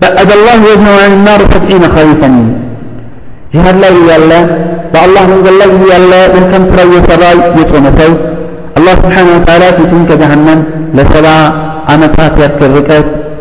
بأد 0.00 0.30
الله 0.38 0.56
وابنه 0.68 0.94
عن 1.04 1.12
النار 1.18 1.40
سبعين 1.54 1.84
خريفا 1.96 2.28
جهد 3.54 3.74
الله 3.74 3.94
يا 4.10 4.16
الله. 4.20 4.42
والله 4.94 5.24
من 5.32 5.38
قال 5.44 5.54
الله 5.62 5.70
يا 5.92 5.96
الله. 6.02 6.22
من 6.34 6.44
كم 6.52 6.62
تروي 6.72 6.98
سباي؟ 7.08 7.36
يتوى 7.60 7.80
مساي 7.86 8.12
الله 8.78 8.94
سبحانه 9.02 9.30
وتعالى 9.36 9.66
في 9.76 9.82
تلك 9.92 10.10
جهنم 10.22 10.58
لسبع 10.96 11.36
عمتات 11.90 12.34
يذكرك 12.42 12.90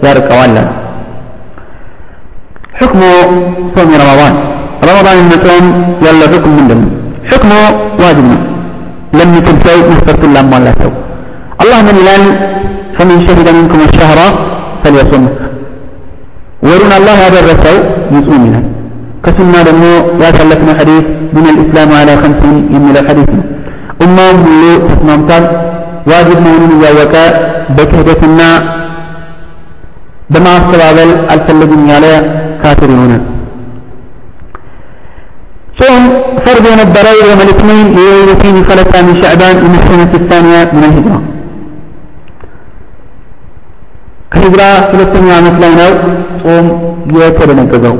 يارك 0.06 0.28
أولا 0.32 0.64
حكم 2.80 3.00
صوم 3.76 3.90
رمضان. 4.04 4.34
رمضان 4.90 5.16
المتوم 5.24 5.66
يلا 6.06 6.26
حكم 6.34 6.52
من 6.58 6.66
دم. 6.70 6.82
حكمه 7.32 7.60
واجب. 8.02 8.57
لم 9.14 9.30
يكن 9.38 9.56
شيء 9.66 9.82
مستقل 9.92 10.26
الله 10.30 10.42
ما 10.42 10.74
سو 10.82 10.92
الله 11.64 11.80
من 11.88 11.96
الآن 12.04 12.24
فمن 12.98 13.18
شهد 13.28 13.48
منكم 13.58 13.80
الشهر 13.90 14.20
فليصم. 14.84 15.24
ورنا 16.68 16.96
الله 17.00 17.16
هذا 17.28 17.40
الرسول 17.44 17.78
يصوم 18.16 18.42
منه 18.46 18.62
كسنا 19.24 19.60
دمو 19.68 19.94
يا 20.24 20.30
سلكنا 20.38 20.74
حديث 20.80 21.06
من 21.36 21.46
الإسلام 21.54 21.90
على 22.02 22.14
خمسين 22.22 22.56
يميل 22.76 22.96
الحديث 22.98 23.30
أمام 24.06 24.36
ملو 24.46 24.72
تسمامتان 24.90 25.44
واجب 26.10 26.38
مهنون 26.46 26.72
ياوكا 26.84 27.26
بكهدتنا 27.78 28.50
بما 30.34 30.52
استبابل 30.60 31.10
الفلقين 31.34 31.82
يالي 31.90 32.14
كافر 32.64 32.90
ጾም 35.78 36.04
ፈርድ 36.46 36.66
የነበረው 36.70 37.16
የውም 37.20 37.42
ልትኒን 37.50 37.88
የሌሊቱ 38.00 38.44
ሰለሳ 38.70 38.94
ሚን 39.08 39.18
ሸዕባን 39.22 39.58
ሚን 39.64 39.76
ሰነት 40.30 40.72
ምን 40.76 40.86
ሂጅራ 40.96 41.16
ከሂጅራ 44.32 44.62
ሁለተኛው 44.92 45.36
ዓመት 45.40 45.58
ላይ 45.64 45.72
ነው 45.80 45.92
ጾም 46.44 46.66
የተደነገገው። 47.18 47.96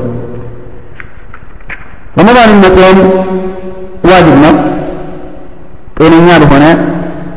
ረመዳንን 2.18 2.58
መጾም 2.64 2.98
ዋጅብ 4.10 4.36
ነው። 4.44 4.54
ጤነኛ 5.98 6.28
ለሆነ 6.42 6.64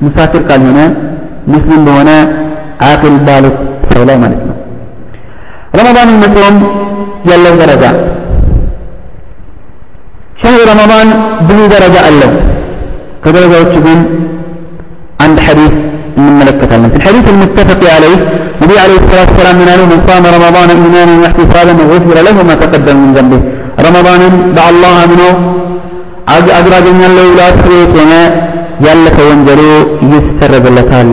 ሙሳፊር 0.03 0.43
ካልሆነ 0.49 0.79
ሙስሊም 1.53 1.81
ለሆነ 1.87 2.09
አቅል 2.89 3.15
ባሉት 3.27 3.57
ሰው 3.91 4.03
ላይ 4.09 4.17
ማለት 4.23 4.41
ነው። 4.49 4.55
ረመዳንን 5.79 6.17
መጾም 6.23 6.55
ያለው 7.31 7.55
ደረጃ 7.61 7.83
ሸህር 10.42 10.62
ረመዳን 10.70 11.08
ብዙ 11.48 11.60
ደረጃ 11.74 11.96
አለው 12.08 12.32
ከደረጃዎቹ 13.24 13.74
ግን 13.86 14.00
አንድ 15.24 15.38
ሐዲስ 15.46 15.74
እንመለከታለን 16.20 16.90
في 16.92 16.98
الحديث 17.00 17.26
المتفق 17.34 17.82
عليه 17.96 18.16
النبي 18.58 18.76
عليه 18.84 18.98
الصلاة 19.02 19.28
والسلام 19.30 19.56
من 19.60 19.68
قال 19.70 19.80
من 19.92 19.98
صام 20.08 20.24
رمضان 20.36 20.68
إيمانا 20.76 21.14
واحتسابا 21.22 21.72
غفر 21.92 22.16
له 22.26 22.36
ما 22.48 22.54
تقدم 22.62 22.96
من 23.02 23.10
ذنبه 23.16 23.40
رمضان 23.88 24.20
دع 24.56 24.66
الله 24.74 24.96
منه 25.12 25.30
أدراجن 26.60 27.00
الله 27.10 27.26
لا 27.40 27.48
تخريط 27.56 27.92
وما 28.00 28.22
يلك 28.88 29.16
وانجلو 29.28 29.72
يسترد 30.12 30.64
اللتال 30.70 31.08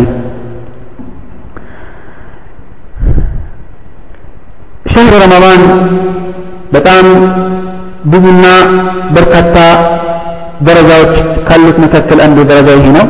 شهر 4.93 5.13
رمضان 5.25 5.61
በጣም 6.75 7.05
ብዙና 8.12 8.46
በርካታ 9.16 9.56
ደረጃዎች 10.60 11.14
ካሉት 11.48 11.76
መካከል 11.84 12.18
አንዱ 12.26 12.38
ደረጃ 12.50 12.68
ይሄ 12.78 12.86
ነው። 12.98 13.06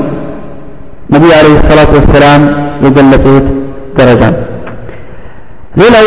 ነቢዩ 1.10 1.30
አለይሂ 1.38 1.56
ሰላቱ 1.70 1.92
ወሰላም 2.00 2.42
የገለጹት 2.84 3.46
ደረጃ 3.98 4.22
ነው። 4.34 4.42
ሌላው 5.80 6.06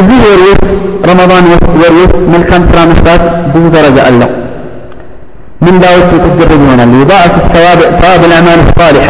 እዚህ 0.00 0.18
ወር 0.26 0.40
ውስጥ 0.46 0.64
ረመዳን 1.08 1.46
ውስጥ 1.52 1.68
ወር 1.82 1.94
ውስጥ 2.00 2.16
መልካም 2.34 2.62
ስራ 2.70 2.78
መስራት 2.92 3.22
ብዙ 3.54 3.64
ደረጃ 3.76 3.98
አለው። 4.08 4.30
ምንዳዎች 5.66 6.08
የተደረጉ 6.16 6.60
ይሆናል። 6.62 6.90
ይዳአት 7.02 7.34
ሰዋብ 7.54 7.80
ልአማል 8.30 8.62
ሳሊሐ 8.78 9.08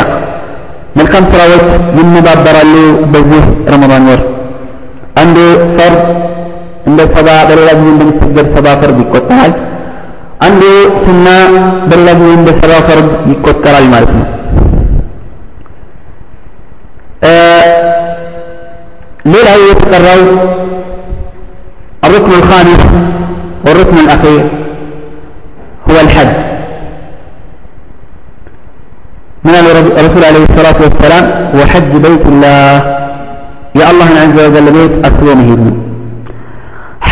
መልካም 0.97 1.25
ስራዎች 1.33 1.65
ይነባበራሉ 1.99 2.75
በዚህ 3.13 3.45
ረመዳን 3.73 4.05
ወር 4.11 4.21
አንዱ 5.23 5.37
ፈርድ 5.77 5.99
እንደ 6.90 7.00
ሰባ 7.16 7.28
በሌላ 7.50 7.70
ጊዜ 7.80 7.88
እንደሚሰገድ 7.94 8.48
ሰባ 8.58 8.68
ፈርድ 8.82 8.98
ይቆጠራል 9.04 9.54
አንዱ 10.48 10.62
ሱና 11.06 11.28
በሌላ 11.90 12.10
ጊዜ 12.20 12.32
እንደ 12.40 12.50
ሰባ 12.62 12.74
ፈርድ 12.90 13.10
ይቆጠራል 13.34 13.88
ማለት 13.96 14.12
ነው 14.20 14.28
ሌላው 19.34 19.62
የተቀራው 19.72 20.22
الركن 22.08 22.32
الخامس 22.40 22.84
والركن 23.66 23.98
الأخير 24.06 24.42
هو 25.88 25.98
الحج 26.06 26.32
من 29.46 29.54
الرسول 30.00 30.24
عليه 30.30 30.44
الصلاة 30.50 30.78
والسلام 30.86 31.26
وحج 31.58 31.92
بيت 32.06 32.26
الله 32.32 32.72
يا 33.80 33.86
الله 33.92 34.10
عز 34.24 34.38
وجل 34.46 34.68
بيت 34.78 34.94
أسوانه 35.08 35.48
ابن 35.58 35.68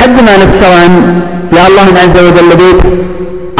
حج 0.02 0.16
ما 0.26 0.34
نفسوان 0.44 0.92
يا 1.56 1.62
الله 1.68 1.88
عز 2.02 2.16
وجل 2.26 2.50
بيت. 2.62 2.82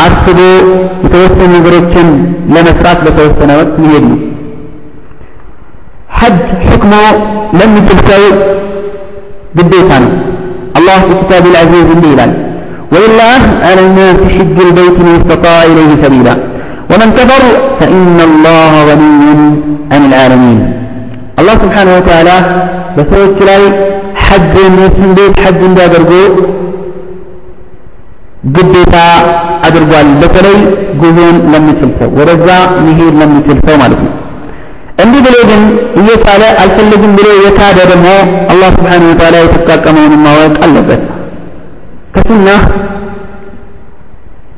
أرسلوا 0.06 0.59
يتوسن 1.05 1.51
نظرتشن 1.56 2.09
لمسرات 2.55 2.98
بتوسن 3.06 3.51
وقت 3.59 3.74
مهدني 3.82 4.16
حج 6.19 6.40
حكمه 6.69 7.02
لم 7.60 7.73
تلتوي 7.89 8.31
بالبيتان. 9.55 10.05
الله 10.78 10.98
في 11.06 11.14
كتاب 11.23 11.44
العزيز 11.52 11.89
الليلا 11.97 12.27
ولله 12.93 13.40
على 13.69 13.81
الناس 13.86 14.19
حج 14.36 14.56
البيت 14.66 14.97
من 15.06 15.14
استطاع 15.20 15.59
إليه 15.70 15.93
سبيلا. 16.05 16.35
ومن 16.90 17.09
كفر 17.19 17.43
فإن 17.81 18.19
الله 18.28 18.73
غني 18.89 19.31
عن 19.93 20.02
العالمين. 20.09 20.59
الله 21.40 21.55
سبحانه 21.64 21.93
وتعالى 21.98 22.36
بسوت 22.97 23.36
لاي 23.48 23.64
حج 24.28 24.54
من 25.02 25.12
بيت 25.18 25.36
حج 25.44 25.60
እንዳደርጉ 25.70 26.12
ግዴታ 28.56 28.95
አድርጓል 29.68 30.10
በተለይ 30.22 30.58
ጉዞን 31.02 31.38
ለሚችል 31.54 31.91
ሰው 31.99 32.10
ወደዛ 32.20 32.48
መሄድ 32.86 33.16
ለሚችል 33.22 33.58
ሰው 33.68 33.76
ማለት 33.84 34.02
ነው 34.06 34.14
እንዲህ 35.04 35.22
ብሎ 35.26 35.36
ግን 35.49 35.62
እየቻለ 36.02 36.44
አልፈልግም 36.64 37.12
ብሎ 37.20 37.28
የካደ 37.45 37.80
ደግሞ 37.91 38.08
አላህ 38.54 38.70
ስብሓን 38.78 39.06
ወተዓላ 39.12 39.38
የተቃቀመውን 39.45 40.16
ማወቅ 40.26 40.56
አለበት 40.68 41.04
ከሱ 42.16 42.30
السنة 42.38 42.58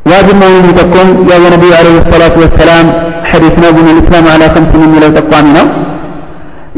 واجب 0.09 0.35
ما 0.41 0.47
يمتكم 0.55 1.07
يا 1.31 1.37
نبي 1.55 1.69
عليه 1.79 1.95
الصلاة 2.03 2.35
والسلام 2.41 2.85
حديث 3.31 3.53
نبي 3.65 3.81
الإسلام 3.93 4.25
على 4.33 4.45
خمس 4.53 4.71
من 4.81 4.99
لو 5.03 5.09
تقوامنا 5.19 5.63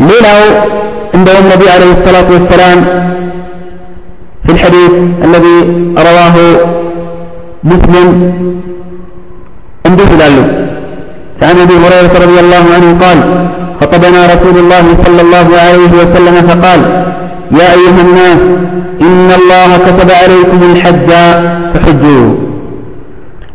ليلة 0.09 0.35
عندهم 1.16 1.44
النبي 1.44 1.68
عليه 1.70 1.90
الصلاة 1.96 2.28
والسلام 2.32 2.78
في 4.46 4.52
الحديث 4.52 4.90
الذي 5.24 5.58
رواه 6.08 6.36
مسلم 7.64 8.08
انده 9.86 10.04
لاله 10.20 10.46
عن 11.42 11.56
أبي 11.64 11.74
هريرة 11.84 12.14
رضي 12.24 12.38
الله 12.40 12.64
عنه 12.74 12.88
قال 13.04 13.18
خطبنا 13.80 14.20
رسول 14.26 14.56
الله 14.62 14.84
صلى 15.04 15.20
الله 15.22 15.48
عليه 15.66 15.92
وسلم 16.00 16.36
فقال 16.48 16.80
يا 17.60 17.68
أيها 17.78 18.00
الناس 18.06 18.40
إن 19.02 19.28
الله 19.40 19.70
كتب 19.86 20.10
عليكم 20.22 20.60
الحج 20.72 21.10
فحجوا. 21.74 22.34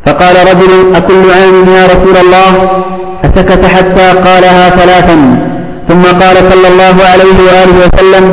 فقال 0.05 0.35
رجل 0.51 0.95
أكل 0.95 1.31
عام 1.37 1.55
يا 1.77 1.85
رسول 1.85 2.17
الله؟ 2.25 2.51
فسكت 3.23 3.65
حتى 3.65 4.07
قالها 4.27 4.69
ثلاثا. 4.69 5.17
ثم 5.88 6.02
قال 6.22 6.36
صلى 6.50 6.68
الله 6.72 6.96
عليه 7.12 7.38
واله 7.48 7.76
وسلم 7.84 8.24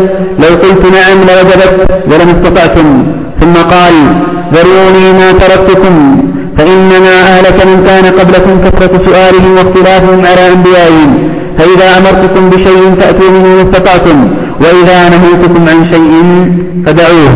لو 0.44 0.52
قلت 0.64 0.84
نعم 0.98 1.18
لوجبت 1.30 1.74
ولم 2.10 2.30
استطعتم 2.36 2.88
ثم 3.42 3.56
قال 3.74 3.96
ذروني 4.56 5.06
ما 5.20 5.30
تركتكم 5.42 5.96
فإنما 6.58 7.14
أهلك 7.32 7.58
من 7.70 7.78
كان 7.88 8.06
قبلكم 8.20 8.54
كثرة 8.66 8.94
سؤالهم 9.08 9.52
واختلافهم 9.58 10.20
على 10.30 10.44
أنبيائهم 10.54 11.12
فإذا 11.58 11.88
أمرتكم 11.98 12.44
بشيء 12.50 12.82
فأتوا 13.00 13.30
منه 13.30 13.48
ما 13.58 13.62
استطعتم 13.62 14.18
وإذا 14.62 14.98
نهيتكم 15.14 15.62
عن 15.72 15.80
شيء 15.92 16.14
فدعوه 16.86 17.34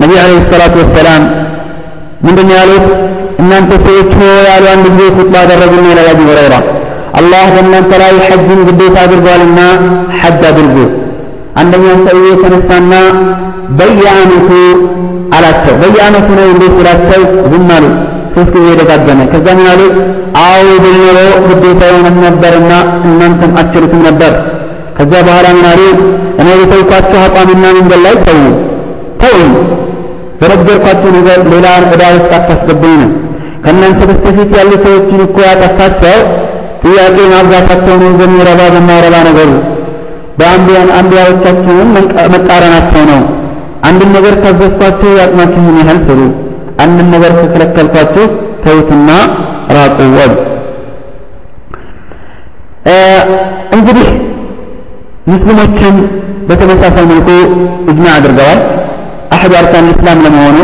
النبي 0.00 0.18
عليه 0.24 0.38
الصلاة 0.44 0.74
والسلام 0.80 1.22
من 2.24 2.34
دنيا 2.38 2.56
ያሉት 2.60 2.86
እናንተ 3.40 3.72
ሰዎች 3.86 4.12
ያሉ 4.48 4.64
አንድ 4.74 4.84
ጊዜ 4.94 5.08
ኹጥባ 5.16 5.34
አደረጉና 5.44 5.86
ይላል 5.92 6.08
አቡ 6.12 6.20
ሁረይራ 6.30 6.54
አላህ 7.19 7.43
በእናንተ 7.55 7.91
ላይ 8.01 8.13
ሐጅን 8.27 8.59
ግዴታ 8.69 8.95
አድርጓልና 9.05 9.59
ሐጅ 10.21 10.41
አድርጉ። 10.49 10.75
አንደኛው 11.61 11.97
ሰውዬ 12.05 12.27
የተነሳና 12.33 12.93
በየዓመቱ 13.79 14.49
አላቸው። 15.37 15.75
በየዓመቱ 15.81 16.27
ነው 16.39 16.47
እንዴት 16.53 16.73
ብላቸው 16.79 17.21
ዝም 17.51 17.67
አሉ። 17.77 17.85
ሶስት 18.35 18.53
ጊዜ 18.55 18.67
ደጋገመ። 18.81 19.19
ከዛ 19.31 19.47
ምን 19.57 19.67
አሉ? 19.73 19.81
አዎ 20.41 20.67
ብል 20.83 20.99
ግዴታ 21.49 21.81
የሆነም 21.89 22.17
ነበርና 22.25 22.71
እናንተም 23.07 23.53
አትችሉትም 23.61 24.01
ነበር። 24.07 24.33
ከዛ 24.97 25.13
በኋላ 25.27 25.47
ምን 25.57 25.65
አሉ? 25.71 25.81
እኔ 26.41 26.47
በተውኳቸው 26.61 27.19
አቋምና 27.25 27.65
መንገድ 27.77 28.01
ላይ 28.05 28.15
ተው 28.27 28.39
ተውኝ 29.21 29.51
በነገርኳቸው 30.41 31.09
ነገር 31.17 31.39
ሌላ 31.51 31.65
ዕዳ 31.85 32.03
ውስጥ 32.15 32.31
አታስገቡኝ 32.37 32.95
ነው 33.01 33.09
ከእናንተ 33.65 33.99
በስተፊት 34.09 34.51
ያሉ 34.59 34.71
ሰዎችን 34.85 35.19
እኮ 35.25 35.37
ያጠፋቸው 35.49 36.15
ጥያቄ 36.91 37.17
ማብዛታቸው 37.33 37.95
ነው 38.03 38.11
በሚረባ 38.19 38.61
በማይረባ 38.75 39.15
ነገሩ 39.29 39.51
በአንቢያን 40.39 40.89
አንቢያዎቻችንን 40.99 41.89
መቃረናቸው 42.35 43.03
ነው። 43.11 43.21
አንድን 43.89 44.09
ነገር 44.15 44.33
ካዘዝኳችሁ 44.43 45.11
ያቅማችሁን 45.19 45.77
ያህል 45.81 45.99
ስሩ 46.07 46.19
አንድን 46.83 47.07
ነገር 47.13 47.31
ከከለከልኳችሁ 47.39 48.25
ተውትና 48.63 49.09
ራቁ 49.77 49.97
ወሉ 50.17 50.33
እንግዲህ 53.75 54.07
ሙስሊሞችን 55.31 55.95
በተመሳሳይ 56.47 57.05
መልኩ 57.11 57.29
እጅማ 57.89 58.07
አድርገዋል። 58.15 58.59
አሕድ 59.35 59.53
አርካን 59.59 59.85
እስላም 59.93 60.21
ለመሆኑ 60.25 60.57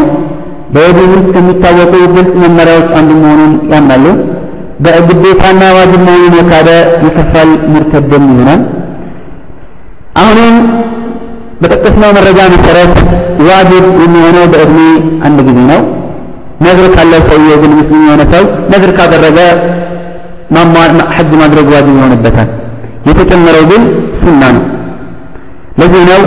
በወዲህ 0.74 1.06
ውስጥ 1.14 1.28
ከሚታወቁ 1.36 1.94
ግልጽ 2.16 2.32
መመሪያዎች 2.44 2.90
አንዱ 2.99 3.12
መሆኑን 3.22 3.54
ያምናሉ 3.74 4.06
በግዴታና 4.80 5.62
ዋጅብ 5.78 6.02
መሆኑን 6.08 6.34
የካደ 6.40 6.70
ይከፋል፣ 7.06 7.52
ሙርተድም 7.74 8.26
ይሆናል። 8.32 8.62
አሁንም 10.22 10.56
በጠቀስነው 11.62 12.12
መረጃ 12.18 12.40
መሰረት 12.54 12.95
ዋጅብ 13.48 13.86
የሚሆነው 14.04 14.45
በእድሜ 14.54 14.80
አንድ 15.28 15.40
ጊዜ 15.48 15.60
ነው። 15.72 15.82
ነዝር 16.62 16.88
ካለው 16.95 17.22
ሰውዬ 17.30 17.52
ግን 17.62 17.72
ሙስሊም 17.80 18.04
የሆነ 18.08 18.24
ሰው 18.34 18.44
ነዝር 18.72 18.91
ካደረገ 18.98 19.40
ሐጅ 21.16 21.32
ማድረግ 21.41 21.68
ዋጅብ 21.74 21.95
ይሆንበታል። 21.98 22.49
የተጨመረው 23.08 23.66
ግን 23.72 23.84
ሱና 24.22 24.44
ነው። 24.56 24.64
ለዚህ 25.80 26.04
ነው 26.12 26.22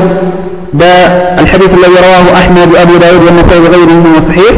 በአልሐዲስ 0.80 1.72
ላይ 1.82 1.90
የረዋሁ 1.96 2.26
አሕመድ 2.40 2.70
ወአቡ 2.74 2.90
ዳውድ 3.02 3.22
ወነሳይ 3.28 3.58
ወገይሪሂም 3.64 4.04
ወሰሒሕ 4.16 4.56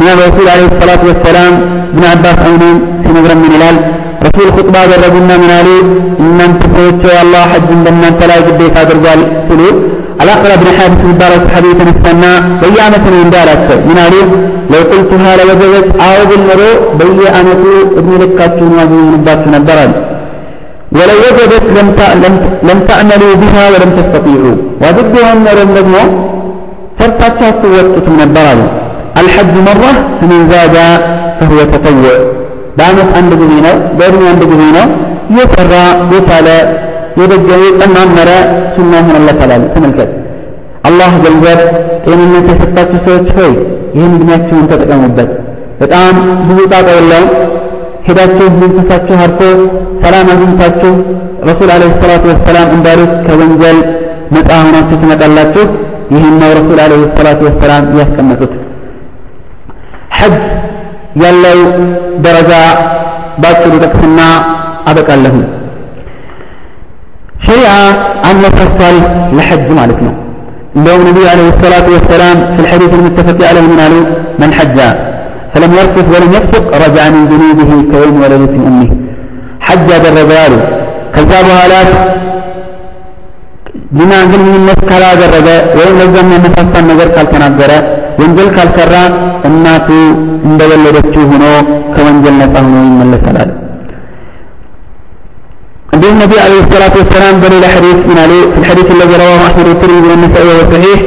من 0.00 0.08
الرسول 0.14 0.46
عليه 0.54 0.66
الصلاة 0.72 1.02
والسلام 1.08 1.52
ابن 1.92 2.04
عباس 2.12 2.38
أمين 2.48 2.76
في 3.04 3.08
نظر 3.18 3.32
من 3.42 3.50
هلال 3.54 3.76
رسول 4.26 4.48
خطبة 4.56 4.80
درجنا 4.92 5.34
من 5.42 5.50
علي 5.58 5.78
إن 6.20 6.38
أنت 6.48 6.62
سويت 6.76 7.04
الله 7.24 7.42
حج 7.52 7.68
لما 7.86 8.08
أنت 8.08 8.20
لا 8.30 8.36
يجب 8.40 8.58
بيك 8.58 8.76
هذا 8.78 8.92
الرجال 8.92 9.20
سلوك 9.48 9.76
الأقرب 10.22 10.58
بن 10.62 10.68
حابس 10.78 11.00
مبارك 11.10 11.44
حديثا 11.54 11.84
استنى 11.94 12.32
بيانة 12.62 13.04
من 13.22 13.28
دارك 13.36 13.60
من 13.88 13.96
علي 14.06 14.22
لو 14.72 14.80
قلتها 14.92 15.32
لوجدت 15.38 15.88
أعوذ 16.04 16.30
المرء 16.40 16.74
بيانة 17.00 17.62
ابن 18.00 18.12
لكاتون 18.22 18.72
وابن 18.78 18.98
نبات 19.14 19.42
نبرا 19.54 19.86
ولو 20.96 21.16
وجدت 21.24 21.64
لم 21.78 21.88
لم 22.24 22.34
لم 22.68 22.78
تعملوا 22.90 23.34
بها 23.42 23.62
ولم 23.72 23.90
تستطيعوا 23.98 24.56
وجدها 24.82 25.30
النار 25.36 25.58
ደግሞ 25.76 25.96
ሰርታችሁ 27.00 27.46
አትወጡትም 27.50 28.14
ነበር 28.22 28.44
አሉ 28.52 28.62
አልሐጅ 29.19 29.49
መራ 29.67 29.83
ፈመን 30.19 30.43
ዛዳ 30.51 30.77
ፈሁወ 31.39 31.61
ተጠውዕ። 31.73 32.15
በአመት 32.77 33.09
አንድ 33.19 33.31
ጊዜ 33.41 33.53
ነው 33.65 33.75
በእድሜ 33.97 34.23
አንድ 34.31 34.43
ጊዜ 34.51 34.63
ነው። 34.77 34.85
የሰራ 35.37 35.73
የቻለ 36.13 36.47
የደገመ 37.19 37.61
የጠማመረ 37.65 38.29
ሱና 38.73 38.91
ይሆንለታል 39.01 39.51
ተመልከት። 39.75 40.09
አላህ 40.89 41.11
ገንዘብ 41.25 41.59
ጤንነት 42.05 42.45
የሰጣችሁ 42.51 42.99
ሰዎች 43.07 43.27
ሆይ 43.37 43.51
ይህን 43.95 44.13
እድሜያችሁን 44.17 44.69
ተጠቀሙበት። 44.71 45.29
በጣም 45.81 46.15
ብዙ 46.47 46.59
ጣጣ 46.73 46.87
የለውም። 46.97 47.29
ሄዳችሁ 48.07 48.47
መንፈሳችሁ 48.61 49.15
አርፎ 49.25 49.39
ሰላም 50.03 50.27
አግኝታችሁ 50.33 50.93
ረሱል 51.49 51.69
አለይሂ 51.75 51.91
ሰላቱ 52.01 52.23
ወሰላም 52.31 52.67
እንዳሉት 52.77 53.13
ከወንጀል 53.25 53.77
ነፃ 54.35 54.49
ሆናችሁ 54.65 54.97
ትመጣላችሁ። 55.03 55.65
ይህን 56.15 56.35
ነው 56.41 56.51
ረሱል 56.59 56.79
አለይሂ 56.85 57.03
ሰላቱ 57.17 57.39
ወሰላም 57.49 57.83
እያስቀመጡት። 57.93 58.53
ሐጅ 60.20 60.34
ያለው 61.24 61.60
ደረጃ 62.26 62.52
ባጭሩ 63.42 63.72
ጠቅስና 63.84 64.20
አበቃለሁ 64.90 65.34
ሸሪዓ 67.46 67.72
አነሳስቷል 68.28 68.96
ለሐጅ 69.38 69.66
ማለት 69.80 69.98
ነው 70.06 70.14
እንደውም 70.78 71.02
ነቢዩ 71.08 71.24
አለይሂ 71.32 71.48
ሰላቱ 71.64 71.86
ወሰላም 71.96 72.38
في 72.54 72.60
الحديث 72.64 72.92
المتفق 72.98 73.38
عليه 73.50 73.64
من 73.70 73.76
قالوا 73.80 74.04
من 74.40 74.50
حج 74.58 74.78
فلم 75.52 75.72
يرفث 75.80 76.06
ولم 76.14 76.30
يفسق 76.36 76.64
رجع 76.84 77.04
من 77.14 77.22
ذنوبه 77.32 77.70
كيوم 77.92 78.16
ولدت 78.22 78.54
امه 78.68 78.90
حج 79.66 79.86
ያደረገ 79.96 80.30
አሉ 80.44 80.54
ከዛ 81.14 81.30
በኋላ 81.48 81.74
ዚና 83.98 84.12
ግንኙነት 84.30 84.80
ካላደረገ 84.88 85.48
ወይም 85.78 85.94
ለዛ 86.00 86.14
የሚያነሳሳን 86.22 86.84
ነገር 86.90 87.08
ካልተናገረ 87.16 87.72
ወንጀል 88.20 88.48
ካልሰራ 88.56 88.94
እናቱ 89.48 89.88
እንደወለደችው 90.48 91.24
ሆኖ 91.32 91.44
ከወንጀል 91.94 92.34
ነፃ 92.42 92.54
ሆኖ 92.66 92.76
ይመለሳል 92.90 93.36
አለ 93.44 93.50
እንዲሁም 95.94 96.16
ነቢ 96.22 96.32
عليه 96.44 96.60
الصلاة 96.64 96.94
والسلام 97.00 97.34
بل 97.42 97.52
حديث 97.74 97.98
من 98.10 98.18
عليه 98.24 98.42
في 98.54 98.58
الحديث 98.62 98.88
الذي 98.96 99.14
رواه 99.22 99.40
أحمد 99.48 99.66
والترمذي 99.70 100.08
والنسائي 100.12 100.46
وهو 100.48 100.62
صحيح 100.74 100.98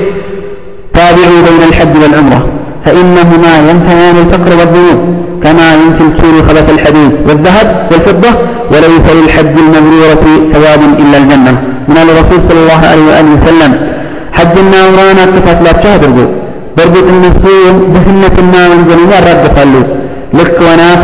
تابعوا 0.98 1.40
بين 1.48 1.62
الحج 1.70 1.94
والعمرة 2.04 2.40
فإنهما 2.86 3.52
ينفيان 3.70 4.16
الفقر 4.24 4.52
والذنوب 4.60 5.00
كما 5.44 5.68
ينفي 5.82 6.04
الكير 6.10 6.36
خبث 6.48 6.68
الحديد 6.76 7.12
والذهب 7.28 7.68
والفضة 7.92 8.32
وليس 8.72 9.06
للحج 9.18 9.54
المبرورة 9.66 10.24
ثواب 10.54 10.82
إلا 11.04 11.18
الجنة 11.22 11.54
من 11.90 11.98
الرسول 12.04 12.40
صلى 12.48 12.60
الله 12.64 12.82
عليه 12.92 13.06
وآله 13.10 13.32
وسلم 13.38 13.72
حجنا 14.38 14.78
عمرانا 14.88 15.24
كفت 15.36 15.60
لا 15.66 15.72
تهدروا 15.84 16.30
በእርግጥ 16.76 17.08
እነሱ 17.16 17.44
ድህነትና 17.94 18.54
ወንጀልን 18.72 19.12
ያራግፋሉ 19.16 19.74
ልክ 20.38 20.58
ወናፍ 20.68 21.02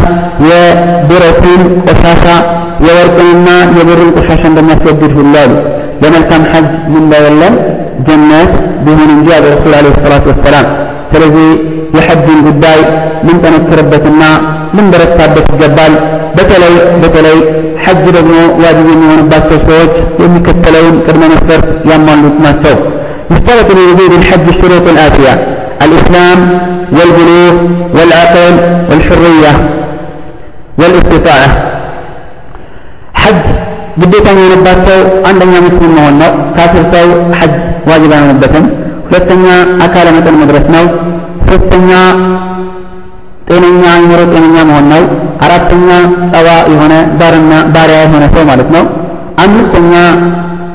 የብረትን 0.50 1.62
ቆሻሻ 1.88 2.26
የወርቅንና 2.86 3.48
የብርን 3.78 4.10
ቆሻሻ 4.18 4.42
እንደሚያስወግድ 4.52 5.14
ሁሉ 5.20 5.34
አሉ 5.44 5.54
በመልካም 6.02 6.44
ሐጅ 6.54 6.66
ምንዳ 6.94 7.14
የለም 7.26 7.54
ጀነት 8.08 8.52
ቢሆን 8.86 9.10
እንጂ 9.16 9.28
አለ 9.38 9.46
ረሱል 9.54 9.74
አለ 9.80 9.88
ሰላቱ 10.04 10.26
ወሰላም 10.34 10.66
ስለዚህ 11.12 11.48
የሐጅን 11.98 12.40
ጉዳይ 12.48 12.80
ልንጠነክርበትና 13.28 14.24
ልንበረታበት 14.78 15.46
ይገባል 15.54 15.94
በተለይ 16.38 16.74
በተለይ 17.04 17.38
ሐጅ 17.86 18.04
ደግሞ 18.18 18.34
ዋጅብ 18.64 18.88
የሚሆንባቸው 18.94 19.58
ሰዎች 19.70 19.94
የሚከተለውን 20.24 20.98
ቅድመ 21.08 21.24
መስፈርት 21.34 21.68
ያሟሉት 21.92 22.38
ናቸው 22.48 22.76
يشترط 23.32 23.70
لوجود 23.78 24.12
الحج 24.20 24.46
الشروط 24.54 24.86
الآتية 24.94 25.34
الإسلام 25.90 26.40
والبلوغ 26.92 27.54
والعقل 27.96 28.56
والحرية 28.90 29.54
والاستطاعة 30.80 31.50
حج 33.16 33.44
ግዴታ 34.02 34.28
የሆነባቸው 34.38 34.98
አንደኛ 35.30 35.54
ሙስሊም 35.66 35.92
መሆን 35.98 36.16
ነው። 36.22 36.32
ካፊር 36.56 36.84
ሰው 36.94 37.06
ሐጅ 37.40 37.54
ዋጅብ 37.90 38.12
አይሆንበትም። 38.18 38.66
ሁለተኛ 39.08 39.46
አካለ 39.86 40.08
መጠን 40.16 40.36
መድረስ 40.42 40.66
ነው። 40.76 40.86
ሶስተኛ 41.50 41.92
ጤነኛ 43.50 43.82
አይምሮ 43.96 44.20
ጤነኛ 44.34 44.58
መሆን 44.70 44.88
ነው። 44.94 45.02
አራተኛ 45.46 45.88
ጸባ 46.34 46.48
የሆነ 46.74 46.94
ባርና 47.20 47.54
ባሪያ 47.76 48.00
የሆነ 48.06 48.24
ሰው 48.36 48.44
ማለት 48.52 48.70
ነው። 48.76 48.84
አምስተኛ 49.44 49.94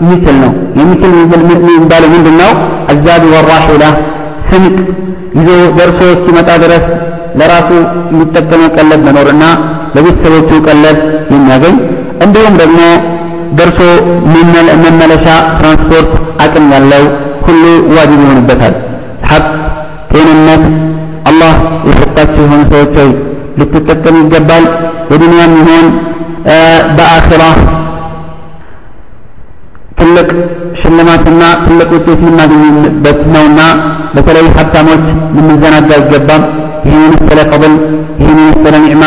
ሚስል 0.09 0.37
ነው። 0.45 0.51
የሚስል 0.81 1.13
የሚባለው 1.19 2.09
ምንድን 2.15 2.37
ነው? 2.43 2.51
አዛቢ 2.93 3.25
ወራሒላ 3.35 3.85
ስንቅ 4.51 4.77
ይዞ 5.36 5.48
ደርሶ 5.78 6.00
እስኪመጣ 6.16 6.50
ድረስ 6.64 6.86
ለራሱ 7.40 7.70
የሚጠቀመው 8.12 8.70
ቀለብ 8.78 9.02
መኖርና 9.08 9.44
ለቤተሰቦቹ 9.96 10.52
ቀለብ 10.68 10.98
የሚያገኝ 11.34 11.76
እንዲሁም 12.26 12.56
ደግሞ 12.62 12.80
ደርሶ 13.58 13.80
መመለሻ 14.84 15.26
ትራንስፖርት 15.60 16.12
አቅም 16.46 16.68
ያለው 16.76 17.04
ሁሉ 17.48 17.64
ዋጅብ 17.96 18.20
ይሆንበታል። 18.26 18.74
ሀቅ፣ 19.30 19.46
ጤንነት 20.12 20.64
አላህ 21.30 21.54
የሰጣቸው 21.88 22.42
የሆኑ 22.46 22.62
ሰዎች 22.74 22.96
ሆይ 23.00 23.12
ልትጠቀሙ 23.60 24.16
ይገባል። 24.24 24.66
በዱንያም 25.10 25.54
ይሆን 25.62 25.88
በአኺራ 26.98 27.44
ትልቅ 27.66 27.85
ሽልማትና 30.82 31.42
ትልቅ 31.64 31.90
ውጤት 31.96 32.20
የምናገኝበት 32.24 33.20
ነውና 33.34 33.62
በተለይ 34.16 34.48
ሀብታሞች 34.58 35.04
ልንዘናጋ 35.38 35.90
አይገባም። 35.98 36.44
ይህን 36.88 37.04
የመሰለ 37.08 37.40
ፈضል 37.52 37.74
ይህን 38.22 38.40
የመሰለ 38.42 38.76
ኒዕማ 38.86 39.04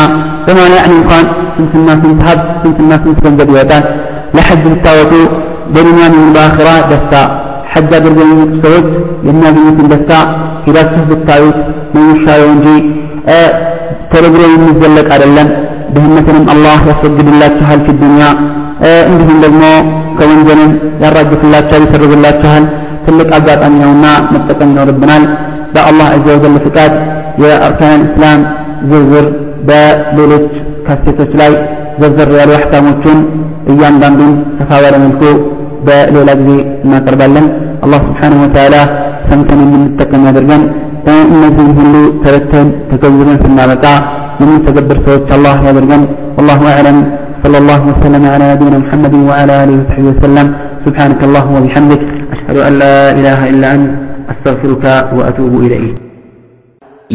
በማን 0.46 0.72
ያዕኒ 0.78 0.94
እንኳን 1.00 1.24
ስንትና 1.56 1.88
ስንት 2.02 2.20
ሀብት 2.28 2.48
ስንትና 2.62 2.90
ስንት 3.04 3.18
ገንዘብ 3.26 3.50
ይወጣል። 3.54 3.84
ለሐጅ 4.36 4.64
ብታወጡ 4.66 5.12
በዱንያም 5.74 6.14
ይሁን 6.16 6.30
በአኺራ 6.34 6.68
ደስታ 6.90 7.14
ሐጅ 7.72 7.90
አድርገው 7.98 8.26
የሚመጡ 8.26 8.54
ሰዎች 8.66 8.86
የሚያገኙትን 9.28 9.88
ደስታ 9.92 10.12
ሂዳችሁ 10.66 11.02
ብታዩት 11.10 11.58
ነው 11.94 12.02
የሚሻለው 12.02 12.48
እንጂ 12.54 12.68
ተደግሮ 14.12 14.42
የሚዘለቅ 14.48 15.08
አይደለም። 15.16 15.48
ድህነትንም 15.94 16.44
አላህ 16.52 16.78
ያስወግድላችኋል 16.90 17.80
ፊ 17.86 17.94
ዱንያ 18.00 18.24
እንዲሁም 19.09 19.37
ደግሞ 19.45 19.63
ከወንጀልን 20.17 20.71
ያራግፍላችኋል፣ 21.03 21.83
ይሰርዝላችኋል። 21.85 22.65
ትልቅ 23.05 23.29
አጋጣሚ 23.37 23.73
ነውና 23.83 24.05
መጠቀም 24.33 24.69
ይኖርብናል። 24.73 25.23
በአላህ 25.75 26.07
አዘ 26.15 26.25
ወጀል 26.35 26.55
ፍቃድ 26.65 26.93
የአርካን 27.43 28.01
እስላም 28.07 28.41
ዝርዝር 28.89 29.25
በሌሎች 29.69 30.47
ካሴቶች 30.87 31.31
ላይ 31.41 31.51
ዘርዘር 32.01 32.29
ያሉ 32.39 32.51
አሕካሞቹን 32.57 33.19
እያንዳንዱን 33.71 34.31
ሰፋ 34.59 34.69
ባለ 34.83 34.95
መልኩ 35.03 35.21
በሌላ 35.87 36.29
ጊዜ 36.39 36.51
እናቀርባለን። 36.85 37.45
አላህ 37.85 38.01
ስብሓነሁ 38.07 38.39
ወተዓላ 38.45 38.75
ሰምተን 39.29 39.61
የምንጠቀም 39.65 40.25
ያደርገን። 40.29 40.63
እነዚህም 41.31 41.71
ሁሉ 41.79 41.93
ተረተን 42.23 42.67
ተገንዝበን 42.91 43.39
ስናበቃ 43.43 43.85
የምንተገብር 44.41 44.99
ሰዎች 45.07 45.27
አላህ 45.37 45.55
ያደርገን። 45.67 46.03
ወላሁ 46.37 46.61
አዕለም። 46.73 46.99
صلى 47.43 47.57
الله 47.61 47.81
وسلم 47.91 48.23
على 48.33 48.45
نبينا 48.53 48.77
محمد 48.83 49.13
وعلى 49.29 49.53
اله 49.63 49.75
وصحبه 49.81 50.07
وسلم 50.13 50.47
سبحانك 50.85 51.19
اللهم 51.27 51.53
وبحمدك 51.59 52.01
اشهد 52.35 52.57
ان 52.67 52.73
لا 52.83 52.95
اله 53.19 53.39
الا 53.51 53.67
انت 53.75 53.89
استغفرك 54.31 54.85
واتوب 55.17 55.53
اليك 55.65 55.95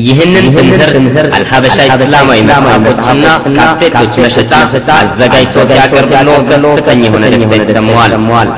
ይህንን 0.09 0.45
ትምህርት 0.57 1.33
አልሀበሻ 1.39 1.77
እስላማዊ 1.95 2.41
መጽሐፎችና 2.49 3.25
ካሴቶች 3.57 4.13
መሸጫ 4.25 4.53
አዘጋጅቶ 4.99 5.57
ሲያቀርብሎ 5.71 6.29
ከፍተኛ 6.51 7.01
የሆነ 7.09 7.25
ደስታ 7.33 7.55
ይሰማዋል። 7.61 8.13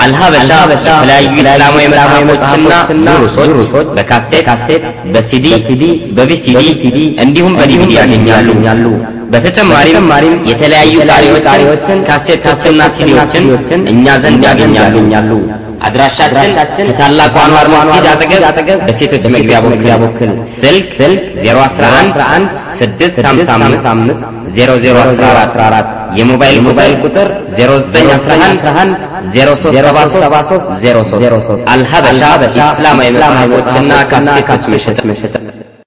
አልሀበሻ 0.05 0.51
የተለያዩ 0.73 1.31
እስላማዊ 1.45 1.85
መጽሐፎችና 2.33 3.09
ዱሩሶች 3.39 3.89
በካሴት፣ 3.99 4.49
በሲዲ፣ 5.15 5.47
በቪሲዲ 6.19 6.99
እንዲሁም 7.25 7.55
በዲቪዲ 7.61 7.93
ያገኛሉ። 8.01 8.85
በተጨማሪም 9.34 10.08
የተለያዩ 10.50 10.96
ጣሪዎችን፣ 11.48 12.00
ካሴቶችና 12.10 12.82
ሲዲዎችን 12.98 13.46
እኛ 13.94 14.06
ዘንድ 14.24 14.44
ያገኛሉ። 14.80 15.32
አድራሻችን 15.88 16.52
ከታላቁ 16.90 17.36
አንዋር 17.46 17.68
መስጊድ 18.06 18.44
አጠገብ 18.50 18.80
በሴቶች 18.88 19.26
መግቢያ 19.36 19.58
በኩል 20.04 20.30
ስልክ 20.62 20.94
011 21.48 22.48
655 22.80 24.24
0014 24.58 25.90
የሞባይል 26.20 26.60
ሞባይል 26.68 26.94
ቁጥር 27.04 27.30
0911 27.60 28.96
0373 29.36 30.56
03 30.86 31.70
አልሀበሻ 31.74 32.22
ኢስላማዊ 32.72 33.10
መጽሐፎችና 33.18 33.92
ካሴቶች 34.12 34.66
መሸጫ 35.12 35.36